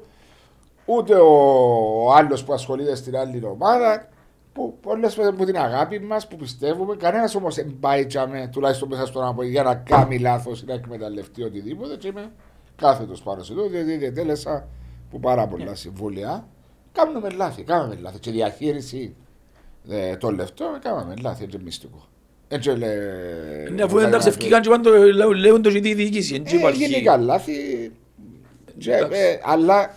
ούτε 0.86 1.14
ο 1.16 2.14
άλλος 2.14 2.44
που 2.44 2.54
ασχολείται 2.54 2.96
στην 2.96 3.18
άλλη 3.18 3.46
ομάδα. 3.46 4.08
που 4.54 4.78
πολλέ 4.82 5.10
φορέ 5.10 5.28
από 5.28 5.46
την 5.46 5.58
αγάπη 5.58 6.00
μα 6.00 6.18
που 6.30 6.36
πιστεύουμε, 6.36 6.96
κανένα 6.96 7.30
όμω 7.38 7.50
δεν 7.50 7.78
πάει 7.80 8.06
τσάμε, 8.06 8.50
τουλάχιστον 8.52 8.88
μέσα 8.90 9.06
στον 9.06 9.26
από 9.26 9.44
για 9.44 9.64
να 9.64 9.76
κάνει 9.76 10.20
λάθο 10.20 10.52
ή 10.52 10.64
να 10.66 10.74
εκμεταλλευτεί 10.74 11.44
οτιδήποτε. 11.44 11.96
Και 11.98 12.08
είμαι 12.08 12.32
κάθετο 12.76 13.14
πάνω 13.24 13.44
σε 13.44 13.54
αυτό, 13.54 13.68
διότι 13.68 13.98
διατέλεσα 13.98 14.68
που 15.10 15.20
πάρα 15.20 15.48
πολλά 15.48 15.76
συμβούλια. 15.76 16.48
Κάνουμε 16.92 17.30
λάθη, 17.30 17.64
κάνουμε 17.64 17.98
λάθη. 18.02 18.20
Και 18.20 18.32
διαχείριση 18.32 19.16
ε, 19.90 20.16
των 20.16 20.36
λεφτών, 20.36 20.80
κάναμε 20.82 21.14
λάθη, 21.22 21.44
έτσι 21.44 21.58
μυστικό. 21.64 22.08
Έτσι 22.48 22.70
λέει. 22.70 22.98
Ναι, 23.72 23.84
αφού 23.84 23.98
εντάξει 23.98 24.28
ευκήκαν 24.28 24.62
και 24.62 24.70
πάντο 24.70 24.92
λέουν 25.34 25.62
το 25.62 25.70
γιατί 25.70 25.90
η 25.90 25.94
διοίκηση. 25.94 26.34
δεν 26.38 26.56
Ε, 26.56 26.58
υπάρχει. 26.58 26.86
γενικά 26.86 27.18
λάθη. 27.18 27.54
Και, 28.78 28.94
Εντάξει. 28.94 29.22
ε, 29.22 29.40
αλλά 29.44 29.94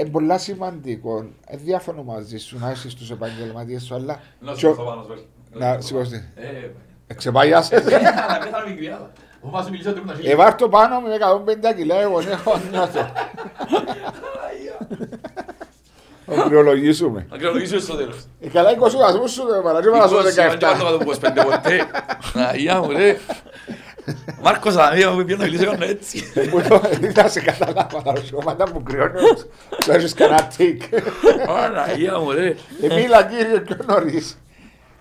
είναι 0.00 0.10
πολλά 0.10 0.38
σημαντικό. 0.38 1.24
Ε, 1.46 1.56
διάφωνο 1.56 2.02
μαζί 2.02 2.38
σου 2.38 2.58
να 2.58 2.70
είσαι 2.70 2.90
στου 2.90 3.12
επαγγελματίε 3.12 3.78
σου, 3.78 3.94
αλλά. 3.94 4.20
Να 4.40 4.52
και- 4.52 4.58
σηκωθώ 4.58 4.84
πάνω, 4.84 5.06
sorry. 5.10 5.22
Να 5.52 5.80
σηκωθεί. 5.80 6.14
Ε, 6.34 6.68
Εξεπαγιάσαι. 7.06 7.74
αλλά 7.76 8.38
πέθανα 8.44 8.68
μικρή, 8.68 8.86
αλλά. 8.86 9.10
Ο 9.40 9.48
Πάσου 9.48 9.70
μιλήσε 9.70 9.88
ότι 9.88 10.00
ήμουν 10.00 10.14
χίλια. 10.16 10.32
Ε, 10.32 10.34
βάρ' 10.34 10.54
το 10.54 10.68
πάνω 10.68 11.00
με 11.00 11.08
150 11.14 11.72
κιλά, 11.76 12.00
εγώ 12.00 12.18
έχω 12.20 12.60
νιώθω. 12.70 13.10
Θα 16.26 16.42
κρυολογήσουμε. 16.48 17.26
Να 17.30 17.36
κρυολογήσω 17.36 17.80
στο 17.80 17.94
τέλος. 17.96 18.16
Ε, 18.40 18.48
καλά 18.48 18.70
20 18.70 18.96
βαθμούς 18.96 19.30
σου, 19.32 19.46
δεν 19.50 19.62
παρά, 19.62 19.80
και 19.82 19.88
παρά 19.88 20.08
σου 20.08 20.16
17. 20.16 20.98
25 20.98 21.44
ποτέ. 21.44 21.86
Αγία 22.50 22.80
μου 22.80 22.90
ρε. 22.90 23.16
Μάρκος 24.42 24.76
Αδαμία 24.76 25.10
μου 25.10 25.24
πιένω 25.24 25.42
να 25.42 25.48
μιλήσω 25.50 25.70
κάνω 25.70 25.84
έτσι. 25.84 26.22
Που 26.50 26.60
το- 26.68 26.82
Δεν 27.00 27.30
σε 27.30 27.40
καταλάβα, 27.40 28.00
θα 28.04 28.16
σου 28.24 28.38
πάντα 28.44 28.70
μου 28.72 28.82
κρυώνεις, 28.82 29.46
σου 29.84 29.92
έχεις 29.92 30.14
κανένα 30.14 30.46
τικ. 30.56 30.82
Αγία 31.88 32.18
μου 32.18 32.30
ρε. 32.30 32.46
Ε, 32.82 32.94
μίλα 32.94 33.24
κύριε 33.24 33.60
πιο 33.60 33.76
νωρίς. 33.86 34.38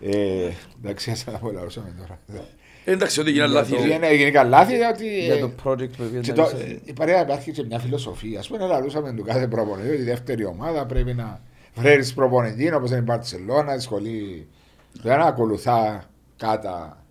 Ε, 0.02 0.50
Εντάξει, 0.84 1.12
ας 1.12 1.26
απολαούσαμε 1.28 1.94
τώρα. 2.00 2.20
Εντάξει, 2.86 3.20
ότι 3.20 3.32
γίνανε 3.32 3.54
λάθη. 3.54 3.76
ρε. 3.76 3.94
Είναι 3.94 4.14
γενικά 4.16 4.44
λάθη, 4.44 4.76
διότι... 4.76 5.20
Για 5.24 5.34
ε, 5.34 5.40
το 5.40 5.50
project 5.64 5.90
που 5.98 6.04
Και 6.12 6.18
είπες 6.18 6.28
το, 6.28 6.42
να 6.42 6.48
είσαι- 6.48 6.80
η 6.84 6.94
παρέα 6.94 7.22
υπάρχει 7.22 7.52
και 7.52 7.64
μια 7.64 7.80
φιλοσοφία. 7.80 8.40
Α 8.40 8.44
πούμε, 8.48 8.66
λαλούσαμε 8.68 9.14
του 9.14 9.24
κάθε 9.24 9.48
προπονητή 9.48 9.90
ότι 9.90 10.02
η 10.02 10.04
δεύτερη 10.04 10.46
ομάδα 10.46 10.86
πρέπει 10.86 11.14
να 11.14 11.42
φέρει 11.82 12.06
προπονητή 12.14 12.74
όπω 12.74 12.86
είναι 12.86 12.96
η 12.98 13.02
Μπαρσελόνα, 13.04 13.76
η 13.76 13.80
σχολή. 13.80 14.48
Δεν 15.02 15.20
ακολουθά 15.22 16.04
κατά 16.38 17.04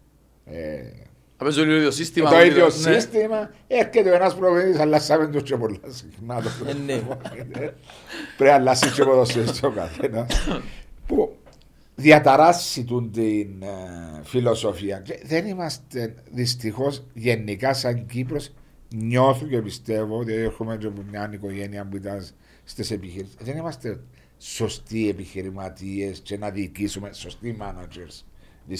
ε, 1.38 1.44
Θα 1.44 1.44
παίζω 1.44 1.64
το 1.64 1.74
ίδιο 1.74 1.90
σύστημα. 1.90 2.30
το 2.30 2.36
όλοι 2.36 2.46
ίδιο 2.46 2.64
ναι. 2.64 2.70
σύστημα. 2.70 3.50
Έρχεται 3.66 4.14
ένας 4.14 4.34
προπονητής, 4.34 4.78
αλλάσαμε 4.78 5.26
το 5.26 5.40
και 5.40 5.56
πολλά 5.56 5.78
συχνά. 5.86 6.42
το 6.42 6.50
Ε, 6.66 6.72
ναι. 6.72 7.02
Πρέπει 8.36 8.50
να 8.50 8.54
αλλάσει 8.54 8.90
και 8.90 9.04
ποδοσφαιριστής 9.04 9.62
ο 9.62 9.70
καθένας. 9.70 10.48
Που 11.06 11.36
διαταράσσει 11.94 12.84
τούν 12.84 13.12
την 13.12 13.62
ε, 13.62 14.20
φιλοσοφία. 14.22 14.98
Και 14.98 15.20
δεν 15.24 15.46
είμαστε 15.46 16.14
δυστυχώς 16.30 17.02
γενικά 17.14 17.74
σαν 17.74 18.06
Κύπρος 18.06 18.50
νιώθω 18.94 19.46
και 19.46 19.62
πιστεύω, 19.62 20.22
διότι 20.22 20.42
έρχομαι 20.42 20.76
και 20.76 20.86
από 20.86 21.02
μια 21.10 21.30
οικογένεια 21.32 21.86
που 21.86 21.96
ήταν 21.96 22.26
στις 22.64 22.90
επιχειρήσεις. 22.90 23.36
Δεν 23.40 23.56
είμαστε 23.56 24.00
σωστοί 24.38 25.08
επιχειρηματίες 25.08 26.20
και 26.20 26.38
να 26.38 26.50
διοικήσουμε 26.50 27.12
σωστοί 27.12 27.56
managers. 27.60 28.22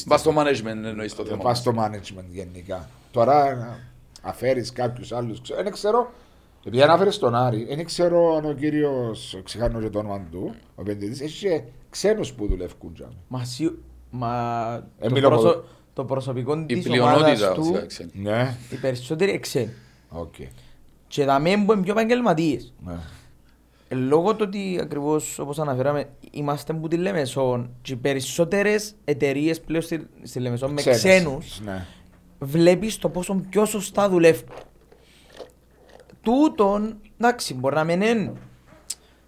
Πας 0.08 0.20
στο 0.20 0.32
management 0.36 0.84
εννοείς 0.84 1.14
το 1.14 1.24
θέμα. 1.24 1.42
Πας 1.42 1.58
στο 1.58 1.72
management 1.78 2.24
γενικά. 2.30 2.88
Τώρα 3.10 3.54
να 3.54 3.78
αφέρει 4.22 4.62
κάποιους 4.72 5.12
άλλους. 5.12 5.40
Δεν 5.62 5.72
ξέρω, 5.72 6.12
επειδή 6.64 6.82
ανάφερες 6.82 7.18
τον 7.18 7.34
Άρη, 7.34 7.64
δεν 7.64 7.84
ξέρω 7.84 8.36
αν 8.36 8.44
ο 8.44 8.52
κύριος, 8.52 9.40
ξεχάνω 9.44 9.80
και 9.80 9.88
το 9.90 9.98
όνομα 9.98 10.20
του, 10.30 10.54
ο 10.74 10.80
επενδυτής, 10.80 11.20
έχει 11.20 11.48
και 11.48 11.62
ξένους 11.90 12.32
που 12.32 12.46
δουλεύουν. 12.46 12.94
τζιαμαί. 12.94 13.12
Μα 13.28 13.44
σι- 13.44 13.72
Μα 14.10 14.32
Ε, 14.98 15.06
το, 15.08 15.14
μιλώ 15.14 15.28
προσω- 15.28 15.48
από- 15.50 15.64
το 15.94 16.04
προσωπικό 16.04 16.58
Η 16.58 16.64
της 16.74 16.82
πλειονότητα 16.82 17.16
ομάδας 17.18 17.40
βασικά 17.40 17.80
του, 17.80 17.86
ξένοι. 17.86 18.10
Ναι, 18.14 18.56
οι 18.70 18.74
περισσότεροι 18.76 19.30
εν 19.30 19.41
ξένοι. 19.41 19.72
οκ. 20.10 20.34
Και 21.08 21.24
τα 21.24 21.38
μεν 21.38 21.64
που 21.64 21.72
είναι 21.72 21.82
πιο 21.82 21.92
επαγγελματίες. 21.92 22.72
Ναι. 22.86 22.92
Ε, 23.88 23.94
Λόγω 23.94 24.30
του 24.36 24.44
ότι 24.48 24.78
ακριβώς 24.82 25.38
όπως 25.38 25.58
αναφέραμε 25.58 26.08
είμαστε 26.30 26.72
που 26.72 26.88
τη 26.88 26.96
Λεμεσόν 26.96 27.70
και 27.82 27.92
οι 27.92 27.96
περισσότερες 27.96 28.94
εταιρείες 29.04 29.60
πλέον 29.60 29.82
στη, 29.82 30.06
στη 30.22 30.40
Λεμεσόν 30.40 30.70
με 30.72 30.80
Ξένες. 30.80 30.98
ξένους 30.98 31.60
Ναι. 31.64 31.86
βλέπεις 32.38 32.98
το 32.98 33.08
πόσο 33.08 33.34
πιο 33.50 33.64
σωστά 33.64 34.08
δουλεύουν. 34.08 34.48
Τούτον, 36.22 36.96
εντάξει, 37.20 37.54
μπορεί 37.54 37.74
να 37.74 37.84
μην 37.84 38.00
είναι 38.02 38.32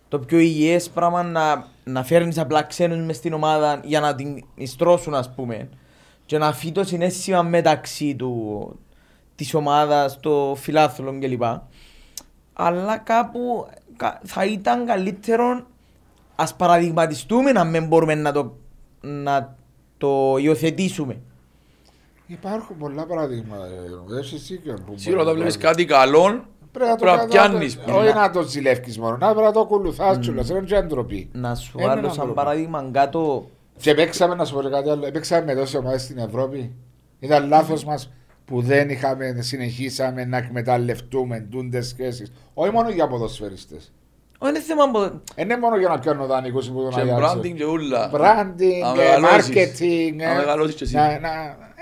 το 0.08 0.18
πιο 0.18 0.38
υγιές 0.38 0.90
πράγμα 0.90 1.22
να, 1.22 1.66
να 1.84 2.02
φέρνεις 2.04 2.38
απλά 2.38 2.62
ξένους 2.62 2.98
μες 3.04 3.16
στην 3.16 3.32
ομάδα 3.32 3.80
για 3.84 4.00
να 4.00 4.14
την 4.14 4.44
ιστρώσουν 4.54 5.14
ας 5.14 5.34
πούμε 5.34 5.68
και 6.26 6.38
να 6.38 6.52
φύγει 6.52 6.72
το 6.72 6.84
συνέστημα 6.84 7.42
μεταξύ 7.42 8.14
του, 8.16 8.78
της 9.34 9.54
ομάδας, 9.54 10.20
το 10.20 10.54
φιλάθλων 10.58 11.20
κλπ. 11.20 11.42
Αλλά 12.52 12.98
κάπου 12.98 13.66
κα- 13.68 13.79
θα 14.24 14.44
ήταν 14.44 14.86
καλύτερο 14.86 15.66
ας 16.36 16.54
παραδειγματιστούμε 16.54 17.52
να 17.52 17.64
μην 17.64 17.86
μπορούμε 17.86 18.14
να 18.14 18.32
το, 18.32 18.52
να 19.00 19.56
το 19.98 20.36
υιοθετήσουμε. 20.38 21.16
Υπάρχουν 22.26 22.76
πολλά 22.78 23.06
παραδείγματα. 23.06 23.64
ε, 23.66 24.18
Έχει 24.18 24.36
δίκιο. 24.36 24.78
που 24.86 24.92
Σίγουρα 24.96 25.20
όταν 25.22 25.34
μπορεί 25.34 25.46
βλέπεις 25.46 25.62
να- 25.64 25.70
κάτι 25.70 25.84
καλό, 25.84 26.44
Πρέπει 26.72 26.90
να 26.90 26.96
το 26.96 27.04
πρέπει 27.04 27.16
να 27.16 27.26
κάνω- 27.26 27.28
πιάνεις. 27.58 27.78
Όχι 27.92 28.14
να 28.14 28.30
το 28.30 28.42
ζηλεύεις 28.42 28.98
μόνο, 28.98 29.16
να 29.16 29.26
πρέπει 29.26 29.46
να 29.46 29.52
το 29.52 29.60
ακολουθάς 29.60 30.18
κιόλας, 30.18 30.46
δεν 30.46 30.56
είναι 30.66 30.82
ντροπή. 30.82 31.28
Να 31.32 31.54
σου 31.54 31.78
Είναι 31.78 31.86
βάλω 31.86 31.98
ένα 31.98 32.08
σαν 32.08 32.16
πρόβλημα. 32.16 32.42
παράδειγμα 32.42 32.88
κάτω 32.92 33.50
Και 33.78 33.94
παίξαμε, 33.94 34.34
να 34.34 34.44
σου 34.44 34.54
πω 34.54 34.62
και 34.62 34.68
κάτι 34.68 34.90
άλλο, 34.90 35.10
παίξαμε 35.12 35.44
με 35.44 35.54
τόσες 35.54 35.74
ομάδες 35.74 36.02
στην 36.02 36.18
Ευρώπη. 36.18 36.72
Ήταν 37.18 37.48
λάθος 37.48 37.84
μας 37.84 38.10
που 38.50 38.60
δεν 38.62 38.88
είχαμε, 38.90 39.36
συνεχίσαμε 39.38 40.24
να 40.24 40.36
εκμεταλλευτούμε 40.36 41.40
τούντες 41.50 41.86
σχέσεις. 41.86 42.32
Όχι 42.54 42.70
μόνο 42.72 42.88
για 42.90 43.06
ποδοσφαιριστές. 43.08 43.92
Όχι 44.38 44.50
είναι 44.50 44.60
θέμα 44.60 44.82
από... 44.82 44.98
Δεν 45.34 45.44
είναι 45.44 45.58
μόνο 45.58 45.76
για 45.76 45.88
να 45.88 45.98
πιάνω 45.98 46.26
δανεικούς 46.26 46.70
που 46.70 46.82
τον 46.82 46.90
και 46.90 47.12
branding 47.18 47.54
και 47.56 47.64
ούλα. 47.64 48.10
Branding, 48.14 48.80
Να 48.82 49.02
ε, 49.02 49.18
μεγαλώσεις. 49.18 49.48
marketing. 49.48 50.14
Να 50.16 50.30
ε, 50.30 50.34
μεγαλώσεις 50.36 50.74
και 50.74 50.84
εσύ. 50.84 50.94
να- 50.94 51.18
να- 51.20 51.28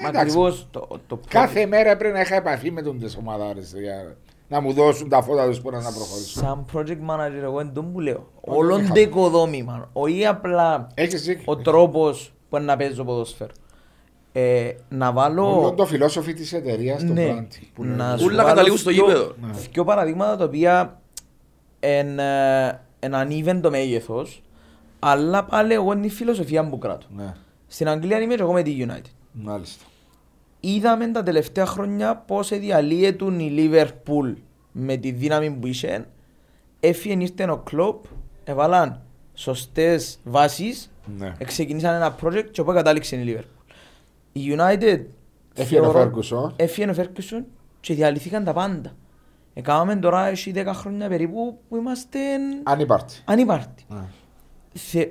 Μα 0.02 0.08
εντάξει. 0.08 0.18
ακριβώς 0.20 0.68
το, 0.70 0.88
το 1.06 1.20
Κάθε 1.28 1.66
μέρα 1.66 1.96
πρέπει 1.96 2.14
να 2.14 2.20
είχα 2.20 2.34
επαφή 2.34 2.70
με 2.70 2.82
τούντες 2.82 3.16
ομάδες 3.16 3.74
για 3.80 4.16
να 4.48 4.60
μου 4.60 4.72
δώσουν 4.72 5.08
τα 5.08 5.22
φώτα 5.22 5.46
τους 5.46 5.60
που 5.60 5.70
να 5.70 5.78
προχωρήσουν. 5.78 6.42
Σαν 6.42 6.64
project 6.74 7.10
manager 7.10 7.42
εγώ 7.42 7.60
είναι 7.60 7.70
το 7.74 7.82
που 7.84 8.00
λέω. 8.00 8.26
Όχι, 8.40 8.58
Όλον 8.58 8.80
είχα- 8.82 8.94
το 8.94 9.00
οικοδόμημα. 9.00 9.88
Όχι 9.92 10.26
απλά 10.26 10.86
Έχεις 10.94 11.22
δίκιο. 11.22 11.42
ο 11.46 11.56
τρόπος 11.56 12.32
που 12.48 12.58
να 12.58 12.76
παίζω 12.76 13.04
ποδόσφαιρο. 13.04 13.52
Ε, 14.40 14.74
να 14.88 15.12
βάλω... 15.12 15.58
Όλο 15.60 15.72
το 15.74 15.86
φιλόσοφι 15.86 16.34
της 16.34 16.52
εταιρείας, 16.52 17.04
το 17.06 17.12
Ναι, 17.12 17.34
branding. 17.38 17.62
που 17.74 17.84
να 17.84 18.06
λέμε. 18.06 18.18
σου 18.18 18.24
Ούλα 18.24 18.36
βάλω 18.36 18.48
καταλήγουν 18.48 18.78
στο 18.78 18.90
δυο- 18.90 19.06
γήπεδο. 19.06 19.34
Ναι. 19.40 19.52
Δυο 19.72 19.84
παραδείγματα 19.84 20.36
τα 20.36 20.44
οποία 20.44 21.00
είναι 21.80 23.16
ανίβεν 23.16 23.60
το 23.60 23.70
μέγεθος, 23.70 24.42
αλλά 24.98 25.44
πάλι 25.44 25.72
εγώ 25.72 25.92
είναι 25.92 26.06
η 26.06 26.10
φιλοσοφία 26.10 26.68
που 26.68 26.78
κράτω. 26.78 27.06
Ναι, 27.16 27.34
Στην 27.66 27.88
Αγγλία 27.88 28.20
είμαι 28.20 28.34
και 28.34 28.42
εγώ 28.42 28.52
με 28.52 28.62
τη 28.62 28.76
United. 28.88 29.10
μάλιστα. 29.32 29.84
Είδαμε 30.60 31.06
τα 31.06 31.22
τελευταία 31.22 31.66
χρόνια 31.66 32.16
πώς 32.16 32.48
διαλύεται 32.48 33.24
η 33.24 33.52
Liverpool 33.56 34.34
με 34.72 34.96
τη 34.96 35.10
δύναμη 35.10 35.50
που 35.50 35.66
είχε. 35.66 36.06
Έφυγε 36.80 37.22
ήρθε 37.22 37.50
ο 37.50 37.58
Κλόπ, 37.58 38.04
έβαλαν 38.44 39.00
σωστές 39.34 40.18
βάσεις, 40.24 40.90
Ναι. 41.18 41.34
ξεκινήσαν 41.44 41.94
ένα 41.94 42.16
project 42.22 42.46
και 42.50 42.60
όπου 42.60 42.72
κατάληξε 42.72 43.16
η 43.16 43.24
Liverpool. 43.26 43.57
Η 44.32 44.40
United 44.56 45.00
Έφυγε 45.54 45.80
ο 45.80 45.90
θεωρώ- 45.90 46.12
Ferguson. 46.14 46.52
Έφυγε 46.56 46.90
ο 46.90 46.94
Ferguson 46.96 47.44
και 47.80 47.94
διαλύθηκαν 47.94 48.44
τα 48.44 48.52
πάντα. 48.52 48.92
Έκαναμε 49.54 49.96
τώρα 49.96 50.26
έχει 50.26 50.52
10 50.54 50.66
χρόνια 50.74 51.08
περίπου 51.08 51.58
που 51.68 51.76
είμαστε 51.76 52.18
Ανύπαρτη. 52.62 53.22
ανύπαρτοι. 53.24 53.84
Ναι. 53.88 54.04
Θε... 54.74 55.06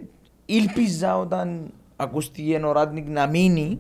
Ήλπιζα 0.46 1.18
όταν 1.18 1.72
ακούστηκε 1.96 2.62
ο 2.66 2.72
Ράτνικ 2.72 3.08
να 3.10 3.28
μείνει 3.28 3.80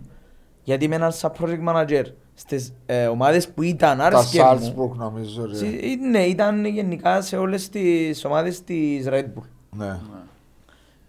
γιατί 0.63 0.87
με 0.87 0.95
έναν 0.95 1.11
σαν 1.11 1.31
project 1.39 1.67
manager 1.67 2.03
στις 2.33 2.73
ε, 2.85 3.07
ομάδες 3.07 3.49
που 3.49 3.61
ήταν 3.61 3.97
Τα 3.97 4.03
άρεσκες 4.05 4.41
μου. 4.75 4.91
Salzburg 4.91 4.95
νομίζω. 4.95 5.45
ρε. 5.45 5.55
Συ- 5.55 5.83
ε, 5.83 5.95
Ναι, 6.09 6.19
ήταν 6.23 6.65
γενικά 6.65 7.21
σε 7.21 7.37
όλες 7.37 7.69
τις 7.69 8.25
ομάδες 8.25 8.63
της 8.63 9.05
Red 9.09 9.23
Bull. 9.25 9.47
Ναι. 9.77 9.97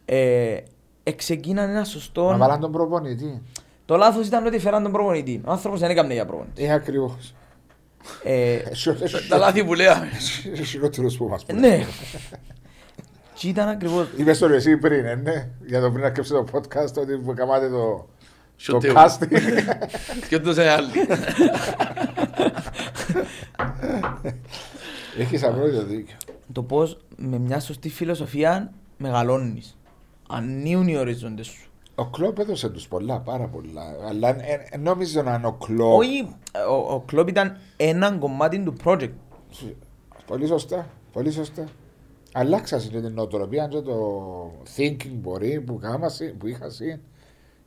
Ε, 0.04 0.56
εξεκίναν 1.02 1.68
ένα 1.70 1.84
σωστό... 1.84 2.30
Να 2.30 2.36
βάλαν 2.36 2.60
τον 2.60 2.72
προπονητή. 2.72 3.42
Το 3.88 3.96
λάθος 3.96 4.26
ήταν 4.26 4.46
ότι 4.46 4.58
φέραν 4.58 4.82
τον 4.82 4.92
προπονητή. 4.92 5.40
Ο 5.44 5.50
άνθρωπος 5.50 5.80
δεν 5.80 5.90
έκαμε 5.90 6.12
για 6.12 6.26
προπονητή. 6.26 6.64
Ε, 6.64 6.72
ακριβώς. 6.72 7.34
Ε, 8.24 8.58
Τα 9.28 9.36
λάθη 9.38 9.64
που 9.64 9.74
λέμε. 9.74 10.08
Χειρότερος 10.66 11.16
που 11.16 11.28
μας 11.28 11.44
πούν. 11.44 11.58
ναι. 11.58 11.84
Και 13.34 13.48
ήταν 13.48 13.68
ακριβώς... 13.68 14.06
Είπες 14.16 14.38
το 14.38 14.46
ρε 14.46 14.56
εσύ 14.56 14.76
πριν, 14.76 15.04
ε, 15.06 15.14
ναι, 15.14 15.48
για 15.66 15.80
το 15.80 15.90
πριν 15.90 16.02
να 16.02 16.10
κρύψει 16.10 16.30
το 16.32 16.44
podcast, 16.52 16.92
ότι 16.98 17.16
που 17.16 17.34
καμάτε 17.34 17.68
το, 17.68 17.76
το 17.76 18.06
Σωτέου. 18.56 18.94
casting. 18.96 19.28
Και 20.28 20.38
το 20.38 20.52
σε 20.52 20.68
άλλη. 20.68 20.90
Έχεις 25.18 25.42
απόλυτο 25.42 25.84
δίκιο. 25.84 26.16
το 26.52 26.62
πώς 26.62 26.98
με 27.16 27.38
μια 27.38 27.60
σωστή 27.60 27.88
φιλοσοφία 27.88 28.72
μεγαλώνεις. 28.96 29.76
ανοίγουν 30.28 30.88
οι 30.88 30.96
οριζόντες 30.96 31.46
σου. 31.46 31.67
Ο 31.98 32.06
Κλόπ 32.06 32.38
έδωσε 32.38 32.68
τους 32.68 32.88
πολλά, 32.88 33.18
πάρα 33.20 33.46
πολλά. 33.46 33.82
Αλλά 34.08 34.28
ε, 34.28 34.66
ε, 34.70 34.76
νόμιζα 34.76 35.22
να 35.22 35.34
είναι 35.34 35.46
ο 35.46 35.52
Κλόπ. 35.52 35.98
Όχι, 35.98 36.36
ο, 36.70 36.92
ο 36.94 37.00
Κλόπ 37.06 37.28
ήταν 37.28 37.56
ένα 37.76 38.12
κομμάτι 38.12 38.58
του 38.62 38.74
project. 38.84 39.10
Πολύ 40.26 40.46
σωστά. 40.46 40.88
Πολύ 41.12 41.30
σωστά. 41.30 41.64
Αλλάξασε 42.32 42.88
και 42.88 43.00
την 43.00 43.12
νοοτροπία 43.12 43.66
και 43.66 43.80
το 43.80 43.96
thinking 44.76 45.10
μπορεί 45.12 45.60
που, 45.60 45.78
κάμασαι, 45.78 46.34
που 46.38 46.46
είχα 46.46 46.70
συν. 46.70 46.98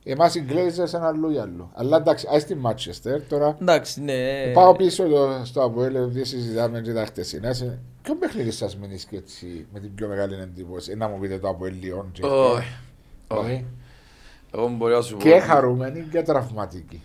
Εμάς 0.04 0.34
οι 0.34 0.40
Γκλέιζερ 0.40 0.88
σε 0.88 0.96
ένα 0.96 1.06
αλλού 1.06 1.30
ή 1.30 1.38
αλλού. 1.38 1.70
Αλλά 1.74 1.96
εντάξει, 1.96 2.26
ας 2.30 2.42
στη 2.42 2.54
Μάτσεστερ 2.54 3.22
τώρα. 3.22 3.56
Εντάξει, 3.60 4.02
ναι. 4.02 4.50
Πάω 4.54 4.76
πίσω 4.76 5.08
το, 5.08 5.40
στο 5.44 5.62
Αποέλ, 5.64 5.94
επειδή 5.94 6.24
συζητάμε 6.24 6.80
και 6.80 6.92
τα 6.92 7.04
χτεσινά. 7.04 7.52
σε- 7.52 7.78
Ποιο 8.02 8.14
παιχνίδι 8.16 8.50
σας 8.50 8.76
μείνεις 8.76 9.04
και 9.04 9.16
έτσι 9.16 9.66
με 9.72 9.80
την 9.80 9.94
πιο 9.94 10.08
μεγάλη 10.08 10.34
εντύπωση; 10.34 10.94
Να 10.96 11.08
μου 11.08 11.18
πείτε 11.18 11.38
το 11.38 11.48
Αποέλ 11.48 11.74
Λιόν. 11.82 12.08
και- 12.12 12.24
Όχι. 12.24 12.66
Όχι. 13.28 13.64
Όχι. 14.52 14.64
Εγώ 14.64 14.68
μπορεί 14.68 14.94
να 14.94 15.00
σου 15.00 15.16
πω. 15.16 15.22
Και 15.22 15.38
χαρούμενοι 15.38 16.00
και 16.10 16.22
τραυματικοί. 16.22 17.02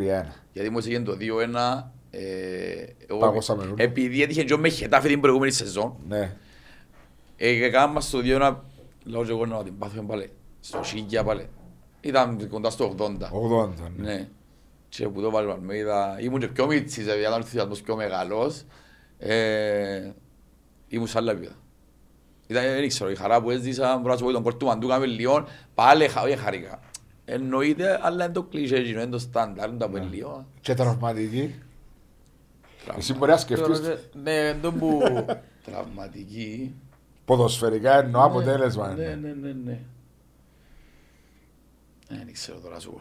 Γιατί 0.53 0.71
μόλις 0.71 0.87
έγινε 0.87 1.05
το 1.05 1.17
2-1. 1.21 1.85
ε, 2.11 2.21
εγώ- 3.07 3.19
Πάγωσαμε 3.21 3.63
όλοι. 3.63 3.75
Επειδή 3.77 4.23
έτυχε 4.23 4.45
και 4.45 4.57
με 4.57 4.69
χετάφη 4.69 5.09
την 5.09 5.21
προηγούμενη 5.21 5.53
σεζόν. 5.53 5.97
Ναι. 6.09 6.37
Ε, 7.37 7.65
Έκανα 7.65 8.01
στο 8.01 8.19
2-1. 8.25 8.57
Λέω 9.05 9.25
και 9.25 9.31
εγώ 9.31 9.47
να 9.47 9.63
την 9.63 9.79
πάθουμε 9.79 10.03
πάλι. 10.07 10.31
Στο 10.61 10.81
Σίγια 10.85 11.25
πάλι. 11.25 11.49
Ήταν 12.01 12.49
κοντά 12.49 12.71
στο 12.71 12.95
80. 12.99 13.05
80. 13.05 13.69
Ναι. 13.97 14.13
Ναι. 14.13 14.29
Και 14.89 15.09
που 15.09 15.21
το 15.21 15.31
βάλω 15.31 15.53
Αλμέιδα, 15.53 16.17
ήμουν 16.21 16.41
και 16.41 16.49
πιο 16.49 16.67
μίτσις, 16.67 17.05
δηλαδή 17.05 17.21
ήταν 17.21 17.33
ο 17.33 17.37
ενθουσιασμός 17.37 17.81
πιο 17.81 17.97
μεγάλος. 17.97 18.65
Ε, 19.19 20.11
ήμουν 20.89 21.07
σε 21.07 21.19
άλλα 21.19 21.33
επίπεδα. 21.33 21.55
Ήταν, 22.47 22.63
δεν 22.65 22.89
ξέρω, 22.89 23.11
η 23.11 23.15
χαρά 23.15 23.43
που 23.43 23.51
έζησα, 23.51 23.97
μπορώ 23.99 24.13
να 24.13 24.19
σου 24.19 24.25
πω 24.25 24.33
τον 24.33 24.43
κόρ 24.43 24.55
του 24.57 24.67
Μαντούκα 24.67 24.99
με 24.99 25.07
Λιόν, 25.07 25.47
πάλι 25.75 26.09
χα- 26.09 26.23
όχι 26.23 26.37
χαρήκα. 26.37 26.81
Εννοείται, 27.25 27.99
αλλά 28.03 28.25
είναι 28.25 28.33
το 28.33 28.43
κλεισέ, 28.43 28.77
εκείνο, 28.77 29.01
είναι 29.01 29.11
το 29.11 29.19
στάνταρ, 29.19 29.69
είναι 29.69 29.79
το 29.79 29.85
από 29.85 29.97
Λιόν. 29.97 30.47
Και 30.61 30.75
τραυματικοί. 30.75 31.55
Εσύ 32.97 33.15
μπορεί 33.15 33.31
να 33.31 33.37
σκεφτείς 33.37 33.81
Ναι, 34.23 34.55
το 34.63 34.73
που... 34.73 35.01
Τραυματική. 35.65 36.75
ποδοσφαιρικά 37.25 37.99
εννοώ 37.99 38.25
αποτέλεσμα. 38.25 38.95
Ναι, 38.95 39.03
είναι. 39.03 39.15
ναι, 39.15 39.33
ναι, 39.33 39.53
ναι. 39.65 39.73
Ε, 42.09 42.15
Δεν 42.25 42.33
ξέρω 42.33 42.59
τώρα 42.59 42.81
σου 42.81 42.91
πω. 42.91 43.01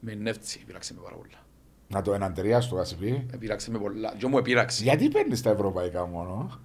Με 0.00 0.14
νεύτσι, 0.14 0.64
πειράξε 0.66 0.94
με 0.94 1.00
πάρα 1.02 1.16
πολλά. 1.16 1.41
Να 1.92 2.02
το 2.02 2.12
εναντεριάσει 2.14 2.68
το 2.68 2.74
Κασιπί. 2.76 3.26
Ε, 3.32 3.36
Πειράξε 3.36 3.70
με 3.70 3.78
πολλά. 3.78 4.14
Και 4.18 4.26
μου 4.26 4.38
επήραξε. 4.38 4.82
Γιατί 4.82 5.08
παίρνεις 5.08 5.42
τα 5.42 5.50
ευρωπαϊκά 5.50 6.06
μόνο; 6.06 6.60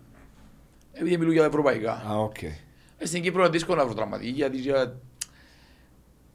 Επειδή 0.94 1.18
μιλούν 1.18 1.34
για 1.34 1.46
ευρωπαϊκά. 1.46 1.92
Α, 1.92 2.16
οκ. 2.18 2.42
Ε, 2.44 3.06
Στην 3.06 3.22
Κύπρο 3.22 3.42
είναι 3.42 3.50
δύσκολο 3.52 3.78
να 3.78 3.86
βρω 3.86 3.94
τραυματική 3.94 4.30
γιατί 4.30 4.58
για- 4.58 4.96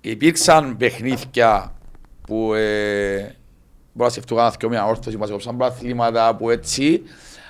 υπήρξαν 0.00 0.76
παιχνίδια 0.76 1.74
που 2.26 2.54
ε, 2.54 3.18
μπορώ 3.92 4.04
να 4.06 4.08
σκεφτώ 4.08 4.34
κάνα 4.34 4.54
δυο 4.58 4.68
μια 4.68 4.86
όρθωση, 4.86 5.16
μας 5.16 5.28
έκοψαν 5.28 5.56
πρωταθλήματα 5.56 6.36
που 6.36 6.50
έτσι, 6.50 7.02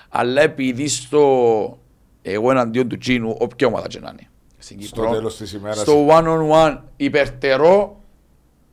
αλλά 0.08 0.42
επειδή 0.42 0.88
στο 0.88 1.78
εγώ 2.22 2.50
εναντίον 2.50 2.88
του 2.88 2.98
Τζίνου, 2.98 3.36
όποια 3.38 3.66
ομάδα 3.66 3.86
και 3.86 4.00
να 4.00 4.10
είναι. 4.10 4.28
Στην 4.58 4.82
Στο 4.82 4.94
Κύπρο, 5.00 5.10
τέλος 5.16 5.36
της 5.36 5.52
ημέρας. 5.52 5.78
στο 5.78 6.06
one-on-one 6.10 6.78
υπερτερό, 6.96 8.00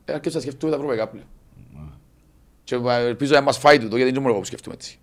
ε, 0.04 0.12
αρκετά 0.12 0.34
να 0.34 0.40
σκεφτούμε 0.40 0.70
τα 0.72 0.76
ευρωπαϊκά 0.76 1.08
πλέον. 1.08 1.26
Και 2.70 2.76
ε, 2.90 3.06
ελπίζω 3.06 3.34
να 3.34 3.40
μας 3.40 3.58
φάει 3.58 3.78
τούτο, 3.78 3.96
γιατί 3.96 4.02
δεν 4.02 4.08
είναι 4.10 4.18
μόνο 4.20 4.30
εγώ 4.30 4.38
που 4.38 4.44
σκεφτούμε 4.46 4.74
έτσι. 4.74 4.98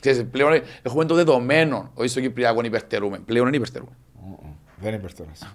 Ξέρεις, 0.00 0.24
πλέον 0.30 0.52
ε, 0.52 0.62
έχουμε 0.82 1.04
το 1.04 1.14
δεδομένο, 1.14 1.90
όχι 1.94 2.08
στο 2.08 2.20
Κυπριακό 2.20 2.60
να 2.60 2.66
υπερτερούμε, 2.66 3.18
πλέον 3.18 3.46
είναι 3.46 3.56
υπερτερούμε. 3.56 3.90
Μμμ. 4.26 4.50
Δεν 4.80 4.94
υπερτεράς. 4.94 5.54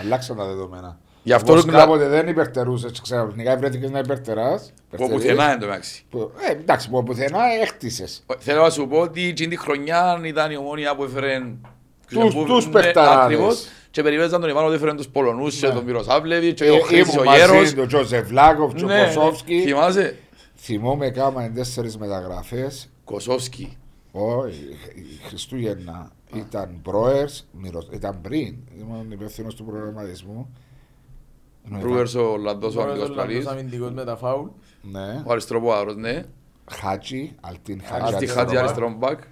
Αλλάξαν 0.00 0.36
τα 0.36 0.44
δεδομένα. 0.46 0.98
Γι' 1.22 1.32
αυτό 1.32 1.52
Όπως 1.52 1.64
μιλά- 1.64 1.78
κάποτε 1.78 2.08
δεν 2.08 2.28
υπερτερούσες 2.28 2.92
και 2.92 3.00
ξαφνικά 3.02 3.56
βρέθηκες 3.56 3.90
να 3.90 3.98
υπερτεράς. 3.98 4.72
Που 4.96 5.08
πουθενά 5.08 5.52
εν 5.52 5.60
τω 5.60 5.66
μεταξύ. 5.66 6.04
Που- 6.10 6.30
Ε, 6.48 6.52
εντάξει, 6.52 6.90
που 6.90 7.02
πουθενά 7.02 7.38
έχτισες. 7.62 8.24
Θέλω 8.38 8.62
να 8.62 8.70
σου 8.70 8.86
πω 8.88 8.98
ότι 8.98 9.24
εκείνη 9.28 9.48
τη 9.48 9.56
χρονιά 9.56 10.20
ήταν 10.24 10.50
η 10.50 10.56
ομόνια 10.56 10.94
που 10.96 11.04
έφερε. 11.04 11.42
Τους- 12.10 12.34
που- 12.34 12.44
τους 12.44 12.64
ναι, 12.66 12.72
παιχταράδες. 12.72 13.24
ακριβώς. 13.24 13.66
Και 13.90 14.02
περιβέζαν 14.02 14.40
τον 14.40 14.50
Ιβάνο 14.50 14.66
ότι 14.66 14.76
έφερε 14.76 14.94
τους 14.94 15.08
Πολωνούς 15.08 15.56
και 15.56 15.66
Ναι. 15.66 15.72
τον 15.72 15.84
Μυροσάβλεβιτ 15.84 16.54
και 16.54 16.64
Ε, 16.64 16.70
ο 16.70 16.78
Χρήστης 16.80 17.16
ο 17.16 17.22
Ήμουν 17.22 17.24
μαζί 17.26 17.38
Γέρος. 17.52 17.72
του 17.74 17.86
Τζοζεφ 17.86 18.30
Λάκοφ, 18.30 18.72
του 18.74 18.86
Ναι, 18.86 19.04
Κοσόφσκι. 19.04 19.60
Θυμάσαι; 19.60 20.16
Θυμόμαι 20.64 21.10
κάμα 21.10 21.50
τέσσερις 21.50 21.98
μεταγραφές. 21.98 22.90
Κοσόφσκι. 23.04 23.76
Όχι, 24.12 24.64
η 24.94 25.26
Χριστούγεννα 25.28 26.12
ήταν 26.34 26.78
Μπρόερς, 26.82 27.48
ήταν 27.90 28.20
πριν. 28.20 28.56
Ήμουν 28.78 29.10
υπεύθυνος 29.10 29.54
του 29.54 29.64
προγραμματισμού. 29.64 30.52
Ενώ 31.66 31.76
ήταν- 31.78 31.88
Μπρούερς 31.90 32.14
ο 32.14 32.22
Ολλανδός 32.32 32.70
ο 32.74 32.78
Τώρα 32.78 32.84
αμυντικός 32.90 33.08
το 33.16 33.22
πλαλής. 33.22 33.44
λάθος 33.44 33.52
αμυντικός 33.60 33.90
με 33.92 34.04
τα 34.04 34.16
φάουλ. 34.16 34.48
Ναι. 34.82 35.22
Ο 35.26 35.32
αριστεροπόδαρος, 35.32 35.96
ναι. 35.96 36.22
Χάτζι, 36.70 37.34
Αλτίν 37.40 37.80
Αστή 37.80 37.92
Χάτζι. 37.92 38.06
Χάτζη 38.06 38.16
αριστερό 38.36 38.58
αριστερόν 38.58 38.94
μπακ. 38.96 39.18
μπακ. 39.18 39.22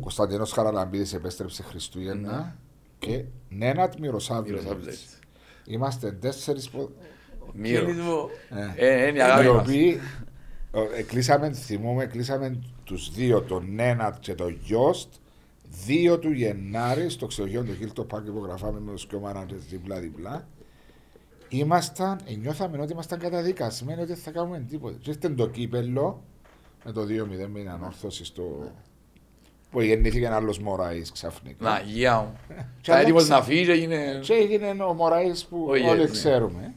Κωνσταντίνος 0.00 0.52
Χαραλαμπίδης 0.52 1.12
επέστρεψε 1.14 1.62
Χριστούγεννα. 1.62 2.56
Και 2.98 3.24
Νένατ 3.48 3.94
Μυροσάβλεβιτς. 3.98 4.62
Μυροσάβλεβιτς. 4.64 5.18
Είμαστε 5.66 6.12
τέσσερις 6.12 6.70
που... 6.70 6.90
Μύρος. 7.52 7.78
Χαιρετισμό. 7.80 8.28
Ε, 8.76 8.86
Ε, 9.04 9.06
Είναι 9.08 9.18
η 9.18 9.22
αγάπη 9.22 9.46
οι 9.46 9.48
μας. 9.50 9.60
οποίοι 9.66 9.88
ε, 9.88 10.00
κλείσαμε, 11.06 11.52
θυμούμε, 11.52 12.06
κλείσαμε 12.06 12.58
τους 12.84 13.10
δύο, 13.14 13.42
τον 13.42 13.74
Νένατ 13.74 14.14
και 14.20 14.34
τον 14.34 14.58
Γιώστ, 14.62 15.12
2 15.86 16.18
του 16.20 16.30
Γενάρη 16.30 17.10
στο 17.10 17.26
ξενοδοχείο 17.26 17.64
του 17.64 17.74
Χίλτο 17.78 18.04
Πάρκ 18.04 18.26
υπογραφάμε 18.26 18.80
με 18.80 18.92
τους 18.92 19.06
και 19.06 19.16
μάνατζες 19.16 19.64
διπλά-διπλά. 19.64 20.48
Ήμασταν, 21.48 22.20
ε, 22.24 22.34
νιώθαμε 22.34 22.80
ότι 22.80 22.92
ήμασταν 22.92 23.18
καταδικασμένοι 23.18 24.00
ότι 24.00 24.12
δεν 24.12 24.22
θα 24.22 24.30
κάνουμε 24.30 24.64
τίποτα. 24.70 24.96
Και 25.00 25.10
ήρθε 25.10 25.28
το 25.28 25.48
κύπελο 25.48 26.22
με 26.84 26.92
το 26.92 27.02
2-0 27.02 27.48
με 27.52 27.58
την 27.58 27.70
ανόρθωση 27.70 28.24
στο... 28.24 28.72
που 29.70 29.80
γεννήθηκε 29.80 30.26
ένα 30.26 30.36
άλλος 30.36 30.58
Μωράης 30.58 31.12
ξαφνικά. 31.12 31.64
Να, 31.64 31.80
γεια 31.80 32.20
μου. 32.20 32.32
Και 32.80 32.90
Θα 32.90 32.98
έτοιμος 32.98 33.30
άλλαξε. 33.30 33.48
να 33.48 33.54
φύγεις 33.54 33.66
και 33.66 33.72
έγινε... 33.72 34.20
Και 34.22 34.32
έγινε 34.32 34.82
ο 34.82 34.92
Μωράης 34.92 35.44
που 35.44 35.64
Ο 35.64 35.70
όλοι 35.70 35.80
Ιες, 35.80 35.96
ναι. 35.96 36.06
ξέρουμε. 36.06 36.74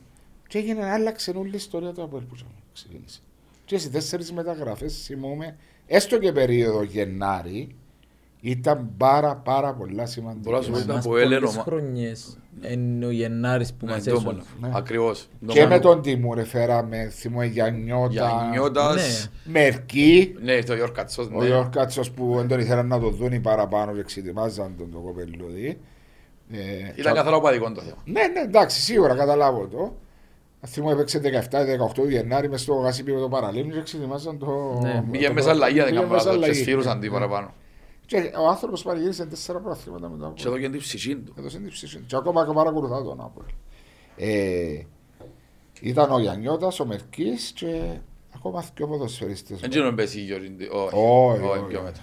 Και 0.48 0.58
έγινε 0.58 0.86
άλλαξε 0.86 1.32
όλη 1.36 1.52
η 1.52 1.56
ιστορία 1.56 1.94
του 1.94 2.04
Αποέλ 2.04 2.24
που 2.24 2.36
ξεκίνησε. 2.74 3.22
Και 3.68 3.78
σε 3.78 3.90
τέσσερις 3.90 4.32
μεταγραφές 4.34 5.02
θυμούμε, 5.04 5.56
έστω 5.88 6.18
και 6.20 6.32
περίοδο 6.32 6.84
Γενάρη, 6.84 7.76
ήταν 8.42 8.90
πάρα 8.98 9.36
πάρα 9.36 9.74
πολλά 9.74 10.06
σημαντικά. 10.06 10.42
Μπορώ 10.44 10.58
να 10.58 10.64
σου 10.64 10.72
πω, 10.72 10.78
ήταν 10.78 10.96
Μας 10.96 11.06
από 11.06 11.18
Έλενο, 11.18 11.40
πολλές 11.40 11.56
μα- 11.56 11.64
χρονιές 11.64 12.38
είναι 12.72 13.06
ο 13.06 13.10
Γενάρης 13.12 13.74
που 13.74 13.86
Ναι, 13.86 13.92
μας 13.92 14.04
το 14.04 14.10
έσωσε. 14.10 14.26
μόνο. 14.26 14.42
Ναι. 14.62 14.70
Ακριβώς. 14.74 15.28
Και 15.46 15.66
με 15.66 15.80
τον 15.80 16.02
Τιμούρ 16.02 16.44
φέραμε, 16.46 17.10
θυμούμε 17.10 17.46
Γιαννιώτα, 17.46 18.10
Γιαννιώτας. 18.12 19.30
Μερκή, 19.44 20.36
Ναι, 20.42 20.52
ήρθε 20.52 20.72
ο 20.72 20.76
Γιώργος 20.76 20.98
Κατσός, 20.98 21.26
ο 21.26 21.40
ναι. 21.40 21.46
Γιώργος 21.46 21.70
Κάτσος 21.72 22.12
που 22.12 22.34
δεν 22.38 22.48
τον 22.48 22.60
ήθελαν 22.60 22.88
να 22.88 23.00
το 23.00 23.10
δουν 23.10 23.32
οι 23.32 23.40
παραπάνω 23.40 23.94
και 23.94 24.00
εξετοιμάζαν 24.00 24.74
τον 24.78 24.92
το 24.92 24.98
κοπελούδι. 25.00 25.80
Ε, 26.52 26.58
Ήταν 26.96 27.14
καθαρά 27.14 27.36
οπαδικό 27.36 27.72
το 27.72 27.82
θέμα. 27.82 27.98
Ναι, 28.06 28.28
ναι, 28.28 28.40
εντάξει, 28.40 28.82
σίγουρα 28.82 29.16
καταλάβω 29.16 29.68
το. 29.68 29.96
Θυμώ 30.70 30.90
έπαιξε 30.92 31.22
17-18 31.98 32.10
Γενάρη 32.10 32.50
μες 32.50 32.62
στο 32.62 32.74
γάσιπι 32.74 33.12
με 33.14 33.20
το 33.20 33.28
παραλίμνη 33.30 33.74
και 33.74 33.80
εξετοιμάζαν 33.80 34.38
το... 34.40 34.80
Ναι. 34.82 35.04
Πήγε 35.12 35.28
το- 35.28 35.34
μέσα 35.34 35.50
αλλαγή, 35.50 35.76
δεν 35.76 35.86
πήγε 35.86 35.96
κάνω 35.98 36.08
μέσα 36.12 36.26
λάθος, 36.26 36.40
και 36.40 36.46
αλλαγή. 36.46 36.62
σφύρουσαν 36.62 37.00
τι 37.00 37.08
Ναι. 37.08 37.14
παραπάνω. 37.14 37.54
Και 38.06 38.32
ο 38.40 38.48
άνθρωπος 38.48 38.84
παρηγύρισε 38.84 39.26
τέσσερα 39.26 39.60
προαθλήματα 39.60 40.10
μετά. 40.10 40.32
Και 40.36 40.48
εδώ 40.48 40.58
και 40.60 40.70
την 40.70 40.80
ψυχή 40.80 41.16
του. 41.16 41.34
Έδωσε 41.38 41.58
την 41.58 41.70
ψήση. 41.70 42.04
Και 42.08 42.16
ακόμα 42.16 42.46
και 42.46 42.52
παρακολουθά 42.54 43.04
τον 43.04 43.22
Άπολ. 43.22 43.44
Ε, 44.16 44.82
ήταν 45.82 46.12
ο 46.12 46.20
Γιαννιώτας, 46.20 46.80
ο 46.80 46.86
Μερκής 46.86 47.52
και 47.56 47.82
ακόμα 48.36 48.64
δύο 48.76 48.88
ποδοσφαιριστές. 48.88 49.60
Δεν 49.60 49.70
ξέρω 49.70 49.88
αν 49.88 49.96
πέσει 49.96 50.20
η 50.20 50.24
Γιώργη. 50.24 50.56
Όχι, 50.72 50.96
Όχι, 50.96 51.44
όχι, 51.44 51.48
όχι. 51.60 51.64
πιο 51.68 51.82
μετά. 51.82 52.02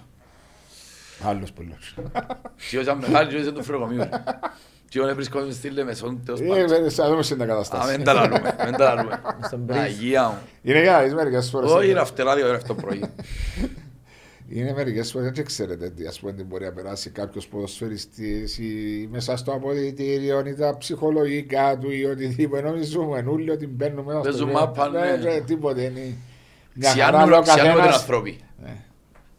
Άλλος 1.22 1.52
πολλός. 1.52 1.94
Τι 2.70 2.78
ήταν 2.78 2.98
μεγάλη 2.98 3.30
ζωή 3.30 3.52
του 3.52 3.62
φρεγομείου. 3.62 4.08
Τι 4.94 5.00
όταν 5.00 5.14
βρισκόμαστε 5.14 5.52
στη 5.54 5.70
Λεμεσόν, 5.70 6.20
τέλος 6.24 6.40
Ε, 6.40 6.44
πάντων. 6.44 6.66
βέβαια, 6.68 6.90
θα 6.90 7.08
δούμε 7.08 7.22
στην 7.22 7.40
Α, 7.40 7.44
εγκαταστάση. 7.44 7.96
μην 7.96 8.04
τα 8.04 8.12
λαλούμε, 8.12 8.56
μην 8.64 8.76
τα 8.76 8.94
λαλούμε. 8.94 9.20
Στον 9.46 9.66
brief. 9.68 9.74
Αγία 9.76 10.28
μου. 10.28 10.38
Είναι 10.62 10.80
για 10.82 10.92
να 10.92 11.02
δεις 11.02 11.14
μερικές 11.14 11.50
φορές. 11.50 11.70
Όχι, 11.70 11.90
είναι 11.90 12.00
αυτερά 12.00 12.34
δύο 12.34 12.46
ώρα 12.46 12.56
αυτό 12.56 12.74
το 12.74 12.80
πρωί. 12.80 13.04
Είναι 14.48 14.72
μερικέ 14.72 15.02
φορέ 15.02 15.30
δεν 15.30 15.44
ξέρετε 15.44 15.90
τι 15.90 16.06
ας 16.06 16.20
πούμε, 16.20 16.32
τι 16.32 16.42
μπορεί 16.44 16.64
να 16.64 16.72
περάσει 16.72 17.10
κάποιο 17.10 17.42
ποδοσφαιριστή 17.50 18.48
ή 18.58 19.06
μέσα 19.12 19.36
στο 19.36 19.52
αποδητήριο 19.52 20.42
ή 20.46 20.54
τα 20.54 20.76
ψυχολογικά 20.78 21.78
του 21.78 21.90
ή 21.90 22.04
οτιδήποτε. 22.04 22.62
Νομίζουμε 22.62 23.24
όλοι 23.28 23.50
ότι 23.50 23.66
μπαίνουμε 23.66 24.02
μέσα 24.02 24.20
Παίζουν 24.20 24.48
στο 24.48 24.58
μάπα, 24.58 24.88
ναι. 24.88 25.16
ναι. 25.16 25.40
Τίποτε 25.40 25.82
είναι. 25.82 26.16
Μια 26.74 26.88
χαρά, 26.90 27.42
Σιάνουμε 27.42 27.92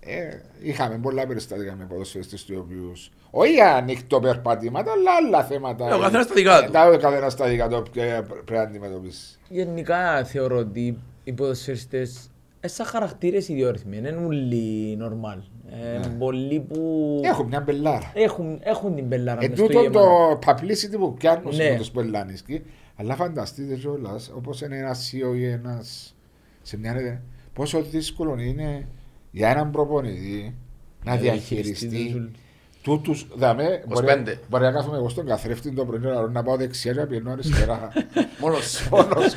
Ε, 0.08 0.38
είχαμε 0.62 0.98
πολλά 0.98 1.28
περιστατικά 1.28 1.76
με 1.76 1.86
ποδοσφαιριστές 1.86 2.46
του 2.46 2.56
οποίου. 2.66 2.92
Όχι 3.32 3.54
για 3.54 3.76
ανοιχτό 3.76 4.20
περπατήματα, 4.20 4.92
αλλά 4.92 5.12
άλλα 5.26 5.44
θέματα. 5.44 5.88
Ε, 5.90 5.94
ο 5.94 6.00
καθένας 6.00 6.28
τα 6.28 6.34
δικά 6.34 6.60
του. 6.60 6.66
Ε, 6.66 6.70
τα- 6.72 6.88
Ο 6.90 6.98
καθένας 6.98 7.36
τα 7.36 7.48
δικά 7.48 7.68
του 7.68 7.82
που 7.84 7.90
πρέπει 7.92 8.52
να 8.52 8.62
αντιμετωπίσει. 8.62 9.38
Γενικά 9.50 10.24
θεωρώ 10.24 10.58
ότι 10.58 10.98
οι 11.24 11.34
ποδοσφαιριστές 11.34 12.30
Ε, 12.60 12.68
σαν 12.68 12.86
χαρακτήρες 12.86 13.48
ιδιόρυθμοι, 13.48 13.98
είναι 13.98 14.10
όλοι 14.28 14.96
νορμάλ. 14.98 15.38
Ε, 15.70 16.08
πολλοί 16.20 16.60
που 16.60 17.20
Έχουν 17.24 17.48
μια 17.48 17.62
μπελάρα. 17.62 18.12
έχουν, 18.16 18.60
έχουν 18.64 18.96
την 18.96 19.08
πελάρα 19.10 19.40
Εν 19.44 19.50
μες 19.50 19.58
στο 19.60 19.68
τούτο 19.68 19.82
γεμάτο. 19.82 20.38
το 20.42 20.52
publicity 20.52 20.98
που 21.00 21.14
πιάνουν 21.14 21.56
Ναι. 21.56 21.70
με 21.70 21.76
τους 21.78 21.92
πελάνισκοι, 21.92 22.64
αλλά 22.96 23.16
φανταστείτε 23.16 23.76
κιόλας, 23.76 24.32
όπως 24.36 24.62
είναι 24.62 24.78
ένας 24.78 25.12
CEO 25.12 25.36
ή 25.38 25.46
ένας 25.46 26.16
σε 26.62 26.78
μια 26.78 26.92
εταιρεία, 26.92 27.22
πόσο 27.54 27.82
δύσκολο 27.82 28.36
είναι 28.40 28.88
για 29.36 29.50
έναν 29.50 29.72
προπονητή 29.72 30.54
να 31.04 31.12
Να 31.12 31.18
διαχειριστεί 31.18 31.88
διαχειριστεί 31.88 32.12
τους- 32.20 32.40
τούτους, 32.82 33.28
δαμε, 33.36 33.84
μπορεί, 33.88 34.06
25. 34.06 34.40
μπορεί 34.50 34.64
να 34.64 34.72
κάθομαι 34.72 34.98
εγώ 34.98 35.10
στον 35.10 35.26
καθρέφτη 35.26 35.72
το 35.72 35.86
πρωί 35.86 36.00
να- 36.00 36.28
να 36.28 36.44
πάω 36.44 36.56
δεξιά 36.58 36.94
και 36.94 37.00
να 37.00 37.06
πιένω 37.06 37.32
αριστερά. 37.32 37.90
Μόνος. 38.42 38.88
Μόνος. 38.92 39.34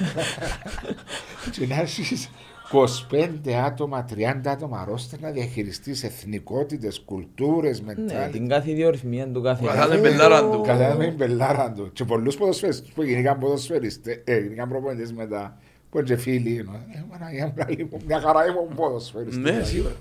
και 1.58 1.66
να 1.66 1.80
έχεις 1.80 2.30
25 2.72 3.52
άτομα, 3.64 4.04
30 4.04 4.50
άτομα 4.50 4.84
ρόστερ 4.88 5.20
να 5.20 5.30
διαχειριστείς 5.30 6.04
εθνικότητες, 6.04 7.00
κουλτούρες, 7.04 7.80
Ναι, 7.82 7.92
mentality. 7.96 8.30
την 8.32 8.48
κάθε 8.48 8.70
ιδιορυθμία 8.70 9.28
του 9.28 9.42
κάθε. 9.42 9.64
Ο 9.64 9.66
καθένας 9.66 9.88
με 9.88 9.98
μπελάρα 9.98 10.50
του. 10.50 10.60
Κατά 10.60 10.94
με 10.94 11.04
την 11.06 11.16
πελάρα 11.16 11.72
του. 11.72 11.90
Και 11.92 12.04
πολλούς 12.04 12.36
ποδοσφαιριστές 12.36 12.90
που 12.92 13.02
γίνηκαν 13.02 13.38
ποδοσφαιριστές, 13.38 14.20
ε, 14.24 14.38
γίνηκαν 14.38 14.68
προπονητές 14.68 15.12
μετά, 15.12 15.56
που 15.90 15.98
είναι 15.98 16.06
και 16.06 16.16
φίλοι, 16.16 16.56
ενώ, 16.56 16.72
ε, 16.72 17.04
Παναγία 17.10 17.46
μου, 17.46 17.54
λέει 17.66 17.88
μου, 17.90 18.00
μια 18.06 18.20
χαρά 18.20 18.46
ήμουν 18.46 18.74
ποδοσφαιριστής. 18.74 19.36
Ναι, 19.36 19.62
σίγουρα. 19.64 19.94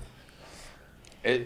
Ε, 1.22 1.32
ε, 1.32 1.44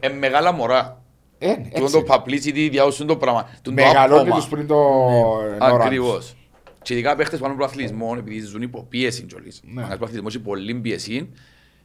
ε, 0.00 0.08
μεγάλα 0.08 0.52
μωρά. 0.52 1.02
Ε, 1.38 1.54
Τούτο 1.56 1.84
έτσι. 1.84 2.02
το 2.02 2.14
publicity 2.14 2.68
διάουσουν 2.70 3.06
το 3.06 3.16
πράγμα. 3.16 3.42
Τούτο 3.42 3.60
το 3.62 3.72
Μεγαλώνει 3.72 4.20
άπομα. 4.20 4.36
τους 4.36 4.48
πριν 4.48 4.66
το 4.66 4.74
ώρα 4.74 5.58
τους. 5.58 5.84
Ακριβώς. 5.84 6.36
Και 6.82 6.94
ειδικά 6.94 7.16
παίχτες 7.16 7.38
πάνω 7.38 7.54
από 7.54 7.64
αθλητισμό, 7.64 8.14
επειδή 8.18 8.40
ζουν 8.40 8.62
υπό 8.62 8.86
πίεση 8.88 9.22
κιόλας. 9.22 9.60
Ναι. 9.64 9.82
Αν 9.82 9.90
ο 9.90 9.94
αθλητισμός 9.94 10.34
έχει 10.34 10.44
πολύ 10.44 10.74
πίεση, 10.74 11.30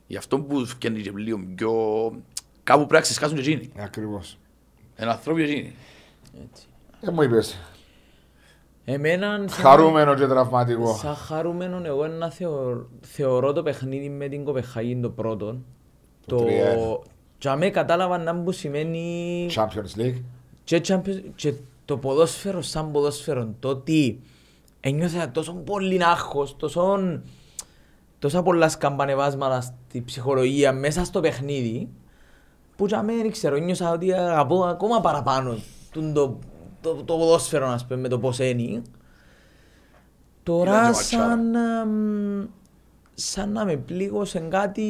γι' 0.07 0.18
αυτό 0.18 0.40
που 0.40 0.65
φτιάχνει 0.65 1.02
και 1.02 1.11
λίγο 1.15 1.40
πιο... 1.56 1.72
Κάπου 2.64 2.80
πρέπει 2.80 2.94
να 2.94 2.99
ξεσκάσουν 2.99 3.36
και 3.36 3.41
εκείνοι. 3.41 3.72
Ακριβώς. 3.78 4.38
Ένα 4.95 5.11
ανθρώπου 5.11 5.40
και 5.40 5.45
εκείνοι. 5.45 5.73
Έτσι. 6.44 6.64
Ε, 7.02 7.11
μου 7.11 7.22
είπες, 7.22 7.57
Εμένα, 8.94 9.28
σαν- 9.38 9.50
χαρούμενο 9.50 10.16
και 10.16 10.28
τραυματικό. 10.28 10.96
Σαν 10.96 11.16
χαρούμενο 11.16 11.82
εγώ 11.86 12.08
να 12.08 12.30
θεω- 12.32 12.88
θεωρώ 13.02 13.54
το 13.54 13.64
παιχνίδι 13.64 14.10
με 14.10 14.28
την 14.28 14.44
Κοπεχάγη 14.44 15.00
το 15.00 15.10
πρώτο. 15.10 15.58
Το 16.26 16.36
Το... 16.38 16.44
3-1. 17.04 17.08
Για 17.40 17.56
μέ 17.56 17.70
κατάλαβα 17.70 18.18
να 18.18 18.36
που 18.36 18.52
σημαίνει 18.52 19.48
Champions 19.56 20.00
League. 20.02 20.22
και, 20.64 20.82
Champions- 20.88 21.24
και 21.36 21.54
το 21.86 21.98
ποδόσφαιρο 21.98 22.62
σαν 22.62 22.92
ποδόσφαιρο. 22.92 23.54
Το 23.60 23.68
ότι 23.70 24.22
ένιωθα 24.80 25.32
τόσο 25.32 25.54
πολύ 25.54 26.04
άγχος, 26.04 26.56
τόσο, 26.58 26.98
τόσα 28.20 28.44
πολλά 28.44 28.70
σκαμπανεβάσματα 28.70 29.62
στη 29.62 30.02
ψυχολογία 30.02 30.74
μέσα 30.74 31.06
στο 31.06 31.20
παιχνίδι 31.20 31.90
που 32.76 32.86
για 32.86 33.02
μέ 33.04 33.14
δεν 33.16 33.32
ξέρω, 33.32 33.56
ένιωσα 33.56 33.92
ότι 33.92 34.14
αγαπώ 34.14 34.64
ακόμα 34.64 35.02
παραπάνω 35.02 35.58
τούν 35.92 36.14
το, 36.14 36.40
το, 36.82 36.94
το 36.94 37.18
ποδόσφαιρο 37.18 37.68
ας 37.68 37.86
πούμε, 37.86 37.99
με 37.99 38.08
το 38.08 38.20
πώς 38.20 38.40
είναι. 38.40 38.62
Ήταν 38.62 38.84
Τώρα 40.44 40.88
και 40.88 40.94
σαν, 40.94 41.56
αμ, 41.56 42.45
σαν 43.14 43.52
να 43.52 43.66
με 43.66 43.76
πλήγωσε 43.76 44.40
κάτι 44.40 44.86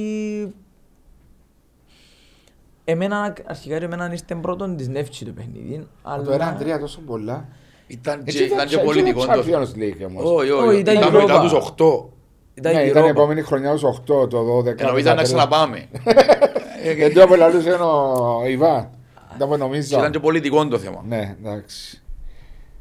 Εμένα, 2.84 3.34
αρχικά 3.46 3.78
και 3.80 3.86
εμένα 3.86 4.12
ήρθε 4.12 4.36
πρώτον 4.36 4.76
της 4.78 4.88
Νεύτσι 4.88 5.26
το 5.26 5.32
παιχνίδι. 5.32 5.88
Το 6.26 6.32
ένα 6.32 6.46
Αντρία 6.48 6.80
τόσο 6.80 7.00
πολλά. 7.02 7.48
Ήταν 7.88 8.16
και, 8.24 8.30
Έτσι 8.30 8.44
ήταν 8.44 8.68
και 8.68 8.74
ήταν 8.74 8.86
πολιτικό 8.86 9.26
το 9.26 9.44
θέμα. 9.44 9.66
Champions 9.66 9.78
League 9.80 10.06
όμως. 10.08 10.24
Όχι, 10.24 10.52
Όχι, 10.52 10.68
όχι. 10.68 10.80
ήταν 10.80 10.96
Ήταν 10.96 11.10
Europa. 11.10 11.22
μετά 11.22 11.42
τους 11.42 11.54
8. 11.54 12.10
Ήταν 12.54 12.74
Ναι, 12.74 12.82
η 12.82 12.88
ήταν 12.88 13.04
η 13.04 13.08
Europa. 13.08 13.10
επόμενη 13.10 13.42
χρονιά 13.42 13.72
τους 13.74 13.84
8, 13.84 14.30
το 14.30 14.58
12. 14.58 14.80
Ενώ 14.82 14.98
ήταν 14.98 15.16
να 15.16 15.22
ξαναπάμε. 15.24 15.88
Δεν 16.98 17.14
το 17.14 17.24
απελαλούσε 17.24 17.72
ο 17.72 18.46
Ιβάν. 18.48 18.90
Δεν 19.38 19.48
μου 19.48 19.54
Και 19.54 19.60
νομίζω. 19.62 19.98
ήταν 20.00 20.12
και 20.12 20.20
πολιτικό 20.20 20.68
το 20.68 20.80
θέμα. 20.80 21.04
Ναι, 21.08 21.36
εντάξει. 21.40 22.02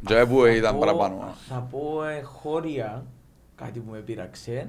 Και 0.07 0.27
που 0.29 0.45
ήταν 0.45 0.73
πω- 0.73 0.81
παραπάνω. 0.81 1.35
Θα 1.49 1.61
πω 1.71 2.05
ε, 2.05 2.21
χώρια, 2.23 3.07
κάτι 3.55 3.81
που 3.81 3.91
με 3.91 3.99
πείραξε. 3.99 4.69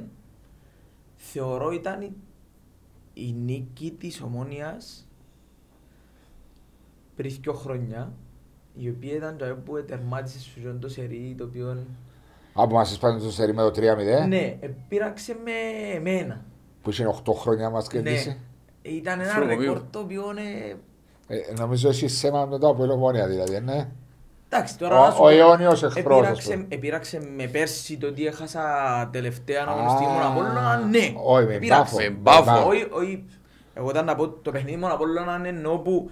Θεωρώ 1.15 1.71
ήταν 1.71 2.01
η, 2.01 2.11
η 3.13 3.35
νίκη 3.45 3.95
της 3.99 4.21
Ομόνιας 4.21 5.07
πριν 7.15 7.35
δύο 7.41 7.53
χρόνια, 7.53 8.11
η 8.75 8.89
οποία 8.89 9.13
ήταν 9.15 9.37
το 9.37 9.57
που 9.65 9.83
τερμάτισε 9.85 10.39
στο 10.39 10.59
ζώο 10.59 10.73
το 10.79 10.89
σερί, 10.89 11.35
το 11.37 11.43
οποίο... 11.43 11.85
Από 12.53 12.75
μας 12.75 12.91
σπάνε 12.93 13.19
το 13.19 13.31
σερί 13.31 13.53
με 13.53 13.61
το 13.61 13.67
3-0. 13.67 14.27
Ναι, 14.27 14.57
ε, 14.59 14.69
πείραξε 14.87 15.37
με 15.43 15.51
εμένα. 15.95 16.45
Που 16.81 16.89
είχε 16.89 17.15
8 17.25 17.33
χρόνια 17.33 17.69
μας 17.69 17.87
κερδίσει. 17.87 18.27
Ναι. 18.29 18.37
Ήταν 18.91 19.19
ένα 19.19 19.29
Φρονομίου. 19.29 19.59
ρεκόρ 19.73 19.81
το 19.89 19.99
οποίο... 19.99 20.23
ε, 21.31 21.37
Ε, 21.37 21.53
νομίζω 21.57 21.89
έχει 21.89 22.07
σέμα 22.07 22.45
μετά 22.45 22.67
από 22.67 22.83
ελογόνια 22.83 23.27
δηλαδή, 23.27 23.59
ναι. 23.59 23.87
Εντάξει, 24.53 24.77
τώρα 24.77 24.99
Ο- 24.99 25.05
να 25.05 25.09
σου 25.11 25.17
ο 25.19 25.21
πω, 25.21 25.27
αιώνιος 25.29 25.83
εχθρός, 25.83 25.93
ας 26.19 26.25
επήραξε- 26.27 26.53
πούμε. 26.53 26.65
Επήραξε 26.69 27.21
με 27.35 27.47
πέρσι 27.47 27.97
το 27.97 28.07
ότι 28.07 28.25
έχασα 28.25 28.61
τελευταία 29.11 29.63
Α, 29.63 29.71
αγωνιστική 29.71 30.03
μου 30.11 30.19
Απόλλωνα, 30.25 30.77
ναι. 30.89 31.13
όχι, 31.23 31.45
με 31.45 31.53
Επήραξε. 31.53 31.93
μπάφο. 31.93 31.97
Με 31.97 32.09
μπάφο. 32.43 32.67
Όχι, 32.67 32.87
όχι. 32.91 33.25
Εγώ 33.73 33.89
ήταν 33.89 34.05
να 34.05 34.15
πω 34.15 34.29
το 34.29 34.51
παιχνίδι 34.51 34.77
μου 34.77 34.87
Απόλλωνα 34.91 35.41
εννοώ 35.45 35.77
που 35.79 36.09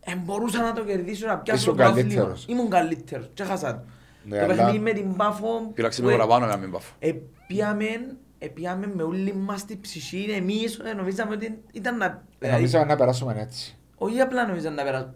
εν 0.00 0.20
μπορούσα 0.24 0.62
να 0.62 0.72
το 0.72 0.84
κερδίσω 0.84 1.26
να 1.26 1.38
πιάσω 1.38 1.60
Ήσουν 1.60 1.76
το 1.76 1.82
πρωτάθλημα. 1.82 2.08
καλύτερος. 2.14 2.44
Ήμουν 2.48 2.70
καλύτερος 2.70 3.30
και 3.34 3.42
έχασα 3.42 3.74
το. 3.74 3.80
Ναι, 4.22 4.38
Το 4.38 4.44
αλλά- 4.44 4.54
παιχνίδι 4.54 4.78
με 4.78 4.92
την 4.92 5.16
Πάφο 5.16 5.46
Πήραξε 5.74 6.00
που 6.00 6.06
με 6.06 6.12
ε- 6.12 6.16
παραπάνω 6.16 6.46
να 6.46 6.56
μην 6.56 6.70
πάφω. 6.70 6.92
Επίαμεν, 6.98 8.16
επίαμεν 8.38 8.90
με 8.94 9.02
όλη 9.02 9.34
μας 9.34 9.64
την 9.64 9.80
ψυχή, 9.80 10.26
εμείς 10.36 10.78
ε, 10.78 10.92
νομίζαμε 10.92 11.34
ότι 11.34 11.62
ήταν 11.72 11.96
να... 11.96 12.22
Ε, 12.38 12.50
Νομίζαμε 12.50 12.84
να 12.84 12.96
περάσουμε 12.96 13.36
έτσι. 13.40 13.77
Όχι 13.98 14.20
απλά 14.20 14.46
νομίζαν 14.46 14.74
να 14.74 14.82
περάσουν. 14.82 15.14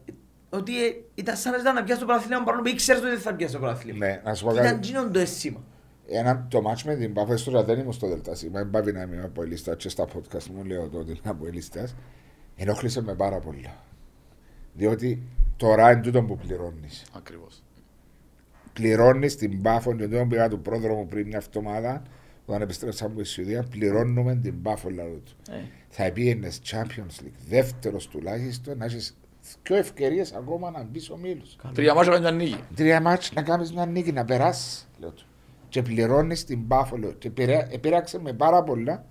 Ότι 0.51 0.85
ε, 0.85 0.95
ήταν 1.15 1.37
σαν 1.37 1.53
να 1.53 1.59
ήταν 1.59 1.75
να 1.75 1.83
πιάσει 1.83 2.01
το 2.01 2.07
πρωτάθλημα 2.07 2.43
παρόλο 2.43 2.63
που 2.63 2.69
ήξερες 2.69 3.01
ότι 3.01 3.11
δεν 3.11 3.21
θα 3.21 3.35
πιάσει 3.35 3.53
το 3.53 3.59
πρωτάθλημα. 3.59 4.07
Ναι, 4.07 4.21
να 4.25 4.35
σου 4.35 4.45
πω 4.45 4.53
Ήταν 4.53 4.65
κάτι. 4.65 4.87
γίνον 4.87 5.13
το 5.13 5.19
αίσθημα. 5.19 5.61
Ένα, 6.09 6.47
το 6.51 6.63
μάτς 6.63 6.85
με 6.85 6.95
την 6.97 7.13
Πάφο 7.13 7.37
στο 7.37 7.63
δεν 7.63 7.79
ήμουν 7.79 7.93
στο 7.93 8.09
Δελτάσι. 8.09 8.49
Μα 8.51 8.65
μπάβει 8.65 8.93
να 8.93 9.03
είμαι 9.03 9.23
από 9.25 9.43
ελίστα 9.43 9.75
και 9.77 9.89
στα 9.89 10.05
podcast 10.05 10.45
μου 10.55 10.65
λέω 10.65 10.89
το 10.89 10.99
ότι 10.99 11.11
είμαι 11.11 11.21
από 11.25 11.47
ελίστας. 11.47 11.95
Ενόχλησε 12.57 13.03
με 13.03 13.15
πάρα 13.15 13.39
πολλά. 13.39 13.75
Διότι 14.73 15.23
τώρα 15.57 15.93
είναι 15.93 16.01
τούτο 16.01 16.23
που 16.23 16.37
πληρώνεις. 16.37 17.05
Ακριβώς. 17.17 17.63
Πληρώνεις 18.73 19.37
την 19.37 19.63
Πάφο 19.63 19.95
και 19.97 20.09
τον 20.09 20.29
πήγα 20.29 20.49
του 20.49 20.61
πρόδρομου 20.61 21.07
πριν 21.07 21.27
μια 21.27 21.37
εβδομάδα 21.47 22.03
όταν 22.47 22.63
επιστρέψαμε 22.63 23.13
από 23.13 23.23
τη 23.23 23.29
Σουηδία, 23.29 23.63
πληρώνουμε 23.71 24.35
την 24.37 24.63
Πάφο 24.63 24.91
λαού 24.91 25.23
του. 25.25 25.53
Ε. 25.53 25.61
Θα 25.95 26.11
πήγαινες 26.13 26.61
Champions 26.71 27.23
League, 27.25 27.39
δεύτερος 27.49 28.09
τουλάχιστον, 28.09 28.79
να 28.79 28.85
έχεις 28.85 29.17
δύο 29.63 29.77
ευκαιρίες 29.77 30.33
ακόμα 30.33 30.71
να 30.71 30.83
μπεις 30.83 31.11
ο 31.11 31.17
Μήλος. 31.17 31.57
Τρία 31.75 31.95
μάτια 31.95 32.13
κάνεις 32.13 32.21
μια 32.23 32.31
νίκη. 32.31 32.61
Τρία 32.75 33.01
μάτς 33.01 33.33
να 33.33 33.43
κάνεις 33.43 33.73
μια 33.73 33.87
νίκη, 33.87 34.13
να 34.13 34.25
περάσεις, 34.25 34.89
λέω 34.99 35.11
του. 35.11 35.25
Και 35.69 35.83
πληρώνεις 35.83 36.45
την 36.45 36.67
Πάφο, 36.69 36.97
λέω. 36.97 37.13
Και 37.13 37.31
πειρα- 37.31 37.73
επήραξε 37.73 38.21
με 38.21 38.33
πάρα 38.33 38.63
πολλά, 38.63 39.05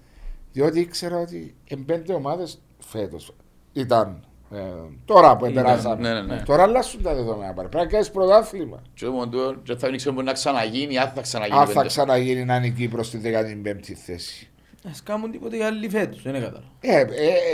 διότι 0.52 0.80
ήξερα 0.80 1.18
ότι 1.20 1.56
εν 1.68 1.86
πέντε 1.86 2.14
ομάδες 2.14 2.62
φέτος 2.80 3.36
ήταν 3.74 4.26
ε, 4.54 4.58
τώρα 5.06 5.38
που 5.38 5.46
Ήταν, 5.46 5.64
περάσαμε. 5.64 6.10
ναι, 6.14 6.22
ναι, 6.22 6.36
ναι. 6.36 6.42
Τώρα 6.42 6.64
αλλάσουν 6.64 7.02
τα 7.04 7.16
δεδομένα. 7.16 7.54
Πρέπει 7.54 7.76
να 7.76 7.86
κάνεις 7.86 8.12
πρωτάθλημα. 8.12 8.82
Και 8.94 9.06
το 9.06 9.12
μόνο 9.12 9.54
και 9.64 9.76
θα 9.76 9.88
ήξερε 9.88 10.14
μπορεί 10.14 10.26
να 10.26 10.34
ξαναγίνει, 10.34 10.98
αν 10.98 11.10
θα 11.10 11.22
ξαναγίνει. 11.22 11.60
Αν 11.60 11.68
θα 11.68 11.74
πέντε. 11.74 11.88
ξαναγίνει 11.88 12.46
να 12.46 12.56
είναι 12.56 12.66
εκεί 12.66 12.88
προς 12.88 13.10
τη 13.10 13.20
15η 13.24 13.92
θέση. 13.94 14.51
Ας 14.90 15.04
κάνουν 15.04 15.32
τίποτε 15.32 15.56
για 15.56 15.66
άλλη 15.66 15.90
φέτος, 15.90 16.22
δεν 16.22 16.34
κατάλαβα. 16.34 16.64
Ε, 16.80 17.00
ε, 17.00 17.02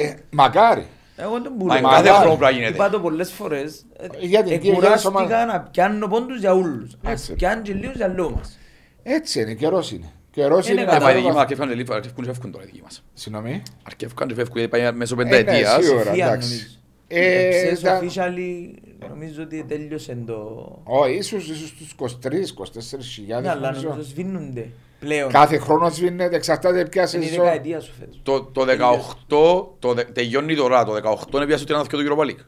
ε, 0.08 0.16
μακάρι. 0.32 0.86
Εγώ 1.18 1.32
δεν 1.42 1.42
Μα 1.42 1.56
μπορώ. 1.66 1.78
είναι 1.78 1.88
κάθε 1.90 2.10
Μα, 2.12 2.16
χρόνο 2.18 2.36
πρέπει 2.36 2.54
να 2.54 2.60
Είπα 2.60 2.70
γίνεται. 2.76 2.90
το 2.90 3.00
πολλές 3.00 3.32
φορές. 3.32 3.86
ε, 3.98 4.08
Για 4.26 4.44
την 4.44 4.52
κύρια 4.60 4.72
Εκουράστηκα 4.72 5.10
ομάδα. 5.18 5.46
να 5.46 5.60
πιάνω 5.62 6.08
πόντους 6.08 6.40
για 6.40 6.54
όλους. 6.54 6.92
Έτσι. 7.04 7.32
Ας 7.32 7.38
πιάνουν 7.38 7.64
και 7.64 7.74
λίγους 7.74 7.96
για 7.96 8.08
λόγους 8.08 8.34
μας. 8.36 8.58
Έτσι 9.04 9.42
είναι, 9.42 9.54
καιρός 9.54 9.92
είναι. 9.92 10.12
Καιρός 10.32 10.70
Είναι 10.70 10.82
είναι 10.82 10.92
Ε, 10.92 10.94
να 10.94 11.00
μα 11.02 11.10
οι 11.10 11.14
δικοί 11.14 11.18
δούμε- 11.22 11.34
μας 11.34 11.42
αρκεύκαν 11.42 11.68
και 11.70 11.76
λίγο, 11.76 11.94
αρκεύκουν 11.94 12.24
και 12.26 12.32
φεύγουν 12.32 12.52
τώρα 12.52 12.64
οι 12.64 12.68
δικοί 12.68 12.82
μας. 12.84 13.04
Συγγνώμη. 13.14 13.64
Αρκεύκαν 13.84 14.28
και 14.28 14.34
φεύγουν, 14.34 14.58
γιατί 14.58 14.78
πάει 14.78 14.92
μέσω 14.92 15.16
Ε, 15.20 15.24
ναι, 15.24 15.30
πενταετίας. 15.30 15.84
σίγουρα, 15.86 16.12
Φία, 16.12 16.26
εντάξει. 16.26 16.50
νομίζω. 16.50 16.76
Ε, 17.08 17.50
Ξέρεις, 17.50 17.80
ήταν- 17.80 18.00
officially, 18.02 18.74
νομίζω 19.10 19.44
ότι 19.44 19.64
τέλειωσε 19.68 20.18
το... 20.28 20.36
Όχι, 20.84 21.14
ίσως, 21.16 21.50
ίσως 21.50 21.74
τους 21.74 21.92
23-24 21.92 22.98
Ναι, 22.98 23.04
χιλιάδες 23.04 23.52
αλλά 23.52 23.70
νομίζω. 23.70 23.88
νομίζω 23.90 24.08
σβήνονται 24.10 24.68
πλέον. 25.00 25.32
Κάθε 25.32 25.58
χρόνο 25.58 25.90
σβήνεται, 25.90 26.36
εξαρτάται 26.36 26.86
ποια 26.86 27.10
Είναι 27.16 27.26
η 27.26 27.28
σεζόν. 27.28 27.44
δεκαετία 27.44 27.80
σου 27.80 27.94
φέτος. 28.00 28.20
Το, 28.24 28.42
το 28.44 28.66
18, 29.28 29.76
το, 29.80 29.94
δε- 29.94 30.04
τελειώνει 30.04 30.56
τώρα, 30.56 30.84
το 30.86 30.94
18 30.94 31.34
είναι 31.36 31.46
πια 31.46 31.58
στο 31.58 31.80
32 31.82 31.88
του 31.90 31.98
Europa 32.16 32.24
League. 32.26 32.46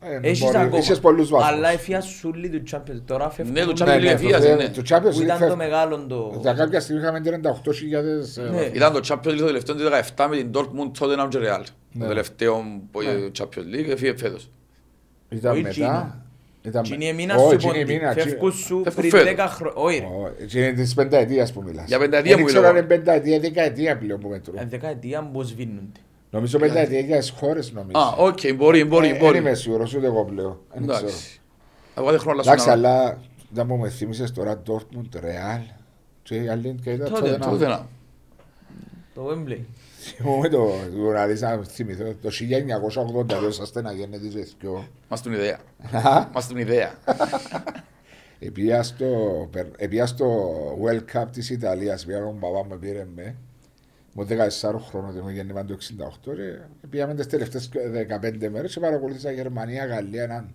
Ε, 0.00 0.18
Έχεις 0.28 0.40
μπορεί, 0.44 0.56
ακόμα. 0.56 0.78
Είχες 0.78 1.00
πολλούς 1.00 1.28
βαθμούς. 1.28 1.48
Αλλά 1.50 1.68
εφιασούλη 1.70 2.48
του 2.48 2.62
Champions 2.72 3.00
τώρα 3.04 3.30
φεύγουν. 3.30 3.54
Ναι, 3.54 3.64
του 3.64 3.66
Ναι, 3.66 3.74
Champions 3.84 3.86
ναι, 3.86 3.96
League 3.96 4.02
το 4.04 4.10
εφίασε, 4.10 4.46
θε- 4.48 4.56
ναι. 4.56 4.68
Το 4.68 4.82
Champions 4.88 5.00
Που 5.12 5.18
League 5.18 5.22
ήταν 5.24 5.38
το 5.38 5.44
φεύγει. 5.44 5.56
μεγάλο 5.56 6.06
το... 6.08 6.38
Για 6.40 6.52
κάποια 6.52 6.80
στιγμή 6.80 7.00
είχαμε 7.02 7.20
38.000 7.24 7.28
ε, 7.28 8.40
Ναι. 8.40 8.48
βαθμούς. 8.50 8.66
Ήταν 8.74 8.92
το 8.92 9.00
Champions 9.08 9.28
League 9.32 9.36
το 9.38 9.44
τελευταίο 9.44 9.74
του 9.74 9.82
17 10.16 10.26
με 10.30 10.36
την 10.36 10.50
Dortmund, 10.54 10.90
Tottenham 11.00 11.28
και 11.28 11.38
Real. 11.38 11.60
Το 11.64 11.70
Ναι. 11.92 12.06
τελευταίο 12.06 12.64
που- 12.90 13.02
Ναι. 13.02 13.08
Champions 13.38 13.74
League 13.76 13.88
έφυγε 13.90 14.16
φέτος. 14.16 14.50
Ήταν 15.28 15.52
Όχι 15.52 15.62
μετά. 15.62 16.25
Gino. 16.66 16.68
Ήταν- 16.68 16.82
Τι 16.82 16.94
είναι 16.94 17.12
μήνα 17.12 17.34
Όχι, 17.34 17.50
σου 17.50 17.56
τι 17.56 17.64
είναι 17.66 17.78
πόντι. 17.78 17.92
μήνα, 17.92 18.14
τι- 18.14 18.20
Φεύγουν 18.20 18.52
σου 18.52 18.80
Φεύγουν 18.84 18.94
πριν 18.94 19.10
φέτος. 19.10 19.26
10 19.26 19.46
χρόνια. 19.48 19.74
Όχι 19.76 19.98
ρε. 19.98 20.04
Ω, 20.06 20.32
έτσι 20.40 20.58
Είναι 20.58 20.72
της 20.72 20.94
πενταετίας 20.94 21.52
που 21.52 21.62
μιλάς. 21.62 21.86
Για 21.86 21.98
πενταετία 21.98 22.30
Δεν 22.30 22.40
που 22.40 22.46
ξέρω 22.46 22.60
λέω. 22.62 22.70
αν 22.70 22.76
είναι 22.76 22.86
πενταετία, 22.86 23.40
δεκαετία 23.40 23.98
πλέον 23.98 24.20
που 24.20 24.28
μετρούν. 24.28 24.56
Ε, 24.58 24.64
Δεκαετία 24.64 25.22
πως 25.22 25.46
σβήνονται. 25.48 26.00
Νομίζω 26.30 26.58
πενταετία 26.58 27.00
για 27.00 27.18
τις 27.18 27.30
χώρες 27.30 27.72
νομίζω. 27.72 27.98
Α, 27.98 28.14
οκ, 28.18 28.38
μπορεί, 28.56 28.84
μπορεί, 28.84 29.06
Ε, 29.08 29.10
Δεν 29.10 29.20
μπορεί. 29.20 29.38
είμαι 29.38 29.54
σίγουρος 29.54 29.94
ούτε 29.94 30.06
εγώ 30.06 30.24
πλέον. 30.24 30.58
Δεν 30.74 30.86
ξέρω. 30.86 30.98
Εντάξει. 31.06 31.40
Εγώ 31.96 32.10
δεν 32.10 32.20
χρόνο 32.20 32.40
Εντάξει, 32.44 32.66
να 32.66 32.72
αλλά 32.72 33.18
δεν 33.50 33.66
μου 33.68 33.76
με 33.76 33.88
θύμισες 33.88 34.32
τώρα 34.32 34.62
Dortmund, 34.66 35.16
Real 35.16 35.60
και 36.22 36.34
η 36.34 36.48
άλλη 36.48 36.76
και 36.82 36.90
ήταν 36.90 37.08
Τότε, 37.08 37.20
τότε 37.20 37.38
να- 37.38 37.46
Τότε 37.50 37.66
να. 37.66 37.86
Το 39.14 39.28
Wembley. 39.30 39.58
Θυμούμαι 40.16 40.48
το, 40.48 40.70
το 40.96 41.10
να 41.12 41.26
δεις 41.26 41.40
να 41.40 41.62
θυμηθώ, 41.64 42.04
το 42.22 42.28
1982 43.48 43.48
σας 43.52 43.68
στένα 43.68 43.92
γέννητες 43.92 44.34
εθκιό. 44.34 44.86
Μας 45.08 45.22
την 45.22 45.32
ιδέα. 45.32 45.58
Μας 46.34 46.46
την 46.46 46.56
ιδέα. 46.56 46.94
Επία 48.38 48.82
στο, 48.82 49.08
περ- 49.50 49.74
επία 49.82 50.06
στο 50.06 50.26
World 50.84 51.16
Cup 51.16 51.24
της 51.32 51.50
Ιταλίας, 51.50 52.04
πήγα 52.04 52.18
με 52.18 52.24
τον 52.26 52.38
παπά 52.38 52.64
μου 52.64 52.78
πήρε 52.78 53.06
με, 53.14 53.36
μου 54.12 54.26
14 54.26 54.78
χρόνων, 54.88 55.12
δεν 55.12 55.20
μου 55.24 55.30
γέννημα 55.30 55.64
το 55.64 55.76
68 56.28 56.34
και 56.80 56.86
πήγαμε 56.90 57.14
τις 57.14 57.26
τελευταίες 57.26 57.68
15 58.22 58.48
μέρες 58.50 58.74
και 58.74 58.80
παρακολούθησα 58.80 59.30
Γερμανία, 59.30 59.86
Γαλλία, 59.86 60.22
έναν 60.22 60.54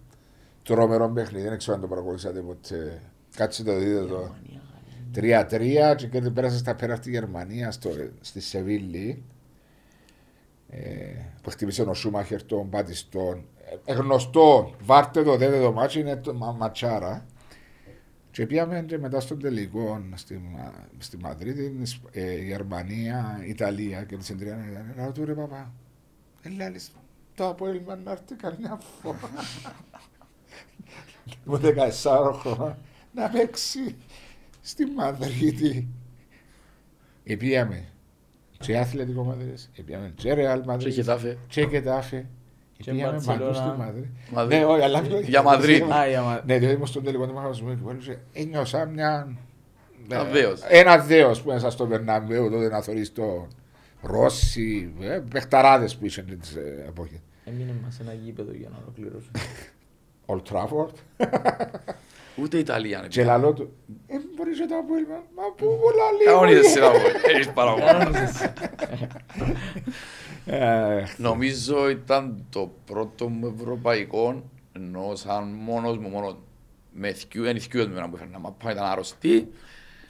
τρομερό 0.64 1.10
παιχνίδι, 1.10 1.48
δεν 1.48 1.58
ξέρω 1.58 1.76
αν 1.76 1.82
το 1.82 1.88
παρακολουθήσατε 1.88 2.40
ποτέ. 2.40 3.00
Κάτσε 3.36 3.64
το 3.64 3.78
δείτε 3.78 4.06
το. 4.06 4.36
3-3 5.16 5.96
και 5.98 6.08
κέρδη 6.08 6.30
πέρασε 6.32 6.58
στα 6.58 6.76
πέρα 6.76 6.96
στη 6.96 7.10
Γερμανία, 7.10 7.72
στο, 7.72 7.90
στη 8.22 8.40
Σεβίλη. 8.40 9.24
Ε, 10.74 10.80
που 11.42 11.50
χτύπησε 11.50 11.82
ο 11.82 11.94
Σούμαχερ 11.94 12.44
τον 12.44 12.70
Πατιστόν. 12.70 13.46
Ε, 13.86 13.94
γνωστό, 13.94 14.76
βάρτε 14.84 15.24
το, 15.24 15.38
δέτε 15.38 15.62
το 15.62 15.72
μάτσι, 15.72 16.00
είναι 16.00 16.16
το 16.16 16.34
μα, 16.34 16.52
ματσάρα. 16.52 17.26
Και 18.32 18.46
πήγαμε 18.46 18.84
και 18.88 18.98
μετά 18.98 19.20
στον 19.20 19.40
τελικό 19.40 20.02
στη, 20.16 20.38
Μα- 20.38 20.74
στη 20.98 21.18
Μαδρίτη, 21.18 21.78
Ισπ- 21.82 22.16
ε, 22.16 22.36
Γερμανία, 22.36 23.44
Ιταλία 23.48 24.04
και 24.04 24.18
τρία. 24.18 24.58
Να 24.98 25.12
του 25.12 25.26
ρε 25.26 25.34
παπά, 25.34 25.74
ελάλες, 26.42 26.92
το 27.36 27.48
ΑΠΟΕΛ 27.48 27.78
μας 27.78 27.96
να 27.96 28.12
έρθει 28.12 28.36
καμιά 28.36 28.80
φορά. 29.02 29.20
Μου 31.46 31.58
14 31.58 32.34
χρόνια 32.34 32.78
να 33.14 33.30
παίξει 33.30 33.96
στη 34.62 34.86
Μαδρίτη. 34.86 35.88
Επίαμε 37.24 37.91
και 38.62 38.78
Αθλητικό 38.78 39.24
Μαδρίτης, 39.24 39.72
επίαμε 39.80 40.12
και 40.16 40.34
Ρεάλ 40.34 40.60
Και 40.60 40.68
Μαδρίτης 40.68 40.96
Χετάφε. 40.96 41.38
και 41.48 41.62
Γετάφε. 41.62 42.26
Και 42.78 42.92
Επίαμε 42.92 43.22
παντού 43.26 43.44
Μπαρτσελώνα. 43.44 43.54
στη 43.74 43.78
Μαδρίτη. 43.80 44.10
Μαδρίτη. 44.32 44.60
Ναι, 44.62 44.66
όχι, 44.66 44.82
αλλά 44.84 45.02
Για 45.24 45.42
Μαδρίτη. 45.42 45.92
Α, 45.94 46.08
για 46.08 46.22
μα- 46.22 46.42
Ναι, 46.46 46.58
διότι 46.58 46.74
ήμουν 46.76 46.88
στον 46.88 47.04
τελικό 47.04 47.28
του 47.28 47.34
μαγαζιού 47.34 47.66
και 47.66 47.90
έλεγε, 47.90 48.20
ένιωσα 48.34 48.86
μια... 48.86 49.36
Ένα 50.10 50.28
ε, 50.28 50.32
δέος. 50.32 50.62
Ένα 50.70 50.98
δέος 50.98 51.42
που 51.42 51.50
μέσα 51.50 51.70
στο 51.70 51.88
Βερναμπέου 51.88 52.50
τότε 52.50 52.70
να 52.70 52.82
θωρείς 52.82 53.14
το 53.14 53.48
Ρώση, 54.02 54.94
ε, 55.02 55.22
παιχταράδες 55.32 55.96
που 55.96 56.06
είσαι 56.06 56.22
τις 56.22 56.56
ε, 56.56 56.86
εποχές. 56.88 57.20
Έμεινε 57.46 57.74
μας 57.84 58.00
ένα 58.00 58.14
γήπεδο 58.14 58.52
για 58.54 58.70
να 58.70 58.78
ολοκληρώσουμε. 58.84 59.32
Old 60.32 60.42
Trafford. 60.52 60.94
Ούτε 62.36 62.58
Ιταλία. 62.58 62.98
είναι 62.98 63.08
Και 63.08 63.22
πια. 63.22 63.26
λαλό 63.32 63.54
του, 63.54 63.70
ε, 64.08 64.16
μπορείς 64.36 64.60
να 64.60 64.68
το 64.68 64.76
απόλυμα, 64.76 65.24
μα 65.36 65.44
πού 65.56 65.66
πολλά 65.82 66.12
λίγο. 66.20 66.32
Κανόνιζες 66.32 66.72
σειρά 66.72 66.90
μου. 66.90 66.98
Έχεις 67.34 67.50
παραπάνω. 67.52 67.86
Κανόνιζες. 68.00 68.42
Ε, 70.46 71.04
Νομίζω 71.18 71.90
ήταν 71.90 72.46
το 72.50 72.72
πρώτο 72.86 73.28
μου 73.30 73.56
ευρωπαϊκό, 73.60 74.44
ενώ 74.74 75.12
σαν 75.16 75.44
μόνος 75.64 75.98
μου, 75.98 76.10
μόνο 76.10 76.38
με 76.92 77.14
θκιού, 77.14 77.44
είναι 77.46 77.60
θκιούς 77.60 77.88
μου 77.88 77.94
που 78.10 78.16
έφερνα 78.16 78.40
μαπά, 78.40 78.72
ήταν 78.72 78.86
αρρωστή. 78.86 79.48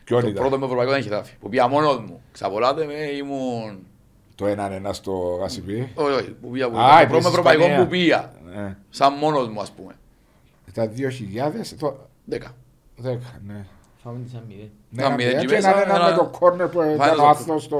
Ποιον 0.03 0.21
Το 0.21 0.27
ήταν; 0.27 0.41
πρώτο 0.41 0.57
μου 0.57 0.63
ευρωπαϊκό 0.63 0.91
ήταν 0.91 1.03
χιτάφι, 1.03 1.35
που 1.39 1.49
πήγα 1.49 1.67
μόνος 1.67 1.99
μου. 1.99 2.21
Ξαπολάτε 2.31 2.85
με, 2.85 2.93
ήμουν... 2.93 3.85
Το 4.35 4.47
έναν 4.47 4.71
ένα 4.71 4.93
στο 4.93 5.11
Γασιπί. 5.41 5.91
Όχι, 5.95 6.11
όχι, 6.13 6.29
που 6.31 6.49
πήγα, 6.49 6.69
που 6.69 6.77
Α, 6.77 6.81
πήγα. 6.81 6.97
Το 6.97 7.01
είπες 7.01 7.09
πρώτο 7.09 7.21
μου 7.21 7.27
ευρωπαϊκό 7.29 7.61
Ισπανία. 7.63 7.83
που 7.83 7.89
πήγα, 7.89 8.31
Ναι. 8.55 8.77
σαν 8.89 9.13
μόνος 9.13 9.47
μου 9.49 9.61
ας 9.61 9.71
πούμε. 9.71 9.93
Ήταν 10.67 10.91
2000, 10.95 11.75
το 12.39 13.03
Δέκα. 13.03 13.19
10, 13.37 13.41
ναι. 13.47 13.65
Φάμε 14.03 14.19
τις 14.23 14.33
αμοιβές. 14.33 14.67
Ναι, 14.89 15.01
Να 15.01 15.07
ένα 15.07 15.15
μην 15.15 15.25
μηδέν 15.25 15.37
εκεί 15.39 15.47
και 15.47 15.55
μέσα, 15.55 15.69
έναν 15.69 15.81
ένα 15.83 15.95
ένα- 15.95 16.09
με 16.09 16.17
το 16.17 16.25
κόρνερ 16.39 16.67
που 16.67 16.81
ήταν 16.81 17.15
το- 17.15 17.23
ο 17.23 17.27
άθλος 17.27 17.63
στο, 17.63 17.77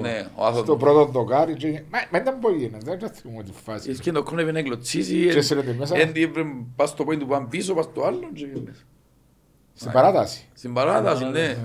Ναι, 0.00 0.26
ο 0.34 0.44
άθλος 0.44 0.62
στο 0.64 0.72
μου. 0.72 0.78
πρώτο 0.78 1.04
δοκάρι. 1.04 1.54
και- 1.54 1.82
Μα 1.92 1.98
μα 2.12 2.18
ήταν 2.18 2.38
που 2.38 2.50
γίνεται, 2.50 2.96
δεν 2.98 3.10
θυμούμαι 3.10 3.42
τη 3.42 3.50
φάση. 3.64 3.92
Και 3.98 4.12
το 4.12 4.22
κρόνευε 4.22 4.52
να 4.52 4.60
γλωτσίσει, 4.60 5.26
Και 5.30 5.38
έσυρε 5.38 5.62
τη 5.62 5.72
μέσα. 5.72 5.96
έντι 5.98 6.22
έπρεπε 6.22 6.48
πας 6.76 6.88
στο 6.88 7.04
πόντο 7.04 7.24
που 7.24 7.30
πάνε 7.30 7.46
πίσω, 7.50 7.74
πας 7.74 7.84
στο 7.84 8.04
άλλο 8.04 8.18
και 8.34 8.44
γίνες. 8.54 8.84
Στην 9.74 9.92
παράταση. 9.92 10.48
Στην 10.54 10.72
παράταση, 10.74 11.24
ναι. 11.24 11.30
Ναι. 11.30 11.56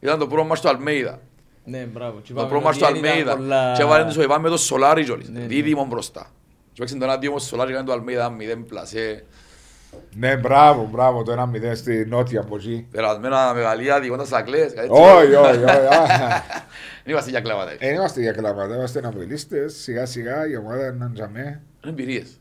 Ήταν 0.00 0.18
το 0.18 0.26
πρώτο 0.26 0.44
μας 0.44 0.58
στο 0.58 0.68
Αλμέιδα. 0.68 1.20
Ναι, 1.64 1.78
μπράβο. 1.92 2.18
Και 2.20 2.26
Το 2.26 2.32
είπαμε 2.32 2.48
πρώτο 2.48 2.64
μας 2.64 2.74
στο 2.76 2.86
ότι 2.86 2.98
ήταν 2.98 3.10
Αλμέιδα. 3.10 3.36
πολλά- 3.36 3.72
Και 3.76 3.82
έβαλε 3.82 4.04
τους 4.04 4.16
ο 4.16 4.22
Ιβάν 4.22 4.40
με 4.40 4.48
το 4.48 4.56
Σολάρι 4.56 5.04
κιόλας. 5.04 5.28
Ναι, 5.28 5.38
ναι. 5.40 5.46
Δίδυμο 5.46 5.84
μπροστά. 5.86 6.26
Και 6.72 6.80
παίξαν 6.80 6.98
τον 6.98 7.10
άδειο 7.10 7.30
όμως 7.30 7.44
Σολάρι 7.46 7.72
κάνει 7.72 7.86
το 7.86 7.92
Αλμέιδα 7.92 8.30
μηδέν 8.30 8.64
πλασέ. 8.66 9.24
Ναι, 10.16 10.36
μπράβο, 10.36 10.88
μπράβο, 10.92 11.22
το 11.22 11.32
ένα 11.32 11.46
μηδέν 11.46 11.76
στη 11.76 12.06
νότια 12.06 12.40
από 12.40 12.56
εκεί. 12.56 12.86
Περασμένα 12.90 13.54
μεγαλεία 13.54 14.00
διηγώντας 14.00 14.28
τα 14.28 14.42
κλαίες. 14.42 14.72
κάτι 14.72 14.86
έτσι. 14.90 15.02
Όχι, 15.02 15.34
όχι, 15.34 15.62
όχι. 15.64 15.64
α. 15.64 16.42
Δεν 17.04 17.12
είμαστε 17.12 17.30
για 17.30 17.40
κλάματα. 17.40 17.70
Ε, 17.70 17.76
Δεν 17.80 17.94
είμαστε 17.94 18.20
για 18.20 18.32
κλάματα, 18.32 18.74
είμαστε 18.74 19.00
ναυελίστες, 19.00 19.74
σιγά 19.74 20.06
σιγά 20.06 20.48
η 20.48 20.56
ομάδα 20.56 20.86
είναι 20.86 21.10
τζαμέ. 21.14 21.40
Είναι 21.40 21.62
εμπειρίες. 21.92 22.40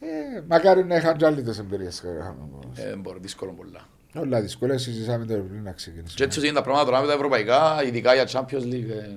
Ε, 0.00 0.06
Μακάρι 0.48 0.84
να 0.84 0.96
είχαν 0.96 1.16
και 1.16 1.26
άλλες 1.26 1.58
εμπειρίες. 1.58 2.00
Ε, 2.00 2.34
Δεν 2.74 3.00
μπορεί, 3.00 3.18
δύσκολο 3.20 3.52
πολλά. 3.52 3.80
Όλα 4.14 4.40
δύσκολα, 4.40 4.78
συζητάμε 4.78 5.24
το 5.24 5.34
πριν 5.34 5.62
να 5.62 5.70
Και 5.70 5.76
ξεκινήσουμε. 5.76 6.24
έτσι 6.26 6.40
είναι 6.40 6.52
τα 6.52 6.62
πράγματα 6.62 6.86
τώρα 6.86 7.00
με 7.00 7.06
τα 7.06 7.12
ευρωπαϊκά, 7.12 7.82
ειδικά 7.86 8.14
για 8.14 8.24
Champions 8.32 8.64
League. 8.72 8.90
ε, 8.90 9.08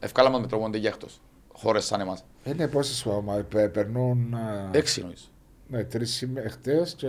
Ευκάλαμε 0.00 0.38
με 0.38 0.46
τρόπο 0.46 0.70
για 0.74 0.88
εκτός. 0.88 1.20
Χώρες 1.52 1.84
σαν 1.84 2.00
εμάς. 2.00 2.24
Είναι 2.44 2.68
πόσες 2.68 3.06
ομάδες 3.06 3.44
πε- 3.48 3.68
περνούν 3.68 4.34
α, 4.34 4.68
Έξι 4.72 5.00
νομίζω. 5.00 5.24
Ναι, 5.68 5.84
τρεις 5.84 6.10
σήμερα 6.14 6.48
χτες 6.48 6.94
και... 6.96 7.06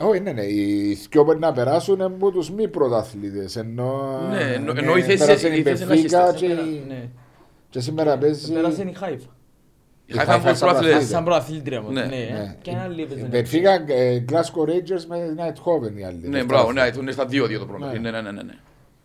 Όχι, 0.00 0.20
ναι, 0.20 0.32
ναι, 0.32 0.42
οι 0.44 0.92
δυο 1.10 1.24
μπορεί 1.24 1.38
να 1.38 1.52
περάσουν 1.52 2.00
από 2.02 2.30
τους 2.30 2.50
μη 2.50 2.68
πρωταθλητές, 2.68 3.56
ενώ... 3.56 4.20
Ναι, 4.30 4.40
ενώ- 4.40 4.72
ναι, 4.72 4.80
ενώ 4.80 4.96
η 4.96 5.02
θέση- 5.02 5.18
πέρασε 5.26 5.48
η 5.48 5.58
η 5.58 5.62
θέση 5.62 5.82
να 5.84 5.88
Μπενφίκα 5.94 6.28
έχεις 6.28 6.40
και, 6.40 6.46
Ναι. 6.88 7.08
και 7.70 7.80
σήμερα 7.80 8.18
παίζει... 8.18 8.52
Πέρασε 8.52 8.82
η 8.82 8.92
Χάιφα. 8.92 9.26
Η 10.06 10.12
Χάιφα 10.12 10.32
είναι 10.34 10.42
Χάιφα 10.42 10.54
σαν 10.54 10.68
προαθλητές. 10.68 10.94
πρωταθλήτρια. 10.96 11.06
Σαν 11.16 11.24
προαθλήτρια 11.24 11.82
μου. 11.82 11.90
Ναι. 11.90 12.00
Ναι. 12.00 12.16
Ναι. 12.16 12.56
Και 12.62 12.70
ένα 12.70 12.82
άλλη 12.82 13.00
Η 13.00 13.02
έπαιζε. 13.02 13.26
Μπενφίκα, 13.26 13.84
ε, 13.86 14.24
Glasgow 14.28 14.68
Rangers 14.68 15.04
με 15.08 15.34
Nighthoven 15.38 15.98
οι 15.98 16.04
άλλοι. 16.04 16.28
Ναι, 16.28 16.44
μπράβο, 16.44 16.72
ναι, 16.72 16.90
είναι 17.00 17.10
στα 17.12 17.26
δύο-δύο 17.26 17.58
το 17.58 17.64
Ναι. 17.64 17.70
πρόβλημα. 17.70 17.92
Ναι, 17.98 18.10
ναι, 18.10 18.20
ναι, 18.20 18.30
ναι, 18.30 18.42
ναι. 18.42 18.54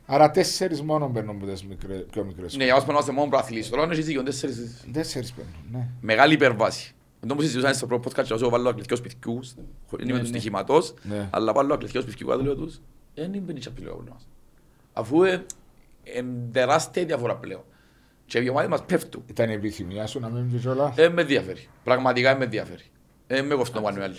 Άρα 0.05 0.31
τέσσερις 0.31 0.81
μόνο 0.81 1.09
παίρνουν 1.13 1.35
από 1.35 1.51
τις 1.51 1.63
μικρές- 1.65 2.05
πιο 2.11 2.23
μικρές. 2.23 2.57
Ναι, 2.57 2.63
για 2.63 2.73
μας 2.73 2.85
περνάμε 2.85 3.11
μόνο 3.11 3.29
προαθλητές. 3.29 3.69
Τώρα 3.69 3.83
είναι 3.83 3.93
συζήτηση, 3.95 4.23
τέσσερις 4.23 4.85
Τέσσερις 4.93 5.33
παίρνουν, 5.33 5.53
ναι. 5.71 5.87
μεγάλη 6.01 6.33
υπερβάση. 6.33 6.95
Δεν 7.25 7.35
μου 7.35 7.41
συζητούσαν 7.41 7.73
στο 7.73 7.87
πρώτο 7.87 8.09
podcast 8.09 8.23
και 8.23 8.33
όσο 8.33 8.49
βάλω 8.49 8.69
ακληθικούς 8.69 8.97
σπιτικούς, 8.97 9.53
είναι 9.99 10.13
με 10.13 10.19
τους 10.19 10.29
ναι. 10.29 10.37
στοιχηματός, 10.37 10.93
Ναι. 11.03 11.29
αλλά 11.31 11.53
βάλω 11.53 11.73
ακληθικούς 11.73 12.03
σπιτικούς, 12.03 12.41
λέω 12.41 12.55
τους, 12.55 12.81
δεν 13.15 13.33
είναι 13.33 13.45
πενίτσια 13.45 13.71
πλέον 13.71 13.93
από 13.93 14.11
μας. 14.11 14.27
Αφού 14.93 15.23
είναι 15.23 15.45
τεράστια 16.51 17.05
διαφορά 17.05 17.35
πλέον. 17.35 17.63
Και 18.25 18.39
οι 18.39 18.49
ομάδες 18.49 18.69
μας 18.69 18.83
πέφτουν. 18.85 19.23
Ήταν 19.27 19.49
η 19.49 19.53
επιθυμία 19.53 20.07
σου 20.07 20.19
να 20.19 20.29
μην 20.29 20.51
πεις 20.51 20.65
όλα. 20.65 20.89
Δεν 20.89 21.11
με 21.11 21.21
ενδιαφέρει. 21.21 21.67
Πραγματικά 21.83 22.29
δεν 22.29 22.37
με 22.37 22.43
ενδιαφέρει. 22.43 22.83
Δεν 23.27 23.45
με 23.45 23.55
κοφτώ 23.55 23.81
πάνω 23.81 23.99
οι 23.99 24.03
άλλοι. 24.03 24.15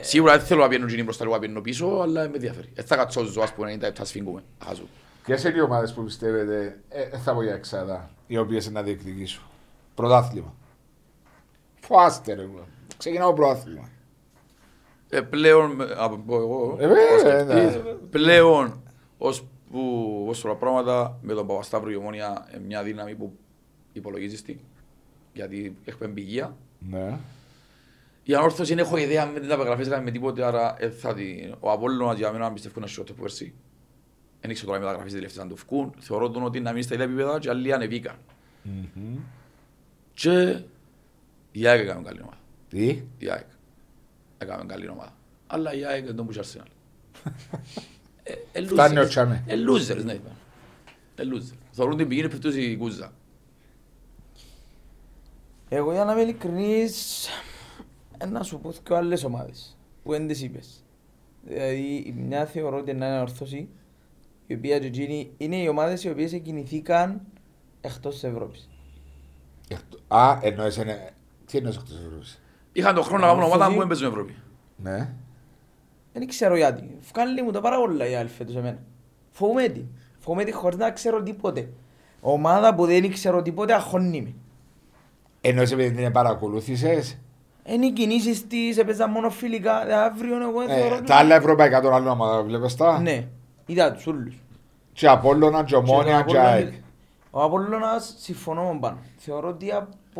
Σίγουρα 0.00 0.36
δεν 0.36 0.46
θέλω 0.46 0.62
να 0.62 0.68
πιένουν 0.68 0.88
γίνει 0.88 1.02
μπροστά, 1.02 1.24
εγώ 1.24 1.32
να 1.32 1.38
πιένουν 1.38 1.62
πίσω, 1.62 1.86
αλλά 1.86 2.20
δεν 2.20 2.30
με 2.30 2.36
ενδιαφέρει. 2.36 2.70
Δεν 2.74 2.84
θα 2.84 2.96
κάτσω 2.96 3.24
ζω, 3.24 3.42
ας 3.42 3.52
πούμε, 3.52 3.78
97 3.80 3.90
σφίγγουμε. 4.02 4.42
Θα 4.58 4.64
χάσω. 4.64 4.82
Ποιες 5.24 5.44
είναι 5.44 5.56
οι 5.56 5.60
ομάδες 5.60 5.92
που 5.92 6.04
πιστεύετε, 6.04 6.80
ε, 6.88 7.02
ε, 7.02 7.18
θα 7.18 7.34
πω 7.34 7.42
για 7.42 7.54
εξάδα, 7.54 8.10
οι 8.26 8.36
οποίες 8.36 8.64
είναι 8.64 8.74
να 8.74 8.82
διεκδικήσουν; 8.82 9.42
Πρωτάθλημα. 9.94 10.54
Φάστε 11.92 12.34
ρε. 12.34 12.42
εγώ. 12.42 12.66
Ξεκινάω 12.96 13.32
πρωτάθλημα. 13.32 13.88
Ε, 15.08 15.20
πλέον, 15.20 15.70
με- 15.70 15.94
από 15.96 16.16
πω 16.16 16.36
εγώ, 16.36 16.76
Ε, 16.80 16.86
βέβαια, 16.86 17.14
ως 17.14 17.20
σκεφτής, 17.20 17.82
ναι. 17.84 17.90
πλέον, 18.10 18.82
ως 19.18 19.44
που, 19.70 20.24
ως 20.28 20.40
τώρα 20.40 20.54
πράγματα, 20.56 21.18
με 21.22 21.34
τον 21.34 21.46
Παπασταύρο 21.46 21.90
η 21.90 21.96
Ομόνια 21.96 22.48
είναι 22.54 22.64
μια 22.66 22.82
δύναμη 22.82 23.14
που 23.14 23.32
υπολογίζεις 23.92 24.42
τι, 24.42 24.56
γιατί 25.32 25.76
έχουμε 25.84 26.08
εμπειρία. 26.08 26.56
Ναι. 26.78 27.18
Η 28.22 28.34
ανόρθωση 28.34 28.74
δεν 28.74 28.84
έχω 28.84 28.96
ιδέα 28.96 29.26
με 29.26 29.40
την 29.40 29.52
απεγραφή 29.52 29.82
έκανε 29.82 30.02
με 30.02 30.10
τίποτε, 30.10 30.44
άρα 30.44 30.74
ε, 30.78 30.90
θα 30.90 31.14
την... 31.14 31.54
ο 31.60 31.70
Απόλλωνας 31.70 32.16
για 32.18 32.32
μένα 32.32 32.52
πιστεύω 32.52 32.74
είναι 32.78 32.86
σιώτε 32.88 33.12
που 33.12 33.20
πέρσι. 33.22 33.54
Δεν 34.40 34.50
ήξερα 34.50 34.66
τώρα 34.70 34.78
οι 34.78 34.84
μεταγραφές 34.84 35.12
τελευταίες 35.12 35.42
αν 35.42 35.48
το 35.48 35.56
φκούν. 35.56 35.94
Θεωρώ 35.98 36.30
τον 36.30 36.42
ότι 36.42 36.60
να 36.60 36.70
μείνει 36.70 36.82
στα 36.82 36.94
ίδια 36.94 37.06
επίπεδα 37.06 37.38
και 37.38 37.48
άλλοι 37.48 37.72
ανεβήκαν. 37.72 38.14
Μμμ. 38.62 39.16
Και 40.14 40.60
η 41.52 41.66
ΑΕΚ 41.66 41.80
έκαμε 41.80 42.02
καλή 42.02 42.20
ομάδα. 42.22 42.38
Τι; 42.68 43.02
Η 43.18 43.30
ΑΕΚ 43.30 43.46
έκαμε 44.38 44.64
καλή 44.64 44.88
ομάδα. 44.88 45.14
Αλλά 45.46 45.74
η 45.74 45.84
ΑΕΚ 45.84 46.04
δεν 46.04 46.16
τον 46.16 46.26
πούσε 46.26 46.38
Αρσενάλ. 46.38 46.66
Ε, 48.22 48.32
ε, 48.52 48.66
Φτάνει 48.66 48.94
losers. 48.98 49.04
ο 49.04 49.08
Τσάμε. 49.08 49.44
Ε, 49.46 49.54
losers, 49.68 50.04
ναι. 50.04 50.12
Ε, 50.12 51.22
losers. 51.34 51.54
Θεωρούν 51.70 51.96
την 51.96 52.08
πηγή 52.08 52.20
είναι 52.20 52.28
περίπτωση 52.28 52.62
η 52.62 52.76
Κούζα. 52.76 53.12
Εγώ 55.68 55.92
για 55.92 56.04
να 56.04 56.12
είμαι 56.12 56.20
ειλικρινής, 56.22 57.28
Ε, 58.18 58.26
να 58.26 58.42
σου 58.42 58.60
πω 58.60 58.72
και 58.82 58.94
άλλες 58.94 59.24
ομάδες 59.24 59.76
που 60.02 60.10
δεν 60.10 60.26
τις 60.26 60.42
είπες. 60.42 60.84
Δηλαδή 61.44 61.94
η 62.06 62.12
μια 62.16 62.46
θεωρώ 62.46 62.78
ότι 62.78 62.90
είναι 62.90 63.04
ανορθώση 63.06 63.68
η 64.46 64.54
οποία 64.54 64.78
και 64.78 64.86
εκείνη 64.86 65.30
είναι 65.36 65.56
οι 65.56 65.68
ομάδες 65.68 66.04
οι 66.04 66.10
οποίες 66.10 66.40
κινηθήκαν 66.44 67.20
εκτός 67.80 68.14
της 68.14 68.24
Ευρώπης. 68.24 68.68
Εκτό- 69.68 69.98
Α, 70.08 70.38
εννοείς, 70.42 70.76
είναι- 70.76 71.10
τι 71.50 71.56
εννοείς 71.56 71.76
εκτός 71.76 71.90
της 71.90 71.98
Ευρώπης. 72.06 72.40
Είχαν 72.72 72.94
τον 72.94 73.04
χρόνο 73.04 73.20
να 73.22 73.26
κάνουν 73.28 73.42
ομάδα 73.42 73.56
Ορθώση. 73.58 73.76
που 73.76 73.82
έμπαιζουν 73.82 74.08
Ευρώπη. 74.08 74.34
Ναι. 74.76 75.08
Δεν 76.12 76.26
ξέρω 76.28 76.56
γιατί. 76.56 76.96
Βγάλει 77.12 77.42
μου 77.42 77.50
τα 77.50 77.60
πάρα 77.60 77.76
πολλά 77.80 78.08
η 78.08 78.14
άλλη 78.14 78.28
φέτος 78.28 78.56
εμένα. 78.56 78.78
Φοβούμαι 79.30 79.68
τη. 79.68 79.80
Φοβούμαι 80.18 80.44
τη 80.44 80.52
χωρίς 80.52 80.78
να 80.78 80.90
ξέρω 80.90 81.22
τίποτε. 81.22 81.68
Ομάδα 82.20 82.74
που 82.74 82.86
δεν 82.86 83.12
ξέρω 83.12 83.42
τίποτε 83.42 83.74
αγχώνει 83.74 84.22
με. 84.22 84.34
Εννοείς 85.40 85.72
επειδή 85.72 85.96
την 86.02 86.12
παρακολούθησες; 86.12 87.18
Είναι 87.64 87.86
οι 87.86 87.92
κινήσεις 87.92 88.46
της, 88.46 88.78
έπαιζαν 88.78 89.10
μόνο 89.10 89.30
φιλικά. 89.30 89.88
Ε, 89.90 89.94
Αύριο 89.94 90.36
εγώ 90.42 90.62
θεωρώ... 90.68 90.94
Ε, 90.94 90.98
τους- 90.98 91.06
τα 91.08 91.14
άλλα 91.16 91.34
ευρωπαϊκά 91.34 91.80
των 91.80 91.92
άλλων 91.92 92.08
ομάδων 92.08 92.46
βλέπεις 92.46 92.74
τα; 92.76 93.00
Ναι, 93.00 93.26
είδα 93.66 93.92
τους 93.92 94.06
όλους. 94.06 94.34
Και 94.92 95.08
Απόλλωνα, 95.08 95.64
και 95.64 95.74
Ομόνια, 95.76 96.22
Και 96.22 96.30
και 96.30 96.36
ο 96.36 96.40
ΑΕΚ. 96.40 96.66
Απόλλωνας- 96.66 96.82
Ο 97.30 97.42
Απόλλωνας 97.42 98.14
συμφωνώ 98.18 98.72
με 98.72 98.78
πάνω. 98.80 98.98
Θεωρώ 99.16 99.48
ότι 99.48 99.66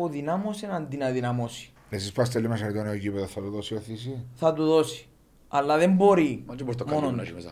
αποδυνάμωσε 0.05 0.67
να 0.67 0.83
την 0.83 1.03
αδυναμώσει. 1.03 1.71
Εσείς 1.89 2.11
πάστε 2.11 2.39
λίγο 2.39 2.51
μέσα 2.51 2.71
το 2.73 2.81
νέο 2.83 2.93
γήπεδο, 2.93 3.25
θα 3.25 3.41
το 3.41 3.49
δώσει 3.49 3.75
οθήση; 3.75 4.25
Θα 4.35 4.53
του 4.53 4.65
δώσει. 4.65 5.05
Αλλά 5.47 5.77
δεν 5.77 5.91
μπορεί 5.93 6.43
Μα 6.47 6.55
και 6.55 6.63
μπορείς 6.63 6.77
το 6.77 6.85
μόνο 6.87 6.99
κάνεις 6.99 7.15
να 7.17 7.23
του. 7.23 7.23
έχει 7.23 7.33
μέσα. 7.33 7.51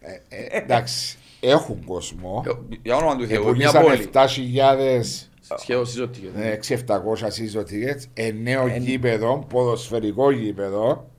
Ε, 0.00 0.36
ε, 0.36 0.58
εντάξει, 0.62 1.18
έχουν 1.40 1.84
κόσμο. 1.84 2.44
Ε, 2.46 2.76
Για 2.82 2.96
όνομα 2.96 3.16
του 3.16 3.26
Θεού, 3.26 3.40
μια 3.40 3.48
Επουλήσαν 3.48 3.82
πόλη. 3.82 4.08
7.000 4.12 5.28
Σχεδόν 5.58 5.86
συζωτική. 5.86 6.30
ε, 6.36 6.50
6-700 6.50 7.26
season 7.28 7.60
tickets, 7.62 8.32
νέο 8.42 8.66
Εν- 8.66 8.82
γήπεδο, 8.82 9.44
ποδοσφαιρικό 9.48 10.30
γήπεδο. 10.30 11.10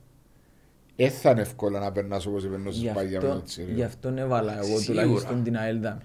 Δεν 0.96 1.10
θα 1.10 1.30
είναι 1.30 1.40
εύκολο 1.40 1.78
να 1.78 1.92
περνάς 1.92 2.26
όπως 2.26 2.46
περνούσες 2.48 2.80
Γι' 2.82 2.88
παλιά 2.94 3.20
με 3.20 3.26
αυτό, 3.26 3.38
το 3.38 3.44
Τσίριο. 3.44 3.74
γι' 3.74 3.82
αυτόν 3.82 4.18
έβαλα 4.18 4.52
εγώ 4.56 4.78
Σίγουρα. 4.78 5.02
τουλάχιστον 5.04 5.42
την 5.42 5.56
ΑΕΛΔΑ. 5.56 5.98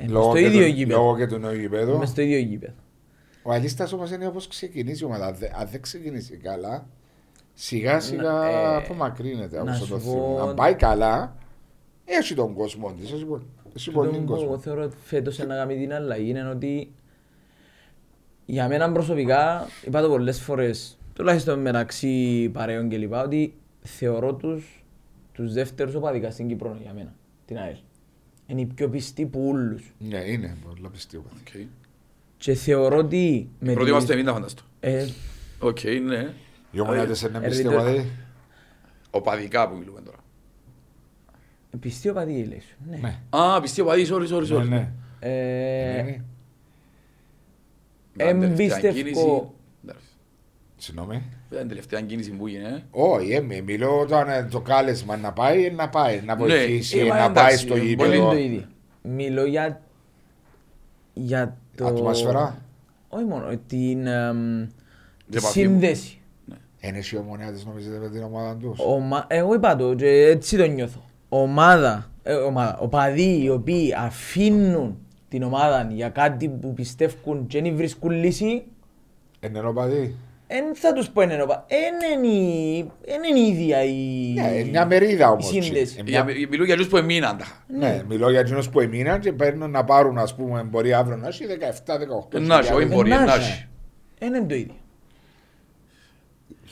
Μες 0.00 0.10
Λόγω 0.10 0.24
στο 0.30 0.34
και 0.38 0.46
ίδιο 0.46 0.60
του- 0.66 0.72
γήπεδο. 0.74 0.98
Λόγω 1.00 1.16
και 1.16 1.26
του 1.26 1.38
νέου 1.38 1.54
γήπεδου. 1.54 1.98
Μες 1.98 2.08
στο 2.08 2.20
ίδιο 2.22 2.38
γήπεδο. 2.38 2.72
Ο 3.42 3.52
Αλίστας 3.52 3.92
όμως 3.92 4.10
είναι 4.10 4.26
όπως 4.26 4.46
ξεκινήσει 4.48 5.02
η 5.02 5.06
ομάδα. 5.06 5.26
Αν 5.26 5.34
δεν- 5.34 5.50
Αν 5.54 5.68
δεν 5.68 5.80
ξεκινήσει 5.80 6.36
καλά, 6.36 6.86
σιγά 7.54 8.00
σιγά 8.00 8.22
Να- 8.22 8.48
ε, 8.48 8.76
απομακρύνεται 8.76 9.56
από 9.56 9.66
να 9.66 9.72
όσο 9.72 9.84
σου 9.84 9.90
το 9.90 9.96
πω- 9.98 10.02
θυμό. 10.10 10.38
Αν 10.48 10.54
πάει 10.54 10.74
καλά, 10.74 11.36
έχει 12.04 12.34
τον 12.34 12.54
κόσμο 12.54 12.92
της. 12.92 13.12
Έχει 13.12 13.24
πο- 13.24 13.40
Έχει 13.76 13.90
πολύ 13.90 14.08
Τούτο 14.10 14.20
που 14.22 14.32
εγώ 14.32 14.40
κόσμο. 14.42 14.58
θεωρώ 14.58 14.82
ότι 14.82 14.96
φέτος 15.04 15.38
να 15.38 15.54
κάνει 15.54 15.76
την 15.78 15.92
αλλαγή 15.92 16.30
είναι 16.30 16.48
ότι 16.48 16.92
για 18.46 18.68
μένα 18.68 18.92
προσωπικά, 18.92 19.66
είπα 19.86 20.00
το 20.00 20.08
πολλές 20.08 20.40
φορές, 20.40 20.98
τουλάχιστον 21.14 21.58
μεταξύ 21.60 22.48
παρέων 22.52 22.88
και 22.88 22.96
λοιπά, 22.96 23.22
ότι 23.22 23.54
θεωρώ 23.82 24.34
τους, 24.34 24.84
τους 25.32 25.52
δεύτερους 25.52 25.94
οπαδικά 25.94 26.30
στην 26.30 26.48
Κύπρο 26.48 26.78
για 26.82 26.92
μένα, 26.92 27.14
την 27.44 27.58
ΑΕΛ. 27.58 27.76
Είναι 28.46 28.60
οι 28.60 28.66
πιο 28.66 28.88
πιστοί 28.88 29.26
που 29.26 29.48
όλους. 29.48 29.94
Ναι, 29.98 30.18
είναι 30.18 30.56
πολλά 30.66 30.88
πιστεύω. 30.90 31.24
Οκ. 31.40 31.60
Και 32.40 32.54
θεωρώ 32.54 32.96
ότι... 32.96 33.48
με 33.58 33.72
Πρώτοι 33.72 33.84
τη- 33.84 33.90
είμαστε 33.90 34.12
εμείς 34.12 34.24
να 34.24 34.32
φανταστώ. 34.32 34.62
Ε, 34.80 35.06
Οκ, 35.58 35.78
ναι. 36.06 36.32
Οι 36.72 36.80
ομονιάτες 36.80 37.20
είναι 37.22 37.38
ε, 37.38 37.48
πιστεύω. 37.48 37.76
ρε, 37.76 37.82
δηλαδή. 37.90 38.10
Οπαδικά 39.10 39.68
που 39.68 39.76
μιλούμε 39.76 40.00
τώρα. 40.00 40.16
πιστοί 41.80 42.08
οπαδοί 42.08 42.44
λέει 42.44 42.62
σου. 42.68 42.76
Ναι. 42.90 42.96
Ναι. 42.96 43.18
Α, 43.30 43.60
πιστοί 43.60 43.80
οπαδοί, 43.80 44.06
sorry, 44.10 44.34
sorry, 44.34 44.48
Ναι, 44.48 44.56
sorry. 44.56 44.68
ναι. 44.68 44.92
Ε, 45.20 46.02
Ναι. 46.02 46.22
Με 48.32 48.46
την 48.46 48.56
τελευταία 48.56 48.90
Εμπιστεύω- 48.90 48.94
κίνηση- 48.94 49.46
Εντάξει. 49.84 50.06
Συγγνώμη. 50.76 51.22
Με 51.50 51.56
την 51.58 51.68
τελευταία 51.68 52.00
κίνηση 52.00 52.30
που 52.30 52.46
έγινε. 52.46 52.84
Όχι, 52.90 53.32
ε, 53.32 53.40
μιλώ 53.62 54.00
όταν 54.00 54.28
ε, 54.28 54.44
το 54.50 54.60
κάλεσμα 54.60 55.16
να 55.16 55.32
πάει, 55.32 55.64
ε, 55.64 55.70
να 55.70 55.88
πάει, 55.88 56.20
να 56.24 56.36
βοηθήσει, 56.36 56.98
ε, 56.98 57.04
μα 57.04 57.14
να 57.16 57.24
εντάξει, 57.24 57.42
πάει 57.42 57.56
στο 57.56 57.74
ε, 57.74 57.78
δεν 57.78 57.86
γήπεδο. 57.86 58.12
είναι 58.12 58.24
το 58.24 58.36
ίδιο. 58.38 58.64
Μιλώ 59.02 59.44
για, 59.44 59.82
για 61.14 61.56
το... 61.82 61.88
Ατμόσφαιρα. 61.94 62.58
Όχι 63.08 63.24
μόνο, 63.24 63.46
την 63.66 64.06
εμ, 64.06 64.66
τη 65.30 65.36
επαφή. 65.36 65.60
σύνδεση. 65.60 66.20
Είναι 66.80 66.98
οι 67.12 67.16
ομονιάτες 67.16 67.64
νομίζετε 67.64 67.98
με 67.98 68.08
την 68.08 68.22
ομάδα 68.22 68.56
τους; 68.56 68.78
Ομα... 68.86 69.26
Εγώ 69.28 69.54
είπα 69.54 69.76
το 69.76 69.94
και 69.94 70.08
έτσι 70.08 70.56
το 70.56 70.66
νιώθω. 70.66 71.00
Ομάδα, 71.28 72.10
ε, 72.22 72.32
ομάδα, 72.32 72.78
οπαδοί 72.78 73.42
οι 73.42 73.48
οποίοι 73.48 73.94
αφήνουν 73.94 74.98
την 75.28 75.42
ομάδα 75.42 75.88
για 75.92 76.08
κάτι 76.08 76.48
που 76.48 76.74
πιστεύουν 76.74 77.46
και 77.46 77.62
δεν 77.62 77.76
βρίσκουν 77.76 78.10
λύση, 78.10 78.64
Είναι 79.40 79.60
οπαδοί. 79.60 80.14
Δεν 80.50 80.74
θα 80.74 80.92
τους 80.92 81.08
πω 81.10 81.22
είναι 81.22 81.42
οπαδοί. 81.42 81.62
Δεν 81.68 82.22
είναι 82.24 82.34
η- 82.34 82.90
δεν 83.04 83.22
είναι 83.22 83.38
η 83.38 83.46
ίδια 83.52 83.84
η, 83.84 84.32
Ναι, 84.34 84.48
είναι 84.58 84.70
μια 84.70 84.86
μερίδα 84.86 85.26
η 85.26 85.30
όμως. 85.30 85.46
σύνδεση. 85.46 85.96
Ε, 85.98 86.02
Για- 86.10 86.24
μια- 86.24 86.34
Μιλούν 86.50 86.64
για 86.64 86.74
αυτούς 86.74 86.88
που 86.88 86.96
εμείναν 86.96 87.36
τα. 87.38 87.46
Ναι, 87.78 88.02
μιλώ 88.08 88.30
για 88.30 88.40
εκείνους 88.40 88.68
που 88.68 88.80
έμειναν 88.80 89.20
και 89.20 89.32
παίρνουν 89.32 89.70
να 89.70 89.84
πάρουν, 89.84 90.18
ας 90.18 90.34
πούμε, 90.34 90.62
μπορεί 90.62 90.92
αύριο 90.92 91.16
να 91.16 91.28
έχει 91.28 91.46
17-18. 91.46 92.36
Ε, 92.38 92.40
να 92.40 92.58
έχει, 92.58 92.72
όχι 92.72 92.82
χιλιάδες. 92.82 92.96
μπορεί, 92.96 93.10
Ενάχει. 93.10 93.26
να 93.26 93.34
έχει. 93.34 93.66
Δεν 94.18 94.34
είναι 94.34 94.46
το 94.46 94.54
ίδιο. 94.54 94.74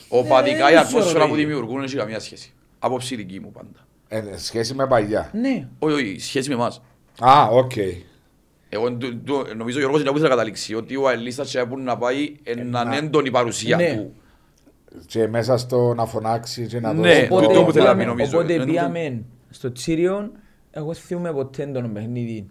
Οπαδικά 0.09 0.69
η 0.69 0.73
δεν 0.73 0.77
ατμόσφαιρα 0.79 1.13
ξέρω, 1.13 1.27
που 1.27 1.35
ρε. 1.35 1.41
δημιουργούν 1.41 1.83
έχει 1.83 1.95
καμία 1.95 2.19
σχέση. 2.19 2.53
Άποψη 2.79 3.15
δική 3.15 3.39
μου 3.39 3.51
πάντα. 3.51 3.87
Ε, 4.07 4.37
σχέση 4.37 4.73
με 4.73 4.87
παλιά. 4.87 5.29
Ναι. 5.33 5.67
Όχι, 5.79 5.93
όχι, 5.93 6.19
σχέση 6.19 6.49
με 6.49 6.55
εμάς. 6.55 6.81
Α, 7.19 7.43
οκ. 7.51 7.71
Εγώ 8.69 8.91
του- 8.93 9.21
του- 9.23 9.45
νομίζω 9.55 9.77
ο 9.77 9.79
Γιώργος 9.79 10.01
είναι 10.01 10.09
που 10.09 10.15
ήθελα 10.17 10.29
να 10.29 10.35
καταλήξει 10.35 10.75
ότι 10.75 10.95
ο 10.95 11.07
Αελίστας 11.09 11.49
και 11.51 11.65
που 11.65 11.79
να 11.79 11.97
πάει 11.97 12.35
έναν 12.43 12.87
να- 12.87 12.95
έντονη 12.97 13.31
παρουσία 13.31 13.75
Ναι. 13.75 13.95
του. 13.95 14.13
Και 15.05 15.27
μέσα 15.27 15.57
στο 15.57 15.93
να 15.93 16.05
φωνάξει 16.05 16.67
και 16.67 16.79
να 16.79 16.93
Ναι, 16.93 17.07
δώσει. 17.09 17.23
Οπότε- 17.31 17.47
τούτο 17.47 17.63
που 17.63 17.71
θέλω 17.71 17.85
να 17.85 17.91
πει, 17.91 17.97
πήγαμε- 17.97 18.05
νομίζω. 18.05 18.37
Οπότε 18.37 18.53
Είναι 18.53 18.63
το- 18.65 18.71
πήγαμε 18.71 19.23
στο 19.49 19.71
Τσίρειον, 19.71 20.31
εγώ 20.71 20.93
θυμούμαι 20.93 21.31
ποτέ 21.31 21.65
τον 21.65 21.93
παιχνίδι 21.93 22.47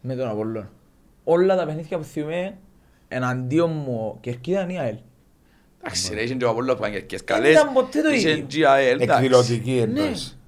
με 0.00 0.14
τον 0.14 0.28
Απολλώνα. 0.28 0.70
Όλα 1.24 1.56
τα 1.56 1.64
παιχνίδια 1.66 1.98
που 1.98 2.04
θυμούμαι 2.04 2.56
εναντίον 3.08 3.70
μου 3.70 4.18
κερκίδα 4.20 4.60
είναι 4.60 4.72
η 4.72 4.78
ΑΕΛ. 4.78 4.96
Εντάξει 5.80 6.14
ρε, 6.14 6.22
είχε 6.22 6.34
και 6.34 6.44
ο 6.44 6.48
Απόλλωνας 6.48 6.76
που 6.76 6.82
έκανε 6.84 6.98
κερκίδες 6.98 7.22
Δεν 7.24 7.36
καλές. 7.36 7.52
ήταν 7.52 7.72
ποτέ 7.72 8.02
το 8.02 8.10
Είχε 8.10 8.30
ίδιο. 8.30 8.44
και 8.48 8.58
η 8.58 8.64
ΑΕΛ, 8.64 9.00
εντάξει. 9.00 9.24
Εκδηλωτική 9.24 9.76
εννοείς. 9.78 10.38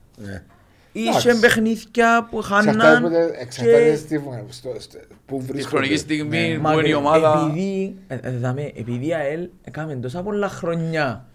Ναι. 0.93 1.01
Είχε 1.01 1.11
Εντάξει. 1.29 1.41
παιχνίδια 1.41 2.27
που 2.31 2.41
χάναν 2.43 2.75
Εξαρτάται- 2.75 3.41
Εξαρτάται 3.41 3.91
και... 3.91 3.97
στη- 3.97 4.23
στο- 4.49 4.75
στο- 4.79 4.99
πού 5.27 5.37
Τη 5.39 5.45
βρίσκονται. 5.45 5.63
χρονική 5.77 5.97
στιγμή 5.97 6.49
Ναι. 6.63 6.73
που 6.73 6.79
είναι 6.79 6.89
η 6.89 6.93
ομάδα. 6.93 7.47
Επειδή, 7.49 7.97
ε, 8.09 8.15
ε, 8.23 8.31
δαμε, 8.31 8.73
επειδή 8.75 9.07
η 9.07 9.15
ΑΕΛ 9.15 9.49
έκαμε 9.65 9.95
τόσα 9.97 10.23
πολλά 10.23 10.49
χρόνια 10.49 11.27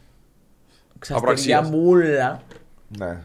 ξαστεριά 0.99 1.30
Απραξίας. 1.30 1.69
μπουλα, 1.69 2.41
Ναι. 2.98 3.18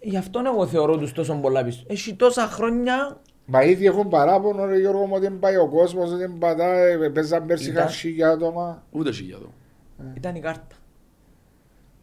γι' 0.00 0.16
αυτόν 0.16 0.46
εγώ 0.46 0.66
θεωρώ 0.66 0.96
τους 0.96 1.12
τόσο 1.12 1.34
πολλά 1.34 1.64
πίσω. 1.64 1.84
Έχει 1.86 2.14
τόσα 2.14 2.46
χρόνια 2.46 3.16
Μα 3.52 3.62
ήδη 3.62 3.86
έχουν 3.86 4.08
παράπονο, 4.08 4.64
ρε 4.64 4.78
Γιώργο 4.78 5.04
μου, 5.06 5.12
ότι 5.14 5.20
δεν 5.22 5.38
πάει 5.38 5.56
ο 5.56 5.68
κόσμος, 5.68 6.16
δεν 6.16 6.38
πατάει, 6.38 7.10
παίζαν 7.10 7.46
πέρσι 7.46 7.70
Ήταν- 7.70 7.88
χίλια 7.88 8.28
άτομα. 8.28 8.82
Ούτε 8.90 9.12
χιλιάδο. 9.12 9.52
ήταν 10.16 10.34
η 10.34 10.40
κάρτα. 10.40 10.66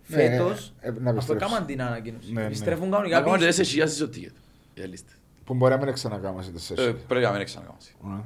Ναι, 0.07 0.17
Φέτος, 0.17 0.73
ε, 0.79 0.89
να 0.89 0.95
αφού 1.09 1.09
επιστρέψεις. 1.09 1.47
έκαναν 1.47 1.65
την 1.67 1.81
ανακοίνωση, 1.81 2.31
Ναι, 2.34 2.39
ναι. 2.41 2.45
επιστρέφουν 2.47 2.85
Να 2.89 2.91
κανονικά 2.95 3.15
κάνουμε 3.19 3.38
και 3.38 3.45
πίσω. 3.45 3.47
τέσσερις 3.47 3.69
χιλιάδες 3.69 3.95
στο 3.95 4.05
ticket. 4.13 4.35
Οι 4.73 4.81
Αελίστες. 4.81 5.13
Που 5.45 5.53
μπορεί 5.53 5.73
να 5.77 5.84
μην 5.85 5.93
ξανακάμε 5.93 6.43
σε 6.43 6.49
τέσσερις. 6.51 6.85
Ε, 6.85 6.91
Πρέπει 7.07 7.25
να 7.25 7.31
μην 7.31 7.45
ξανακάμε. 7.45 7.77
Ναι. 8.01 8.19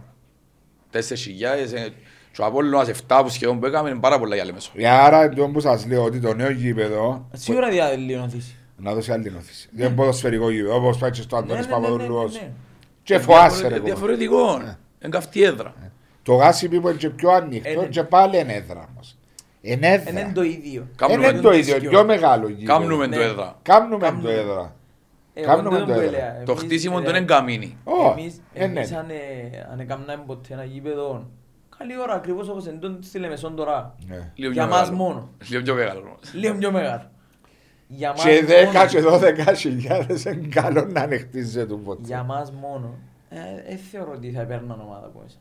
Τέσσερις 0.89 1.23
χιλιάδες. 1.23 1.73
ε, 1.73 1.93
και 2.31 2.41
ο 2.41 2.45
Απόλλωνας 2.45 2.87
7 2.87 3.21
που 3.23 3.29
σχεδόν 3.29 3.59
που 3.59 3.65
έκαμε 3.65 3.89
είναι 3.89 3.99
πάρα 3.99 4.19
πολλά 4.19 4.35
για 4.35 4.45
Λεμεσό. 4.45 4.71
Ε, 4.75 4.87
Άρα, 4.89 5.29
το 5.29 5.47
που 5.49 5.59
σας 5.59 5.85
λέω 5.85 6.03
ότι 6.03 6.19
το 6.19 6.33
νέο 6.33 6.49
γήπεδο 6.51 7.27
Σίγουρα 7.33 7.69
διαδηλώνθηση. 7.69 8.55
να 8.77 8.93
δώσει 8.93 9.11
άλλη 9.11 9.31
νοθήση. 9.31 9.69
Δεν 9.71 9.85
είναι 9.85 9.95
ποδοσφαιρικό 9.95 10.49
γήπεδο, 10.51 10.75
όπως 10.75 10.97
πάει 10.97 11.11
και 11.11 11.21
στο 11.21 11.35
Αντώνης 11.37 11.67
Ναι, 11.67 11.71
ναι, 11.75 11.79
ναι, 11.79 11.87
ναι, 11.87 11.93
Παπαδουλουός. 11.97 12.33
ναι. 12.33 12.51
Και 13.03 13.19
φοάσαι 13.19 13.61
ρε 13.67 13.73
κόμμα. 13.73 13.83
Διαφορετικό. 13.85 14.55
Είναι 14.61 14.77
καυτή 15.09 15.43
έδρα. 15.43 15.73
Το 16.23 16.33
γάσι 16.33 16.67
που 16.69 16.75
είναι 16.75 16.97
και 16.97 17.09
πιο 17.09 17.31
Ε, 17.31 17.35
ανοιχτό 17.35 17.81
ναι. 17.81 17.87
και 17.87 18.03
πάλι 18.03 18.39
είναι 18.39 18.53
έδρα 18.53 18.87
όμως. 18.91 19.17
Είναι 19.61 19.87
Ε, 19.87 19.93
έδρα. 19.93 20.09
Είναι 20.21 20.31
το 20.33 20.43
ίδιο. 20.43 20.87
Κάμνουμε 20.95 21.27
Είναι 21.27 21.39
το 21.39 21.51
ίδιο, 21.51 21.75
ίδιο. 21.75 21.89
πιο 21.89 22.05
μεγάλο 22.05 22.47
γήπεδο. 22.49 22.73
Κάμνουμε 22.79 23.07
Ναι. 23.07 23.15
το 23.15 23.21
έδρα. 23.21 23.55
Κάμνουμε 23.61 23.97
το 23.99 24.05
Κάμνουμε. 24.05 24.31
έδρα. 24.33 24.75
Εγώ 25.33 25.47
Κάνουμε 25.47 25.69
δεν 25.77 25.79
το 25.79 25.85
το 25.85 25.91
έδρα. 25.99 26.05
έλεγα. 26.07 26.43
Το 26.45 26.51
Εμείς, 26.51 26.63
χτίσιμο 26.63 26.97
ε, 26.99 27.03
του 27.03 27.09
είναι 27.09 27.21
καμίνι. 27.21 27.77
Ω, 27.83 28.11
Εμείς, 28.11 28.41
ε, 28.53 28.67
ναι. 28.67 28.79
εμείς 28.79 28.91
αν, 28.91 29.09
ε, 29.09 29.67
αν 29.71 29.79
έκαναμε 29.79 30.23
ποτέ 30.25 30.53
ένα 30.53 30.63
γήπεδο, 30.63 31.29
καλή 31.77 31.99
ώρα 31.99 32.13
ακριβώς 32.13 32.49
όπως 32.49 32.65
είναι 32.65 32.77
το 32.79 32.97
στη 33.01 33.19
Λεμεσόν 33.19 33.55
τώρα. 33.55 33.95
Ναι. 34.07 34.31
Λίγο 34.35 34.51
Για 34.51 34.63
πιο 34.67 34.71
μας 34.71 34.89
μεγάλο. 34.89 35.03
μόνο. 35.03 35.29
Λίγο 35.49 35.61
πιο 35.63 35.73
μεγάλο. 35.75 35.99
όμως. 35.99 36.33
Λίγο 36.33 36.55
πιο 36.57 36.71
μεγάλο. 36.71 37.09
Για 37.87 38.09
μας 38.09 38.23
Και 38.23 38.43
10 38.47 38.73
μόνο. 38.73 38.87
και 38.87 39.01
12 39.01 39.53
χιλιάδες 39.55 40.23
είναι 40.25 40.47
καλό 40.47 40.85
να 40.85 41.01
ανεχτίζεται 41.01 41.65
το 41.65 41.77
ποτέ. 41.77 42.01
Για 42.05 42.23
μας 42.23 42.51
μόνο. 42.51 42.93
Ε, 43.29 43.73
ε, 43.73 43.75
θεωρώ 43.91 44.11
ότι 44.15 44.31
θα 44.31 44.43
παίρναν 44.43 44.81
ομάδα 44.81 45.05
από 45.05 45.19
μέσα. 45.23 45.37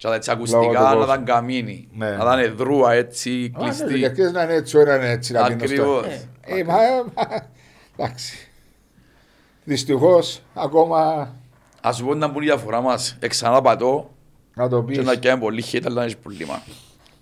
Και 0.00 0.06
τα 0.08 0.14
έτσι 0.14 0.30
Λόγω 0.30 0.42
του 0.44 0.50
ακουστικά 0.56 0.82
να 0.82 0.88
κόσμου. 0.88 1.02
ήταν 1.02 1.24
καμίνι. 1.24 1.88
Ναι. 1.92 2.10
Να 2.10 2.14
ήταν 2.42 2.56
δρούα 2.56 2.92
έτσι 2.92 3.52
Α, 3.54 3.58
ναι, 3.58 3.64
κλειστή. 3.64 3.98
Γιατί 3.98 4.22
να 4.22 4.42
είναι 4.42 4.54
έτσι, 4.54 4.78
ώρα 4.78 4.96
είναι 4.96 5.10
έτσι 5.10 5.32
να 5.32 5.42
πίνω 5.42 5.54
Ακριβώς. 5.64 6.04
στο... 6.04 6.12
Ε, 6.40 6.64
μα, 6.64 6.74
μα, 6.74 7.46
εντάξει. 7.96 8.48
Δυστυχώς, 9.64 10.42
ακόμα 10.54 11.32
Ας 11.80 11.96
σου 11.96 12.04
πω 12.04 12.14
να 12.14 12.28
μπουν 12.28 12.42
η 12.42 12.44
διαφορά 12.44 12.80
μας. 12.80 13.16
Εξανά 13.20 13.60
πατώ 13.60 14.10
να 14.54 14.68
το 14.68 14.84
και 14.84 14.92
πεις. 14.96 15.04
να 15.06 15.16
κάνει 15.16 15.40
πολύ 15.40 15.64
hate 15.72 15.82
αλλά 15.84 15.94
να 15.94 16.02
έχεις 16.02 16.16
πρόβλημα. 16.16 16.62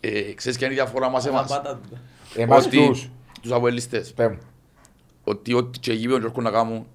Ε, 0.00 0.20
ξέρεις 0.34 0.59
ποια 0.59 0.66
είναι 0.66 0.76
η 0.76 0.78
διαφορά 0.78 1.09
μας 1.09 1.26
εμάς. 1.26 1.50
Αναπάτα 1.50 1.80
του. 1.90 1.98
Εμάς 2.36 2.66
Ότι- 2.66 2.86
τους. 2.86 3.10
Τους 3.42 3.52
αποελιστές. 3.52 4.12
Πέμ. 4.12 4.36
Ότι 5.24 5.55
ό,τι 5.55 5.78
και 5.78 5.92
γύρω 5.92 6.14
έρχονται 6.16 6.40
να 6.40 6.50
κάνουν, 6.50 6.86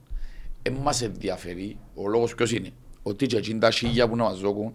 δεν 0.61 0.73
μας 0.73 1.01
ενδιαφέρει. 1.01 1.77
Ο 1.95 2.07
λόγος 2.07 2.35
ποιος 2.35 2.51
είναι. 2.51 2.69
Ότι 3.03 3.25
και 3.25 3.37
εκείνα 3.37 3.59
τα 3.59 3.71
χίλια 3.71 4.07
που 4.09 4.15
να 4.15 4.23
μας 4.23 4.39
δώκουν, 4.39 4.73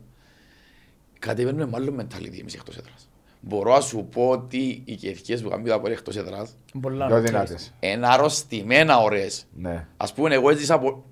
κατεβαίνουμε 1.19 1.66
με 1.66 1.73
άλλο 1.74 1.95
mentality 2.01 2.39
εμείς 2.40 2.55
εκτός 2.55 2.77
έδρας. 2.77 3.09
Μπορώ 3.40 3.74
να 3.74 3.81
σου 3.81 4.09
πω 4.12 4.28
ότι 4.28 4.82
οι 4.85 4.95
κερκίες 4.95 5.43
που 5.43 5.49
κάνουν 5.49 5.66
τα 5.66 5.81
πόλη 5.81 5.93
εκτός 5.93 6.16
έδρας 6.16 6.57
Πολλά 6.81 7.07
Πιο 7.07 7.15
μικρές. 7.16 7.31
δυνατές. 7.31 7.73
είναι 7.81 8.07
αρρωστημένα 8.07 8.99
ωραίες. 8.99 9.45
Ναι. 9.57 9.86
Ας 9.97 10.12
πούμε, 10.12 10.35
εγώ 10.35 10.51
έζησα 10.51 10.78
πο- 10.78 11.05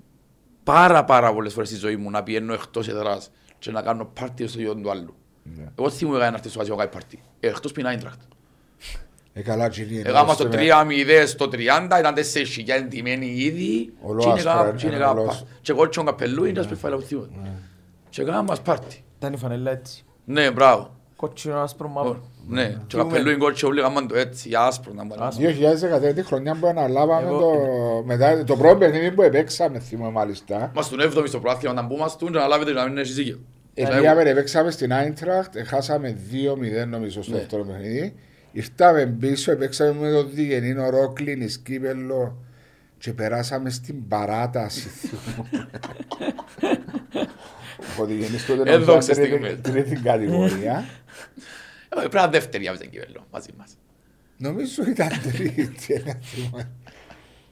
πάρα 0.64 1.04
πάρα 1.04 1.32
πολλές 1.34 1.52
φορές 1.52 1.68
στη 1.68 1.78
ζωή 1.78 1.96
μου 1.96 2.10
να 2.10 2.22
πηγαίνω 2.22 2.52
εκτός 2.52 2.88
έδρας 2.88 3.30
και 3.58 3.70
να 3.70 3.82
κάνω 3.82 4.04
πάρτι 4.04 4.46
στο 4.46 4.58
γιο 4.58 4.74
του 4.74 4.90
άλλου. 4.90 5.14
Ναι. 5.42 5.64
Εγώ 5.78 5.90
θυμούμαι 5.90 6.18
να 6.18 6.26
έρθει 6.26 6.48
στο 6.48 6.58
Βάζιο 6.58 6.74
να 6.74 6.80
κάνει 6.80 6.92
πάρτι. 6.92 7.18
Ε, 7.40 7.48
Εκτός 7.48 7.72
που 7.72 7.80
είναι 7.80 7.88
Άιντρακτ. 7.88 8.20
Ε, 9.32 9.42
καλά, 9.42 9.68
Τζινί. 9.68 9.98
Έκανα 9.98 10.32
στο 10.32 10.48
3-0 10.52 11.26
στο 11.26 11.48
30, 11.48 11.98
ήταν 11.98 12.14
4 12.14 12.46
χιλιάδες 12.48 12.84
εντυμένοι 12.84 13.26
ήδη. 13.26 13.92
Ο 14.02 14.06
Και 14.08 14.12
Λόας 14.14 14.24
είναι 14.24 14.42
κάνα- 14.42 14.58
τώρα, 14.64 14.76
και 14.76 14.86
είναι 14.86 14.96
ένα 14.96 15.04
κάνα 15.04 15.20
Λόας. 15.20 15.36
πάρτι. 15.38 15.52
Και 15.62 15.72
εγώ 15.72 15.88
τσιον 15.88 16.06
καπελού, 16.06 16.44
είναι 16.44 16.60
ας 16.60 16.66
πεφάλα 16.66 16.96
ουθιούδη. 16.96 17.40
Και 18.08 18.22
έκανα 18.22 18.42
μας 18.42 18.60
πάρτι. 18.62 19.04
Ήταν 19.18 19.32
η 19.32 19.36
φανέλα 19.36 19.70
έτσι. 19.70 20.04
Ναι, 20.24 20.50
μπράβο. 20.50 20.90
Κότσινο, 21.16 21.58
άσπρο, 21.58 21.88
μαύρο. 21.88 22.22
Ναι, 22.48 22.62
και 22.64 22.76
Θυμούμαι. 22.96 23.10
καπελού 23.10 23.30
είναι 23.30 23.38
κότσιο, 23.38 23.68
όλοι 23.68 23.78
έκαναν 23.80 24.08
το 24.08 24.16
έτσι, 24.16 24.50
άσπρο 24.56 24.92
να 24.92 25.04
μπορεί. 25.04 25.20
2013 26.10 26.14
τη 26.14 26.22
χρονιά 26.22 26.56
που 26.60 26.66
αναλάβαμε 26.66 27.28
Εγώ- 27.28 27.38
το, 27.40 27.52
μετά, 28.04 28.44
το 28.44 28.56
πρώτο 28.56 28.76
παιχνίδι 28.76 29.10
που 29.12 29.22
επέξαμε, 29.22 29.78
θυμάμαι 29.78 30.10
μάλιστα. 30.12 30.70
Μας 30.74 30.88
τον 30.88 31.00
7ο 31.00 31.24
στο 31.28 31.40
προάθλημα, 31.40 31.74
να 31.74 31.82
μπούμε 31.82 32.08
στον 32.08 32.32
και 32.32 32.38
να 32.38 32.46
λάβετε 32.46 32.72
να 32.72 32.84
μην 32.88 32.98
έχεις 32.98 33.14
δίκιο. 33.14 33.38
Πήγαμε, 33.74 34.22
επέξαμε 34.22 34.70
στην 34.70 34.92
Άιντραχτ, 34.92 35.56
χάσαμε 35.66 36.16
2-0 36.30 36.86
νομίζω 36.86 37.22
στο 37.22 37.32
Ναι. 37.32 37.38
δεύτερο 37.38 37.64
παιχνίδι. 37.64 38.14
Ήρθαμε 38.52 39.06
πίσω, 39.06 39.52
επέξαμε 39.52 39.92
με 40.00 40.10
τον 40.10 40.30
Διγενή, 40.32 40.72
Ρόκλιν, 40.90 41.48
Σκύπελο 41.50 42.36
και 42.98 43.12
περάσαμε 43.12 43.70
στην 43.70 44.08
παράταση. 44.08 44.88
Ο 48.00 48.04
Διγενής 48.04 48.46
τότε 48.46 48.70
Εδώ 48.70 48.78
νομίζω 48.78 48.98
ξέρεις 48.98 49.22
τι 49.22 49.26
ήταν 49.28 49.40
κομμένα. 49.40 49.60
τρίτη 49.60 49.96
κατηγορία. 50.02 50.84
Ε, 51.88 51.94
Πρέπει 51.98 52.14
να 52.14 52.28
δεύτερη 52.28 52.68
άμεσα 52.68 52.84
κυβέρνο 52.84 53.26
μαζί 53.32 53.50
μας. 53.58 53.76
Νομίζω 54.38 54.82
ήταν 54.88 55.08
τρίτη, 55.22 55.94
ένα 55.94 56.18
θυμάμαι. 56.22 56.70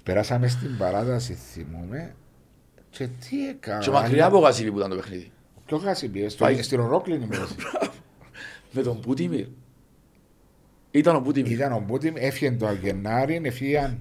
Περάσαμε 0.02 0.48
στην 0.48 0.76
παράταση, 0.78 1.34
θυμούμε. 1.34 2.14
Και 2.90 3.06
τι 3.06 3.48
έκανα; 3.48 3.78
Και 3.78 3.90
μακριά 3.90 4.26
από 4.26 4.38
Γασίλη 4.38 4.70
που 4.70 4.78
ήταν 4.78 4.90
το 4.90 4.96
παιχνίδι. 4.96 5.32
Ποιο 5.66 5.78
χάσει 5.78 6.08
πιες, 6.08 6.34
Πάει. 6.34 6.54
στο- 6.54 6.62
στην 6.62 6.86
Ρόκλιν 6.86 7.22
ημέρας. 7.22 7.54
Με 8.72 8.82
τον 8.82 9.00
Πούτιμιρ. 9.00 9.46
Ήταν 10.94 11.16
ο 11.16 11.20
Πούτιμιρ. 11.20 11.50
Ήταν 11.52 11.72
ο 11.72 11.82
Μπούτιμ, 11.86 12.14
έφυγε 12.16 12.50
το 12.52 12.66
Αγενάρι, 12.66 13.40
έφυγαν 13.44 13.98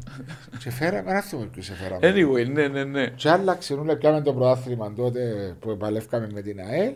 και 0.59 0.71
φέραμε, 0.71 1.11
ένα 1.11 1.21
θυμό 1.21 1.43
ποιος 1.51 1.69
έφεραμε. 1.69 1.99
Anyway, 2.13 2.51
ναι, 2.51 2.67
ναι, 2.67 2.83
ναι. 2.83 3.07
Και 3.07 3.29
άλλαξε 3.29 3.73
όλα, 3.73 3.95
πιάμε 3.97 4.21
το 4.21 4.33
προάθλημα 4.33 4.93
τότε 4.93 5.55
που 5.59 5.77
παλεύκαμε 5.77 6.29
με 6.33 6.41
την 6.41 6.59
ΑΕΛ 6.59 6.93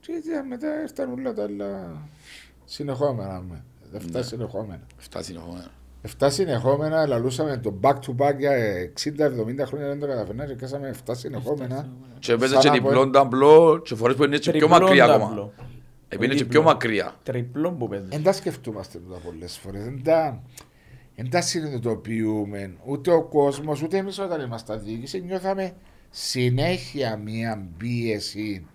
και 0.00 0.12
ήταν 0.26 0.46
μετά 0.46 0.66
ήρθαν 0.82 1.12
όλα 1.12 1.32
τα 1.34 1.42
άλλα 1.42 1.96
συνεχόμενα. 2.64 3.42
με. 3.48 3.64
Εφτά 3.94 4.22
συνεχόμενα. 4.22 4.80
Φτάσει 4.96 5.24
συνεχόμενα. 5.24 5.70
Εφτά 6.02 6.30
συνεχόμενα, 6.30 7.06
λαλούσαμε 7.06 7.56
το 7.56 7.74
back 7.82 7.94
to 7.94 8.14
back 8.26 8.36
για 8.38 8.52
60-70 9.04 9.66
χρόνια 9.66 9.86
δεν 9.86 9.98
το 10.00 10.06
καταφέρνα 10.06 10.46
και 10.46 10.54
κάσαμε 10.54 10.94
7 11.06 11.12
συνεχόμενα. 11.16 11.88
Και 12.18 12.36
παίζε 12.36 12.52
Σαν 12.54 12.62
και 12.62 12.68
να 12.68 12.74
διπλό 12.74 13.00
πω- 13.02 13.12
ταμπλό 13.12 13.80
και 13.84 13.94
φορές 13.94 14.16
που 14.16 14.24
είναι 14.24 14.36
και 14.38 14.50
πιο 14.50 14.60
Τριπλό 14.60 14.68
μακριά 14.80 15.06
ταμπλό. 15.06 15.24
ακόμα. 15.24 15.50
Επίνε 16.08 16.32
και 16.34 16.38
Τριπλό. 16.38 16.60
πιο 16.60 16.62
μακριά. 16.62 17.14
Τριπλό 17.22 17.72
που 17.72 17.88
παίζεις. 17.88 18.08
Δεν 18.08 18.22
τα 18.22 18.32
σκεφτούμαστε 18.32 18.98
τούτα 18.98 19.18
πολλές 19.18 19.56
φορές. 19.58 19.82
Δεν 19.84 20.02
τα, 20.02 20.42
δεν 21.16 21.30
τα 21.30 21.40
συνειδητοποιούμε. 21.40 22.74
Ούτε 22.86 23.10
ο 23.10 23.22
κόσμος, 23.24 23.82
ούτε 23.82 23.96
εμείς 23.96 24.18
όταν 24.18 24.40
ήμασταν 24.40 24.82
διοίκηση 24.84 25.20
νιώθαμε 25.22 25.72
συνέχεια 26.10 27.16
μία 27.16 27.68
πίεση. 27.76 28.66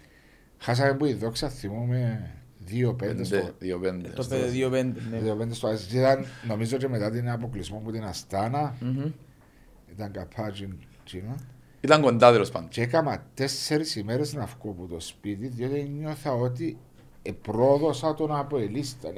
Χάσαμε 0.57 0.93
που 0.93 1.05
η 1.05 1.13
δόξα 1.13 1.49
θυμούμε 1.49 2.31
2-5 2.67 2.71
στο, 2.71 2.93
Πέντε, 2.95 3.53
δύο 3.59 3.79
πέντε. 3.79 4.09
Το 4.09 4.25
παιδί 4.29 4.65
2-5. 4.65 4.71
ναι. 4.71 5.19
2-5 5.43 5.47
στο 5.51 5.67
Άσης. 5.67 5.87
Και 5.87 5.97
Ήταν, 5.99 6.25
νομίζω 6.47 6.77
και 6.77 6.87
μετά 6.87 7.11
την 7.11 7.29
αποκλεισμό 7.29 7.77
που 7.77 7.91
την 7.91 8.03
Αστάνα, 8.03 8.75
Μμμ. 8.79 9.11
ήταν 9.91 10.11
καπάτζιν 10.11 10.73
τσίμα. 11.05 11.35
Ήταν 11.81 12.01
κοντά 12.01 12.31
τέλος 12.31 12.51
πάντων. 12.51 12.69
Και 12.69 12.81
έκανα 12.81 13.25
τέσσερις 13.33 13.95
ημέρες 13.95 14.33
να 14.33 14.45
βγω 14.45 14.71
από 14.71 14.85
το 14.87 14.99
σπίτι, 14.99 15.47
διότι 15.47 15.89
νιώθα 15.97 16.31
ότι 16.33 16.77
επρόδωσα 17.23 18.13
τον 18.13 18.35
αποελίστα. 18.35 19.09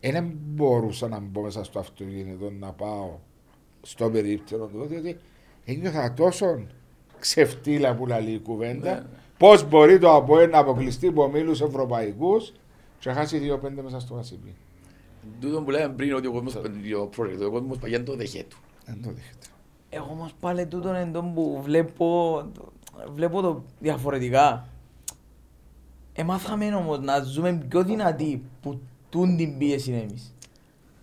Δεν 0.00 0.32
μπορούσα 0.34 1.08
να 1.08 1.20
μπω 1.20 1.40
μέσα 1.42 1.64
στο 1.64 1.78
αυτοκίνητο 1.78 2.50
να 2.50 2.72
πάω 2.72 3.10
στο 3.82 4.10
περίπτερο 4.10 4.66
του, 4.66 4.86
διότι 4.86 5.16
ένιωθα 5.64 6.12
τόσο 6.14 6.66
ξεφτύλα 7.18 7.94
που 7.94 8.06
λέει 8.06 8.24
η 8.26 8.38
κουβέντα. 8.38 8.94
Ναι. 8.94 9.02
Πώς 9.38 9.68
μπορεί 9.68 9.98
το 9.98 10.14
ΑΠΟΕ 10.14 10.46
να 10.46 10.58
αποκλειστεί 10.58 11.06
από 11.06 11.22
ομίλους 11.22 11.60
ευρωπαϊκούς 11.60 12.52
και 12.98 13.08
να 13.08 13.14
χάσει 13.14 13.58
2-5 13.62 13.70
μέσα 13.82 14.00
στο 14.00 14.14
Βασιλεί. 14.14 14.54
Τούτο 15.40 15.62
που 15.62 15.70
λέμε 15.70 15.94
πριν 15.94 16.14
ότι 16.14 16.26
ο 16.26 16.32
κόσμος, 16.32 16.54
ο 16.54 17.06
πρόεδρος, 17.06 17.46
ο 17.46 17.50
κόσμος 17.50 17.78
παγιάνει 17.78 18.04
το 18.04 18.16
δεχέ 18.16 18.44
του. 18.48 18.56
Δεν 18.84 19.02
το 19.02 19.10
δέχεται. 19.10 19.46
Εγώ 19.88 20.08
όμως 20.10 20.32
πάλι 20.40 20.66
τούτον 20.66 20.94
εν 20.94 21.12
τόν 21.12 21.34
που 21.34 21.60
βλέπω, 21.62 22.42
βλέπω 23.14 23.40
το 23.40 23.62
διαφορετικά. 23.80 24.68
Εμάθαμε 26.16 26.74
όμως 26.74 26.98
να 27.00 27.20
ζούμε 27.22 27.64
πιο 27.68 27.84
δυνατοί 27.84 28.42
που 28.62 28.80
τούν 29.10 29.36
την 29.36 29.58
πίεση 29.58 29.92
εμείς. 29.92 30.34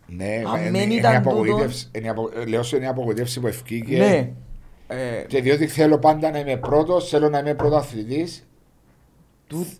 Ναι, 0.07 0.43
Αν 0.47 0.59
είναι- 0.61 0.71
δεν 0.71 0.81
είναι 0.89 0.93
ήταν 0.93 1.13
η 1.13 1.15
απογοήτευση- 1.15 1.89
είναι 1.95 2.05
η 2.05 2.09
απο- 2.09 2.29
λέω 2.47 2.63
σου 2.63 2.75
είναι 2.75 2.85
η 2.85 2.87
απογοήτευση 2.87 3.39
που 3.39 3.47
ευκήκε. 3.47 3.97
Ναι. 3.97 4.31
Ε, 4.87 5.23
Και 5.27 5.41
διότι 5.41 5.67
θέλω 5.67 5.97
πάντα 5.99 6.31
να 6.31 6.39
είμαι 6.39 6.57
πρώτος, 6.57 7.09
θέλω 7.09 7.29
να 7.29 7.39
είμαι 7.39 7.53
πρωταθλητής. 7.55 8.45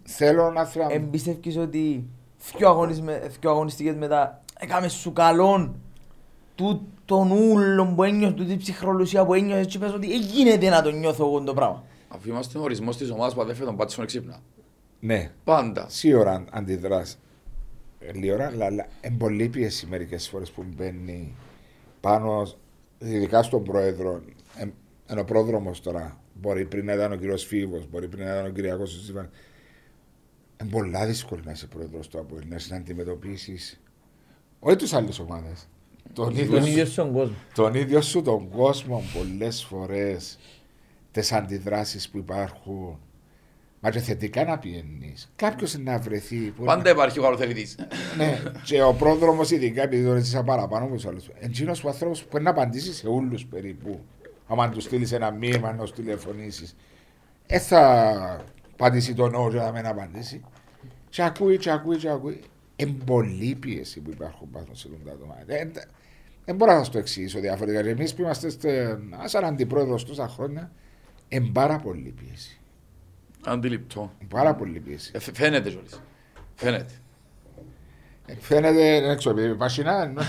Θέλω 0.03 0.51
να 0.51 0.65
θέλω. 0.65 0.85
να- 0.85 0.93
εμπιστεύκεις 0.93 1.57
ότι 1.57 2.05
δυο 2.57 2.69
αγωνισμε- 2.69 3.31
δυο 3.39 3.49
αγωνιστικές 3.51 3.95
μετά 3.95 4.41
έκαμε 4.59 4.87
σου 4.87 5.13
καλόν 5.13 5.75
του 6.55 6.87
τον 7.05 7.31
ούλον 7.31 7.95
που 7.95 8.03
ένιωσε, 8.03 8.33
τούτη 8.33 8.57
ψυχρολουσία 8.57 9.25
που 9.25 9.33
ένιωσε 9.33 9.63
και 9.65 9.79
πες 9.79 9.93
ότι 9.93 10.13
«Ε, 10.13 10.15
γίνεται 10.15 10.69
να 10.69 10.81
το 10.81 10.91
νιώθω 10.91 11.25
εγώ 11.25 11.41
το 11.41 11.53
πράγμα. 11.53 11.83
Αφού 12.07 12.29
είμαστε 12.29 12.57
ο 12.57 12.61
ορισμός 12.61 12.97
της 12.97 13.11
ομάδας 13.11 13.33
που 13.33 13.41
αδέφεται 13.41 13.65
τον 13.65 13.75
πάτσον 13.75 14.03
εξύπνα. 14.03 14.39
Ναι, 15.03 15.31
Πάντα. 15.43 15.89
σίγουρα 15.89 16.45
αντιδράς. 16.51 17.19
Λίγη 18.13 18.31
ώρα, 18.31 18.45
αλλά 18.47 18.65
αλλά 18.65 18.87
είναι 19.05 19.15
πολύ 19.17 19.49
πίεση 19.49 19.85
μερικές 19.85 20.29
φορές 20.29 20.51
που 20.51 20.65
μπαίνει 20.75 21.35
πάνω, 22.01 22.47
ειδικά 22.99 23.43
στον 23.43 23.63
πρόεδρο. 23.63 24.21
Ε, 24.57 24.65
Είναι 25.11 25.19
ο 25.19 25.25
πρόδρομος 25.25 25.81
τώρα. 25.81 26.17
Μπορεί 26.33 26.65
πριν 26.65 26.85
να 26.85 26.93
ήταν 26.93 27.11
ο 27.11 27.15
κύριος 27.15 27.45
Φίβος, 27.45 27.89
μπορεί 27.89 28.07
πριν 28.07 28.25
να 28.25 28.31
ήταν 28.33 28.45
ο 28.45 28.49
Κυριακός 28.49 29.03
Σιβάν. 29.05 29.29
Είναι 30.61 30.69
πολλά 30.69 31.05
δύσκολο 31.05 31.41
να 31.45 31.51
είσαι 31.51 31.67
πρόεδρος 31.67 32.07
του 32.07 32.19
Αποέλ, 32.19 32.43
να 32.69 32.75
αντιμετωπίσει. 32.75 33.79
Όχι 34.59 34.75
τις 34.75 34.93
άλλες 34.93 35.19
ομάδες. 35.19 35.67
Τον 36.13 36.29
ίδιο 36.31 36.51
Τον 36.51 36.61
σου- 36.63 36.67
ίδιο 36.69 36.85
στον 36.85 37.13
κόσμο. 37.13 37.35
τον 37.55 37.73
ίδιο 37.73 38.01
σου 38.01 38.21
τον 38.21 38.49
κόσμο 38.49 39.03
πολλές 39.13 39.63
φορές 39.63 40.39
τις 41.11 41.31
αντιδράσεις 41.31 42.09
που 42.09 42.17
υπάρχουν. 42.17 42.99
Μα 43.83 43.89
και 43.89 43.99
θετικά 43.99 44.43
να 44.43 44.57
πιένεις. 44.57 45.31
Κάποιος 45.35 45.77
να 45.77 45.99
βρεθεί. 45.99 46.35
Που 46.37 46.63
Πάντα 46.63 46.89
υπάρχει 46.89 47.19
ο 47.19 47.21
καλοθελητής. 47.21 47.75
ναι, 48.17 48.41
και 48.63 48.81
ο 48.83 48.93
πρόδρομος, 48.93 49.51
ειδικά 49.51 49.81
επειδή 49.81 50.05
τον 50.05 50.15
έζησα 50.15 50.43
παραπάνω 50.43 50.85
από 50.85 50.93
τους 50.93 51.05
άλλους. 51.05 51.29
Εντζήνο 51.39 51.71
ο 51.85 51.87
άνθρωπος 51.87 52.21
που 52.21 52.27
μπορεί 52.31 52.43
να 52.43 52.49
απαντήσει 52.49 52.93
σε 52.93 53.07
όλους 53.07 53.45
περίπου. 53.45 53.99
Άμα 54.47 54.69
του 54.69 54.81
στείλεις 54.81 55.11
ένα 55.11 55.31
μήνυμα, 55.31 55.71
να 55.73 55.77
τους 55.83 55.93
τηλεφωνήσεις. 55.93 56.75
Δεν 57.47 57.59
θα 57.59 58.45
απαντήσει 58.73 59.13
τον 59.13 59.35
όρο 59.35 59.51
για 59.51 59.61
να 59.63 59.71
μην 59.71 59.85
απαντήσει. 59.85 60.41
Και 61.09 61.23
ακούει, 61.23 61.57
και 61.57 61.71
ακούει, 61.71 61.97
και 61.97 62.09
ακούει. 62.09 62.39
Είναι 62.75 62.95
πολλή 63.05 63.55
πίεση 63.55 63.99
που 63.99 64.09
υπάρχουν 64.09 64.49
πάνω 64.49 64.67
σε 64.71 64.87
τον 64.87 65.13
άτομα. 65.13 65.35
Δεν, 65.45 65.71
δεν 66.45 66.55
μπορώ 66.55 66.71
να 66.71 66.77
σας 66.77 66.89
το 66.89 66.97
εξηγήσω 66.97 67.39
διαφορετικά. 67.39 67.89
Εμείς 67.89 68.13
που 68.13 68.21
είμαστε 68.21 68.49
στε- 68.49 68.97
σαν 69.25 69.43
αντιπρόεδρος 69.45 70.05
τόσα 70.05 70.27
χρόνια, 70.27 70.71
είναι 71.27 71.49
πάρα 71.53 71.77
πολύ 71.77 72.13
πίεση. 72.25 72.60
Αντιληπτό. 73.45 74.11
Πάρα 74.29 74.55
πολύ 74.55 74.79
πίεση. 74.79 75.11
Ε, 75.15 75.19
φ- 75.19 75.35
Φαίνεται 75.35 75.69
κιόλας. 75.69 76.01
Φαίνεται. 76.55 76.93
Ε, 78.25 78.33
Φαίνεται, 78.39 79.01
δεν 79.07 79.17
ξέρω, 79.17 79.39
επειδή 79.39 79.55
πασινά, 79.55 80.03
ενώ- 80.03 80.21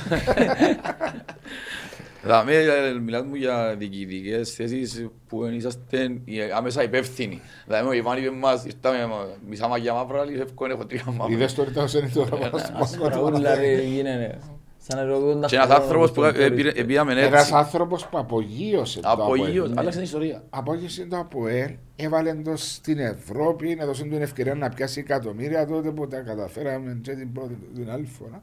Δηλαδή, 2.23 2.55
ε, 2.55 2.93
μιλάς 3.03 3.23
μου 3.25 3.35
για 3.35 3.75
διοικητικές 3.79 4.51
θέσεις 4.53 5.07
που 5.29 5.45
εν 5.45 5.55
είσαστε 5.55 6.21
οι 6.25 6.41
άμεσα 6.55 6.83
υπεύθυνοι. 6.83 7.41
Δηλαδή, 7.67 7.89
ο 7.89 7.93
Ιβάν 7.93 8.19
είπε 8.19 8.31
μας, 8.31 8.65
ήρθαμε 8.65 9.07
με 9.07 9.15
μισά 9.49 9.69
μαγιά 9.69 9.93
μαύρα, 9.95 10.25
λέει, 10.25 10.37
φεύγω, 10.37 10.67
έχω 10.71 10.87
τρία 10.87 11.03
μαύρα. 11.07 11.35
Είδες 11.35 11.55
το 11.55 11.65
ρητός 11.65 11.95
είναι 11.95 12.09
τώρα 12.15 12.37
Ε, 12.37 12.39
πάνω 12.39 12.57
ναι, 12.57 12.63
στο 12.65 12.73
Άσπρα 12.83 13.09
κόσμο. 13.19 13.37
ούλα 13.39 13.55
ρε 13.55 13.81
γίνεται. 13.83 14.39
Σαν 14.89 14.99
αεροπλοϊκό 14.99 15.41
Και 15.47 15.55
ένας 15.57 15.69
ταυτόχρονα 15.69 15.75
άνθρωπος 15.83 16.13
που 16.13 16.21
στον 16.21 16.25
ε, 16.29 16.33
τουρισμό. 16.49 16.57
πήρε- 16.57 16.85
πήγαμε 16.87 17.13
Ένας 17.13 17.41
έτσι. 17.41 17.55
άνθρωπος 17.55 18.07
που 18.07 18.19
απογείωσε 18.19 19.01
το 19.01 19.09
Απογείως, 19.11 19.49
ΑΠΟΕΛ. 19.67 19.79
άλλαξε 19.79 19.99
την 19.99 20.07
ιστορία. 20.07 20.43
Απόγευση 20.51 21.07
το 21.07 21.17
ΑΠΟΕΛ 21.17 21.71
έβαλε 21.97 22.35
το 22.35 22.57
στην 22.57 22.99
Ευρώπη, 22.99 23.77
έδωσε 23.81 24.03
του 24.03 24.09
την 24.09 24.23
ευκαιρία 24.23 24.55
να 24.55 24.69
πιάσει 24.69 25.01
εκατομμύρια 25.01 25.67
τότε 25.67 25.91
που 25.91 26.09
τα 26.09 26.21
καταφέραμε 26.21 26.99
και 27.03 27.13
την 27.15 27.33
πρώτη 27.33 27.59
την 27.75 27.91
άλλη 27.91 28.07
φορά. 28.07 28.43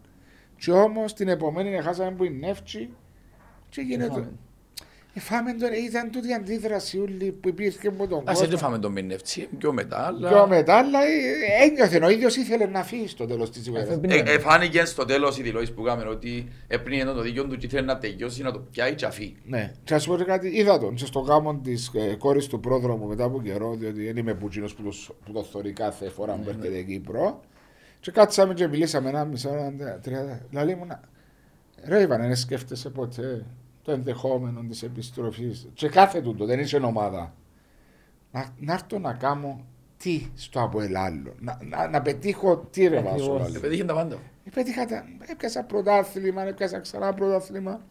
Και 0.58 0.72
όμως 0.72 1.14
την 1.14 1.28
επομένη 1.28 1.82
χάσαμε 1.82 2.12
που 2.12 2.24
είναι 2.24 2.48
εύτσι 2.48 2.90
και 3.70 3.82
γίνεται. 3.82 4.30
Φάμε. 5.20 5.50
Εφάμε 5.50 5.54
τον, 5.54 5.70
ήταν 5.88 6.12
τούτη 6.12 6.30
η 6.30 6.34
αντίδραση 6.34 7.00
όλη 7.00 7.32
που 7.32 7.50
υπήρχε 7.50 7.88
από 7.88 8.08
τον 8.08 8.22
Ας 8.26 8.40
δεν 8.40 8.50
κόσμο. 8.50 8.58
φάμε 8.68 8.80
τον 8.80 8.92
Μινεύτσι, 8.92 9.48
πιο 9.58 9.74
μετά, 9.74 10.06
αλλά... 10.06 10.30
Και 10.30 10.50
μετά, 10.50 10.76
αλλά 10.78 11.00
ε, 11.04 11.64
ένιωθε 11.66 12.06
ο 12.06 12.10
ίδιος 12.10 12.36
ήθελε 12.36 12.66
να 12.66 12.84
φύγει 12.84 13.08
στο 13.08 13.26
τέλος 13.26 13.50
της 13.52 13.66
ημέρας. 13.68 13.90
Αφού 13.90 14.00
Ε, 14.04 14.08
πήγαινε. 14.08 14.30
ε, 14.32 14.40
φάνηκε 14.40 14.86
στο 14.86 15.06
τέλος 15.06 15.38
η 15.38 15.42
δηλώση 15.42 15.74
που 15.74 15.82
κάναμε 15.82 16.10
ότι 16.10 16.48
έπαιρνε 16.68 17.04
το 17.04 17.22
δίκιο 17.22 17.46
του 17.48 17.58
και 17.58 17.66
ήθελε 17.66 17.86
να 17.86 17.98
τελειώσει, 17.98 18.42
να 18.42 18.52
το 18.52 18.60
πιάει 18.72 18.96
και 18.96 19.06
αφή. 19.06 19.36
Ναι, 19.46 19.72
και 19.84 19.94
ας 19.94 20.06
πω 20.08 20.16
και 20.18 20.24
κάτι, 20.24 20.48
είδα 20.48 20.80
τον 20.80 20.96
και 20.96 21.06
στο 21.06 21.20
γάμο 21.20 21.56
της 21.64 21.92
ε, 21.94 22.16
κόρης 22.16 22.48
του 22.48 22.60
πρόδρομου 22.60 23.08
μετά 23.08 23.24
από 23.24 23.42
καιρό, 23.42 23.76
διότι 23.76 24.06
δεν 24.06 24.18
είμαι 24.18 24.34
πουτσίνο 24.34 24.66
που, 24.66 24.84
το- 24.84 25.14
που 25.26 25.32
το 25.32 25.44
θωρεί 25.44 25.72
κάθε 25.72 26.10
φορά 26.10 26.34
που 26.34 26.50
έρχεται 26.50 26.82
Κύπρο. 26.82 27.42
Και 28.00 28.12
κάτσαμε 28.12 28.54
και 28.54 28.68
μιλήσαμε 28.68 29.10
ένα 29.10 29.26
μισό, 29.26 29.50
ένα 29.50 30.00
τρία. 30.04 30.42
Λαλή 30.52 30.76
μου, 30.76 30.86
να- 30.86 31.02
ρε 31.86 32.02
Ιβαν, 32.02 32.22
δεν 32.22 32.36
σκέφτεσαι 32.36 32.90
ποτέ 32.90 33.46
το 33.90 33.96
ενδεχόμενο 33.96 34.66
της 34.70 34.84
επιστροφής. 34.84 35.68
Και 35.74 35.88
κάθε 35.90 36.22
τούτο, 36.22 36.46
δεν 36.46 36.60
είσαι 36.60 36.78
ομάδα. 36.78 37.34
Να, 38.32 38.46
να 38.60 38.74
έρθω 38.74 39.00
να 39.00 39.14
κάνω 39.14 39.66
τι 39.98 40.26
στο 40.36 40.62
από 40.62 40.80
άλλο. 40.80 41.34
Να, 41.40 41.60
να, 41.70 41.88
να 41.90 42.02
πετύχω 42.02 42.68
τι 42.72 42.88
ρε 42.88 42.98
Ακριβώς. 42.98 43.28
βάσο 43.28 43.40
Ε, 43.40 43.44
άλλο. 43.44 43.60
Πετύχε 43.60 43.84
τα 43.84 43.94
πάντα. 43.94 44.18
Πέτυχα 44.54 44.86
τα, 44.86 45.04
έπιασα 45.32 45.64
πρωτάθλημα, 45.64 46.42
έπιασα 46.48 46.80
ξανά 46.80 47.14
πρωτάθλημα. 47.14 47.82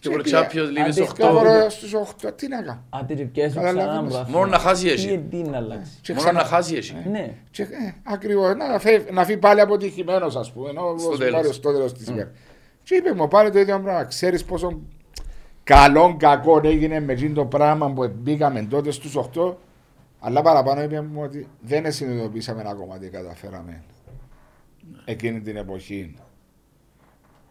Και 0.00 0.10
προ 0.10 0.22
Champions 0.24 0.88
League 0.88 0.92
στους 0.92 1.12
Και 1.12 1.22
8. 1.24 1.28
τώρα 1.28 1.70
στους 1.70 1.92
8, 1.94 2.32
τι 2.36 2.48
να 2.48 2.62
κάνω. 2.62 2.84
Άντε 2.90 3.14
και 3.14 3.24
πιάσεις 3.24 3.54
Καταλαβαίνεις. 3.54 3.84
ξανά 3.86 3.98
ένα 3.98 4.08
πρωτάθλημα. 4.08 4.38
Μόνο 4.38 4.50
να 4.50 4.58
χάσει 4.58 4.84
Τι- 4.84 4.90
εσύ. 4.92 5.26
Τι 5.30 5.36
να 5.36 5.56
αλλάξει. 5.56 5.92
Και 6.02 6.12
Μόνο 6.12 6.24
ξανά- 6.24 6.42
να 6.42 6.48
χάσει 6.48 6.74
εσύ. 6.76 6.96
Ναι. 7.10 7.34
Και, 7.50 7.62
ε, 7.62 7.66
ακριβώς, 8.02 8.54
να, 8.54 8.78
φε- 8.78 9.10
να 9.10 9.24
φύγει 9.24 9.38
πάλι 9.38 9.60
αποτυχημένος 9.60 10.36
ας 10.36 10.52
πούμε, 10.52 10.68
ενώ 10.70 10.94
Στο 10.98 11.08
ως 11.08 11.18
τέλος. 11.18 11.32
πάρει 11.40 11.52
στο 11.52 11.72
τέλος 11.72 11.92
της 11.92 12.06
ημέρας. 12.06 12.30
Και 12.84 12.94
είπε 12.94 13.14
μου 13.14 13.28
πάλι 13.28 13.50
το 13.50 13.58
ίδιο 13.58 13.80
πράγμα, 13.80 14.04
ξέρεις 14.04 14.44
πόσο 14.44 14.80
καλό 15.64 16.16
κακό 16.18 16.60
έγινε 16.64 17.00
με 17.00 17.12
εκείνο 17.12 17.34
το 17.34 17.44
πράγμα 17.44 17.92
που 17.92 18.12
μπήκαμε 18.14 18.62
τότε 18.62 18.90
στους 18.90 19.16
8, 19.34 19.54
αλλά 20.20 20.42
παραπάνω 20.42 20.82
είπε 20.82 21.00
μου 21.00 21.22
ότι 21.22 21.48
δεν 21.60 21.92
συνειδητοποιήσαμε 21.92 22.62
ακόμα 22.66 22.98
τι 22.98 23.08
καταφέραμε 23.08 23.82
εκείνη 25.04 25.40
την 25.40 25.56
εποχή 25.56 26.14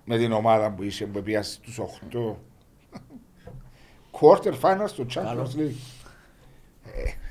με 0.06 0.18
την 0.18 0.32
ομάδα 0.32 0.72
που 0.72 0.84
είσαι 0.84 1.06
που 1.06 1.22
πήγα 1.22 1.44
στους 1.44 1.80
8 2.12 2.36
quarter 4.20 4.54
finals 4.62 4.92
του 4.96 5.06
Champions 5.14 5.60
League. 5.60 5.76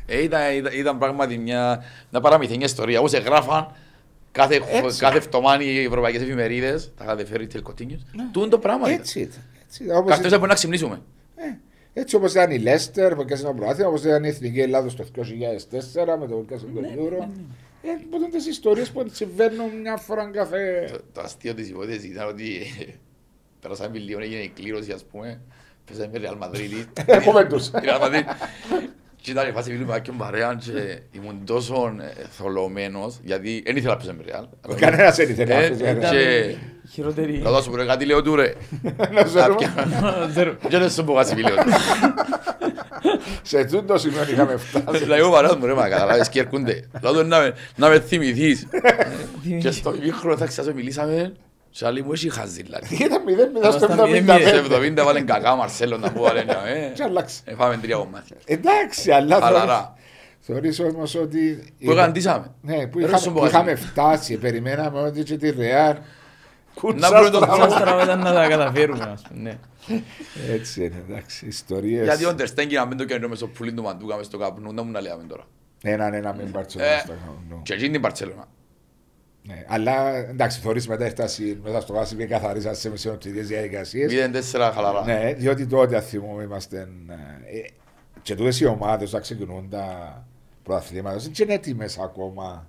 Ε, 0.07 0.23
ήταν, 0.23 0.55
ήταν, 0.55 0.73
ήταν 0.79 0.99
πράγματι 0.99 1.39
μια, 1.39 1.83
μια 2.11 2.20
παραμυθένια 2.20 2.66
ιστορία. 2.66 2.99
Όπως 2.99 3.12
εγγράφαν 3.12 3.74
κάθε, 4.33 4.61
Έτσι. 4.71 4.99
κάθε 4.99 5.17
εβδομάδα 5.17 5.63
οι 5.65 5.85
ευρωπαϊκές 5.85 6.23
εφημερίδες, 6.23 6.93
τα 6.97 7.05
είχατε 7.05 7.25
φέρει 7.25 7.47
τελκοτίνιους. 7.47 8.03
Τούν 8.33 8.51
το 8.51 8.59
πράγμα 8.59 8.87
ήταν. 8.89 9.01
Έτσι 9.01 9.21
ήταν. 9.21 9.43
Έτσι 9.67 9.85
ήταν. 9.85 9.97
Όπως 9.97 10.09
Καθώς 10.09 10.19
ήταν- 10.19 10.33
έπρεπε 10.33 10.47
να 10.47 10.55
ξυπνήσουμε. 10.55 11.03
Ε, 11.37 12.01
έτσι 12.01 12.17
όπως 12.17 12.31
ήταν 12.33 12.51
η 12.51 12.59
Λέστερ 12.59 13.15
που 13.15 13.21
έκασε 13.21 13.43
ένα 13.43 13.55
προάθλημα, 13.55 13.89
όπως 13.89 14.05
ήταν 14.05 14.25
η 14.25 14.29
Εθνική 14.29 14.61
Ελλάδος 14.61 14.97
το 14.97 15.05
2004 15.05 16.17
με 16.19 16.27
το 16.27 16.35
που 16.35 16.45
έκασε 16.49 16.67
το 16.75 16.81
Euro. 16.97 17.29
Ε, 17.85 17.89
που 18.11 18.29
τις 18.31 18.47
ιστορίες 18.47 18.91
που 18.91 19.07
συμβαίνουν 19.13 19.71
μια 19.81 19.97
φορά 19.97 20.31
κάθε... 20.33 20.89
Το, 20.93 20.99
το 21.13 21.21
αστείο 21.21 21.55
της 21.55 21.69
υπόθεσης 21.69 22.05
ήταν 22.05 22.29
ότι 22.29 22.57
ε, 22.81 22.93
περάσαμε 23.61 23.99
λίγο, 23.99 24.21
έγινε 24.21 24.41
η 24.41 24.49
κλήρωση 24.49 24.93
ας 24.93 25.05
πούμε. 25.05 25.41
Πέσαμε 25.85 26.19
με 26.19 26.29
Real 26.29 26.45
Madrid. 26.45 26.87
Έχουμε 27.07 27.47
τους. 29.23 29.32
Η 29.32 29.35
Real 29.36 29.40
Madrid. 29.43 29.44
Και 29.44 29.44
ήταν 29.44 29.49
η 29.49 29.53
φάση 29.53 29.70
μιλούμε 29.73 30.01
και 30.01 30.12
παρέα 30.19 30.59
και 30.65 30.99
ήμουν 31.12 31.40
τόσο 31.44 31.94
ε, 32.01 32.23
θολωμένος 32.31 33.19
γιατί 33.23 33.62
δεν 33.66 33.77
ήθελα 33.77 33.93
να 33.94 33.99
πέσω 34.01 34.12
με 34.12 34.24
Real. 34.27 34.74
Κανένας 34.81 35.16
δεν 35.16 35.31
ήθελε 35.31 35.55
να 35.55 35.61
Ε, 35.61 35.69
παίζει, 35.69 35.82
ρε. 35.82 35.94
Και 36.11 36.57
Χειρότερη. 36.93 37.39
να 37.39 37.51
δώσω 37.51 37.70
πω 37.70 37.77
κάτι 37.77 38.05
λέω 38.05 38.23
του 38.23 38.36
ρε. 38.36 38.53
Να 39.15 39.23
ξέρουμε, 39.23 39.69
Και 40.69 40.78
δεν 40.78 40.90
σου 40.90 41.05
πω 41.05 41.12
κάτι 41.15 41.35
βιλίο. 41.35 41.55
Σε 43.43 43.59
αυτό 43.59 43.82
το 43.82 43.99
σημείο 43.99 44.23
είχαμε 44.32 44.57
φτάσει. 44.57 44.99
Δηλαδή 45.03 45.23
ο 45.23 45.31
παρέας 45.31 45.57
μου 45.57 45.66
ρε 45.66 45.74
μα 45.74 45.89
καταλάβεις 45.89 46.28
και 46.28 46.40
έρχονται. 46.40 46.85
Λέω 47.03 47.23
να 47.23 47.40
με- 47.40 47.55
να 47.77 47.89
με 47.89 48.01
θυμηθείς. 48.01 48.66
Και 49.62 49.70
στο 49.70 49.94
ημίχρονο 49.94 50.36
θα 50.36 50.47
ξάσω 50.47 50.74
μιλήσαμε 50.74 51.32
και 51.73 51.86
άλλοι 51.86 52.03
μου 52.03 52.12
έχει 52.12 52.31
χαζί 52.31 52.62
δηλαδή. 52.62 52.94
Ήταν 53.05 53.23
0-0 53.65 53.73
στο 53.73 53.86
Ήμασταν 53.93 54.36
75. 54.39 54.40
Σε 54.43 54.65
70 55.01 55.05
βάλεν 55.05 55.27
κακά 55.27 55.55
Μαρσέλο 55.55 55.97
να 55.99 56.12
πω 56.12 56.23
βάλεν 56.23 56.49
ε. 56.49 56.93
Και 56.97 57.03
αλλάξει. 57.03 57.40
Ε, 57.44 57.55
Φάμε 57.55 57.77
τρία 57.77 57.97
κομμάτια. 57.97 58.36
Εντάξει, 58.44 59.11
αλλά 59.11 59.40
Χαλαρά. 59.40 59.94
θεωρείς 60.40 60.81
όμως 60.81 61.15
ότι... 61.15 61.65
Που 61.85 61.93
γαντήσαμε. 61.93 62.51
Ναι, 62.62 62.86
που 62.86 62.99
Ρε, 62.99 63.05
είχαμε, 63.05 63.19
στον 63.19 63.32
που 63.32 63.39
Πογασίλη. 63.39 63.62
είχαμε 63.62 63.74
φτάσει, 63.74 64.36
περιμέναμε 64.36 65.01
ότι 65.01 65.23
και 65.23 65.36
τη 65.36 65.51
Ρεάλ. 65.51 65.97
Να 66.94 67.09
βρούμε 67.09 67.31
το 67.31 67.39
Σας 67.39 67.78
τώρα 67.78 68.03
ήταν 68.03 68.19
να 68.19 68.32
τα 68.32 68.49
καταφέρουμε, 68.49 69.05
ας 69.12 69.23
πούμε. 69.28 69.40
ναι. 69.43 69.59
Έτσι 70.53 70.85
είναι, 70.85 71.05
εντάξει, 71.09 71.47
ιστορίες. 71.47 72.05
Γιατί 72.05 72.24
ο 72.24 72.35
Ντερστέγκη 72.35 72.74
να 72.74 72.86
μην 72.86 72.97
το 72.99 73.05
καινούριο 73.05 73.28
μες 73.28 73.39
στο 73.39 73.47
πουλί 73.47 73.73
του 73.73 73.82
Μαντούκα 73.82 74.16
μες 74.16 74.27
στο 74.27 74.39
καπνού, 74.39 74.73
να 74.73 74.82
μου 74.82 74.90
να 74.90 75.01
λέμε 75.01 75.24
τώρα. 75.28 75.44
Έναν 75.82 76.15
ένα 76.15 76.35
με 76.35 76.43
Μπαρτσελόνα 76.43 76.90
Ε, 76.93 76.99
στο 76.99 77.12
χρόνο. 77.24 77.62
Και 77.62 77.73
εκείνη 77.74 77.90
την 77.90 78.01
Παρτσέλωνα. 78.01 78.49
Ναι, 79.47 79.64
αλλά 79.69 80.16
εντάξει, 80.16 80.60
θεωρείς 80.60 80.89
μετά 80.89 81.05
έφτασε 81.05 81.59
μετά 81.62 81.81
στο 81.81 81.93
γάσι 81.93 82.16
και 82.16 82.27
καθαρίσαν 82.27 82.74
σε 82.74 82.90
μεσαιωτικές 82.90 83.47
διαδικασίες. 83.47 84.12
0-4 84.12 84.70
χαλαρά. 84.74 85.05
Ναι, 85.05 85.35
διότι 85.39 85.66
τότε 85.66 85.97
αν 85.97 86.02
θυμούμε 86.02 86.43
είμαστε. 86.43 86.89
ε, 87.09 87.69
και 88.23 88.35
τούτες 88.35 88.60
οι 88.60 88.66
ομάδες 88.66 89.10
θα 89.10 89.19
ξεκινούν 89.20 89.69
τα 89.70 90.27
προαθλήματα, 90.62 91.16
δεν 91.16 91.32
είναι 91.43 91.52
έτοιμες 91.55 91.98
ακόμα. 91.98 92.66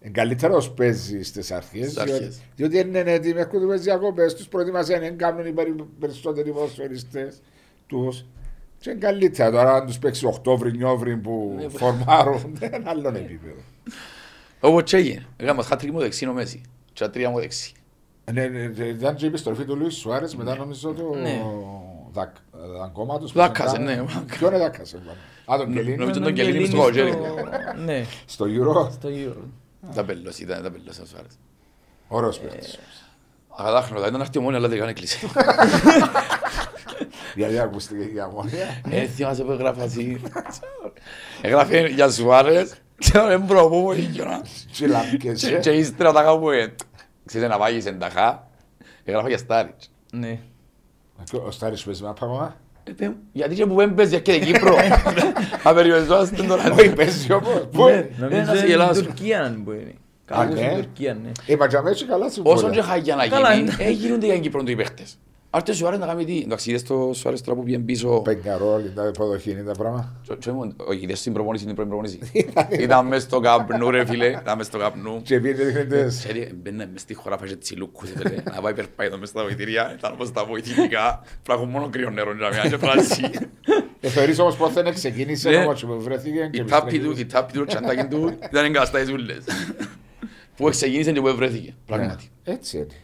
Είναι 0.00 0.12
καλύτερος 0.12 0.56
όσο 0.56 0.70
παίζεις 0.70 1.28
στις 1.28 1.50
αρχές, 1.50 1.90
Στις 1.90 1.94
διότι, 2.04 2.12
αρχές. 2.12 2.40
διότι 2.56 2.76
δεν 2.76 2.86
είναι 2.88 3.12
έτοιμοι, 3.12 3.40
έχουν 3.40 3.70
τις 3.70 3.80
διακοπές 3.80 4.34
τους, 4.34 4.48
προετοιμασίαν, 4.48 5.00
δεν 5.00 5.18
κάνουν 5.18 5.46
οι 5.46 5.52
περι- 5.52 5.82
περισσότεροι 6.00 6.50
ποδοσφαιριστές 6.52 7.40
τους. 7.86 8.24
Και 8.78 8.90
είναι 8.90 8.98
καλύτερα 8.98 9.50
τώρα 9.50 9.74
αν 9.74 9.86
τους 9.86 9.98
παίξεις 9.98 10.24
Οκτώβρη-Νιόβρη 10.24 11.16
που 11.16 11.54
Ναι, 11.56 11.68
φορμάρουν, 11.68 12.42
δεν 12.58 12.72
είναι 12.72 12.88
άλλον 12.90 13.14
επίπεδο. 13.16 13.60
Όπως 14.64 14.82
και 14.82 14.96
έγινε. 14.96 15.26
Έκαμε 15.36 15.62
χάτρικ 15.62 15.92
μου 15.92 15.98
δεξί 15.98 16.26
ο 16.28 16.32
Μέση. 16.32 16.60
Και 16.92 17.04
τα 17.04 17.10
τρία 17.10 17.30
μου 17.30 17.38
δεξί. 17.40 17.72
Ναι, 18.32 18.46
ναι, 18.46 18.66
ναι, 18.76 18.84
ήταν 18.84 19.14
και 19.14 19.24
η 19.24 19.28
επιστροφή 19.28 19.64
του 19.64 19.76
Λουίς 19.76 19.94
Σουάρες, 19.96 20.34
μετά 20.36 20.56
νομίζω 20.56 20.92
το 20.92 21.14
Ναι. 21.22 21.42
δακ- 22.12 22.36
δαγκώματος. 22.78 23.32
Δάκασε, 23.32 23.76
που 23.76 23.82
ναι. 23.82 23.92
ήταν- 23.92 24.24
Ποιον 24.38 24.50
είναι 24.52 24.62
δάκασε. 24.62 24.96
Α, 25.52 25.56
τον 25.58 25.72
Κελίνη. 25.72 25.96
Νομίζω 25.96 26.14
τον 26.20 26.22
Τον 26.22 26.32
Κελίνη 26.34 26.66
στο 26.66 26.90
Κελίνη 26.90 27.16
κογέρι. 27.16 27.44
Ναι, 27.84 28.04
Στο 28.26 28.44
Euro. 28.44 28.90
στο 28.92 29.08
Euro. 29.08 29.42
Τα 29.94 30.04
πέλος, 30.04 30.38
ήταν 30.38 30.62
τα 30.62 30.70
πέλος 30.70 30.98
ο 30.98 31.06
Σουάρες. 31.06 31.38
Ωραίος 32.08 32.38
παίκτης. 32.38 32.78
Αγαδάχνοντα, 33.56 34.06
ήταν 34.08 34.20
αυτή 34.20 34.38
μόνη, 34.38 34.56
αλλά 34.56 34.68
δεν 34.68 34.76
έκανε 34.76 34.92
κλείσει. 34.92 35.26
Γιατί 37.36 37.58
ακούστηκε 37.58 38.02
η 38.14 38.20
αμμόνια. 38.20 38.80
Ε, 38.90 39.06
θυμάσαι 39.06 39.42
που 39.44 39.50
έγραφε 39.52 39.90
así. 39.94 40.16
Έγραφε 41.42 41.86
για 41.88 42.10
Σουάρες. 42.10 42.74
Ξέρω, 42.98 43.26
δεν 43.26 43.40
μπορώ 43.40 43.62
να 43.62 43.68
πω 43.68 43.82
πολύ 43.82 44.00
γιονά. 44.00 44.44
Και 44.72 44.86
λαμπικές. 44.86 45.58
Και 45.60 45.70
ύστερα 45.70 46.12
τα 46.12 46.22
κάπου, 46.22 46.50
ε, 46.50 46.74
ξέρετε 47.24 47.50
να 47.52 47.58
βάγεις 47.58 47.86
ενταχά. 47.86 48.46
Έγραφε 49.04 49.28
για 49.28 49.38
Στάριτς. 49.38 49.90
Ναι. 50.12 50.38
Ο 51.46 51.50
Στάρης 51.50 51.82
παίζει 51.82 52.02
με 52.02 52.08
απάμα. 52.08 52.56
Ε, 52.84 52.90
παι 52.92 53.08
μου, 53.08 53.16
Γιατί 53.32 53.54
και 53.54 53.66
που 53.66 53.74
δεν 53.74 53.94
παίζει 53.94 54.20
και 54.20 54.32
την 54.32 54.44
Κύπρο. 54.44 54.76
Απεριοριζόμαστε 55.64 56.42
τώρα. 56.42 56.72
Όχι, 56.72 56.90
παίζει 56.92 57.32
όμως. 57.32 57.68
Πού 57.72 57.84
Ναι, 57.84 57.92
είναι. 57.92 58.10
Νομίζω 58.18 58.40
να 58.40 58.46
σε 58.46 58.58
είναι 58.58 58.66
γελάσω. 58.66 58.92
στην 58.94 59.06
Τουρκία 59.06 59.42
αν 59.42 59.60
μπορεί. 59.64 59.78
Α, 59.78 60.36
Κάπου 60.36 60.52
στην 60.56 60.66
ναι. 60.66 60.74
Τουρκία, 60.74 61.14
ναι. 61.14 61.30
Η 61.46 61.56
Πατζαμέτσι 61.56 62.04
καλά 62.04 62.24
Όσον 62.26 62.44
και 62.44 62.50
συμβόλαια. 62.50 62.82
χάγια 62.82 63.14
να 63.16 63.28
Καλά, 63.28 63.54
γίνει, 63.54 63.70
ναι. 63.78 63.84
ε, 63.84 63.90
γίνονται 63.90 64.24
για 64.24 64.34
την 64.34 64.42
Κύπρο 64.42 64.62
οι 64.66 64.76
παίχτες. 64.76 65.18
Άρτε 65.56 65.72
Σουάρες 65.72 65.98
να 65.98 66.06
κάνει 66.06 66.24
τι; 66.24 66.40
Εντάξει, 66.44 66.70
είδες 66.70 66.82
το 66.82 67.10
Σουάρες 67.14 67.40
τώρα 67.40 67.58
που 67.58 67.64
πήγαινε 67.64 67.82
πίσω. 67.84 68.20
Πενκαρόλ, 68.20 68.82
τα 68.94 69.06
υποδοχή 69.06 69.50
είναι 69.50 69.62
τα 69.62 69.72
πράγματα. 69.72 70.20
Και- 70.22 70.34
και 70.34 70.50
ήμουν- 70.50 70.74
Όχι, 70.86 71.00
είδες 71.02 71.22
την 71.22 71.32
προπόνηση, 71.32 71.64
την 71.66 71.74
πρώτη 71.74 71.88
προπόνηση. 71.90 72.18
Ήταν 72.84 73.06
μες 73.06 73.22
στο 73.22 73.40
καπνού 73.40 73.90
ρε 73.90 74.04
φίλε, 74.06 74.26
ήταν 74.26 74.56
μες 74.56 74.66
στο 74.66 74.78
καπνού. 74.78 75.22
Και 75.22 75.40
πήγαινε 75.40 75.64
δείχνετες. 75.64 76.16
Ξέρει, 76.18 76.52
μπαίνε 76.62 76.88
μες 76.92 77.00
στη 77.00 77.14
χώρα, 77.14 77.38
φάγε 77.38 77.56
τσιλούκους, 77.56 78.10
ήθελε 78.10 78.34
να 78.54 78.60
πάει 78.60 78.74
περπάει 78.74 79.08
μες 79.18 79.28
στα 79.28 79.42
βοηθήρια, 79.42 79.94
ήταν 79.98 80.12
όπως 80.12 80.32
τα 80.32 80.44
βοηθητικά, 80.44 81.22
πράγουν 81.42 81.68
μόνο 81.68 81.88
κρύο 81.90 82.10
νερό 82.10 82.34
για 82.34 82.48
μια 82.48 82.68
και 82.70 82.76
φράση. 82.76 83.30
Ε, 84.00 84.08
Θεωρείς 84.08 84.38
όμως 84.38 84.56
πως 84.56 84.72
δεν 84.72 84.94
ξεκίνησε 84.94 85.50
Ναι. 85.50 85.56
όμως 85.56 85.84
που 85.84 86.00
βρέθηκε. 86.00 86.48
και 86.52 86.60
Η 86.60 86.64
τάπη 86.64 86.90
του, 86.90 86.94
επιστρέφει. 86.96 87.20
η 87.20 87.26
τάπη 87.26 87.52
του, 87.52 87.58
το 87.58 87.64
τσαντάκι 87.64 88.04
του, 88.06 88.38
ήταν 88.50 88.64
εγκαστάες 88.64 89.10
ούλες. 89.10 89.44
Που 90.56 90.68
ξεκίνησε 90.70 91.12
και 91.12 91.20
που 91.20 91.34
βρέθηκε, 91.36 91.74
πράγματι. 91.86 92.28
Ναι, 92.44 92.54
Έτσι 92.54 92.76
είναι. 92.76 92.86
Διότι 92.86 92.94
και 92.94 93.03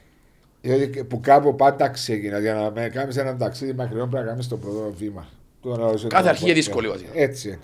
που 1.09 1.21
κάπου 1.21 1.55
πάντα 1.57 1.89
ξεκινά. 1.89 2.39
Για 2.39 2.55
να 2.55 2.71
με 2.71 2.89
κάνεις 2.89 3.17
ένα 3.17 3.37
ταξίδι 3.37 3.73
μακριό 3.73 4.07
πρέπει 4.07 4.25
να 4.25 4.31
κάνεις 4.31 4.49
το 4.49 4.57
πρώτο 4.57 4.93
βήμα. 4.97 5.27
Τώρα, 5.63 5.85
όσο 5.85 6.07
Κάθε 6.09 6.23
το- 6.23 6.29
αρχή 6.29 6.45
είναι 6.45 6.53
δύσκολη, 6.53 6.89
βασικά. 6.89 7.11
Έτσι 7.15 7.49
είναι. 7.49 7.59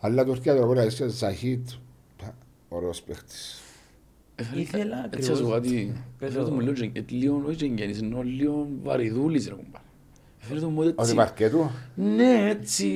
Αλλά 0.00 0.24
Τουρκία 0.24 0.54
τώρα 0.54 0.66
μπορεί 0.66 0.78
να 0.78 0.84
είσαι 0.84 1.08
Ζαχίτ. 1.08 1.68
Ωραίος 2.68 3.02
παίχτης. 3.02 3.58
Ήθελα 4.54 5.08
Έτσι 5.10 5.30
θα 5.30 5.36
σου 5.36 5.46
πω 5.46 5.52
ακριβώς. 5.54 5.76
κάτι. 5.84 5.92
Πες 6.18 6.28
Έφερε 6.28 6.42
το 6.44 6.48
το. 6.48 6.54
μου 6.54 6.60
λίγο 6.60 6.72
γεν- 6.72 6.96
ε, 6.96 7.04
λίγο 7.08 7.42
όχι 7.46 7.66
γεγενής, 7.66 8.00
ενώ 8.00 8.22
λίγο 8.22 8.68
βαρυδούλης 8.82 9.48
ρε 9.48 9.54
κουμπάρε. 9.54 9.84
Έφερε 10.42 10.60
το 10.60 10.68
μου 10.68 10.80
Ότι 10.80 10.94
έτσι. 10.98 11.14
παρκέτου. 11.14 11.70
Ναι, 11.94 12.48
έτσι. 12.50 12.86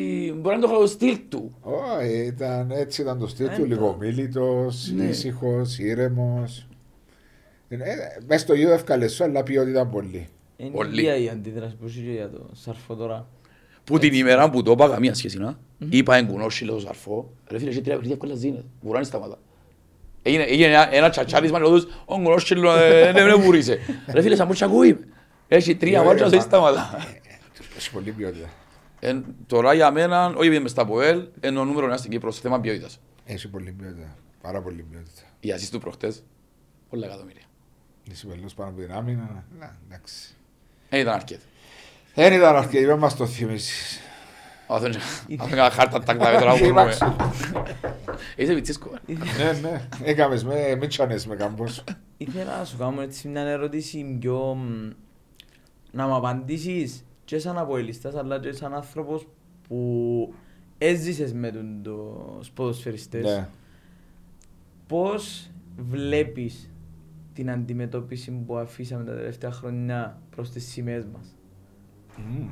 Μπορεί 0.41 0.57
να 0.57 0.63
το 0.67 0.73
έχω 0.75 0.87
στυλ 0.87 1.19
του. 1.29 1.55
Όχι, 1.61 2.13
ήταν, 2.27 2.71
έτσι 2.71 3.03
ήταν 3.03 3.19
το 3.19 3.27
στυλ 3.27 3.47
του, 3.47 3.53
Έντο. 3.53 3.65
λίγο 3.65 3.97
μίλητος, 4.01 4.93
Ναι. 4.97 5.05
ήσυχος, 5.05 5.79
ήρεμος. 5.79 6.68
Ε, 7.69 7.79
Μες 8.27 8.41
στο 8.41 8.55
γιο 8.55 8.73
εύκαλε 8.73 9.09
σου, 9.09 9.25
αλλά 9.25 9.43
ποιότητα 9.43 9.87
πολύ. 9.87 10.29
Είναι 10.57 10.71
Πολύ. 10.71 10.97
η 10.97 10.99
ίδια 11.05 11.17
η 11.17 11.29
αντίδραση 11.29 11.77
που 11.77 11.87
είχε 11.87 12.01
για 12.01 12.31
το 12.31 12.49
σαρφό 12.53 12.95
τώρα. 12.95 13.29
Που 13.85 13.99
την 13.99 14.15
ημέρα 14.15 14.51
που 14.51 14.63
το 14.63 14.71
είπα 14.73 14.89
καμία 14.89 15.15
σχέση 15.15 15.39
να, 15.39 15.59
είπα 15.79 16.17
εγκουνόσι 16.17 16.65
λέω 16.65 16.79
σαρφό, 16.79 17.31
ρε 17.49 17.59
φίλε, 17.59 17.71
έχει 17.71 17.81
τρία 17.81 17.93
παιχνίδια 17.95 18.15
εύκολα 18.15 18.35
ζήνες, 18.35 18.65
βουράνει 18.81 19.05
σταματά. 19.05 19.39
Έγινε, 20.23 20.43
έγινε 20.43 20.67
ένα, 20.69 20.95
ένα 20.95 21.11
τσατσάρισμα 21.11 21.59
και 21.61 21.65
τους, 21.65 21.85
ο 22.05 22.15
εγκουνόσι 22.15 22.55
λέω, 22.55 22.77
ε, 22.77 23.13
ναι, 23.13 23.23
ναι, 23.25 23.35
βουρίσε. 23.35 23.79
Ρε 24.15 24.23
φίλε, 24.23 24.37
σαν 24.37 24.47
μούτσα 24.47 24.65
ακούει. 24.65 24.99
Έχει 25.49 25.77
τρία 25.77 26.01
Ναι, 26.01 26.07
μάτια, 26.07 26.23
ρε, 26.25 26.29
δεν 26.31 26.39
μα- 26.39 26.45
σταματά. 26.45 27.07
Έχει 27.77 27.93
πολύ 27.93 28.11
ποιότητα. 28.11 28.49
Ε, 29.01 29.21
Τώρα 29.47 29.75
για 29.75 29.91
μένα, 29.91 30.27
όχι 30.27 30.37
επειδή 30.39 30.57
είμαι 30.57 30.69
στα 30.69 30.87
ΠΟΕΛ, 30.87 31.23
είναι 31.45 31.59
ο 31.59 31.65
νούμερο 31.65 31.87
ένας 31.87 31.99
στην 31.99 32.11
Κύπρο, 32.11 32.31
σε 32.31 32.41
θέμα 32.41 32.61
ποιότητας. 32.61 33.01
Έχει 33.25 33.49
πολύ 33.49 33.73
ποιότητα. 33.79 34.17
Πάρα 34.43 34.61
πολύ 34.63 34.85
ποιότητα. 34.91 35.21
Οι 35.41 35.51
ασίστ 35.53 35.73
του 35.73 35.81
προχτές, 35.81 36.23
πολλά 36.91 37.07
εκατομμύρια. 37.07 37.43
Είσαι 38.11 38.27
πελός 38.27 38.55
πάνω 38.55 38.71
από 38.71 38.81
την 38.81 38.93
άμυνα. 38.93 39.45
Να, 39.59 39.77
εντάξει. 39.89 40.35
Δεν 40.91 41.01
ήταν 41.01 41.15
αρκετό. 41.15 41.43
Δεν 42.15 42.33
ήταν 42.33 42.57
αρκετή, 42.57 42.85
δεν 42.85 42.99
μας 42.99 43.17
το 43.17 43.27
θυμίσεις. 43.27 44.01
Αν 44.69 44.81
δεν 44.81 44.95
έκανα 45.29 45.71
χάρτα 45.71 46.03
τάκτα 46.03 46.39
τώρα 46.39 46.57
που 46.59 46.65
Εντάξει. 46.65 47.05
Είσαι 48.37 48.55
βιτσίσκο. 48.55 48.91
ε. 49.07 49.13
Ναι, 49.13 49.69
ναι. 49.69 49.89
Έκαμες 50.03 50.45
με, 50.45 50.75
μην 50.75 50.89
τσάνες 50.89 51.27
με 51.27 51.37
κάμπος. 51.37 51.85
Ήθελα 52.17 52.59
να 52.59 52.65
σου 52.65 52.77
κάνω 52.77 53.01
έτσι 53.01 53.29
μια 53.29 53.43
ερώτηση 53.43 54.17
πιο... 54.21 54.55
μ, 54.55 54.91
να 55.91 56.07
μου 56.07 56.15
απαντήσεις 56.15 57.05
και 57.25 57.39
σαν 57.39 57.59
αποελιστάς 57.59 58.15
αλλά 58.15 58.41
και 58.41 58.53
σαν 58.53 58.75
άνθρωπος 58.75 59.27
που 59.69 60.35
έζησες 60.79 61.33
με 61.33 61.51
τον 61.51 61.83
τους 61.83 62.51
ποδοσφαιριστές. 62.51 63.25
Ναι. 63.25 63.49
Πώς 64.87 65.51
βλέπεις 65.77 66.71
την 67.39 67.51
αντιμετώπιση 67.51 68.31
που 68.47 68.57
αφήσαμε 68.57 69.05
τα 69.05 69.15
τελευταία 69.15 69.51
χρόνια 69.53 70.21
προς 70.31 70.51
τις 70.51 70.65
σημαίες 70.67 71.05
μας. 71.13 71.37
Μμμ. 72.17 72.49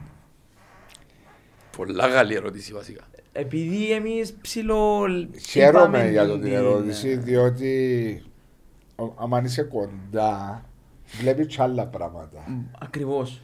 Πολλά 1.77 2.09
καλή 2.11 2.35
ερώτηση 2.35 2.73
βασικά. 2.73 3.05
Επειδή 3.33 3.91
εμείς 3.93 4.33
ψηλό... 4.35 5.07
Χαίρομαι 5.49 5.99
είπαμε 5.99 6.11
για 6.11 6.25
την- 6.31 6.41
την 6.41 6.53
ερώτηση, 6.53 7.09
την- 7.09 7.23
διότι 7.23 8.23
ο- 8.97 9.13
άμα 9.17 9.41
είσαι 9.45 9.63
κοντά, 9.63 10.65
βλέπεις 11.21 11.47
κι 11.47 11.63
άλλα 11.63 11.87
πράγματα. 11.87 12.45
Μ, 12.49 12.61
Ακριβώς. 12.79 13.43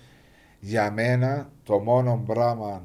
Για 0.60 0.90
μένα 0.93 1.51
το 1.64 1.78
μόνο 1.78 2.23
πράγμα 2.27 2.82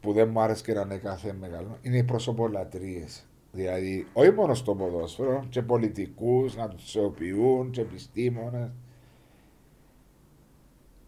που 0.00 0.12
δεν 0.12 0.28
μου 0.28 0.40
άρεσε 0.40 0.62
και 0.62 0.72
να 0.72 0.80
είναι 0.80 0.96
κάθε 0.96 1.32
μεγάλο 1.40 1.78
είναι 1.82 1.96
οι 1.96 2.04
προσωπολατρίες. 2.04 3.26
Δηλαδή, 3.56 4.06
όχι 4.12 4.30
μόνο 4.30 4.54
στο 4.54 4.74
ποδόσφαιρο, 4.74 5.44
και 5.48 5.62
πολιτικούς 5.62 6.56
να 6.56 6.68
τους 6.68 6.90
θεοποιούν, 6.92 7.70
και 7.70 7.80
επιστήμονες. 7.80 8.70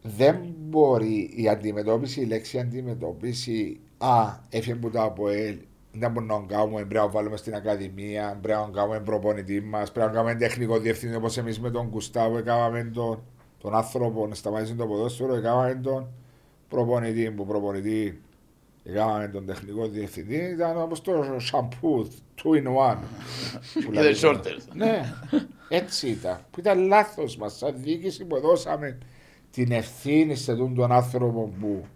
Δεν 0.02 0.54
μπορεί 0.58 1.30
η 1.36 1.48
αντιμετώπιση, 1.48 2.20
η 2.20 2.24
λέξη 2.24 2.58
αντιμετώπιση, 2.58 3.80
α, 3.98 4.38
έφυγε 4.48 4.74
που 4.74 4.90
το 4.90 5.02
ΑΠΟΕΛ, 5.02 5.58
δεν 5.92 6.10
μπορούμε 6.10 6.34
να 6.34 6.46
κάνουμε, 6.46 6.78
πρέπει 6.80 6.94
να 6.94 7.02
το 7.02 7.10
βάλουμε 7.10 7.36
στην 7.36 7.54
Ακαδημία, 7.54 8.38
πρέπει 8.42 8.60
να 8.60 8.70
κάνουμε 8.80 9.00
προπονητή 9.00 9.60
μας, 9.60 9.92
πρέπει 9.92 10.08
να 10.08 10.14
κάνουμε 10.14 10.34
τεχνικό 10.34 10.78
διευθυντή 10.78 11.14
όπως 11.14 11.36
εμείς 11.36 11.60
με 11.60 11.70
τον 11.70 11.90
Κουστάβο, 11.90 12.38
έκαναμε 12.38 12.90
τον, 12.94 13.22
τον 13.58 13.74
άνθρωπο 13.74 14.26
να 14.26 14.34
σταματήσει 14.34 14.74
το 14.74 14.86
ποδόσφαιρο, 14.86 15.34
έκαναμε 15.34 15.74
τον 15.74 16.08
προπονητή 16.68 17.30
που 17.30 17.46
προπονητή, 17.46 18.22
έκαναμε 18.88 19.28
τον 19.28 19.46
τεχνικό 19.46 19.88
διευθυντή, 19.88 20.34
ήταν 20.36 20.80
όπως 20.80 21.00
το 21.02 21.36
σαμπού, 21.38 22.10
two 22.42 22.62
in 22.62 22.66
one. 22.66 22.98
Που 23.84 23.90
Και 23.92 24.00
λέμε. 24.00 24.16
the 24.20 24.24
shorters. 24.24 24.64
Ναι, 24.74 25.14
έτσι 25.68 26.08
ήταν. 26.08 26.40
Που 26.50 26.60
ήταν 26.60 26.86
λάθος 26.86 27.36
μας, 27.36 27.56
σαν 27.56 27.74
διοίκηση 27.76 28.24
που 28.24 28.40
δώσαμε 28.40 28.98
την 29.50 29.72
ευθύνη 29.72 30.34
σε 30.34 30.56
τον, 30.56 30.74
τον 30.74 30.92
άνθρωπο 30.92 31.52
που 31.60 31.86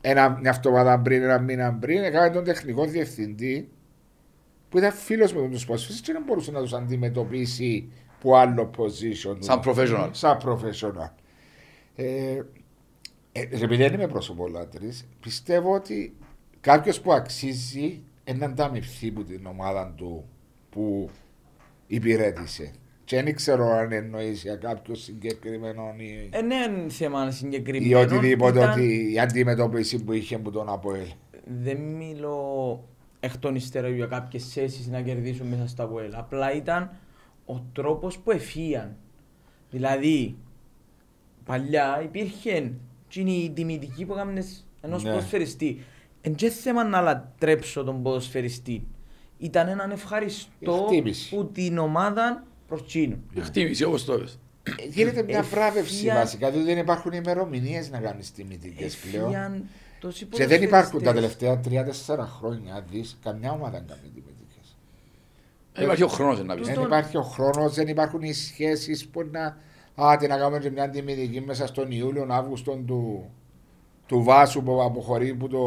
ένα, 0.00 0.38
μια 0.40 0.52
εβδομάδα 0.56 0.98
πριν, 1.00 1.22
ένα 1.22 1.38
μήνα 1.38 1.74
πριν, 1.74 2.02
έκαμε 2.02 2.30
τον 2.30 2.44
τεχνικό 2.44 2.84
διευθυντή 2.84 3.68
που 4.68 4.78
ήταν 4.78 4.92
φίλος 4.92 5.32
με 5.34 5.48
τους 5.48 5.66
ποσφίστε 5.66 6.02
και 6.02 6.12
δεν 6.12 6.22
μπορούσε 6.26 6.50
να 6.50 6.60
τους 6.60 6.72
αντιμετωπίσει 6.72 7.92
που 8.20 8.36
άλλο 8.36 8.70
position. 8.76 9.36
Σαν 9.38 9.60
professional. 9.64 10.08
Σαν 10.10 10.38
professional. 10.44 11.10
Ε, 11.94 12.04
ε, 12.04 12.44
επειδή 13.40 13.76
δεν 13.76 13.92
είμαι 13.94 14.08
προσωπολάτρη, 14.08 14.92
πιστεύω 15.20 15.74
ότι 15.74 16.16
κάποιος 16.60 17.00
που 17.00 17.12
αξίζει 17.12 18.02
να 18.38 18.46
ανταμυφθεί 18.46 19.08
από 19.08 19.22
την 19.24 19.46
ομάδα 19.46 19.92
του 19.96 20.24
που 20.70 21.10
υπηρέτησε. 21.86 22.70
Και 23.04 23.22
δεν 23.22 23.34
ξέρω 23.34 23.64
αν 23.70 23.92
εννοείς 23.92 24.42
για 24.42 24.56
κάποιο 24.56 24.94
συγκεκριμένο 24.94 25.94
ή, 25.96 26.28
Ε, 26.32 26.40
ναι, 26.42 26.54
είναι 26.54 26.88
θέμα 26.88 27.26
ή 27.28 27.30
συγκεκριμένο. 27.32 27.98
οτιδήποτε 28.00 28.58
Ήταν- 28.58 28.70
ότι 28.72 29.12
η 29.12 29.18
αντιμετώπιση 29.20 30.04
που 30.04 30.12
είχε 30.12 30.34
από 30.34 30.50
τον 30.50 30.68
Αποέλ. 30.68 31.06
δεν 31.62 31.76
μιλώ 31.76 32.84
εκ 33.20 33.38
των 33.38 33.54
υστέρων 33.54 33.94
για 33.94 34.06
κάποιες 34.06 34.52
θέσεις 34.52 34.86
να 34.86 35.00
κερδίσουν 35.00 35.46
μέσα 35.46 35.66
στα 35.68 35.86
ΒΟΕΛ. 35.86 36.12
Απλά 36.14 36.52
ήταν 36.54 36.90
ο 37.46 37.60
τρόπος 37.72 38.18
που 38.18 38.30
εφίαν. 38.30 38.96
Δηλαδή, 39.70 40.36
παλιά 41.44 42.00
υπήρχε 42.04 42.72
εκείνη 43.20 43.44
η 43.44 43.50
τιμητική 43.50 44.04
που 44.04 44.12
έκανες 44.12 44.66
ενός 44.80 45.02
Ναι. 45.02 45.10
ποδοσφαιριστή. 45.10 45.84
Εν 46.20 46.34
και 46.34 46.50
θέμα 46.50 46.84
να 46.84 47.00
λατρέψω 47.00 47.84
τον 47.84 48.02
ποδοσφαιριστή. 48.02 48.86
Ήταν 49.38 49.68
έναν 49.68 49.90
ευχαριστώ 49.90 50.80
Εκτίμηση. 50.82 51.34
που 51.36 51.46
την 51.52 51.78
ομάδα 51.78 52.44
προς 52.68 52.80
εκείνον. 52.80 53.18
Η 53.34 53.40
χτίμηση 53.40 53.84
όπως 53.84 54.04
το 54.04 54.14
είπες. 54.14 54.38
Ε, 54.62 54.70
Γίνεται 54.88 55.22
μια 55.22 55.38
Εφία- 55.38 55.50
βράβευση 55.58 56.06
βασικά, 56.06 56.50
διότι 56.50 56.66
δεν 56.66 56.78
υπάρχουν 56.78 57.12
ημερομηνίες 57.12 57.90
να 57.90 57.98
κάνεις 57.98 58.32
τιμητικέ 58.32 58.90
πλέον. 59.10 59.26
Εφίαν 59.26 59.64
τόσοι 60.00 60.24
Και 60.24 60.46
δεν 60.46 60.62
υπάρχουν 60.62 61.02
τα 61.02 61.12
ποδοσφαιριστές. 61.12 61.36
τελευταία 61.38 61.60
τρία-τέσσερα 61.60 62.26
χρόνια, 62.26 62.84
δεις 62.90 63.18
καμιά 63.22 63.50
ομάδα 63.52 63.78
να 63.80 63.84
κάνει 63.86 64.00
τιμητικέ. 64.14 64.60
Δεν 65.74 65.84
υπάρχει 65.84 66.02
ο 66.02 66.08
χρόνος 66.08 66.44
να 66.44 66.54
πεις. 66.54 66.66
Δεν 66.66 66.74
Τον- 66.74 66.84
υπάρχει 66.84 67.16
ο 67.16 67.22
χρόνος, 67.22 67.74
δεν 67.74 67.88
υπάρχουν 67.88 68.22
οι 68.22 68.32
σχέσεις 68.32 69.06
που 69.06 69.28
να. 69.32 69.56
Α, 70.02 70.16
τι 70.16 70.26
να 70.26 70.36
κάνουμε 70.36 70.58
και 70.58 70.70
μια 70.70 70.90
τιμητική 70.90 71.40
μέσα 71.40 71.66
στον 71.66 71.90
Ιούλιο, 71.90 72.26
Αύγουστο 72.30 72.72
του, 72.86 73.30
του 74.06 74.22
Βάσου 74.22 74.62
που 74.62 74.82
αποχωρεί 74.82 75.34
που 75.34 75.48
το. 75.48 75.60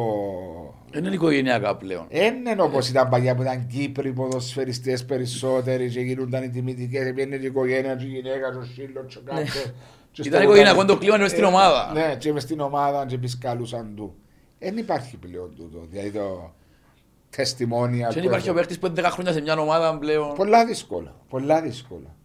Δεν 0.92 1.06
είναι 1.06 1.14
οικογενειακά 1.14 1.76
πλέον. 1.76 2.06
Δεν 2.10 2.36
είναι 2.36 2.62
όπως 2.62 2.90
ήταν 2.90 3.10
παλιά 3.10 3.36
που 3.36 3.42
ήταν 3.42 3.68
Κύπροι 3.68 4.14
ποδοσφαιριστές 4.14 5.06
περισσότεροι 5.06 5.90
και 5.90 6.00
γίνονταν 6.00 6.44
οι 6.44 6.50
τιμητικές. 6.50 7.14
Πήγαινε 7.14 7.38
και 7.38 7.44
η 7.44 7.48
οικογένεια, 7.48 7.96
και 7.96 8.06
η 8.06 8.08
γυναίκα, 8.08 8.52
και 8.52 8.58
ο 8.58 8.64
σύλλο, 8.64 9.06
και 9.08 9.18
ο 9.18 9.22
κάτω. 9.26 9.42
και 10.12 10.22
στο 10.22 10.24
Ήταν 10.30 10.42
οικογενειακό 10.44 10.86
το 10.86 10.98
κλίμα 10.98 11.18
μες 11.18 11.32
στην 11.32 11.44
Ε, 11.44 11.48
ομάδα. 11.48 11.92
Ναι, 11.94 12.16
και 12.20 12.34
μες 12.34 12.44
στην 12.44 12.60
ομάδα 12.60 13.06
και 13.06 13.16
επισκαλούσαν 13.16 13.94
του. 13.96 14.16
Δεν 14.60 14.78
υπάρχει 14.78 15.18
πλέον 15.18 15.54
τούτο. 15.56 15.86
Δηλαδή 15.90 16.12
το 16.12 16.54
τεστημόνια. 17.30 18.08
Και 18.08 18.14
δεν 18.14 18.24
του- 18.24 18.30
υπάρχει 18.30 18.50
ο 18.50 18.54
παίκτης 18.54 18.80
που 18.80 18.86
είναι 18.86 18.96
10 18.96 19.10
χρόνια 19.12 19.32
σε 19.34 19.42
μια 19.42 19.58
ομάδα 19.60 19.98
πλέον. 19.98 20.34
Πολλά 20.34 20.66
δύσκολα. 20.66 21.16
Πολλά 21.30 21.62
δύσκολα. 21.62 22.16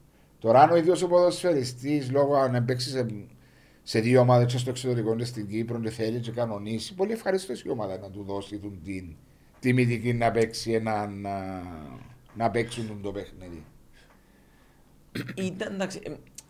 Τώρα 0.44 0.60
αν 0.62 0.70
ο 0.70 0.76
ίδιος 0.76 1.02
ο 1.02 1.08
ποδοσφαιριστής 1.08 2.10
λόγω 2.10 2.36
αν 2.36 2.64
παίξει 2.64 2.90
σε, 2.90 3.06
σε 3.82 4.00
δύο 4.00 4.20
ομάδες 4.20 4.52
και 4.52 4.58
στο 4.58 4.70
εξωτερικό 4.70 5.16
και 5.16 5.24
στην 5.24 5.48
Κύπρο 5.48 5.80
και 5.80 5.90
θέλει 5.90 6.20
και 6.20 6.30
κανονίσει, 6.30 6.94
πολύ 6.94 7.12
ευχαριστώ 7.12 7.52
η 7.64 7.68
ομάδα 7.70 7.98
να 7.98 8.10
του 8.10 8.22
δώσει 8.22 8.58
τον 8.58 8.80
την 8.82 9.16
τιμητική 9.60 10.12
να 10.12 10.30
παίξει 10.30 10.72
έναν, 10.72 11.20
να, 11.20 11.62
να 12.34 12.50
παίξουν 12.50 12.86
τον 12.86 13.02
το 13.02 13.12
παιχνίδι. 13.12 13.64
Ήταν, 15.36 15.74
εντάξει, 15.74 16.00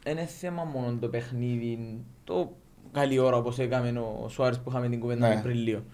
δεν 0.03 0.13
είναι 0.17 0.27
θέμα 0.27 0.65
μόνο 0.65 0.97
το 1.01 1.09
παιχνίδι, 1.09 2.05
το 2.25 2.57
καλή 2.93 3.19
ώρα 3.19 3.37
όπως 3.37 3.59
έκαμε 3.59 3.99
ο 3.99 4.29
Σουάρες 4.29 4.61
που 4.61 4.71
είχαμε 4.71 4.89
την 4.89 5.01
κουβέντα 5.01 5.27
Ναι. 5.29 5.33
τον 5.33 5.39
Απριλίο. 5.39 5.85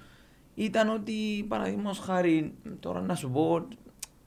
Ήταν 0.55 0.89
ότι, 0.89 1.44
παραδείγματος 1.48 1.98
χάρη, 1.98 2.55
τώρα 2.81 3.01
να 3.01 3.14
σου 3.14 3.31
πω, 3.31 3.66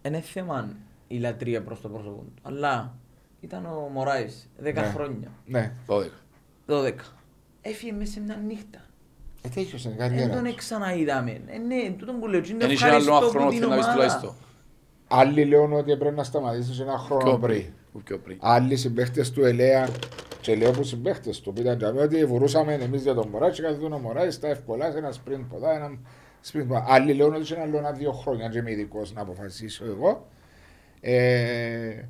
δεν 0.01 0.13
είναι 0.13 0.21
θέμα 0.21 0.75
η 1.07 1.17
λατρεία 1.17 1.63
προς 1.63 1.81
το 1.81 1.89
πρόσωπο 1.89 2.21
του. 2.21 2.33
Αλλά 2.41 2.97
ήταν 3.43 3.65
ο 3.65 3.89
Μωράης, 3.93 4.49
10 4.63 4.73
Ναι. 4.81 4.87
χρόνια, 4.87 5.27
Ναι. 5.45 5.71
12. 5.87 6.03
12. 6.65 6.93
Έφυγε 7.61 7.91
μέσα 7.91 8.11
σε 8.11 8.19
μια 8.19 8.35
νύχτα. 8.47 8.79
Ε, 9.41 9.47
τέτοιος 9.49 9.83
είναι 9.85 9.93
η 9.93 9.97
Δεν 9.97 10.09
καριέρα 10.09 10.33
τον 10.35 10.43
του. 10.43 10.55
ξαναείδαμε. 10.55 11.31
Ε, 11.47 11.57
ναι, 11.57 11.89
τούτον 11.97 12.19
που 12.19 12.27
λέω, 12.27 12.39
είναι 12.39 12.57
Δεν 12.57 12.71
είχε 12.71 12.85
άλλο 12.85 12.95
ευχαριστώ 12.97 13.29
χρόνο 13.29 13.45
που 13.45 13.51
θέλει 13.51 13.59
την 13.61 13.69
να 13.69 13.75
πεις 13.75 13.85
ομάδα. 13.85 13.93
τουλάχιστον. 13.93 14.35
Άλλοι 15.07 15.45
λένε 15.45 15.75
ότι 15.75 15.97
πρέπει 15.97 16.15
να 16.15 16.23
σταματήσεις 16.23 16.79
ένα 16.79 16.97
χρόνο 16.97 17.23
Πιο 17.23 17.37
πριν. 17.37 17.59
πριν. 17.61 17.71
Που 17.91 18.01
Πιο 18.01 18.19
πριν. 18.19 18.37
Άλλοι 18.41 18.75
συμπαίχτες 18.75 19.31
του 19.31 19.45
ελέα 19.45 19.89
και 20.41 20.55
λέω 20.55 20.71
που 20.71 20.83
συμπαίχτες 20.83 21.41
του 21.41 21.53
που 21.53 21.61
ήταν 21.61 21.77
και 21.77 21.85
ότι 21.85 22.25
βουρούσαμε 22.25 22.73
εμείς 22.73 23.01
για 23.01 23.13
τον 23.13 23.27
Μωράη 23.27 23.51
και 23.51 23.61
καθόταν 23.61 23.93
ο 23.93 23.97
Μωράης 23.99 24.33
στα 24.35 24.47
εύκολα 24.47 24.91
σε 24.91 24.97
ένα 24.97 25.11
σπριντ 25.11 25.39
ποδά, 25.49 25.75
ένα 25.75 25.97
σπριντ 26.41 26.67
ποδά. 26.67 26.85
Άλλοι 26.87 27.13
λένε 27.13 27.35
ότι 27.37 27.53
είναι 27.53 27.61
άλλο 27.61 27.77
ένα 27.77 27.91
δύο 27.91 28.11
χρόνια 28.11 28.47
και 28.49 28.57
είμαι 28.57 28.71
ειδικός 28.71 29.13
να 29.13 29.21
αποφασίσω 29.21 29.85
εγώ. 29.85 30.27
Ε, 31.01 32.03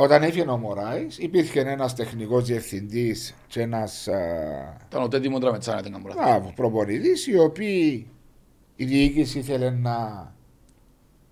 όταν 0.00 0.22
έφυγε 0.22 0.50
ο 0.50 0.56
Μωράης 0.56 1.18
υπήρχε 1.18 1.60
ένας 1.60 1.94
τεχνικός 1.94 2.44
διευθυντής 2.44 3.34
και 3.46 3.60
ένας 3.60 4.06
Ήταν 4.86 5.02
ο 5.02 5.08
Τέντι 5.08 5.28
Μοντραμετσάνα, 5.28 5.80
δεν 5.80 5.92
κάνω 5.92 6.04
λάθος. 6.08 6.22
μπράβο, 6.24 6.52
προπονητής 6.56 7.26
οι 7.26 7.38
οποίοι 7.38 8.10
η 8.76 8.84
διοίκηση 8.84 9.38
ήθελε 9.38 9.70
να 9.70 9.96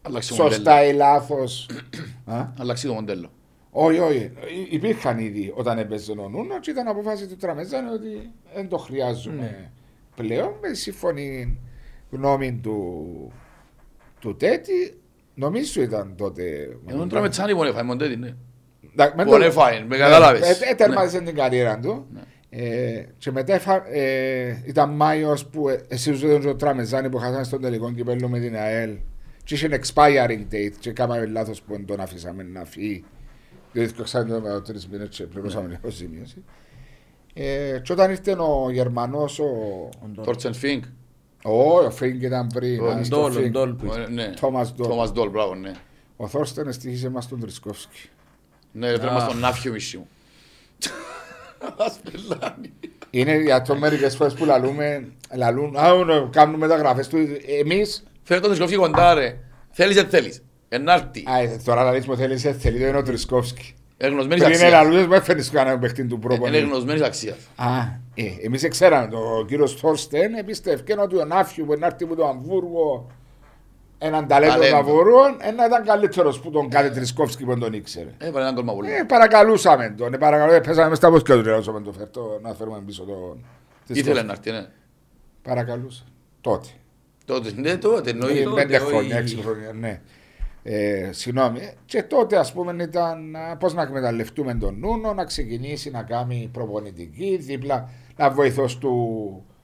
Αλλάξει 0.03 0.29
το 0.29 0.35
σωστά 0.35 0.73
μοντέλο. 0.75 0.91
ή 0.91 0.97
λάθος 0.97 1.69
Α; 2.25 2.47
Αλλάξει 2.59 2.87
το 2.87 2.93
μοντέλο. 2.93 3.31
Όχι, 3.71 3.99
όχι. 3.99 4.33
Υ- 4.61 4.73
Υπήρχαν 4.73 5.19
ήδη 5.19 5.53
όταν 5.57 5.79
έπαιζε 5.79 6.13
ο 6.13 6.15
Νούνος 6.29 6.59
και 6.61 6.71
ήταν 6.71 6.89
αποφάση 6.89 7.27
του 7.27 7.37
Τραμεζάνη 7.37 7.89
ότι 7.91 8.31
δεν 8.55 8.69
το 8.69 8.77
χρειάζομαι 8.79 9.37
Ναι. 9.43 9.71
πλέον 10.17 10.53
με 10.63 10.75
σύμφωνη 10.75 11.59
γνώμη 12.11 12.61
του, 12.63 13.07
του 14.21 14.37
Τέτη. 14.37 15.01
Νομίζω 15.35 15.83
ήταν 15.83 16.15
τότε. 16.17 16.43
Εγώ 16.87 16.99
τον 16.99 17.09
Τραμετσάνη 17.09 17.55
μπορεί 17.55 17.69
να 17.69 17.75
φάει 17.75 17.85
μοντέτι, 17.85 18.17
ναι. 18.17 18.35
Εντάξει, 18.99 19.17
με 19.17 19.25
Μπορεί 19.25 19.41
το- 19.41 19.47
να 19.47 19.53
φάει, 19.53 19.85
με 19.89 19.97
κατάλαβες. 19.97 20.61
Ε, 20.61 20.71
ε, 20.71 20.75
τερμάτισε 20.75 21.21
την 21.21 21.35
καριέρα 21.35 21.79
του. 21.79 22.07
Ναι. 22.13 22.21
Ε, 22.51 23.07
και 23.19 23.31
μετά 23.31 23.55
έφα- 23.55 23.89
ε, 23.95 24.63
ήταν 24.67 24.91
Μάιος 24.91 25.47
που 25.47 25.69
ε, 25.69 25.81
εσύ 25.89 26.13
ζούσε 26.13 26.39
τον 26.39 26.59
Τραμεζάνη 26.59 27.09
που 27.09 27.19
χάσαμε 27.19 27.45
στον 27.45 27.61
τελικό 27.61 27.93
κυπέλο 27.93 28.29
με 28.29 28.39
την 28.39 28.57
ΑΕΛ. 28.57 28.97
Και 29.45 29.55
είχε 29.55 29.69
expiring 29.73 30.55
date 30.55 30.73
και 30.79 30.93
κάναμε 30.93 31.27
λάθος 31.27 31.63
που 31.63 31.85
τον 31.87 32.01
αφήσαμε 32.01 32.43
να 32.43 32.65
φύγει. 32.65 33.05
Δηλαδή 33.73 33.93
το 33.93 34.03
ξέρετε 34.03 34.41
με 34.41 34.61
τρεις 34.65 34.89
μήνες 34.89 35.09
και 35.09 35.25
πληρώσαμε 35.25 35.69
λίγο 35.69 35.89
ζημίωση. 35.89 36.45
Ε, 37.35 37.79
και 37.83 37.93
όταν 37.93 38.11
ήρθε 38.11 38.33
ο 38.33 38.71
Γερμανός, 38.71 39.39
ο... 39.39 39.49
Τόρτσεν 40.25 40.55
Φίνκ. 40.55 40.85
Ο, 41.45 41.79
ο 41.79 41.91
Φίνκ 41.91 42.23
ήταν 42.23 42.47
πριν. 42.55 42.81
Ο 42.81 42.87
α, 42.91 43.05
στο 43.05 43.17
Ντόλ, 43.17 43.31
ο 43.31 43.35
Φίνκ. 43.41 43.53
Ντόλ 43.53 43.73
που 43.75 43.93
Ε, 43.93 44.11
Ναι. 44.11 44.33
Τόμας 44.41 44.75
Ντόλ. 44.75 44.89
Τόμας 44.89 45.13
Ντόλ, 45.13 45.31
μπράβο, 45.31 45.55
ναι. 45.55 45.73
Ο 46.17 46.27
Θόρστεν 46.27 46.73
στήχησε 46.73 47.09
μας 47.09 47.29
τον 47.29 47.41
Τρισκόφσκι. 47.41 48.09
Ναι, 48.79 48.87
πρέπει 48.89 49.05
να 49.05 49.11
Αχ. 49.11 49.29
στον 49.31 49.45
άφιο 49.45 49.73
μισή 49.73 49.97
μου. 49.97 50.09
Ας 51.87 51.99
πελάνει. 52.11 52.73
Είναι 53.11 53.37
για 53.37 53.63
το 53.63 53.75
μερικές 53.77 54.17
φορές 54.17 54.35
που 54.35 54.45
λαλούμε, 54.45 55.09
λαλούν, 55.37 55.77
α, 55.77 56.05
ναι, 56.05 56.29
κάνουν 56.31 56.59
μεταγραφές 56.59 57.09
του. 57.09 57.17
Εμείς, 57.61 58.05
Φέρε 58.23 58.41
τον 58.41 58.49
Τρισκόφσκι 58.49 58.77
κοντά, 58.77 59.15
ρε. 59.15 59.39
Θέλεις, 59.71 59.95
δεν 59.95 60.09
θέλεις. 60.09 60.43
Ενάρτη. 60.69 61.25
α, 61.31 61.39
ε, 61.39 61.61
τώρα 61.65 61.85
λαλείς 61.85 62.07
μου 62.07 62.17
θέλεις, 62.17 62.45
ε, 62.45 62.53
θέλει, 62.53 62.79
δεν 62.79 62.89
είναι 62.89 62.97
ο 62.99 63.03
Τρισκόφσκι. 63.03 63.75
Εγνωσμένης 63.97 64.45
Πριν 64.45 64.55
είναι 64.57 64.65
αξίας. 64.65 64.83
λαλούδες 64.83 65.07
μου 65.07 65.13
έφερνες 65.13 65.51
κανένα 65.51 65.79
παιχνίδι 65.79 66.09
του 66.09 66.15
Είναι 66.15 66.27
προπονητή. 66.27 66.59
εγνωσμένης 66.63 67.03
αξίας. 67.03 67.37
Α, 67.57 67.67
ε, 68.15 68.23
εμείς 68.43 68.69
ξέραμε, 68.69 69.09
το 69.09 69.45
κύριος 69.49 69.75
Θόρστεν 69.75 70.35
επίστευκε 70.35 70.95
ότι 70.99 71.17
ο 71.17 71.25
Νάφιου 71.25 71.65
που 71.67 71.73
είναι 71.73 71.87
έρθει 71.87 72.05
από 72.05 72.15
το 72.17 72.27
Αμβούργο 72.27 73.11
έναν 73.99 74.27
ταλέντο 74.27 74.53
του 74.53 74.59
Ταλέντο. 74.59 74.77
Αμβούργου, 74.77 75.21
να 75.57 75.65
ήταν 75.65 75.85
καλύτερος 75.85 76.41
που 76.41 76.51
τον 76.51 76.69
κάθε 76.69 76.91
Τρισκόφσκι 76.91 77.45
που 77.45 77.51
δεν 77.51 77.59
τον 77.59 77.73
ήξερε. 77.73 78.11
Έβαλε 78.19 78.43
έναν 78.45 78.55
κόλμα 78.55 78.75
πολύ. 78.75 78.91
Ε, 78.93 79.03
παρακαλούσαμε 79.03 79.95
τον, 79.99 80.15
ε, 80.15 80.19
παρακαλώ, 80.19 80.61
πέσαμε 80.61 80.89
μες 80.89 80.99
στα 80.99 81.11
πόσκια 81.11 81.35
του, 81.35 81.43
ρε, 81.43 81.53
όσο 81.53 81.73
με 81.73 81.81
το 81.81 81.93
φέρτο, 81.93 82.39
να 82.43 82.55
φέρουμε 82.55 82.83
πίσω 82.87 83.03
τον 83.05 83.45
Ήθελε 83.87 84.23
να 84.23 84.33
έρθει, 84.33 84.51
ναι. 84.51 84.67
Παρακαλούσα. 85.43 86.05
Τότε. 86.41 86.69
Τότε, 87.25 87.53
ναι, 87.57 87.77
τότε, 87.77 88.11
Ε, 88.11 88.13
εννοεί. 88.13 88.43
τότε, 88.43 88.63
Πέντε 88.63 88.77
όχι. 88.77 88.87
χρόνια, 88.87 89.17
έξι 89.17 89.37
χρόνια, 89.37 89.73
ναι. 89.73 90.01
Ε, 90.63 91.09
συγγνώμη. 91.13 91.71
Και 91.85 92.03
τότε, 92.03 92.37
ας 92.37 92.53
πούμε, 92.53 92.83
ήταν 92.83 93.37
πώς 93.59 93.75
να 93.75 93.83
εκμεταλλευτούμε 93.83 94.55
τον 94.55 94.79
Νούνο, 94.79 95.15
να 95.15 95.25
ξεκινήσει 95.25 95.91
να 95.91 96.03
κάνει 96.03 96.51
προπονητική, 96.53 97.37
δίπλα 97.41 97.89
να 98.17 98.31
βοηθός 98.31 98.79
του 98.79 98.95
ε, 99.47 99.56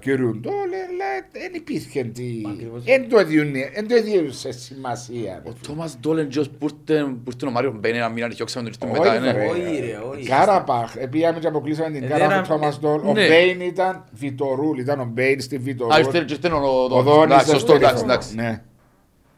κύριου 0.00 0.38
Ντόλε, 0.40 0.56
αλλά 0.90 1.08
δεν 1.32 1.50
υπήρχε 1.54 2.02
τι. 2.04 2.42
Ακριβώς. 2.52 2.84
Δεν 2.84 3.08
το 3.08 3.18
έδιουνε- 3.18 3.72
δεν 3.74 3.88
το 3.88 3.94
έδιωσε 3.94 4.52
σημασία. 4.52 5.40
ρε 5.44 5.50
Ο 5.50 5.52
φίλε. 5.52 5.66
Τόμας 5.66 5.96
Ντόλεν 6.00 6.28
τζος 6.28 6.48
που 6.48 6.66
ήρθε 6.88 7.02
που 7.04 7.30
ήρθε 7.32 7.46
ο 7.46 7.50
Μάριο 7.50 7.76
Μπένε 7.80 7.98
να 7.98 8.08
μην 8.08 8.24
αρχιόξαμε 8.24 8.70
τον 8.70 8.88
ήρθε 8.90 9.00
Όχι, 9.00 9.10
μετά, 9.10 9.32
ρε. 9.32 9.38
ναι. 9.38 9.46
Όχι, 9.50 9.80
ρε, 9.80 9.98
όχι. 10.12 10.28
Κάραπαχ, 10.28 10.92
πήγαμε 11.10 11.38
και 11.38 11.46
αποκλείσαμε 11.46 11.90
την 11.90 12.02
Ε, 12.04 12.06
Κάραπαχ 12.06 12.34
δεν 12.34 12.42
του 12.42 12.48
Τόμας 12.48 12.80
Ντόλ. 12.80 13.00
Ο 13.04 13.12
ναι. 13.12 13.26
Μπέιν 13.28 13.60
ήταν 13.60 14.04
Βιτορούλ, 14.12 14.78
ήταν 14.78 15.00
ο 15.00 15.04
Μπέιν 15.12 15.40
στη 15.40 15.56
Α, 15.56 15.60
Βιτορούλ. 15.62 15.98
ήρθε 15.98 16.24
και 16.26 16.32
ήρθε 16.34 16.48
ο 16.48 16.56
Ο 16.84 16.88
Δόνης. 16.88 17.04
Δόνης 17.04 17.24
Εντάξει, 17.24 17.44
δεν 17.50 17.54
σωστό, 17.54 17.72
ήρθε. 17.74 17.84
εντάξει, 17.86 18.02
εντάξει. 18.04 18.60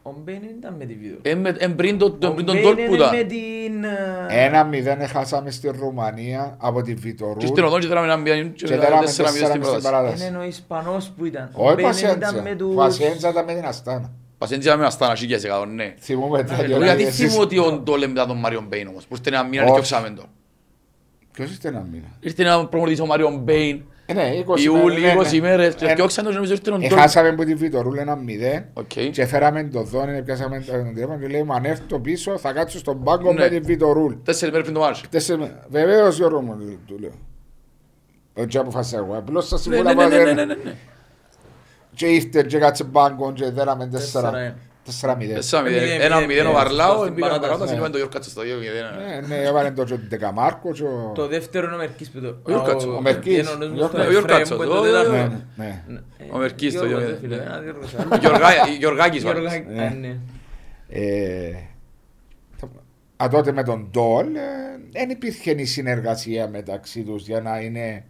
Ναι. 0.09 0.15
Ο 0.17 0.21
Μπέιν 0.23 0.39
δεν 0.41 0.55
ήταν 0.57 0.73
με 0.79 0.85
τη 0.85 0.93
βίντεο. 0.93 1.17
Ε, 1.21 1.35
με- 1.35 1.55
Εν 1.59 1.75
πριν 1.75 1.97
τον 1.97 2.11
Ο 2.11 2.15
τον- 2.17 2.33
πριν 2.33 2.45
τον 2.45 2.55
Μπέιν 2.55 2.65
Ντόλ 2.67 2.75
που 2.75 2.93
είναι 2.93 2.95
ήταν. 3.03 3.15
με 3.15 3.23
την... 3.23 3.83
ε, 3.83 4.45
Ένα 4.45 4.63
μηδέν 4.63 5.07
χάσαμε 5.07 5.51
στη 5.51 5.69
Ρουμανία 5.79 6.55
από 6.59 6.81
τη 6.81 6.93
Βιτορούλ. 6.93 7.37
Και 7.37 7.45
ήρθε 7.45 7.61
ο 7.61 7.69
Δόνης 7.69 7.85
και 7.85 7.91
δράμε 7.91 8.05
έναν 8.07 8.21
μηδέν 8.21 8.53
και 8.53 8.65
Και 8.65 8.77
δέραμε 8.77 9.05
τέσσερα 9.05 9.31
μηδέν 9.31 9.47
στην 9.47 9.61
4-0 9.61 9.63
στην 9.65 9.71
πρόταση. 9.81 9.91
παράταση. 9.93 10.27
Είναι 10.27 10.37
ο 10.37 10.43
Ισπανός 10.43 11.11
που 11.17 11.25
ήταν. 11.25 11.49
Ο 11.53 11.65
Όχι 11.65 11.75
Μπέιν 11.75 11.87
Πασέντζα. 11.87 12.15
ήταν 12.15 12.41
με 12.41 12.55
τους... 12.55 12.75
Πασέντζα 12.75 13.29
ήταν 13.29 13.45
με 13.45 13.53
την 13.53 13.65
Αστάνα. 13.65 14.11
Πασέντζια 14.37 14.77
με 14.77 14.85
αστάνα, 14.85 15.15
σίγια 15.15 15.39
σε 15.39 15.47
κάτω, 15.47 15.65
ναι. 15.65 15.93
Θυμούμε 15.99 16.43
τα 16.43 16.55
Ε, 16.55 16.63
Εγώ 16.65 16.83
γιατί 16.83 17.03
εσείς- 17.03 17.15
θυμούμαι 17.25 17.41
ότι 17.43 17.57
ο 17.59 17.71
Ντόλ 17.71 17.99
μετά 18.07 18.25
τον 18.25 18.37
Μάριο 18.37 18.63
Μπέιν 18.67 18.87
όμως, 18.87 19.05
που 19.07 19.15
ήρθε 19.15 19.29
ένα 19.29 19.43
μήνα 19.43 19.61
Όχι. 19.63 19.71
και 19.71 19.77
διώξαμε 19.77 20.09
τον. 20.09 20.25
Ποιος 21.31 21.51
είστε 21.51 21.67
ένα 21.67 21.85
μήνα; 21.91 22.05
Ήρθε 22.19 22.43
ένα 22.43 22.65
προμονητής 22.67 22.99
ο 23.01 23.05
Μάριο 23.05 23.39
Μπέιν, 23.43 23.75
Ε, 23.75 23.83
ναι, 24.13 24.29
20 24.47 24.59
Ιούλη, 24.59 25.01
μέρες, 25.01 25.15
ναι, 25.15 25.21
20 25.21 25.31
ναι. 25.33 25.39
μέρες, 25.47 25.75
και 25.75 25.85
Ε, 25.85 25.93
διώξαμε 25.93 26.21
τον 26.23 26.31
και 26.31 26.35
νομίζω 26.35 26.53
ήρθε 26.53 26.71
ο 26.71 26.77
Ντόλ. 26.77 26.97
Έχασαμε 26.97 27.29
από 27.29 27.43
τη 27.45 27.55
Βιτορούλ 27.55 27.97
ένα 27.97 28.15
μηδέν 28.15 28.65
Οκ. 28.73 28.85
και 29.11 29.25
φέραμε 29.25 29.63
το 29.63 29.83
δόνι, 29.83 30.23
πιάσαμε 30.23 30.59
τον 30.59 30.93
τηλέφωνο 30.93 31.19
και 31.19 31.27
λέει 31.27 31.43
μου 31.43 31.53
αν 31.53 31.65
έρθω 31.65 31.99
πίσω 31.99 32.37
θα 32.37 32.51
κάτσω 32.53 32.77
στον 32.77 33.03
πάγκο 33.03 33.33
Ναι. 33.33 33.39
με 33.39 33.49
τη 33.49 33.59
Βιτορούλ. 33.59 34.13
Τέσσερις 34.23 34.53
μέρες 34.53 34.67
πριν 34.69 34.79
το 34.79 34.85
μάτς. 34.85 35.03
Τέσσερις 35.09 35.41
μέρες. 35.41 35.63
Βεβαίως 35.69 36.17
Γιώργο 36.17 36.41
μου 36.41 36.55
του 36.87 36.97
λέω. 36.99 37.11
Όχι 38.33 38.57
αποφάσισα 38.57 38.97
εγώ, 38.97 39.17
απλώς 39.17 39.47
σας 39.47 39.65
Ναι, 39.65 39.73
συμβούλα 39.75 39.93
ναι, 39.95 40.03
ναι, 40.03 40.09
που 40.09 40.15
ναι, 40.15 40.23
δεν- 40.23 40.35
ναι, 40.35 40.45
ναι, 40.45 40.53
ναι. 40.63 40.73
Και 41.95 42.05
ήρθε 42.05 42.43
και 42.43 42.57
κάτσε 42.57 42.83
πάγκο 42.83 43.31
και 43.33 43.49
δέραμε 43.49 43.87
τέσσερα. 43.87 44.55
Τέσσερα, 44.89 45.15
Τέσσερα 45.15 45.15
μηδέν. 45.15 45.35
Τέσσερα 45.35 45.61
μηδέν. 45.63 45.81
Μηδέν, 45.83 46.01
Ένα 46.01 46.15
μηδέν, 46.15 46.27
μηδέν 46.29 46.45
ο 46.45 46.49
μηδέν. 46.49 46.63
Βαρλάου, 46.63 47.01
Στην 47.01 47.13
πήγαμε 47.15 47.33
παράταση, 47.33 47.47
παράταση, 47.49 47.71
ναι. 47.71 47.77
είπαμε 47.77 47.89
το 47.91 47.97
Γιώργο 47.97 48.13
κάτσε 48.15 48.29
στο 48.29 48.41
δύο 48.41 48.57
μηδέν. 48.57 48.85
Ναι, 49.29 49.35
ναι, 49.35 49.41
έβαλε 49.49 49.71
το 49.71 49.83
και 49.83 49.89
τον 49.93 50.05
Δεκαμάρκο 50.09 50.71
και 50.71 50.83
ο... 50.83 51.11
Το 51.15 51.27
δεύτερο 51.27 51.65
είναι 51.65 51.75
ο 51.75 51.77
Μερκής 51.77 52.09
που 52.09 52.19
το... 52.19 52.27
Ο 52.27 52.51
Γιώργος, 52.51 52.85
ο 52.85 53.01
Μερκής. 53.01 53.37
είναι 53.37 53.49
ο 53.49 53.55
νους 53.55 53.69
μου 53.69 53.79
Ο 53.83 53.87
στον 53.87 53.99
Γιώργος, 54.09 54.23
Εφραίμ 54.31 54.47
που 54.47 54.53
ο 54.53 54.57
το 54.57 54.63
Γιώργος, 54.63 54.85
τέταρτο. 54.87 55.11
Ναι, 55.11 55.41
ναι. 55.55 55.83
Ναι. 55.87 56.01
Ο 56.31 56.37
Μερκής 56.37 56.73
το 56.77 56.85
Γιώργος, 56.85 57.09
ίδιο. 57.09 57.15
ρε 57.15 57.19
φίλε, 57.21 57.35
ένα 57.43 57.61
Γιώργος. 57.63 57.91
Γιωργά- 58.19 58.67
Γιωργάκης 58.79 59.23
ο 59.25 59.29
άλλος. 59.29 59.51
Γιώργα- 59.53 59.73
Ναι. 59.75 59.85
Α, 59.85 59.89
ναι. 59.99 60.15
Ε, 60.89 61.53
Α, 63.23 63.27
τότε 63.31 63.51
με 63.51 63.63
τον 63.63 63.87
Ντόλ 63.91 64.35
ε, 64.35 64.39
δεν 64.91 65.09
υπήρχε 65.09 65.51
η 65.51 65.65
συνεργασία 65.65 66.47
μεταξύ 66.47 67.03
τους 67.03 67.27
για 67.27 67.41
να 67.41 67.59
είναι 67.59 68.05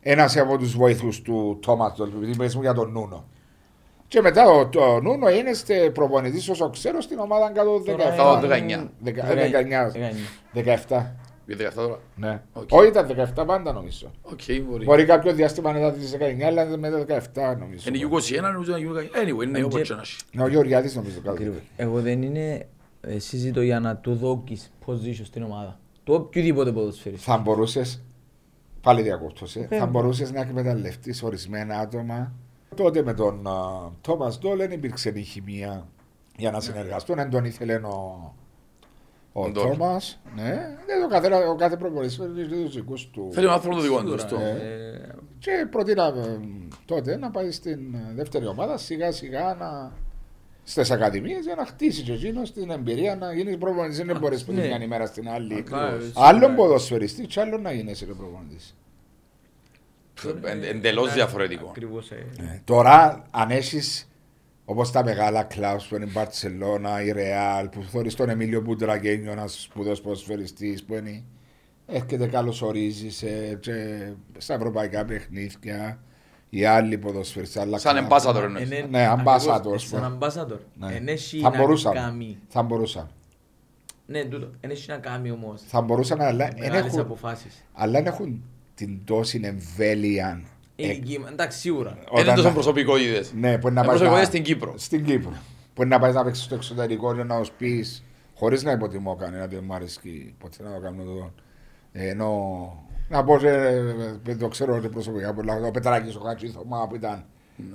ένας 0.00 0.36
από 0.36 0.58
τους 0.58 0.76
βοηθούς 0.76 1.22
του 1.22 1.58
Τόμας 1.62 1.94
Ντόλ, 1.96 2.08
επειδή 2.16 2.36
πες 2.36 2.54
μου 2.54 2.60
για 2.62 2.72
τον 2.74 2.92
Νούνο. 2.92 3.28
Και 4.08 4.20
μετά 4.20 4.48
ο, 4.48 4.68
το 4.68 5.00
Νούνο 5.00 5.30
είναι 5.30 5.52
στε 5.52 5.90
προπονητής 5.90 6.48
όσο 6.48 6.70
ξέρω 6.70 7.00
στην 7.00 7.18
ομάδα 7.18 7.50
κάτω 7.50 7.82
Τώρα 7.86 8.42
17. 8.42 8.58
είναι- 8.58 8.76
19. 8.86 8.90
Δεκαεννιά. 9.00 9.88
19. 9.88 9.92
Δεκαεννιά. 9.92 9.92
17. 10.52 11.16
Για 11.46 11.56
δεκαεφτά 11.56 11.82
τώρα. 11.82 11.98
Ναι. 12.16 12.42
Οκ. 12.52 12.68
Όχι 12.72 12.88
ήταν 12.88 13.06
17 13.36 13.44
πάντα 13.46 13.72
νομίζω. 13.72 14.10
Οκ, 14.22 14.40
μπορεί. 14.68 14.84
Μπορεί 14.84 15.04
κάποιο 15.04 15.32
διάστημα 15.32 15.72
να 15.72 15.78
ήταν 15.78 15.92
τις 15.92 16.10
19 16.12 16.42
αλλά 16.46 16.76
μετά 16.76 16.98
17 16.98 17.56
νομίζω. 17.58 17.88
Είναι 17.88 18.08
U21, 18.10 18.52
νομίζω 18.52 18.76
είναι 18.76 18.90
U21. 18.90 18.98
Anyway, 19.22 19.46
είναι 19.46 19.64
όπως 19.64 19.82
και 19.82 19.94
να 19.94 20.00
έχει. 20.00 20.16
Ναι, 20.32 20.42
ο 20.42 20.48
Γεωργιάδης 20.48 20.94
νομίζω 20.94 21.16
κάτω. 21.16 21.30
Ακριβώς. 21.30 21.58
Εγώ 21.76 22.00
δεν 22.00 22.22
είναι 22.22 22.66
ε, 23.00 23.18
συζήτω 23.18 23.62
για 23.62 23.80
να 23.80 23.96
του 23.96 24.14
δώκεις 24.14 24.72
position 24.86 25.24
στην 25.24 25.42
ομάδα. 25.42 25.78
Του 26.04 26.14
οποιοδήποτε 26.14 26.72
ποδοσφαίρι. 26.72 27.16
θα 27.16 27.36
μπορούσες. 27.38 28.02
Πάλι 28.80 29.02
διακόπτωσε. 29.02 29.66
Ε, 29.70 29.76
Θα 29.78 29.86
μπορούσες 29.86 30.32
να 30.32 30.40
εκμεταλλευτείς 30.40 31.22
ορισμένα 31.22 31.78
άτομα. 31.78 32.32
Τότε 32.74 33.02
με 33.02 33.14
τον 33.14 33.48
Τόμα 34.00 34.32
Ντόλ 34.40 34.56
δεν 34.58 34.70
υπήρξε 34.70 35.12
η 35.14 35.22
χημεία 35.22 35.86
για 36.36 36.50
να 36.50 36.60
συνεργαστούν. 36.60 37.16
Δεν 37.16 37.30
τον 37.30 37.44
ήθελε 37.44 37.74
ο, 37.74 38.34
ο 39.32 39.42
Ο 39.42 39.50
Ντόλ. 39.50 39.68
Τόμα. 39.70 40.00
Ναι, 40.34 40.76
δεν 40.86 41.02
το 41.02 41.08
καθένα, 41.08 41.36
ο 41.48 41.54
κάθε 41.54 41.76
προπονητής 41.76 42.18
έχει 42.18 42.48
του 42.48 42.68
δικού 42.68 42.94
του. 43.12 43.28
Θέλει 43.32 43.46
ο 43.46 43.52
άνθρωπο 43.52 43.76
το 43.76 43.82
δικό 43.82 44.02
τους. 44.02 44.20
Σίγουρα, 44.20 44.28
σωστό. 44.28 44.64
ε, 44.64 45.14
Και 45.38 45.66
προτείνα 45.70 46.04
ε, 46.06 46.38
τότε 46.84 47.16
να 47.16 47.30
πάει 47.30 47.50
στην 47.50 47.94
ε, 47.94 48.12
δεύτερη 48.14 48.46
ομάδα 48.46 48.76
σιγά 48.78 49.12
σιγά 49.12 49.54
να. 49.54 49.92
Στις 50.68 50.90
ακαδημίες 50.90 51.44
για 51.44 51.54
να 51.54 51.66
χτίσει 51.66 52.02
και 52.02 52.12
εκείνος 52.12 52.52
την 52.52 52.70
εμπειρία 52.70 53.16
να 53.16 53.32
γίνει 53.32 53.56
προπονητής. 53.56 54.02
Δεν 54.04 54.18
μπορείς 54.18 54.44
που 54.44 54.52
ναι. 54.52 54.60
την 54.60 54.68
μια 54.68 54.82
ημέρα 54.82 55.06
στην 55.06 55.28
άλλη. 55.28 55.54
Ακριβώς. 55.54 56.12
Άλλον 56.14 56.54
ποδοσφαιριστή, 56.54 57.26
και 57.26 57.40
άλλον 57.40 57.62
να 57.62 57.72
γίνεσαι 57.72 58.04
προπονητής. 58.06 58.74
Εν- 60.44 60.62
Εντελώς 60.62 61.12
διαφορετικό. 61.14 61.66
Ακριβώς. 61.68 62.10
ε. 62.10 62.26
Ε, 62.40 62.60
Τώρα, 62.64 63.22
αν 63.30 63.50
έχεις 63.50 64.08
όπως 64.64 64.90
τα 64.90 65.04
μεγάλα 65.04 65.42
κλαμπ 65.42 65.78
που 65.88 65.94
είναι 65.94 66.04
η 66.04 66.10
Μπαρσελόνα, 66.12 67.02
η 67.02 67.10
Ρεάλ, 67.12 67.68
που 67.68 67.82
θεωρεί 67.82 68.12
τον 68.14 68.28
Εμίλιο 68.28 68.60
Μπουντραγένιο, 68.60 69.32
ένας 69.32 69.60
σπουδαίος 69.60 70.00
ποδοσφαιριστής 70.00 70.84
που 70.84 70.94
είναι. 70.94 71.22
Έρχεται 71.86 72.26
καλωσορίζει 72.26 73.10
σε, 73.10 73.54
και 73.60 73.72
στα 74.38 74.54
ευρωπαϊκά 74.54 75.04
παιχνίδια. 75.04 76.00
Οι 76.50 76.64
άλλοι 76.64 76.98
ποδοσφαιριστές. 76.98 77.62
άλλα 77.62 77.78
Σαν 77.78 77.94
κλαμπ. 77.94 78.10
ambassador 78.10 78.42
εννοείς. 78.42 78.64
Είναι- 78.66 78.86
Ναι, 78.90 79.12
ambassador, 79.16 79.48
ακριβώς, 79.48 79.82
ας 79.82 79.88
Σαν 79.88 80.18
πούμε. 80.18 80.18
ambassador. 80.26 80.58
Ναι. 80.74 80.94
Εν 80.94 81.08
έχει 81.08 81.40
Θα 81.40 81.50
να 81.50 81.56
μπορούσαμε. 81.58 82.00
κάνει. 82.00 82.38
Θα 82.48 82.62
μπορούσαμε. 82.62 83.08
Ναι, 84.06 84.24
τούτο. 84.24 84.50
Εν 84.60 84.70
έχει 84.70 84.90
να 84.90 84.96
κάνει 84.96 85.30
όμως. 85.30 85.62
Θα 85.66 85.80
μπορούσαμε, 85.80 86.24
αλλά 86.24 86.44
δεν 86.46 86.58
Μεγάλες 86.58 86.86
έχουν, 86.86 87.00
αποφάσεις. 87.00 87.64
αλλά 87.72 87.92
δεν 87.92 88.06
έχουν 88.12 88.44
την 88.76 89.00
τόση 89.04 89.40
εμβέλεια. 89.44 90.42
Η 90.76 90.84
Ε, 90.84 90.90
ηλικία 90.92 91.18
μου- 91.20 91.26
Εντάξει, 91.32 91.58
σίγουρα. 91.58 91.90
Είναι 91.90 92.20
όταν 92.20 92.34
τόσο 92.34 92.48
να- 92.48 92.54
προσωπικότητες. 92.54 93.32
Ναι, 93.34 93.58
που 93.58 93.66
να 93.66 93.70
Είναι 93.70 93.80
πάει 93.80 93.84
προσωπικότητες 93.86 94.26
στην 94.28 94.42
Κύπρο. 94.42 94.74
Στην 94.76 95.04
Κύπρο. 95.04 95.32
Που 95.74 95.84
να 95.84 95.98
πάει 95.98 96.12
να 96.12 96.24
παίξεις 96.24 96.44
στο 96.44 96.54
εξωτερικό 96.54 97.14
και 97.16 97.22
να 97.22 97.38
τους 97.38 97.50
πεις 97.50 98.02
χωρίς 98.34 98.62
να 98.62 98.70
υποτιμώ 98.72 99.14
κανένα, 99.16 99.46
δεν 99.46 99.62
μου 99.66 99.74
αρέσει 99.74 100.34
ποτέ 100.38 100.62
να 100.62 100.74
το 100.74 100.80
κάνω 100.80 101.02
το. 101.04 101.32
Ενώ 101.92 102.30
να 103.08 103.24
πω, 103.24 103.46
ε, 103.46 103.82
ε, 104.26 104.36
το 104.36 104.48
ξέρω 104.48 104.76
ότι 104.76 104.88
προσωπικά 104.88 105.34
πολλά, 105.34 105.54
ο 105.54 105.70
Πετράκης 105.70 106.14
ο 106.16 106.20
Χατζήθωμα 106.20 106.86
που 106.88 106.94
ήταν 106.94 107.24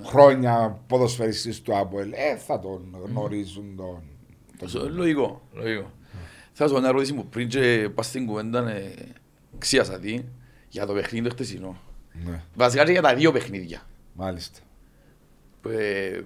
χρόνια 0.02 0.80
ποδοσφαιριστής 0.86 1.62
του 1.62 1.76
Άπολ, 1.78 2.12
ε, 2.12 2.36
θα 2.36 2.58
τον 2.60 2.96
γνωρίζουν 3.06 3.76
τον. 3.76 4.02
Σω- 4.68 4.88
Λογικό, 4.90 5.42
λογικό. 5.52 5.90
Θα 6.52 6.66
σου 6.66 6.74
πω 6.74 6.80
μια 6.80 6.88
ερώτηση 6.88 7.14
που 7.14 7.26
πριν 7.26 7.48
και 7.48 7.88
πας 7.94 8.06
στην 8.06 8.26
κουβέντα 8.26 8.70
ε, 8.70 8.92
ξίασα 9.58 9.98
τι 9.98 10.20
για 10.72 10.86
το 10.86 10.92
παιχνίδι 10.92 11.28
το 11.28 11.34
χτεσινό. 11.34 11.76
Ναι, 12.24 12.42
Βασικά 12.54 12.84
και 12.84 12.92
για 12.92 13.02
τα 13.02 13.14
δύο 13.14 13.32
παιχνίδια. 13.32 13.82
μάλιστα. 14.14 14.58
Ε, 15.68 16.20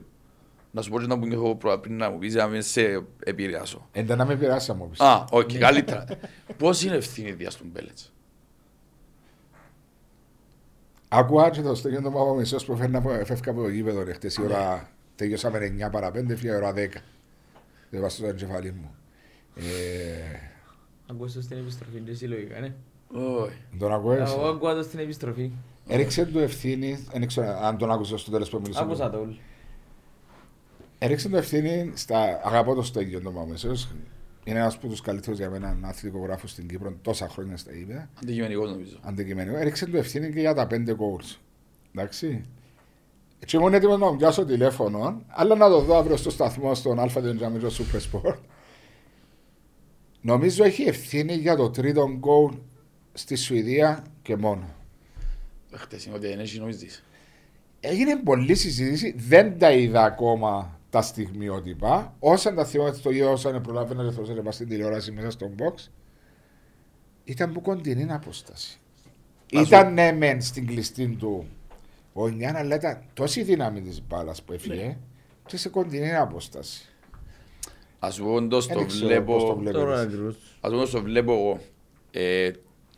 να 0.70 0.82
σου 0.82 0.90
πω 0.90 1.00
και 1.00 1.06
να 1.06 1.18
που 1.18 1.26
νιώθω 1.26 1.54
προ- 1.56 1.80
πριν 1.80 1.96
να 1.96 2.10
μου 2.10 2.18
πεις, 2.18 2.34
να 2.34 2.46
μην 2.46 2.62
σε 2.62 3.04
επηρεάσω. 3.24 3.88
Εντά 3.92 4.16
να 4.16 4.24
με 4.24 4.36
πειράσει 4.36 4.70
να 4.70 4.76
μου 4.76 4.88
πεις. 4.90 5.00
Α, 5.00 5.24
οκ, 5.30 5.52
καλύτερα. 5.58 6.04
Πώς 6.58 6.82
είναι 6.82 6.94
ευθύνη 6.96 7.32
δια 7.32 7.50
στον 7.50 7.66
Μπέλετς. 7.72 8.12
Άκουα 11.08 11.50
και 11.50 11.60
το 11.62 11.74
στέγιο 11.74 12.02
το 12.02 12.10
Παπαμεσός 12.10 12.64
που 12.64 12.76
φέρνα 12.76 12.98
από- 12.98 13.24
φεύγα 13.24 13.50
από 13.50 13.62
το 13.62 13.68
γήπεδο 13.68 14.02
ρε, 14.02 14.12
χτες 14.12 14.36
η 14.36 14.42
ώρα, 14.42 14.90
τελειώσαμε 15.16 15.58
9 15.58 15.90
παρα 15.90 16.10
5, 16.10 16.36
φύγα 16.36 16.52
η 16.52 16.56
ώρα 16.56 16.72
10. 16.72 17.02
Δεν 17.90 18.00
βάζω 18.00 18.16
στο 18.16 18.26
εγκεφαλί 18.26 18.72
μου. 18.72 18.94
Ε, 19.54 19.62
Ακούσα 21.10 21.42
στην 21.42 21.56
επιστροφή, 21.58 21.98
και 22.00 22.10
εσύ 22.10 22.24
λογικά, 22.26 22.60
ναι. 22.60 22.74
Όχι. 23.12 23.56
τον 23.78 23.92
ακούες. 23.92 24.32
Εγώ 24.32 24.46
ακούω 24.46 24.74
το 24.74 24.82
στην 24.82 24.98
επιστροφή. 24.98 25.50
Έριξε 25.86 26.24
του 26.26 26.38
ευθύνη, 26.38 27.06
δεν 27.12 27.26
ξέρω 27.26 27.58
αν 27.62 27.76
τον 27.78 27.90
άκουσες 27.90 28.20
στο 28.20 28.30
τέλος 28.30 28.50
που 28.50 28.60
μιλήσα. 28.60 28.80
Άκουσα 28.80 29.10
το 29.10 29.18
όλοι. 29.18 29.40
Έριξε 30.98 31.28
το 31.28 31.36
ευθύνη 31.36 31.92
στα. 31.94 32.40
Αγαπώ 32.44 32.74
το 32.74 32.82
στέγιο 32.82 33.20
τον 33.20 33.34
Παπαμεσός. 33.34 33.88
Είναι 34.44 34.58
ένας 34.58 34.74
από 34.74 34.86
τους 34.86 35.00
καλύτερους 35.00 35.38
για 35.38 35.50
μένα 35.50 35.78
αθλητικογράφου 35.82 36.46
στην 36.46 36.68
Κύπρο 36.68 36.96
τόσα 37.02 37.28
χρόνια 37.28 37.56
στα 37.56 37.72
γήπεδα. 37.72 38.08
Αντικειμενικός 38.22 38.70
νομίζω. 38.70 38.98
Αντικειμενικό. 39.02 39.56
Έριξε 39.56 39.86
του 39.86 39.96
ευθύνη 39.96 40.32
και 40.32 40.40
για 40.40 40.54
τα 40.54 40.66
πέντε 40.66 40.96
goals. 40.98 41.36
Εντάξει. 41.94 42.44
Και 43.46 43.56
ήμουν 43.56 43.74
έτοιμος 43.74 43.98
να 43.98 44.10
μου 44.10 44.16
πιάσω 44.16 44.44
τηλέφωνο, 44.44 45.22
αλλά 45.26 45.54
να 45.54 45.68
το 45.68 45.80
δω 45.80 45.96
αύριο 45.96 46.16
στο 46.16 46.30
σταθμό 46.30 46.74
στον 46.74 46.98
Αλφα 46.98 47.20
Τζαμίτζο 47.20 47.68
Super 47.68 48.00
Sport. 48.10 48.36
Νομίζω 50.20 50.64
έχει 50.64 50.82
ευθύνη 50.82 51.34
για 51.34 51.56
το 51.56 51.70
τρίτο 51.70 52.08
γκολ 52.18 52.52
στη 53.16 53.36
Σουηδία 53.36 54.04
και 54.22 54.36
μόνο. 54.36 54.74
Χτες 55.72 56.04
είναι 56.04 56.14
ότι 56.16 56.26
δεν 56.26 56.38
έχει 56.38 56.58
νομίζεις. 56.58 57.04
Έγινε 57.80 58.16
πολλή 58.16 58.54
συζήτηση, 58.54 59.14
δεν 59.18 59.58
τα 59.58 59.72
είδα 59.72 60.04
ακόμα 60.04 60.78
τα 60.90 61.02
στιγμιότυπα. 61.02 62.14
Όσα 62.18 62.54
τα 62.54 62.64
θυμάμαι 62.64 62.92
στο 62.92 63.10
γιο, 63.10 63.32
όσα 63.32 63.48
είναι 63.50 63.60
προλάβαινα 63.60 64.02
να 64.02 64.08
ρεθώσετε 64.08 64.40
πας 64.40 64.54
στην 64.54 64.68
τηλεόραση 64.68 65.12
μέσα 65.12 65.30
στον 65.30 65.54
box, 65.58 65.88
ήταν 67.24 67.52
που 67.52 67.60
κοντινή 67.60 68.12
απόσταση. 68.12 68.78
Να 69.52 69.58
σου- 69.60 69.66
Ήταν 69.66 69.92
ναι 69.92 70.12
μεν 70.12 70.40
στην 70.42 70.66
κλειστή 70.66 71.08
του 71.08 71.46
ο 72.12 72.28
Νιάν, 72.28 72.56
αλλά 72.56 72.74
ήταν 72.74 73.02
τόση 73.14 73.42
δύναμη 73.42 73.80
της 73.80 74.02
μπάλας 74.06 74.42
που 74.42 74.52
έφυγε 74.52 74.74
Ναι. 74.84 74.96
και 75.46 75.56
σε 75.56 75.68
κοντινή 75.68 76.14
απόσταση. 76.14 76.88
Ας 77.98 78.18
πω 78.20 78.32
όντως 78.32 78.66
το 78.66 78.78
Δεν 78.78 78.86
ξέρω 78.86 79.22
πώς 79.22 79.42
το 79.44 79.56
βλέπω... 79.56 79.60
βλέπεις. 79.60 79.80
Τώρα 79.80 80.00
ακριβώς. 80.00 80.58
Ας 80.60 80.70
πούμε 80.72 80.86
το 80.86 81.02
βλέπω 81.02 81.32
εγώ. 81.32 81.60
Ε, 82.10 82.50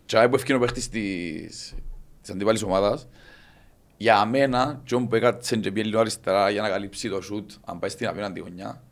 τσάι 0.09 0.28
που 0.28 0.35
ευκαιρνώ 0.35 0.60
παίχτης 0.60 0.89
της, 0.89 1.74
της 2.20 2.30
αντιπάλης 2.30 2.62
ομάδας, 2.62 3.09
για 3.97 4.24
μένα, 4.24 4.80
και 4.85 4.97
που 4.97 5.14
έκατσε 5.14 5.56
και 5.56 5.72
πήγε 5.72 5.86
λίγο 5.86 6.01
αριστερά 6.01 6.51
για 6.51 6.62
να 6.62 6.68
καλύψει 6.68 7.09
το 7.09 7.20
σούτ, 7.20 7.51
αν 7.64 7.78
πάει 7.78 7.90
στην 7.90 8.06
απέναντι 8.06 8.40
γωνιά, 8.40 8.82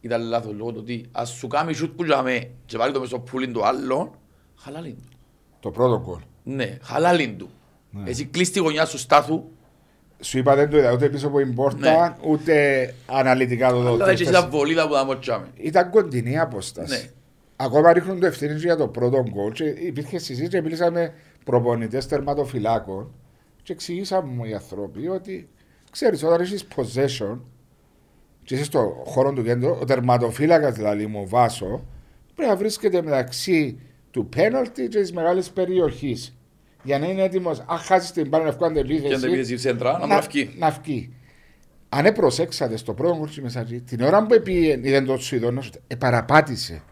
ήταν 0.00 0.22
λάθος 0.22 0.52
λόγω 0.54 0.72
του 0.72 0.78
ότι 0.80 1.08
ας 1.12 1.30
σου 1.30 1.46
κάνει 1.46 1.72
σούτ 1.72 1.96
που 1.96 2.04
τζάμε 2.04 2.50
και 2.66 2.76
βάλει 2.76 2.92
το 2.92 3.00
μες 3.00 3.08
στο 3.08 3.18
πουλίν 3.18 3.52
του 3.52 3.66
άλλον, 3.66 4.10
χαλάλιν 4.56 4.96
του. 4.96 5.08
Το 5.60 5.70
πρώτο 5.70 6.00
γκολ. 6.00 6.20
Ναι, 6.42 6.78
χαλάλιν 6.82 7.38
του. 7.38 7.50
Ναι. 7.90 8.10
Εσύ 8.10 8.24
κλείς 8.24 8.50
τη 8.50 8.58
γωνιά 8.58 8.84
σου 8.84 8.98
στάθου, 8.98 9.44
Σου 10.20 10.38
είπα 10.38 10.54
δεν 10.54 10.70
το 10.70 10.78
είδα 10.78 10.92
ούτε 10.92 11.08
πίσω 11.08 11.26
από 11.26 11.38
την 11.38 11.54
πόρτα, 11.54 12.18
ούτε 12.22 12.94
αναλυτικά 13.06 13.70
το 13.70 13.80
δω. 13.80 13.82
Ναι. 13.82 13.88
αλλά 13.88 14.04
τρεις, 14.04 14.20
έχεις 14.20 14.26
τέσσερις. 14.26 14.50
τα 14.50 14.56
βολίδα 14.58 14.88
που 14.88 14.94
θα 14.94 15.04
μοτσάμε. 15.04 15.48
Ήταν 15.56 15.90
κοντινή 15.90 16.38
απόσταση. 16.38 17.10
Ναι. 17.56 17.66
Ακόμα 17.66 17.92
ρίχνουν 17.92 18.20
το 18.20 18.26
ευθύνη 18.26 18.54
για 18.54 18.76
το 18.76 18.88
πρώτο 18.88 19.24
γκολ. 19.30 19.52
Και 19.52 19.64
υπήρχε 19.64 20.18
συζήτηση 20.18 20.50
και 20.50 20.62
μίλησα 20.62 20.90
με 20.90 21.12
προπονητές 21.44 22.06
τερματοφυλάκων. 22.06 23.14
Και 23.62 23.72
εξηγήσαμε 23.72 24.32
μου 24.32 24.44
οι 24.44 24.54
άνθρωποι 24.54 25.08
ότι 25.08 25.48
ξέρεις, 25.90 26.22
όταν 26.22 26.40
έχεις 26.40 26.66
possession 26.76 27.38
και 28.42 28.54
είσαι 28.54 28.64
στο 28.64 29.02
χώρο 29.06 29.32
του 29.32 29.42
κέντρου, 29.42 29.76
ο 29.80 29.84
τερματοφύλακας 29.84 30.74
δηλαδή 30.74 31.06
μου 31.06 31.28
βάσο 31.28 31.84
πρέπει 32.34 32.50
να 32.50 32.56
βρίσκεται 32.56 33.02
μεταξύ 33.02 33.78
του 34.10 34.28
penalty 34.36 34.88
και 34.88 35.00
της 35.00 35.12
μεγάλης 35.12 35.50
περιοχής. 35.50 36.36
Για 36.82 36.98
να 36.98 37.06
είναι 37.06 37.22
έτοιμος, 37.22 37.64
αν 37.66 37.78
χάσεις 37.78 38.10
την 38.10 38.28
μπάλα 38.28 38.44
να 38.44 38.50
βγάλει 38.50 38.74
Και 38.74 38.80
αν 38.80 38.86
δεν 38.86 38.98
αντεπίθεση, 38.98 39.30
πήγες 39.30 39.50
η 39.50 39.56
σέντρα, 39.56 39.98
να 39.98 40.06
μου 40.06 40.14
αυκεί. 40.14 40.54
να 40.58 40.70
βγει. 40.70 41.12
Αν 41.88 42.02
δεν 42.02 42.12
προσέξατε 42.12 42.76
στο 42.76 42.94
πρώτο 42.94 43.16
γκολ 43.16 43.42
μέσα 43.42 43.64
την 43.64 44.00
ώρα 44.00 44.26
που 44.26 44.42
πήγε, 44.42 44.78
είδε 44.82 45.00
τον 45.00 45.18
Σουηδόνο, 45.18 45.62
ε, 45.86 45.94
παραπάτησε. 45.94 46.82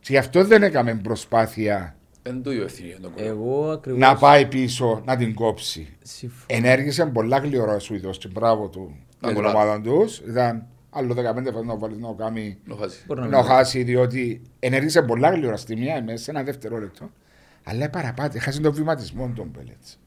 Και 0.00 0.12
γι' 0.12 0.16
αυτό 0.18 0.44
δεν 0.44 0.62
έκαμε 0.62 0.94
προσπάθεια 0.94 1.94
Δεν 2.22 2.42
του 2.42 2.50
η 2.52 2.60
ευθύνη 2.60 2.88
για 2.88 3.00
τον 3.00 3.12
κόσμο. 3.12 3.26
Εγώ 3.28 3.70
ακριβώς 3.70 4.00
να 4.00 4.16
πάει 4.16 4.46
πίσω 4.46 5.02
να 5.04 5.16
την 5.16 5.34
κόψει. 5.34 5.96
συμφωνώ. 6.02 6.44
Ενέργησε 6.46 7.06
πολλά 7.06 7.38
γλυόρα 7.38 7.74
ο 7.74 7.78
Σουηδός 7.78 8.18
και 8.18 8.28
μπράβο 8.28 8.68
του 8.68 8.96
για 9.20 9.28
την 9.28 9.38
Μπράβο. 9.40 9.58
ομάδα 9.58 9.80
τους. 9.80 10.18
Ήταν 10.18 10.66
άλλο 10.90 11.14
15 11.14 11.50
φορές 11.52 11.66
να 11.66 11.76
βάλει 11.76 11.96
να 11.96 12.12
κάνει 12.18 12.58
Να 12.64 12.76
χάσει. 12.76 13.02
Μπορεί 13.06 13.20
να 13.20 13.26
να 13.26 13.36
μην- 13.36 13.46
χάσει, 13.46 13.82
διότι 13.82 14.42
ενέργησε 14.58 15.02
πολλά 15.02 15.30
γλυόρα 15.30 15.56
στη 15.56 15.76
μία 15.76 16.02
μέσα 16.02 16.22
σε 16.24 16.30
ένα 16.30 16.42
δευτερόλεπτο. 16.42 17.10
Αλλά 17.64 17.90
παραπάτη, 17.90 18.38
χάσει 18.38 18.60
τον 18.60 18.72
βηματισμό 18.72 19.32
των 19.36 19.50
Πέλετς. 19.50 19.98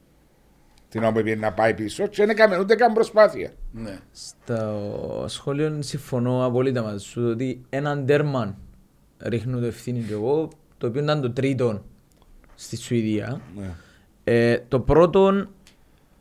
Την 0.88 1.02
ώρα 1.02 1.12
που 1.12 1.22
πήγε 1.22 1.36
να 1.36 1.52
πάει 1.52 1.74
πίσω 1.74 2.06
και 2.06 2.16
δεν 2.16 2.28
έκαμε 2.28 2.58
ούτε 2.58 2.74
καν 2.74 2.92
προσπάθεια. 2.92 3.50
Ναι. 3.72 3.98
Στο 4.12 5.24
σχόλιο 5.28 5.76
συμφωνώ 5.82 6.44
απολύτως 6.46 6.84
μαζί 6.84 7.04
σου 7.04 7.22
ότι 7.30 7.64
έναν 7.70 8.06
τέρμαν 8.06 8.56
ρίχνω 9.24 9.58
το 9.58 9.66
ευθύνη 9.66 10.00
και 10.00 10.12
εγώ, 10.12 10.48
το 10.78 10.86
οποίο 10.86 11.02
ήταν 11.02 11.20
το 11.20 11.30
τρίτο 11.30 11.82
στη 12.54 12.76
Σουηδία. 12.76 13.40
Ναι. 13.56 13.70
Ε, 14.24 14.58
το 14.68 14.80
πρώτο, 14.80 15.46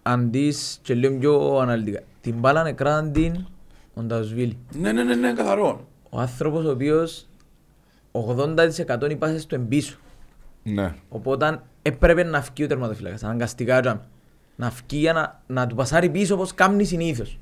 αντί 0.01 0.53
και 0.81 0.93
λίγο 0.93 1.17
πιο 1.17 1.57
αναλυτικά, 1.57 2.01
την 2.21 2.39
μπάλα 2.39 2.63
νεκρά 2.63 3.09
την 3.09 3.45
ο 3.93 4.01
Νταουσβίλη. 4.01 4.57
Ναι, 4.71 4.91
ναι, 4.91 5.03
ναι, 5.03 5.15
ναι, 5.15 5.33
καθαρό. 5.33 5.87
Ο 6.09 6.19
άνθρωπος 6.19 6.65
ο 6.65 6.71
οποίος 6.71 7.27
80% 8.11 9.09
οι 9.09 9.15
πάσες 9.15 9.45
του 9.45 9.55
εμπίσω. 9.55 9.97
Ναι. 10.63 10.95
Οπότε 11.09 11.61
έπρεπε 11.81 12.23
να 12.23 12.41
φύγει 12.41 12.63
ο 12.63 12.67
τερματοφύλακας, 12.67 13.23
αναγκαστικά 13.23 13.81
τζάμε. 13.81 14.01
Να 14.55 14.71
φύγει 14.71 15.01
για 15.01 15.13
να, 15.13 15.41
να 15.47 15.67
του 15.67 15.75
πασάρει 15.75 16.09
πίσω 16.09 16.35
όπως 16.35 16.53
κάνει 16.53 16.83
συνήθως. 16.83 17.39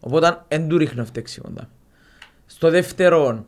Οπότε 0.00 0.42
δεν 0.48 0.68
του 0.68 0.78
ρίχνω 0.78 1.04
φταίξει 1.04 1.40
κοντά. 1.40 1.68
Στο 2.46 2.70
δεύτερο 2.70 3.46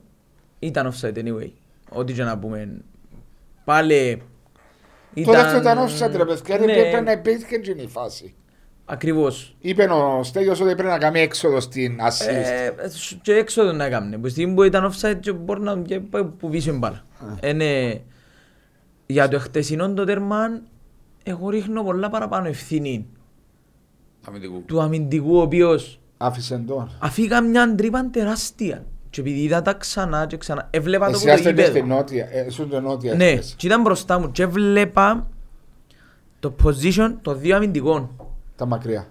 ήταν 0.59 0.93
offside 0.93 1.15
anyway. 1.19 1.51
Ό,τι 1.91 2.13
και 2.13 2.23
να 2.23 2.39
πούμε. 2.39 2.81
Πάλι 3.65 4.23
Το 5.25 5.33
δεύτερο 5.33 5.59
ήταν 5.59 5.79
offside 5.79 6.17
ρε 6.17 6.25
παιδιά, 6.25 6.59
Ναι, 6.59 6.65
πρέπει 6.65 7.05
να 7.05 7.13
υπήρχε 7.13 7.57
και 7.59 7.71
η 7.71 7.87
φάση. 7.87 8.35
Ακριβώς. 8.85 9.57
Είπε 9.61 9.85
ο 9.85 10.23
Στέλιος 10.23 10.61
ότι 10.61 10.75
πρέπει 10.75 10.89
να 10.89 10.99
κάνει 10.99 11.21
έξοδο 11.21 11.61
στην 11.61 11.99
assist. 12.09 12.27
Ε, 12.29 12.71
και 13.23 13.33
έξω 13.33 13.63
να 13.63 13.85
έκανε. 13.85 14.19
Που 14.19 14.29
στιγμή 14.29 14.55
που 14.55 14.63
ήταν 14.63 14.93
offside 14.93 15.17
και 15.21 15.33
μπορεί 15.33 15.61
να 15.61 15.79
και 15.79 16.01
πάει 16.01 16.25
που 16.25 16.49
πίσω 16.49 16.73
η 16.73 16.77
μπάλα. 16.77 17.05
Είναι, 17.45 18.03
για 19.07 19.29
το 19.29 19.39
χτεσινό 19.39 19.93
το 19.93 20.05
τέρμα, 20.05 20.61
εγώ 21.23 21.49
ρίχνω 21.49 21.83
πολλά 21.83 22.09
παραπάνω 22.11 22.49
ευθύνη 22.49 23.07
Αμυντικού. 24.27 24.63
του 24.67 24.81
αμυντικού 24.81 25.37
ο 25.37 25.41
οποίος 25.41 26.01
Άφησε 26.17 26.59
τον. 26.67 26.91
αφήγα 26.99 27.41
μια 27.43 27.75
τρύπα 27.75 28.09
τεράστια. 28.11 28.85
Και 29.11 29.21
επειδή 29.21 29.41
είδα 29.41 29.63
τα 29.63 29.75
ξανά 29.75 30.27
και 30.27 30.37
ξανά, 30.37 30.69
έβλεπα 30.71 31.07
το 31.07 31.11
Εσύ 31.11 31.21
που 31.21 31.27
το 31.27 31.33
άστε 31.33 31.53
και 31.53 31.63
στη 31.63 31.73
γήπεδο. 31.73 31.95
νότια, 31.95 32.29
ε, 32.31 32.51
σου 32.51 32.69
το 32.69 32.81
νότια. 32.81 33.15
Ναι, 33.15 33.31
χθες. 33.31 33.55
και 33.57 33.67
ήταν 33.67 33.81
μπροστά 33.83 34.19
μου 34.19 34.31
και 34.31 34.43
έβλεπα 34.43 35.27
το 36.41 36.55
position 36.65 37.15
των 37.23 37.39
δύο 37.39 37.57
αμυντικών. 37.57 38.11
Τα 38.57 38.67
μακριά. 38.67 39.07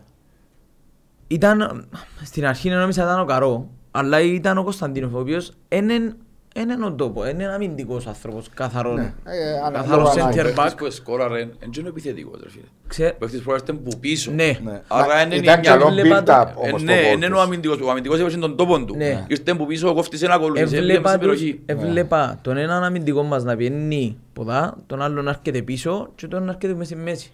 Ήταν, 1.27 1.87
στην 2.23 2.45
αρχή 2.45 2.69
νόμιζα 2.69 3.03
ήταν 3.03 3.19
ο 3.19 3.25
Καρό, 3.25 3.69
αλλά 3.91 4.19
ήταν 4.21 4.57
ο 4.57 4.63
Κωνσταντίνοφ, 4.63 5.13
ο 5.13 5.19
οποίος 5.19 5.51
είναι 5.69 6.15
είναι 6.61 6.85
ο 6.85 6.91
τόπο, 6.91 7.27
είναι 7.27 7.43
ένα 7.43 7.53
αμυντικός 7.53 8.07
άνθρωπος, 8.07 8.49
καθαρό. 8.53 8.93
Ναι. 8.93 9.13
Ε, 9.23 9.57
ανα- 9.65 9.77
Καθαρό 9.79 10.01
λόγω 10.01 10.13
center 10.13 10.19
ανάγκης. 10.21 10.41
back. 10.41 10.55
Παίχτης 10.55 10.73
που 10.75 10.91
σκόραρε, 10.91 11.39
εν 11.41 11.69
είναι 11.79 11.87
επιθετικός 11.87 12.39
ρε 12.43 12.49
φίλε. 12.49 12.63
Ξέ- 12.87 13.13
Παίχτης 13.13 13.41
που 13.41 13.51
έρχεται 13.51 13.73
που 13.73 13.99
πίσω. 13.99 14.31
Ναι, 14.31 14.57
Ναι. 14.63 14.81
Άρα 14.87 15.07
Μα 15.15 15.21
είναι 15.21 15.35
Ήταν 15.35 15.59
η- 15.59 15.63
καλό 15.63 15.87
έβλεπα 15.87 16.23
το- 16.23 16.33
build-up 16.33 16.47
Ε, 16.63 16.67
όμως 16.67 16.81
το 16.83 16.91
Ναι, 16.91 16.99
goal 17.11 17.15
είναι 17.15 17.25
ο 17.25 17.29
τους. 17.29 17.39
αμυντικός. 17.39 17.79
Ο 17.81 17.89
αμυντικός 17.89 18.19
έβασε 18.19 18.37
τον 18.37 18.55
τόπο 18.55 18.85
του. 18.85 18.95
Ναι. 18.95 19.25
Ήρθε 19.27 19.53
που 19.53 19.65
πίσω, 19.65 19.93
κόφτησε 19.93 20.27
να 20.27 20.33
ακολουθήσει. 20.33 20.63
Έβλεπε 20.75 20.83
Έβλεπα, 20.93 21.09
στην 21.09 21.21
τους, 21.21 21.29
περιοχή. 21.39 21.61
έβλεπα 21.65 22.39
τον 22.41 22.57
έναν 22.57 22.83
αμυντικό 22.83 23.23
μας 23.23 23.43
να 23.43 23.55
πιένει 23.55 24.17
ποδά, 24.33 24.77
τον 24.87 25.01
άλλον 25.01 25.23
να 25.23 25.29
έρχεται 25.29 25.61
πίσω 25.61 26.11
και 26.15 26.27
τον 26.27 26.43
να 26.43 26.51
έρχεται 26.51 26.73
μες 26.73 26.85
στη 26.87 26.95
μέση. 26.95 27.31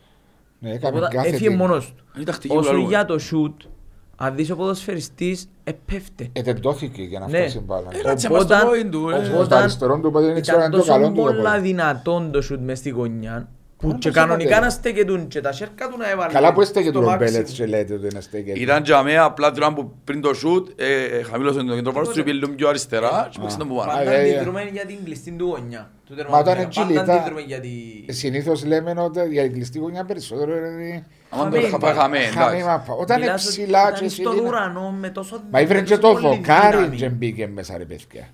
Ναι, 0.60 0.72
έκαμε 0.74 0.98
Οπότε 0.98 1.16
κάθε 1.16 1.28
έφυγε 1.30 1.50
τι. 1.50 1.56
μόνος 1.56 1.94
του. 1.98 2.04
Είναι 2.16 2.26
τακτική 2.26 2.48
που 2.54 2.60
Όσο 2.60 2.72
λαλούμε. 2.72 2.88
για 2.90 3.06
το 3.06 3.16
shoot, 3.32 3.68
Αν 4.26 4.36
δεις 4.36 4.50
ο 4.52 4.56
ποδοσφαιριστής, 4.56 5.50
επέφτε. 5.64 6.30
Ετεντώθηκε 6.34 7.02
για 7.02 7.20
να 7.20 7.28
Ναι. 7.28 7.38
φτάσει 7.40 7.60
μπάλα. 7.60 7.88
Ε, 7.92 8.02
κάτσε 8.02 8.30
μας 8.30 8.46
το 8.48 8.56
point 8.56 8.88
του, 8.92 9.10
ε. 9.10 9.30
Όπως 9.34 9.48
το 9.48 9.56
αριστερό 9.56 10.00
του 10.00 10.12
πόδι 10.12 10.32
δεν 10.32 10.42
ξέρω 10.42 10.58
αν 10.62 10.68
ήταν 10.68 10.74
είναι 10.80 10.88
το 10.88 10.92
καλό 10.94 11.06
τόσο 11.06 11.16
του 11.22 11.28
το 11.28 11.34
πολλά 11.38 11.52
πόδι. 11.56 11.68
δυνατόν 11.68 12.32
το 12.32 12.42
σουτ 12.42 12.60
μες 12.64 12.78
στη 12.78 12.90
γωνιά 12.90 13.48
που 13.78 13.88
Άρα 13.90 13.98
και 13.98 14.10
πώς 14.10 14.18
κανονικά 14.18 14.50
έπατε. 14.50 14.66
να 14.66 14.70
στέκετουν 14.72 15.28
και 15.28 15.42
τα 15.42 15.52
σέρκα 15.52 15.88
του 15.90 15.98
να 15.98 16.10
έβαλε. 16.12 16.34
Καλά 16.34 16.54
που 16.54 16.62
έστεκε 16.62 16.90
στο 16.90 17.00
του 17.02 17.08
maximum. 17.10 17.18
Μπέλετς 17.18 17.52
και 17.52 17.66
λέτε 17.66 17.94
ότι 17.94 18.08
είναι 18.12 18.22
στέκεται. 18.22 18.60
Ήταν 18.60 18.84
για 18.84 19.04
μένα 19.04 19.24
απλά 19.24 19.52
την 19.52 19.64
ώρα 19.64 19.74
που 19.74 19.92
πριν 20.04 20.22
το 20.22 20.34
σούτ, 20.34 20.68
ε, 20.76 21.04
ε, 21.04 21.24
χαμήλωσε 21.24 21.64
το 21.64 21.74
κέντρο 21.76 21.92
βάρος 21.92 22.10
του, 22.10 22.24
πήγε 22.24 22.32
λίγο 22.38 22.52
πιο 22.54 22.68
αριστερά 22.70 23.28
και 23.32 23.40
παίξε 23.40 23.58
τον 23.58 23.68
που 23.68 23.74
Μα 23.74 23.86
πάνω. 23.86 24.00
Α, 24.00 24.04
δεν 24.04 24.14
ε, 24.14 24.16
ε. 24.16 24.20
αντιδρούμε 24.36 24.70
για 24.72 24.86
την 24.86 24.98
κλειστή 25.04 25.32
του 25.32 25.46
γωνιά. 25.46 25.90
του 26.08 26.16
Μα 26.30 26.38
όταν 26.38 26.56
τερματοφύλακα. 26.56 26.82
είναι 26.82 26.94
Πάντα 26.94 27.04
τζιλίτα- 27.04 27.14
αντιδρούμε 27.14 27.42
για 27.42 27.60
τη... 27.60 28.14
Συνήθως 28.14 28.66
λέμε 28.66 28.94
ότι 28.98 29.20
για 29.32 29.44
την 29.44 29.54
κλειστή 29.54 29.80
γωνιά 29.80 30.04
περισσότερο 30.06 30.56
είναι... 30.56 31.06
Άμα 31.34 31.44
το 31.44 31.50
Χαμένη 31.50 31.66
είχα 31.68 31.78
μπάλα. 31.78 32.02
χαμέ, 32.02 32.18
Χαμένη 32.20 32.60
εντάξει. 32.60 32.66
μαπά. 32.66 32.94
Όταν 32.94 33.18
είναι 33.18 33.26
Μιλάς 33.26 33.46
ότι 33.48 33.52
ψηλά 33.62 33.82
ήταν 33.90 33.94
και 34.02 34.10
στον 34.10 34.34
εσύ... 34.38 34.46
ουρανό 34.46 34.92
με 34.92 35.10
τόσο 35.10 35.42
Μα 35.52 35.62
ήβρε 35.62 35.82
και 35.82 35.98
τόσο 35.98 36.14
το 36.14 36.22
πολύ 36.22 36.36
δοκάρι 36.36 36.76
δύναμη. 36.78 36.96
και 36.96 37.10
μπήκε 37.10 37.48
μέσα 37.48 37.78
ρε 37.78 37.86
παιδιά. 37.86 38.28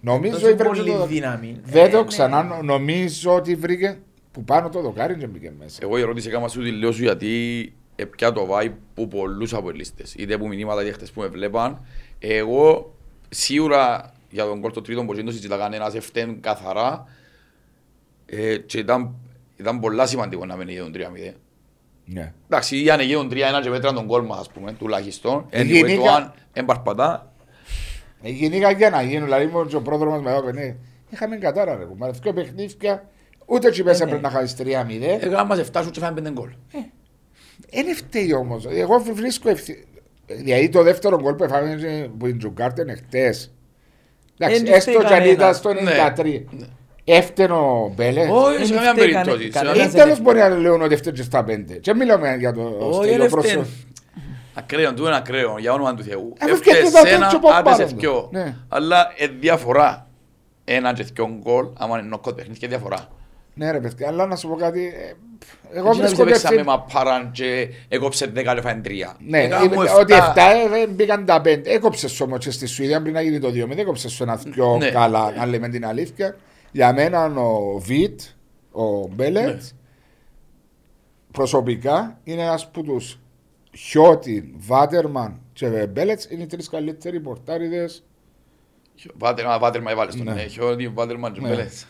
Νομίζω 0.00 0.32
Τόσο 0.34 0.48
ήβρε 0.48 0.62
και 0.68 0.68
πολύ 0.76 0.90
το 0.90 1.06
δύναμη. 1.06 1.60
Δεν 1.64 1.84
Ε, 1.84 1.88
το 1.88 1.98
ναι. 2.00 2.04
ξανά 2.06 2.42
νο- 2.42 2.62
νομίζω 2.62 3.34
ότι 3.34 3.54
βρήκε 3.54 3.98
που 4.32 4.44
πάνω 4.44 4.68
το 4.68 4.80
δοκάρι 4.80 5.16
και 5.16 5.26
μπήκε 5.26 5.52
μέσα. 5.58 5.78
Εγώ 5.82 5.98
η 5.98 6.00
ερώτηση 6.00 6.28
έκανα 6.28 6.48
σου 6.48 6.62
τη 6.62 6.70
λέω 6.70 6.92
σου 6.92 7.02
γιατί 7.02 7.72
πια 8.16 8.32
το 8.32 8.48
vibe 8.50 8.72
που 8.94 9.08
πολλούς 9.08 9.54
από 9.54 9.70
λίστες. 9.70 10.14
Είτε 10.14 10.34
από 10.34 10.48
μηνύματα 10.48 10.84
και 10.84 10.92
χτες 10.92 11.10
που 11.10 11.20
με 11.20 11.26
βλέπαν. 11.26 11.84
Εγώ 12.18 12.94
σίγουρα 13.28 14.12
για 14.30 14.44
τον 14.44 14.60
κόλ 14.60 14.72
το 14.72 14.80
τρίτο 14.80 15.04
που 15.04 15.14
δεν 15.14 15.24
το 15.24 15.30
συζητά 15.32 15.56
κανένας 15.56 15.94
ευθέν 15.94 16.40
καθαρά 16.40 17.04
ε, 18.26 18.56
και 18.56 18.78
ήταν, 18.78 19.14
ήταν 19.56 19.80
πολλά 19.80 20.06
σημαντικό 20.06 20.46
να 20.46 20.56
μην 20.56 20.68
γίνουν 20.68 20.92
3-0. 20.96 21.00
Ναι. 22.08 22.32
Εντάξει, 22.46 22.82
ή 22.84 22.90
αν 22.90 23.00
γίνουν 23.00 23.28
3-1 23.32 23.34
και 23.62 23.68
μέτραν 23.70 23.94
τον 23.94 24.06
κόλ 24.06 24.24
μας, 24.24 24.38
ας 24.38 24.48
πούμε, 24.50 24.72
τουλάχιστον. 24.72 25.46
Ε, 25.50 25.60
Anyway, 25.62 25.64
γενικά- 25.66 26.02
το 26.02 26.10
αν 26.10 26.32
εμπαρπατά, 26.52 27.30
Ε, 28.22 28.28
Γενικά 28.30 28.70
για 28.70 28.90
να 28.90 29.02
γίνουν, 29.02 29.24
δηλαδή 29.24 29.46
μόνος 29.46 29.68
και 29.70 29.76
ο 29.76 29.80
πρόδρομος 29.82 30.20
με 30.22 30.34
έπαιρνε. 30.36 30.76
Είχαμε 31.10 31.36
κατάρα 31.36 31.76
ρε 31.76 31.84
κουμπάρε, 31.84 32.12
δυο 32.22 32.32
παιχνίδια, 32.32 33.08
ούτε 33.46 33.68
έτσι 33.68 33.82
μέσα 33.82 34.04
ναι. 34.04 34.10
πρέπει 34.10 34.24
να 34.24 34.30
χάσεις 34.30 34.56
3-0. 34.56 35.18
έκανα 35.20 35.44
μας 35.44 35.58
7 35.58 35.80
σου 35.84 35.90
και 35.90 36.00
φάμε 36.00 36.20
5 36.20 36.32
γκολ. 36.32 36.50
Δεν 37.70 37.94
φταίει 37.96 38.32
όμως. 38.32 38.66
Εγώ 38.66 38.98
βρίσκω 38.98 39.48
ευθύ... 39.48 39.84
Δηλαδή 40.26 40.68
το 40.68 40.82
δεύτερο 40.82 41.20
γκολ 41.20 41.34
που 41.34 41.44
έφαγε 41.44 42.08
που 42.18 42.26
την 42.26 42.38
Τζουγκάρτεν 42.38 42.88
εχθές. 42.88 43.52
Εντάξει, 44.38 44.60
Εν 44.66 44.72
έστω 44.72 44.90
φταίει 44.90 45.04
κι 45.06 45.12
αν 45.12 45.24
ήταν 45.24 45.36
κανένας. 45.36 45.56
στο 45.56 45.72
Ναι. 45.72 45.80
93. 45.80 46.44
Έφτανε 47.08 47.52
ο 47.52 47.92
Μπέλετ. 47.96 48.30
Όχι, 48.30 48.64
σε 48.66 48.74
δεν 48.74 48.82
καμία 48.84 48.92
φταίει 48.92 49.10
κανε- 49.12 49.24
περίπτωση. 49.30 49.52
σε 49.52 49.64
κανένας 49.64 49.76
καμία- 49.78 50.02
Ή 50.02 50.04
τέλος 50.04 50.20
μπορεί 50.20 50.38
να 50.38 50.48
λέουν 50.48 50.82
ότι 50.82 50.94
έφτανε 50.94 51.16
και 51.16 51.22
στα 51.22 51.44
πέντε. 51.44 51.74
Και 51.74 51.94
μιλάμε 51.94 52.36
για 52.38 52.52
το 52.52 52.76
Όχι, 52.80 52.94
στέλιο 52.94 53.14
είναι 53.14 53.28
πρόσωπο. 53.28 53.62
φταίν. 53.62 53.66
Ακραίο, 54.54 54.94
του 54.94 55.04
είναι 55.06 55.16
ακραίο, 55.16 55.54
για 55.58 55.72
όνομα 55.72 55.94
του 55.94 56.02
Θεού. 56.02 56.32
Αφού 56.40 56.52
Έφταιγε 56.52 56.76
φτιάχνει 56.76 56.90
σε 56.98 57.02
τα 57.02 57.08
ένα, 57.08 57.28
τέτοιο 57.28 57.48
άντε 57.48 57.70
σε 57.74 57.84
πάνω. 57.84 57.96
δυο. 57.98 58.28
Ναι. 58.32 58.54
Αλλά 58.68 59.12
ε, 59.16 59.26
διαφορά. 59.40 60.06
Ένα 60.64 60.92
και 60.92 61.02
δυο 61.14 61.38
γκολ, 61.42 61.66
άμα 61.78 61.98
είναι 61.98 62.08
νοκό 62.08 62.32
παιχνίδι 62.32 62.58
και 62.58 62.68
διαφορά. 62.68 63.08
Ναι 63.54 63.70
ρε 63.70 63.80
παιδιά, 63.80 64.08
αλλά 64.08 64.26
να 64.26 64.36
σου 64.36 64.48
πω 64.48 64.54
κάτι. 64.56 64.84
ε, 64.86 65.14
Εγώ 65.72 65.86
Εγώ 65.88 65.96
βρίσκω 65.96 66.24
βρίσκω 66.24 66.46
ότι 66.48 66.56
με 66.56 66.62
μαπάραν 66.62 67.30
και 67.30 67.68
έκοψε 67.88 68.32
10 68.34 68.54
λεφά 68.54 68.70
εν 68.70 68.82
τρία. 68.82 69.16
Ναι, 69.26 69.42
Έκανα 69.42 69.64
είπε 69.64 69.74
μου 69.74 69.82
ότι 70.00 70.12
εφτά. 70.12 70.32
7 70.36 70.40
ε, 70.64 70.68
δεν 70.68 70.88
μπήκαν 70.90 71.24
τα 71.24 71.40
5. 71.44 71.66
Έκοψες 71.66 72.20
όμως 72.20 72.38
και 72.38 72.50
στη 72.50 72.66
Σουηδία 72.66 73.02
πριν 73.02 73.14
να 73.14 73.20
γίνει 73.20 73.38
το 73.38 73.48
2 73.50 73.78
έκοψες 73.78 74.12
στο 74.12 74.22
ένα 74.24 74.40
πιο 74.50 74.76
Ναι. 74.76 74.90
καλά, 74.90 75.32
αν 75.40 75.48
λέμε 75.48 75.68
την 75.68 75.86
αλήθεια. 75.86 76.36
Για 76.76 76.92
μένα 76.92 77.24
ο 77.24 77.78
Βιτ, 77.78 78.20
ο 78.72 79.06
Μπέλετς, 79.08 79.72
Ναι. 79.72 79.78
προσωπικά 81.32 82.18
είναι 82.24 82.42
ένας 82.42 82.64
από 82.64 82.82
τους 82.82 83.18
Χιώτιν, 83.76 84.44
Βάτερμαν 84.56 85.40
και 85.52 85.86
Μπέλετς 85.86 86.24
είναι 86.30 86.42
οι 86.42 86.46
τρεις 86.46 86.68
καλύτεροι 86.68 87.20
πορτάριδες. 87.20 88.04
Βάτερμαν, 89.14 89.58
Βάτερμαν 89.60 89.92
έβαλες 89.92 90.16
τον. 90.16 90.24
Ναι. 90.24 90.32
Ναι, 90.32 90.46
Χιώδη, 90.46 90.88
Βάτερμαν 90.88 91.32
και 91.32 91.40
Μπέλετς. 91.40 91.86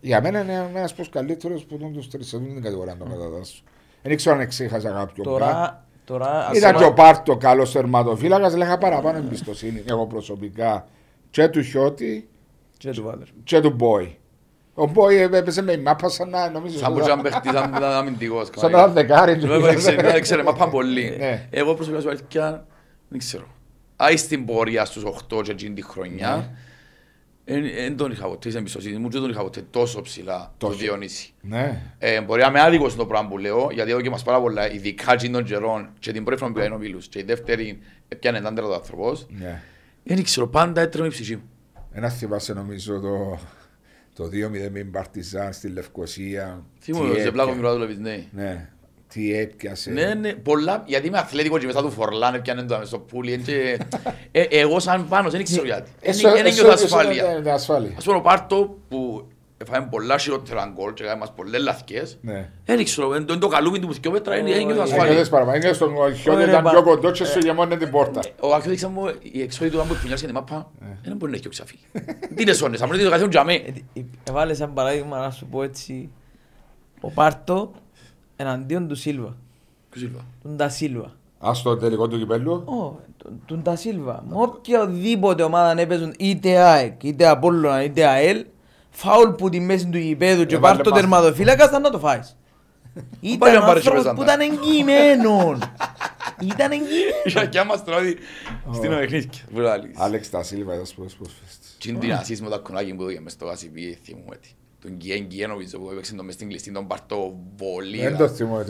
Για 0.00 0.20
μένα 0.20 0.40
είναι 0.40 0.70
ένας 0.74 0.90
από 0.90 1.00
τους 1.00 1.10
καλύτερους 1.10 1.64
που 1.64 1.78
είναι 1.80 1.90
τους 1.90 2.08
τρεις. 2.10 2.30
Δεν 2.30 2.44
την 2.44 2.62
κατηγορά 2.62 2.94
να 2.94 3.04
το 3.04 3.10
κατατάσσω. 3.10 3.62
Δεν 4.02 4.16
ξέρω 4.16 4.34
αν 4.34 4.40
εξήχασα 4.40 4.90
κάποιον. 4.90 5.36
πράγμα. 5.36 5.46
Τώρα, 5.52 5.86
τώρα 6.04 6.46
ας 6.46 6.56
Ήταν 6.58 6.72
πω- 6.72 6.78
και 6.80 6.84
ο 6.86 6.92
Πάρτο 6.92 7.36
καλός 7.36 7.72
τερματοφύλακα, 7.72 8.56
λέγα 8.56 8.78
παραπάνω 8.78 9.18
εμπιστοσύνη 9.18 9.82
εγώ 9.88 10.06
προσωπικά 10.06 10.86
και 11.30 11.48
του 11.48 11.62
Χιώτη 11.62 12.28
Και 12.80 12.90
του 12.90 13.02
Βάτερ. 13.02 13.26
και 13.44 13.60
του 13.60 13.70
Μπόι. 13.70 14.18
Ο 14.74 14.86
Μπόι 14.86 15.16
έπαιζε 15.16 15.62
με 15.62 15.72
η 15.72 15.78
μάπα 15.78 16.08
σαν 16.08 16.28
να 16.28 16.50
νομίζω. 16.50 16.78
Σαν 16.78 16.92
που 16.92 16.98
ήταν 16.98 17.22
παίχτης, 17.22 17.52
σαν 17.52 17.70
που 17.70 17.76
ήταν 17.76 17.92
αμυντικός. 17.92 18.48
Σαν 18.56 18.70
να 18.70 18.78
ήταν 18.78 18.92
δεκάρι. 18.92 19.34
Δεν 19.34 19.76
ξέρει, 19.76 20.02
δεν 20.02 20.20
ξέρει, 20.20 20.42
μα 20.42 20.52
πάνε 20.52 20.70
πολύ. 20.70 21.16
Ναι. 21.18 21.48
Εγώ 21.50 21.74
προσωπικά 21.74 22.02
σου 22.02 22.08
αλήθεια, 22.08 22.66
δεν 23.08 23.18
ξέρω. 23.18 23.46
Άι 23.96 24.16
στην 24.16 24.44
πορεία 24.44 24.84
στους 24.84 25.04
8 25.04 25.42
και 25.42 25.50
εκείνη 25.50 25.74
τη 25.74 25.82
χρονιά, 25.82 26.50
δεν 27.44 27.96
τον 27.96 28.10
είχα 28.10 28.28
ποτέ, 28.28 28.48
στην 28.48 28.60
εμπιστοσύνη 28.60 28.98
μου, 28.98 29.10
δεν 29.10 29.20
τον 29.20 29.30
είχα 29.30 29.42
ποτέ 29.42 29.62
τόσο 29.70 30.02
ψηλά 30.02 30.52
το 30.58 30.66
Τόσο. 30.66 30.78
Διονύση. 30.78 31.32
Ναι. 31.40 31.82
Ε, 31.98 32.20
μπορεί 32.20 32.40
να 32.40 32.46
είμαι 32.46 32.60
άδικος 32.60 32.92
στο 32.92 33.06
πράγμα 33.06 33.28
που 33.28 33.38
λέω, 33.38 33.68
γιατί 33.72 33.90
εδώ 33.90 34.00
και 34.00 34.10
μας 34.10 34.22
πάρα 34.22 34.40
πολλά, 34.40 34.72
ειδικά 34.72 35.12
εκείνων 35.12 35.40
των 35.40 35.50
καιρών 35.50 35.88
και 35.98 36.12
την 36.12 36.24
πρώτη 36.24 36.40
φορά 36.40 36.52
που 36.52 36.58
πήγα 36.60 36.74
ο 36.74 36.78
Μίλους 36.78 37.08
και 37.08 37.18
η 37.18 37.22
δεύτερη 37.22 37.78
έπιανε 38.08 38.38
έναν 38.38 38.54
τέταρτο 38.54 38.76
άνθρωπος, 38.76 39.26
ναι. 39.30 39.62
δεν 40.02 40.22
ξέρω, 40.22 40.46
πάντα 40.46 40.80
έτρεμε 40.80 41.06
η 41.06 41.10
ψυχή 41.10 41.36
μου. 41.36 41.42
Ένα 41.92 42.08
θυμάσαι 42.08 42.52
νομίζω 42.52 43.00
το, 43.00 43.38
το 44.14 44.24
2-0 44.24 44.48
με 44.50 44.68
την 44.68 44.90
Παρτιζάν 44.90 45.52
στη 45.52 45.68
Λευκοσία. 45.68 46.64
Θυμούμαι, 46.80 47.14
Τι 47.14 47.20
σε 47.20 47.30
πλάκο 47.30 47.48
έπια- 47.48 47.60
μιλάω 47.62 47.72
δουλεύεις, 47.72 47.98
ναι. 47.98 48.24
Ναι. 48.32 48.68
Τι 49.12 49.34
έπιασες. 49.38 49.94
Ναι, 49.94 50.14
ναι, 50.14 50.32
πολλά, 50.34 50.82
γιατί 50.86 51.06
είμαι 51.06 51.18
αθλέτικο 51.18 51.58
και 51.58 51.66
μέσα 51.66 51.82
του 51.82 51.90
φορλάνε 51.90 52.38
πιάνε 52.38 52.62
το 52.62 52.80
στο 52.84 52.98
πουλί 52.98 53.38
και... 53.38 53.78
ε, 54.32 54.42
εγώ 54.50 54.80
σαν 54.80 55.08
πάνω 55.08 55.30
δεν 55.30 55.44
ξέρω 55.44 55.64
γιατί. 55.64 55.90
Εσύ- 56.00 56.22
Δεν 56.22 56.46
εσύ- 56.46 56.58
ένιωθα 56.58 56.72
εσύ- 56.72 56.84
ασφάλεια. 56.84 57.22
ναι, 57.32 57.38
ναι, 57.38 57.50
ασφάλεια. 57.50 57.92
Ας 57.96 58.04
πούμε 58.04 58.16
ο 58.16 58.20
Πάρτο 58.20 58.78
που 58.88 59.28
έφαγε 59.66 59.86
πολλά 59.90 60.18
χειρότερα 60.18 60.72
γκολ 60.74 60.92
και 60.92 61.02
έκανε 61.02 61.18
μας 61.18 61.32
πολλές 61.32 61.62
λαθκές. 61.62 62.18
Ναι. 62.20 62.50
Δεν 62.64 62.84
ξέρω, 62.84 63.14
εν- 63.14 63.26
το- 63.26 63.32
εν 63.32 63.38
το 63.38 63.48
καλούμι 63.48 63.78
του 63.78 63.86
που 63.86 63.92
θυκιό 63.94 64.10
μέτρα 64.10 64.36
είναι 64.36 64.50
ένιωθα 64.50 64.70
Ένιωθες 64.72 64.92
ασφάλειας. 64.98 65.28
παραπάνω. 65.28 65.56
Ένιωθες 65.56 65.78
τον 65.78 65.88
Χιώτη 66.14 66.30
Ωραία, 66.30 66.48
ήταν 66.48 66.62
πα- 66.62 66.70
πιο 66.70 66.82
κοντό 66.82 67.10
και 67.10 67.24
σου 67.24 67.38
γεμώνε 67.38 67.76
την 67.76 67.90
πόρτα. 67.90 68.20
Ο 68.40 68.54
Άκιο 68.54 68.70
δείξα 68.70 68.88
μου 68.88 69.02
η 69.22 69.42
εξόδη 69.42 69.70
του 69.70 69.80
άμπου 69.80 69.92
που 69.94 70.06
νοιάζει 70.06 70.24
την 70.26 70.34
μάπα, 70.34 70.70
δεν 71.02 71.16
μπορεί 71.16 71.30
να 71.30 71.36
έχει 71.36 71.46
ο 71.46 71.50
ξαφή. 71.50 71.76
Τι 72.34 72.42
είναι 72.42 72.52
σώνες, 72.52 72.82
αμέσως 72.82 73.04
το 73.04 73.10
καθένα 73.10 73.28
τζαμέ. 73.28 73.54
Ε, 73.54 74.00
Έβαλε 74.28 74.54
σαν 74.54 74.72
παράδειγμα 74.72 75.18
να 75.18 75.30
σου 75.30 75.46
πω 75.46 75.62
έτσι 75.62 76.10
ο 77.00 77.10
Πάρτο 77.10 77.70
εναντίον 78.36 78.88
του 78.88 78.94
Σίλβα. 78.94 79.36
Ποιος 79.90 80.02
Σίλβα. 80.04 80.20
Τον 80.42 80.56
Τα 80.56 80.68
Σίλβα. 80.68 81.12
Ας 81.38 81.62
το 81.62 81.76
τελικό 81.76 82.08
του 82.08 82.18
κυπέλου. 82.18 82.52
Ω, 82.52 82.98
τον- 83.16 83.40
τον 83.46 83.62
Τα 83.62 83.76
Σίλβα. 83.76 84.24
Με 84.28 84.34
οποιαδήποτε 84.36 85.42
ομάδα 85.42 85.80
έπαιζουν 85.80 86.14
είτε 86.18 86.56
ΑΕΚ, 86.58 87.02
είτε 87.02 87.26
Απόλλωνα, 87.26 87.82
είτε 87.82 88.04
ΑΕΛ, 88.06 88.44
φάουλ 88.90 89.30
που 89.30 89.48
τη 89.48 89.60
μέση 89.60 89.86
του 89.88 89.98
γηπέδου 89.98 90.46
και 90.46 90.54
Έβαλε 90.54 90.74
πάρ' 90.74 90.84
το 90.84 90.90
μας. 90.90 91.00
τερματοφύλακας 91.00 91.68
ήταν 91.68 91.82
να 91.82 91.90
το 91.90 91.98
φάεις. 91.98 92.36
Πάλι 93.20 93.34
Ήταν 93.34 93.54
αν 93.56 93.64
πάρεις 93.64 93.82
και 93.82 93.88
άνθρωπος 93.88 93.92
παίζαν 93.92 94.14
που 94.14 94.24
τα. 94.24 94.32
ήταν 94.32 94.40
εγγυημένον. 94.40 95.62
Ήταν 96.40 96.70
εγγυημένον. 96.72 97.22
Η 97.24 97.40
Ακιά 97.40 97.64
μας 97.64 97.84
τρώει 97.84 98.16
στην 98.74 98.90
παιχνίδια. 98.90 99.30
Βράλης. 99.54 99.96
Άλεξ 99.98 100.30
τα 100.30 100.42
Σίλβα, 100.42 100.74
είδας 100.74 100.94
πώς 100.94 101.14
πώς 101.14 101.32
φέστης. 101.44 101.76
Τι 101.80 101.88
είναι 101.88 101.98
την 101.98 102.12
ασύς 102.12 102.42
με 102.42 102.48
τα 102.48 102.56
κουνάκι 102.58 102.94
που 102.94 103.04
πήγε 103.04 103.20
μες 103.20 103.32
στο 103.32 103.44
Γασιπί, 103.44 103.98
θυμούμαι 104.04 104.36
τι. 104.36 104.48
Τον 104.82 104.90
Γκιέν 104.96 105.24
Γκιέν 105.26 105.48
νομίζω 105.48 105.78
που 105.78 105.88
έπαιξε 105.92 106.14
το 106.14 106.22
μες 106.22 106.34
στην 106.34 106.48
κλειστή, 106.48 106.72
τον 106.72 106.86
Παρτό 106.86 107.16
Δεν 107.16 107.58
το 107.58 107.64
Βολίδα. 107.64 108.28
θυμώ. 108.28 108.64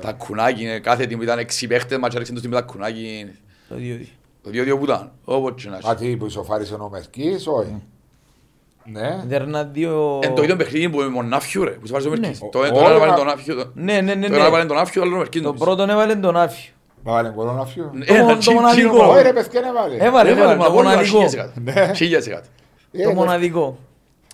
Τα 0.00 0.12
κουνάκι, 0.12 0.62
είναι, 0.62 0.78
κάθε 0.78 1.06
τι 1.06 1.16
που 1.16 1.22
ήταν 1.22 1.38
έξι 1.38 1.66
παίχτες 1.66 1.98
μας 1.98 2.08
και 2.10 2.14
έρεξαν 2.16 2.34
τους 2.36 2.44
με 2.46 2.54
τα 2.54 2.62
κουνάκι. 2.62 3.26
Το 3.68 3.74
δύο-δύο. 3.74 4.06
Το 4.42 4.50
δύο-δύο 4.50 4.78
που 4.78 4.84
ήταν, 4.84 5.12
όπως 5.24 5.62
και 5.62 5.68
να 5.68 5.76
έχει. 5.76 5.88
Α, 5.90 5.94
τι 5.94 6.16
που 6.16 6.26
ισοφάρισε 6.26 6.74
ο 6.74 6.88
Μερκής, 6.88 7.46
όχι. 7.46 7.82
Ναι. 8.84 9.22
Δέρνα 9.26 9.64
δύο... 9.64 10.18
Εν 10.22 10.34
το 10.34 10.42
ίδιο 10.42 10.56
παιχνίδι 10.56 10.88
που 10.88 10.98
με 10.98 11.08
μονάφιου 11.08 11.64
ρε, 11.64 11.70
που 11.70 11.86
σε 11.86 11.92
βάζει 11.92 12.06
ο 12.06 12.10
Μερκής. 12.10 12.40
Ναι. 12.42 12.48
Το 12.48 12.58
Ο- 12.58 12.64
ένα 12.64 12.72
το 12.72 12.78
ένα 12.78 12.86
όλα- 12.88 12.96
έβαλε 12.96 13.12
τον 13.14 13.28
Άφιο, 13.28 13.54
το 13.54 13.70
Ναι, 13.74 14.00
ναι, 14.00 14.14
ναι. 14.14 14.28
το 14.28 14.34
ένα 14.34 14.44
έβαλε 14.46 14.62
ναι. 14.62 14.68
τον 14.68 14.78
Άφιο, 14.78 15.00
το 15.00 15.06
άλλο 15.06 15.16
ο 15.16 15.18
Μερκής. 15.18 15.40
Το 15.40 15.46
νομίζω. 15.46 15.64
πρώτον 15.64 15.90
έβαλε 15.90 16.14
τον 16.14 16.36
Άφιο. 16.36 16.72
Μα 17.04 17.12
βάλε 17.12 17.28
γκολ 17.30 17.46
να 17.46 17.64
φύγω. 17.66 17.90
Ναι, 17.92 18.04
Το 18.04 18.14
ένα 18.14 18.22
μο- 18.24 18.32
το 18.32 18.38
τσιν- 18.38 18.52
μοναδικό. 18.54 18.88
τσίνο 18.88 19.02
Όχι 19.02 19.06
μόνο. 19.10 19.22
ρε 19.22 19.32
παιδιά 19.32 19.60
να 19.60 19.72
βάλε. 19.72 19.94
Έβαλε, 19.94 20.04
Έβαλε 20.06 20.30
έβαλε, 20.30 20.56
μα 20.58 20.64
το 20.64 20.70
μόνο 20.72 20.88
μοναδικό. 20.88 21.04
χίλιες 21.16 21.32
εκατό. 21.34 21.52
Ναι. 21.60 21.92
Χίλιες 21.94 22.26
εκατό. 22.26 22.46
Ε, 22.92 23.02
Το 23.02 23.08
ναι. 23.08 23.14
μοναδικό. 23.14 23.78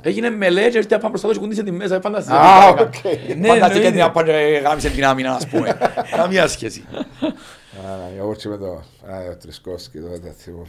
Έγινε 0.03 0.31
μελέ 0.31 0.69
και 0.69 0.79
έρθει 0.79 0.95
απάνω 0.95 1.09
μπροστά 1.09 1.29
του 1.29 1.35
και 1.35 1.41
κουντήσε 1.41 1.63
τη 1.63 1.71
μέσα, 1.71 1.95
ε, 1.95 2.01
φανταστείτε. 2.01 2.37
Α, 2.37 2.61
Φανταστείτε. 2.61 3.09
οκ. 3.09 3.37
Ναι, 3.37 3.49
Φανταστείτε 3.49 3.65
εννοείται. 3.65 3.91
την 3.91 4.03
απάνω 4.03 4.27
και 4.27 4.61
γάμησε 4.65 4.89
την 4.91 5.05
άμυνα, 5.05 5.33
ας 5.33 5.47
πούμε. 5.47 5.79
Καμία 6.17 6.49
σχέση. 6.49 6.85
Α, 6.93 7.91
Εγώ 8.19 8.35
και 8.35 8.49
με 8.49 8.57
το 8.57 8.67
α, 9.13 9.17
ο 9.33 9.37
Τρισκόφσκι 9.37 9.99
τότε 9.99 10.19
τα 10.19 10.33
θυμούμαι. 10.39 10.67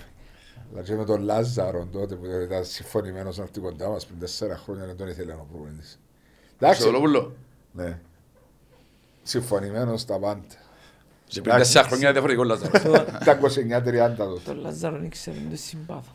Αλλά 0.73 0.81
και 0.83 0.93
με 0.95 1.05
τον 1.05 1.21
Λάζαρο 1.23 1.87
τότε 1.91 2.15
που 2.15 2.25
ήταν 2.43 2.65
συμφωνημένος 2.65 3.37
να 3.37 3.43
έρθει 3.43 3.59
κοντά 3.59 3.89
μας 3.89 4.05
πριν 4.05 4.19
τέσσερα 4.19 4.57
χρόνια 4.57 4.85
δεν 4.85 4.97
τον 4.97 5.07
ήθελε 5.07 5.31
ο 5.31 5.45
προπονητής. 5.51 5.99
Εντάξει, 6.59 6.81
Σολόπουλο. 6.81 7.35
ναι. 7.71 7.99
Συμφωνημένος 9.23 10.01
στα 10.01 10.19
πάντα. 10.19 10.43
Σε 11.27 11.41
πριν 11.41 11.55
τέσσερα 11.55 11.87
χρόνια 11.87 12.09
είναι 12.09 12.19
διαφορετικό 12.19 12.43
Λάζαρος. 12.43 12.81
Τα 13.25 13.39
29-30 13.39 14.15
τότε. 14.17 14.41
Το 14.45 14.53
Λαζάρο 14.61 14.97
δεν 14.99 15.09
ξέρω, 15.09 15.35
δεν 15.41 15.49
το 15.49 15.55
συμπάθω. 15.55 16.11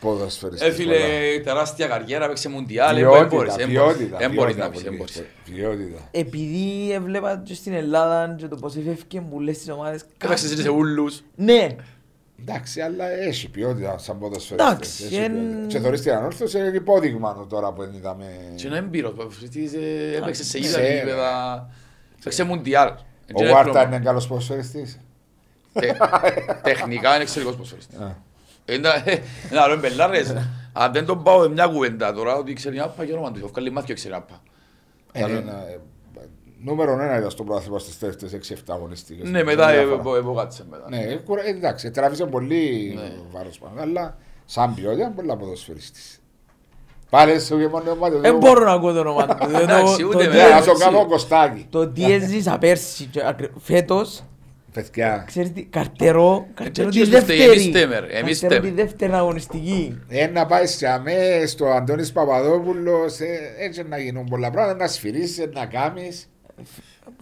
ποδοσφαιριστής. 0.00 0.68
Ε, 0.68 0.72
φίλε, 0.72 0.96
τεράστια 1.44 1.86
καριέρα, 1.86 2.24
έπαιξε 2.24 2.48
μουντιάλ, 2.48 2.94
δεν 2.94 3.04
Ποιότητα, 3.04 3.26
μπορείς, 3.36 3.54
δεν 3.54 3.68
ποιότητα, 3.68 3.94
μπορείς, 3.94 4.18
δεν 4.18 4.32
μπορείς 4.32 4.54
ποιότητα 4.54 4.64
να 4.64 4.70
πεις, 4.70 4.82
δεν 4.82 4.96
πολύ, 4.96 4.96
μπορείς. 4.96 5.22
Ποιότητα. 5.44 6.08
Επειδή 6.10 6.92
έβλεπα 6.92 7.42
και 7.44 7.54
στην 7.54 7.72
Ελλάδα 7.72 8.34
και 8.38 8.46
το 8.48 8.56
πώς 8.56 8.76
έφευκε 8.76 9.20
μου 9.20 9.40
λες 9.40 9.56
στις 9.56 9.68
ομάδες 9.70 10.04
Έπαιξε 10.24 10.46
εσύ 10.46 10.56
σε 10.56 10.68
ούλους. 10.70 11.22
Ναι, 11.36 11.76
Εντάξει, 12.48 12.80
αλλά 12.80 13.10
έχει 13.10 13.48
ποιότητα 13.50 13.98
σαν 13.98 14.18
ποδοσφαιριστής. 14.18 14.70
Εντάξει, 14.72 15.04
Έχει 15.04 15.14
εν- 15.16 15.32
ποιότητα. 15.32 15.66
Και 15.66 15.78
θωρείς 15.78 16.00
την 16.00 16.12
ανόρθωση 16.12 16.58
είναι 16.58 16.68
υπόδειγμα 16.68 17.46
τώρα 17.48 17.72
που 17.72 17.82
είδαμε. 17.82 18.26
Και 18.54 18.66
είναι 18.66 18.76
έμπειρος, 18.78 19.12
ποδοσφαιριστής, 19.12 19.72
ε, 19.74 20.16
έπαιξε 20.16 20.44
σε 20.44 20.58
ναι. 20.58 20.66
ίδια 20.66 20.78
Ξέρω. 20.78 20.96
επίπεδα. 20.96 21.68
Έπαιξε 22.20 22.42
μουντιάλ. 22.44 22.88
Ο 22.88 22.94
Και 23.34 23.42
είναι 23.42 23.52
Βάρτα 23.52 23.70
διπλώμα. 23.72 23.96
είναι 23.96 24.04
καλός 24.04 24.26
ποδοσφαιριστής. 24.26 25.00
Τε- 25.72 25.96
Τεχνικά 26.62 27.14
είναι 27.14 27.22
εξαιρετικός 27.22 27.56
ποδοσφαιριστής. 27.56 27.98
Α. 27.98 28.16
Είναι 28.64 28.88
είναι 29.50 29.60
άλλο 29.60 29.72
εμπελάρες. 29.74 30.34
Αν 30.72 30.92
δεν 30.92 31.06
τον 31.06 31.22
πάω 31.22 31.38
με 31.38 31.48
μια 31.48 31.66
κουβέντα 31.66 32.12
τώρα 32.12 32.34
ότι 32.36 32.52
ξέρει 32.52 32.78
άπα 32.78 33.04
και 33.04 33.12
όνομα 33.12 33.32
του, 33.32 33.48
βγάλει 33.48 33.70
μάθει 33.70 33.86
και 33.86 33.94
ξέρει 33.94 34.14
άπα. 34.14 34.40
Ε, 36.66 36.70
είναι, 36.70 36.80
ε, 36.80 36.84
Νούμερο 36.86 37.02
ένα 37.02 37.18
ήταν 37.18 37.30
στο 37.30 37.44
πρόθυμα 37.44 37.78
στις 37.78 37.98
τελευταίες 37.98 38.32
6-7 38.32 38.54
αγωνιστικές. 38.74 39.30
Ναι, 39.30 39.44
μετά 39.44 39.66
Μια 39.70 39.80
ε, 39.80 39.84
φορά. 39.84 40.16
ε, 40.16 40.18
επογάτησε 40.18 40.64
μετά. 40.70 40.84
Ναι, 40.88 40.96
ε, 41.02 41.14
κουρα- 41.14 41.46
ε, 41.46 41.50
εντάξει, 41.50 41.90
τράβησε 41.90 42.24
πολύ 42.24 42.92
Ναι. 42.96 43.10
βάρος 43.32 43.58
πάνω, 43.58 43.80
αλλά 43.80 44.16
σαν 44.44 44.74
ποιότητα 44.74 45.02
είναι 45.04 45.12
πολλά 45.16 45.36
ποδοσφαιριστής. 45.36 46.16
Πάλι 47.10 47.40
σου 47.40 47.58
και 47.58 47.68
μόνο 47.68 47.90
ομάδα. 47.90 48.18
δεν 48.18 48.36
μπορώ 48.36 48.64
να 48.64 48.72
ακούω 48.72 48.92
το 48.92 48.98
όνομα 49.00 49.26
του. 49.26 49.36
Δεν 49.46 49.52
το- 49.52 49.58
Εντάξει, 49.62 49.96
το 50.02 50.06
ούτε 50.08 50.18
τι- 50.22 50.28
με- 50.28 50.34
Ναι, 50.34 50.42
να 50.48 50.62
το 50.64 50.70
έτσι. 50.70 50.84
κάνω 50.84 51.06
κοστάκι. 51.06 51.66
Το 51.70 51.88
τι 51.88 52.12
έζησα 52.12 52.58
πέρσι, 52.58 53.04
και 53.04 53.26
ακρι- 53.26 53.50
φέτος, 53.58 54.22
Παιδιά, 54.72 55.24
ξέρεις 55.26 55.52
τι, 55.52 55.62
καρτερό, 55.64 56.46
καρτερό 56.54 56.88
τη 56.90 57.00
έτσι 57.00 57.14
ώστε 57.14 57.24
δεύτερη. 57.26 57.50
εμείς 57.50 57.80
θέμε, 57.80 57.98
ρε, 57.98 58.06
εμείς 58.06 58.40
Καρτερό 58.40 58.62
τη 58.62 58.68
θέμε. 58.68 58.82
δεύτερη 58.82 59.12
αγωνιστική. 59.12 59.98
ε, 60.08 60.26
να 60.26 60.46
πάει 60.46 60.66
σε 60.66 60.86
αμέ, 60.88 61.42
στο 61.46 61.66
Αντώνης 61.66 62.12
Παπαδόπουλος, 62.12 63.18
ε, 63.20 63.38
έτσι 63.58 63.82
να 63.88 63.98
γίνουν 63.98 64.24
πολλά 64.24 64.50
πράγματα, 64.50 64.78
να 64.78 64.86
σφυρίσεις, 64.88 65.48
να 65.52 65.66
κάνεις. 65.66 66.26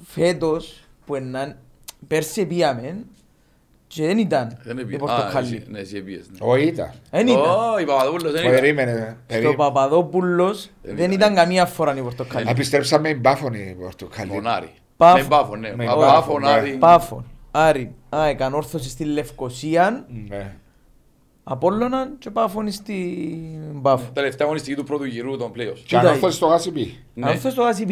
Φέτος, 0.05 0.85
που 1.07 1.15
εναν, 1.15 1.57
πέρσι 2.07 2.47
πήγαμε 2.47 3.05
και 3.87 4.07
δεν 4.07 4.19
ήταν 4.19 4.59
Δεν 4.63 4.79
η 4.79 4.81
επί- 4.81 4.95
Α, 4.95 4.99
Πορτοκαλί. 4.99 5.47
εσύ- 5.57 5.67
ναι, 5.71 5.79
εσύ 5.79 5.97
επίες, 5.97 6.27
ναι. 6.31 6.37
Ο 6.41 6.57
ήταν. 6.57 6.91
Δεν 7.11 7.27
ήταν. 7.27 7.41
Ω, 7.41 7.79
η 7.81 7.85
Παπαδόπουλος 7.85 8.33
δεν 8.33 8.41
ήταν. 8.43 8.55
Περίμενε. 8.55 8.93
Στο 8.93 9.15
περίμενε. 9.27 9.55
Παπαδόπουλος 9.57 10.71
Δεν 10.83 10.97
δεν 10.97 11.11
ήταν. 11.11 11.33
ήταν 11.33 11.35
καμία 11.35 11.67
φορά 11.67 11.97
η 11.97 12.01
Πορτοκαλί. 12.01 12.49
Επιστρέψαμε 12.51 13.09
η 13.09 13.17
Μπάφωνη 13.21 13.59
η 13.59 13.73
Πορτοκαλί. 13.81 14.31
Μονάρι. 14.31 14.71
Πάφ- 14.97 15.17
Με 15.21 15.27
μπάφο, 15.27 15.57
ναι. 15.57 15.75
με 15.77 15.85
Πα- 15.85 15.97
μπάφο, 15.97 16.11
Πάφο, 16.13 16.39
ναι. 16.39 16.47
Νάρι. 16.47 16.71
Πάφων, 16.79 17.25
Άρη, 17.51 17.95
ΑΕΚ, 18.09 18.41
όρθωση 18.55 18.89
στη 18.89 19.05
Λευκοσία, 19.05 20.07
Ναι. 20.29 20.55
Απόλλωνα 21.45 22.09
και 22.19 22.31
Πάφων 22.31 22.71
στην 22.73 23.83
Πάφο. 23.83 24.11
Τελευταία 24.13 24.47
αγωνιστική 24.47 24.77
του 24.77 24.85
πρώτου 24.85 25.05
γυρού 25.05 25.37
των 25.37 25.53
playoffs. 25.57 25.79
Και 25.87 25.97
αν 25.97 26.07
όρθωσε 26.07 26.37
στο 26.37 26.47
Γάσιπι. 26.47 26.99
Ναι. 27.15 27.31
Αυτό 27.31 27.51
στο 27.51 27.63
ΑΣΥΠ. 27.63 27.91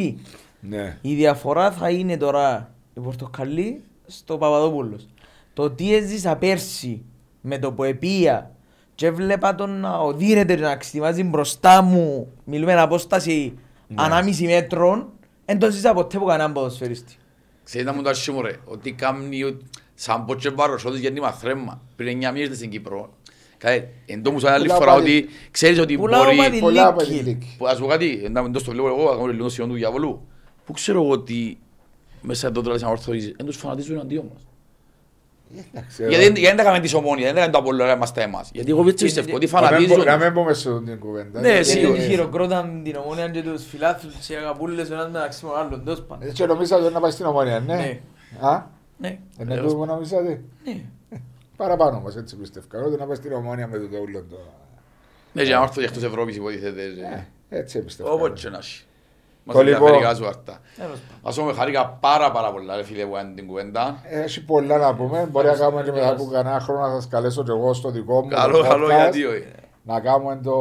Ναι. 0.61 0.99
Η 1.01 1.15
διαφορά 1.15 1.71
θα 1.73 1.91
είναι 1.91 2.17
τώρα 2.17 2.75
η 2.95 3.01
Πορτοκαλί 3.01 3.83
στο 4.07 4.39
Παπαδόπουλος. 4.39 5.09
Το 5.55 5.71
τι 5.71 5.95
έζησα 5.95 6.37
πέρσι 6.37 7.03
με 7.41 7.59
το 7.59 7.73
που 7.73 7.85
επία 7.85 8.51
και 8.95 9.11
βλέπα 9.11 9.55
τον 9.55 9.81
να 9.81 9.99
οδύρεται 9.99 10.55
και 10.55 10.61
να 10.63 10.77
ξετοιμάζει 10.77 11.23
μπροστά 11.23 11.83
μου, 11.83 12.33
μιλούμε 12.45 12.81
απόσταση 12.81 13.59
ανάμιση 13.95 14.45
μέτρων, 14.45 15.09
δεν 15.45 15.59
το 15.59 15.71
ζήσα 15.71 15.93
ποτέ 15.95 16.17
από 16.17 16.27
κανέναν 16.27 16.53
ποδοσφαιριστή. 16.53 17.15
Ξέρετε 17.65 17.91
να 17.91 17.97
μου 17.97 18.03
το 18.03 18.09
αρχίσουμε 18.09 18.41
ρε, 18.51 18.57
ότι 18.65 18.93
κάνει 18.93 19.45
ο- 19.45 19.59
σαν 19.95 20.25
πότσε 20.25 20.51
βάρος, 20.51 20.85
ότι 20.85 20.99
γεννή 20.99 21.21
μα 21.21 21.33
θρέμμα. 21.33 21.81
Πριν 21.97 22.19
9 22.25 22.33
μήνες 22.33 22.57
στην 22.57 22.71
Κύπρο. 22.71 23.13
Κάτι, 23.59 23.89
εν 24.07 24.23
τω 24.23 24.31
μου 24.33 24.39
σαν 24.39 24.53
άλλη 24.53 24.67
Πολλά 24.67 24.79
φορά 24.79 24.93
πάλι- 24.95 25.17
ότι 25.19 25.29
ξέρεις 25.51 25.79
ότι 25.81 25.97
Πολλά 25.97 26.19
μπορεί... 26.25 26.39
ομάδι- 26.39 26.61
Πολλά 26.61 26.87
από 26.87 26.99
τη 27.03 27.11
Λίκη. 27.11 27.23
Λίκη. 27.25 27.55
Που 27.59 27.67
ας 27.67 27.79
πω 27.79 27.87
κάτι, 27.87 28.29
να 28.31 28.43
μην 28.43 28.53
το 28.53 28.59
στο 28.59 28.71
βλέπω 28.73 28.89
εγώ, 28.89 29.09
ακόμα 29.09 29.33
λίγο 29.33 29.49
σιόν 29.49 29.69
του 29.69 29.75
διαβολού. 29.75 30.27
Πού 30.69 30.75
ξέρω 30.75 31.03
εγώ 31.03 31.11
ότι 31.13 31.59
μέσα 32.21 32.47
εδώ 32.47 32.63
τώρα 32.63 32.79
σαν 32.79 32.89
ορθοείς, 32.91 33.33
δεν 33.37 33.47
τους 33.47 33.57
φανατίζουν 33.57 33.95
εναντίον 33.95 34.31
μας. 34.35 34.43
Εντάξει, 35.73 36.03
Γιατί 36.03 36.15
δεν- 36.15 36.23
γιατί 36.23 36.41
δεν 36.41 36.57
τα 36.57 36.63
κάνουμε 36.63 36.83
της 36.83 36.95
ομόνια, 36.95 37.25
δεν 37.25 37.35
τα 37.35 37.41
κάνουμε 37.41 37.53
το 37.53 37.59
Απόλλωνα, 37.59 37.93
είμαστε 37.93 38.23
εμάς. 38.23 38.51
Γιατί 38.53 38.71
εγώ 38.71 38.89
έτσι 38.89 39.05
πιστεύω 39.05 39.35
ότι 39.37 39.47
να 39.51 39.61
μην 39.61 39.69
φανατίζουν. 39.69 39.97
μπο- 39.97 40.05
Να 40.05 40.17
μην 40.17 40.33
μπούμε 40.33 40.53
σε 40.53 40.71
αυτή 40.71 40.85
την 40.85 40.99
κουβέντα. 40.99 41.41
Ναι, 41.41 41.49
Ε, 41.49 41.57
Και 41.57 41.63
σίγουρα. 41.63 41.97
τον 41.99 42.05
χειροκρόταν 42.09 42.81
την 42.85 42.97
ομόνια 42.97 43.29
και 43.29 43.43
τους 43.43 43.65
φιλάθλους 43.67 44.15
και 44.27 44.37
αγαπούλες 44.37 44.91
ο 44.91 44.95
ένας 44.95 45.11
μεταξύ 45.11 45.45
μου 45.45 45.57
άλλων, 45.57 45.85
τέλος 45.85 46.03
πάντων. 46.03 46.29
Έτσι 46.29 46.45
νομίζατε 46.47 46.91
να 46.91 47.01
πάει 47.01 47.11
στην 47.11 47.27
ομόνια, 47.27 47.61
ναι. 47.61 47.75
Ναι. 47.75 48.01
Α, 48.49 48.63
Ναι, 48.97 49.19
είναι 49.41 49.57
το 49.57 49.75
που 49.75 49.85
νομίζατε. 49.85 50.41
ναι. 50.65 50.81
Παραπάνω 51.57 51.97
όμως 51.97 52.17
έτσι 52.17 52.37
πιστεύω. 52.37 52.67
Ότι 52.87 52.97
να 52.99 53.07
πάει 53.07 53.17
στην 53.17 53.33
ομόνια 53.33 53.67
με 53.69 53.79
το 53.79 53.99
ούλο 54.03 54.25
το... 54.31 54.37
Ναι, 55.33 55.43
και 55.45 55.55
να 55.55 55.63
έρθω 55.63 55.81
και 55.81 55.87
εκτός 55.87 56.03
Ευρώπης 56.03 56.37
υποτίθεται. 56.37 56.83
Ε, 57.49 57.59
Έτσι 57.59 57.79
πιστεύω. 57.83 58.13
Όποτε 58.13 58.41
και 58.41 58.49
να 58.49 58.59
έχει. 58.59 58.83
Μας 59.49 59.57
Το 59.57 59.63
λοιπόν- 59.63 59.93
ενδιαφέρει 59.93 60.15
κάτω 60.19 60.29
αυτά. 60.29 60.61
Τέλος 60.77 60.91
πάντων. 61.01 61.29
Ας 61.29 61.37
πούμε 61.39 61.53
χαρήκα 61.53 61.87
πάρα 62.01 62.31
πάρα 62.33 62.53
πολλά 62.53 62.77
ρε 62.77 62.83
φίλε 62.85 63.05
που 63.05 63.17
έκανε 63.17 63.35
την 63.35 63.47
κουβέντα. 63.47 64.01
Έχει 64.09 64.45
πολλά 64.45 64.77
να 64.79 64.95
πούμε. 64.95 65.29
Μπορεί 65.31 65.47
να 65.47 65.55
κάνουμε 65.55 65.83
και 65.83 65.93
μετά 65.93 66.09
από 66.11 66.25
κανένα 66.33 66.61
χρόνο 66.61 66.81
να 66.87 66.95
σας 66.95 67.09
καλέσω 67.09 67.43
και 67.45 67.51
εγώ 67.51 67.73
στο 67.75 67.91
δικό 67.91 68.23
μου 68.23 68.29
Καλό, 68.29 68.57
το 68.59 68.69
καλό 68.69 68.87
podcast. 68.87 68.89
γιατί 68.89 69.25
όχι. 69.25 69.45
Να 69.83 70.01
κάνουμε 70.01 70.41
το... 70.45 70.55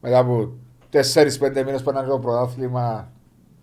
Μετά 0.00 0.18
από 0.18 0.52
4-5 0.92 1.64
μήνες 1.64 1.82
που 1.82 1.90
είναι 1.90 2.02
το 2.02 2.18
πρωτάθλημα 2.18 3.10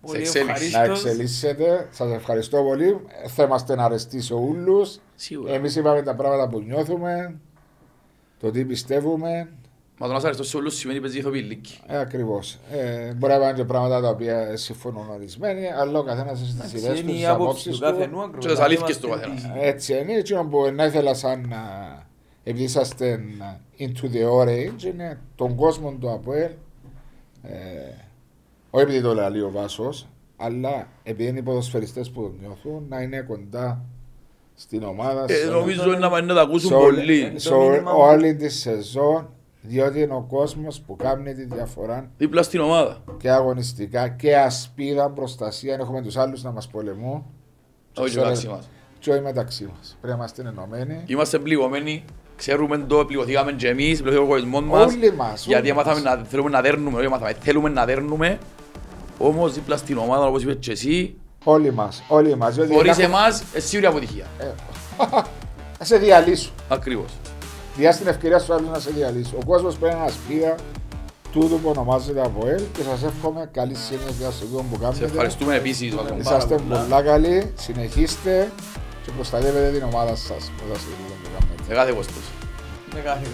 Πολύ 0.01 0.19
εξέλιξη. 0.19 0.71
να 0.71 0.79
ευχαρίστως. 0.81 1.05
εξελίσσετε. 1.05 1.87
Σας 1.91 2.11
ευχαριστώ 2.11 2.61
πολύ. 2.63 2.99
Θα 3.27 3.43
είμαστε 3.43 3.75
να 3.75 3.83
αρεστήσει 3.83 4.33
όλους. 4.33 4.99
Σίγουρα. 5.15 5.53
Εμείς 5.53 5.75
είπαμε 5.75 6.01
τα 6.01 6.15
πράγματα 6.15 6.47
που 6.47 6.59
νιώθουμε, 6.59 7.39
το 8.39 8.51
τι 8.51 8.65
πιστεύουμε. 8.65 9.49
Μα 10.01 10.07
το 10.07 10.13
να 10.13 10.19
σ' 10.19 10.25
αρέσει 10.25 10.43
σε 10.43 10.57
όλους 10.57 10.75
σημαίνει 10.75 11.01
παίζει 11.01 11.17
ηθοποιή 11.17 11.41
λύκη. 11.47 11.79
Ε, 11.87 11.97
Ακριβώς. 11.97 12.57
Ε, 12.71 13.13
μπορεί 13.13 13.31
να 13.33 13.37
υπάρχουν 13.39 13.57
και 13.57 13.63
πράγματα 13.63 14.01
τα 14.01 14.09
οποία 14.09 14.57
συμφωνούν 14.57 15.09
ορισμένοι, 15.09 15.67
αλλά 15.71 15.99
ο 15.99 16.03
καθένας 16.03 16.41
έχει 16.41 16.51
τις 16.51 16.53
Εντάξει, 16.59 16.77
ιδέε 16.77 16.93
του, 16.93 16.99
Είναι 16.99 17.11
τις 17.11 17.21
η 17.21 17.25
άποψη 17.25 17.43
απόψεις 17.43 17.73
του 17.73 17.79
κάθε 17.79 18.03
του. 18.03 18.09
νου 18.09 18.21
ακριβώς. 18.21 18.45
Και 18.45 18.51
τις 18.51 18.59
αλήθειες 18.59 18.89
Είμαστε 18.89 19.07
του 19.07 19.13
καθένας. 19.13 19.41
πίσω. 19.41 19.53
Έτσι 19.57 19.93
είναι. 19.97 20.13
Έτσι 20.13 20.33
που 20.49 20.71
να 20.73 20.85
ήθελα 20.85 21.13
σαν 21.13 21.45
να. 21.49 21.57
Επειδή 22.43 22.63
είσαστε 22.63 23.19
into 23.79 24.03
the 24.15 24.39
orange, 24.41 24.83
είναι 24.83 25.19
τον 25.35 25.55
κόσμο 25.55 25.91
του 25.99 26.09
ΑΠΟΕΛ. 26.11 26.51
Ε, 27.43 27.49
όχι 28.69 28.83
επειδή 28.83 29.01
το 29.01 29.13
λέει 29.13 29.41
ο 29.41 29.51
Βάσος, 29.53 30.07
αλλά 30.37 30.87
επειδή 31.03 31.29
είναι 31.29 31.39
οι 31.39 31.41
ποδοσφαιριστές 31.41 32.09
που 32.09 32.21
το 32.21 32.33
νιώθουν, 32.41 32.85
να 32.89 33.01
είναι 33.01 33.21
κοντά 33.21 33.81
στην 34.55 34.83
ομάδα. 34.83 35.25
Ε, 35.27 35.33
σε- 35.33 35.49
Νομίζω 35.49 35.83
είναι 35.87 35.97
να 35.97 36.09
πάνε 36.09 36.25
να 36.25 36.33
τα 36.33 36.41
ακούσουν 36.41 36.69
σε 36.69 36.73
όλη- 36.75 36.97
πολύ. 36.99 37.33
σε 37.35 37.49
Το 37.49 37.59
μήνυμα 37.59 37.91
μου- 37.93 37.99
όλη 37.99 38.35
τη 38.35 38.49
σεζόν, 38.49 39.29
διότι 39.61 40.01
είναι 40.01 40.13
ο 40.13 40.25
κόσμος 40.29 40.79
που 40.81 40.95
κάνει 40.95 41.33
τη 41.33 41.43
διαφορά 41.43 42.09
Δίπλα 42.17 42.43
στην 42.43 42.59
ομάδα. 42.59 42.97
και 43.17 43.29
αγωνιστικά 43.31 44.07
και 44.07 44.37
ασπίδα 44.37 45.09
προστασία. 45.09 45.73
αν 45.73 45.79
Έχουμε 45.79 46.01
τους 46.01 46.17
άλλους 46.17 46.43
να 46.43 46.51
μας 46.51 46.67
πολεμούν. 46.67 47.25
Όχι 47.97 48.09
ξέρω- 48.09 48.25
μεταξύ 48.25 48.47
μας. 48.47 48.69
Και 48.99 49.11
όχι 49.11 49.21
μεταξύ 49.21 49.63
μας. 49.77 49.97
Πρέπει 50.01 50.17
να 50.17 50.23
είμαστε 50.23 50.41
ενωμένοι. 50.41 51.03
Είμαστε 51.05 51.39
πληγωμένοι. 51.39 52.03
Ξέρουμε 52.35 52.77
το, 52.77 53.05
πληγωθήκαμε 53.05 53.51
και 53.51 53.67
εμείς, 53.67 54.01
πληγωθήκαμε 54.01 54.33
ο 54.33 54.35
κόσμος 54.35 54.63
μας. 54.63 54.93
Όλοι 54.93 55.13
μας. 55.13 55.45
Γιατί 55.45 55.73
μάθαμε 55.73 55.99
να 55.99 56.15
θέλουμε 56.27 56.49
να 56.49 56.61
δέρνουμε, 56.61 56.99
όχι 56.99 57.07
μάθαμε, 57.07 57.33
θέλουμε 57.39 57.69
να 57.69 57.85
δέρνουμε. 57.85 58.37
Όμως 59.17 59.53
δίπλα 59.53 59.77
στην 59.77 59.97
ομάδα, 59.97 60.25
όπως 60.25 60.43
είπες 60.43 60.55
και 60.59 60.71
εσύ, 60.71 61.15
Όλοι 61.43 61.71
μας. 61.73 62.03
Όλοι 62.07 62.35
μας. 62.35 62.57
χωρίς 62.71 62.97
εμάς, 62.97 63.43
ε, 63.53 63.59
σίγουρη 63.59 63.87
αποτυχία. 63.87 64.25
Να 65.79 65.85
σε 65.85 65.97
διαλύσουν. 65.97 66.53
Ακριβώς. 66.69 67.11
Διά 67.79 67.91
στην 67.91 68.07
ευκαιρία 68.07 68.39
στου 68.39 68.53
άλλου 68.53 68.69
να 68.71 68.79
σε 68.79 68.89
διαλύσουν. 68.91 69.37
Ο 69.41 69.45
κόσμος 69.45 69.75
πρέπει 69.77 69.95
να 69.95 70.03
ασπίδα 70.03 70.55
τούτο 71.31 71.55
που 71.55 71.69
ονομάζεται 71.69 72.21
ΑΠΟΕΛ 72.21 72.61
και 72.73 72.81
σας 72.83 73.03
εύχομαι 73.03 73.49
καλή 73.53 73.75
συνέχεια 73.75 74.29
σε 74.31 74.43
αυτό 74.45 74.45
που 74.45 74.75
Σε 74.75 74.79
κάνετε. 74.81 75.05
ευχαριστούμε 75.05 75.55
επίσης. 75.55 75.95
Βάσο. 75.95 76.15
Είσαστε 76.19 76.55
πολλά. 76.55 76.79
πολλά 76.81 77.01
καλοί. 77.01 77.53
Συνεχίστε 77.57 78.51
και 79.05 79.11
προστατεύετε 79.11 79.77
την 79.77 79.83
ομάδα 79.83 80.15
σας. 80.15 80.51
Μέσα 80.67 80.79
σε 80.79 80.87
αυτό 80.91 81.05
που 81.23 81.29
κάνετε. 81.39 81.63
Σε 81.67 81.73
κάθε 81.73 81.91
κόστος. 81.91 82.23
Με 82.93 82.99
κάθε 82.99 83.25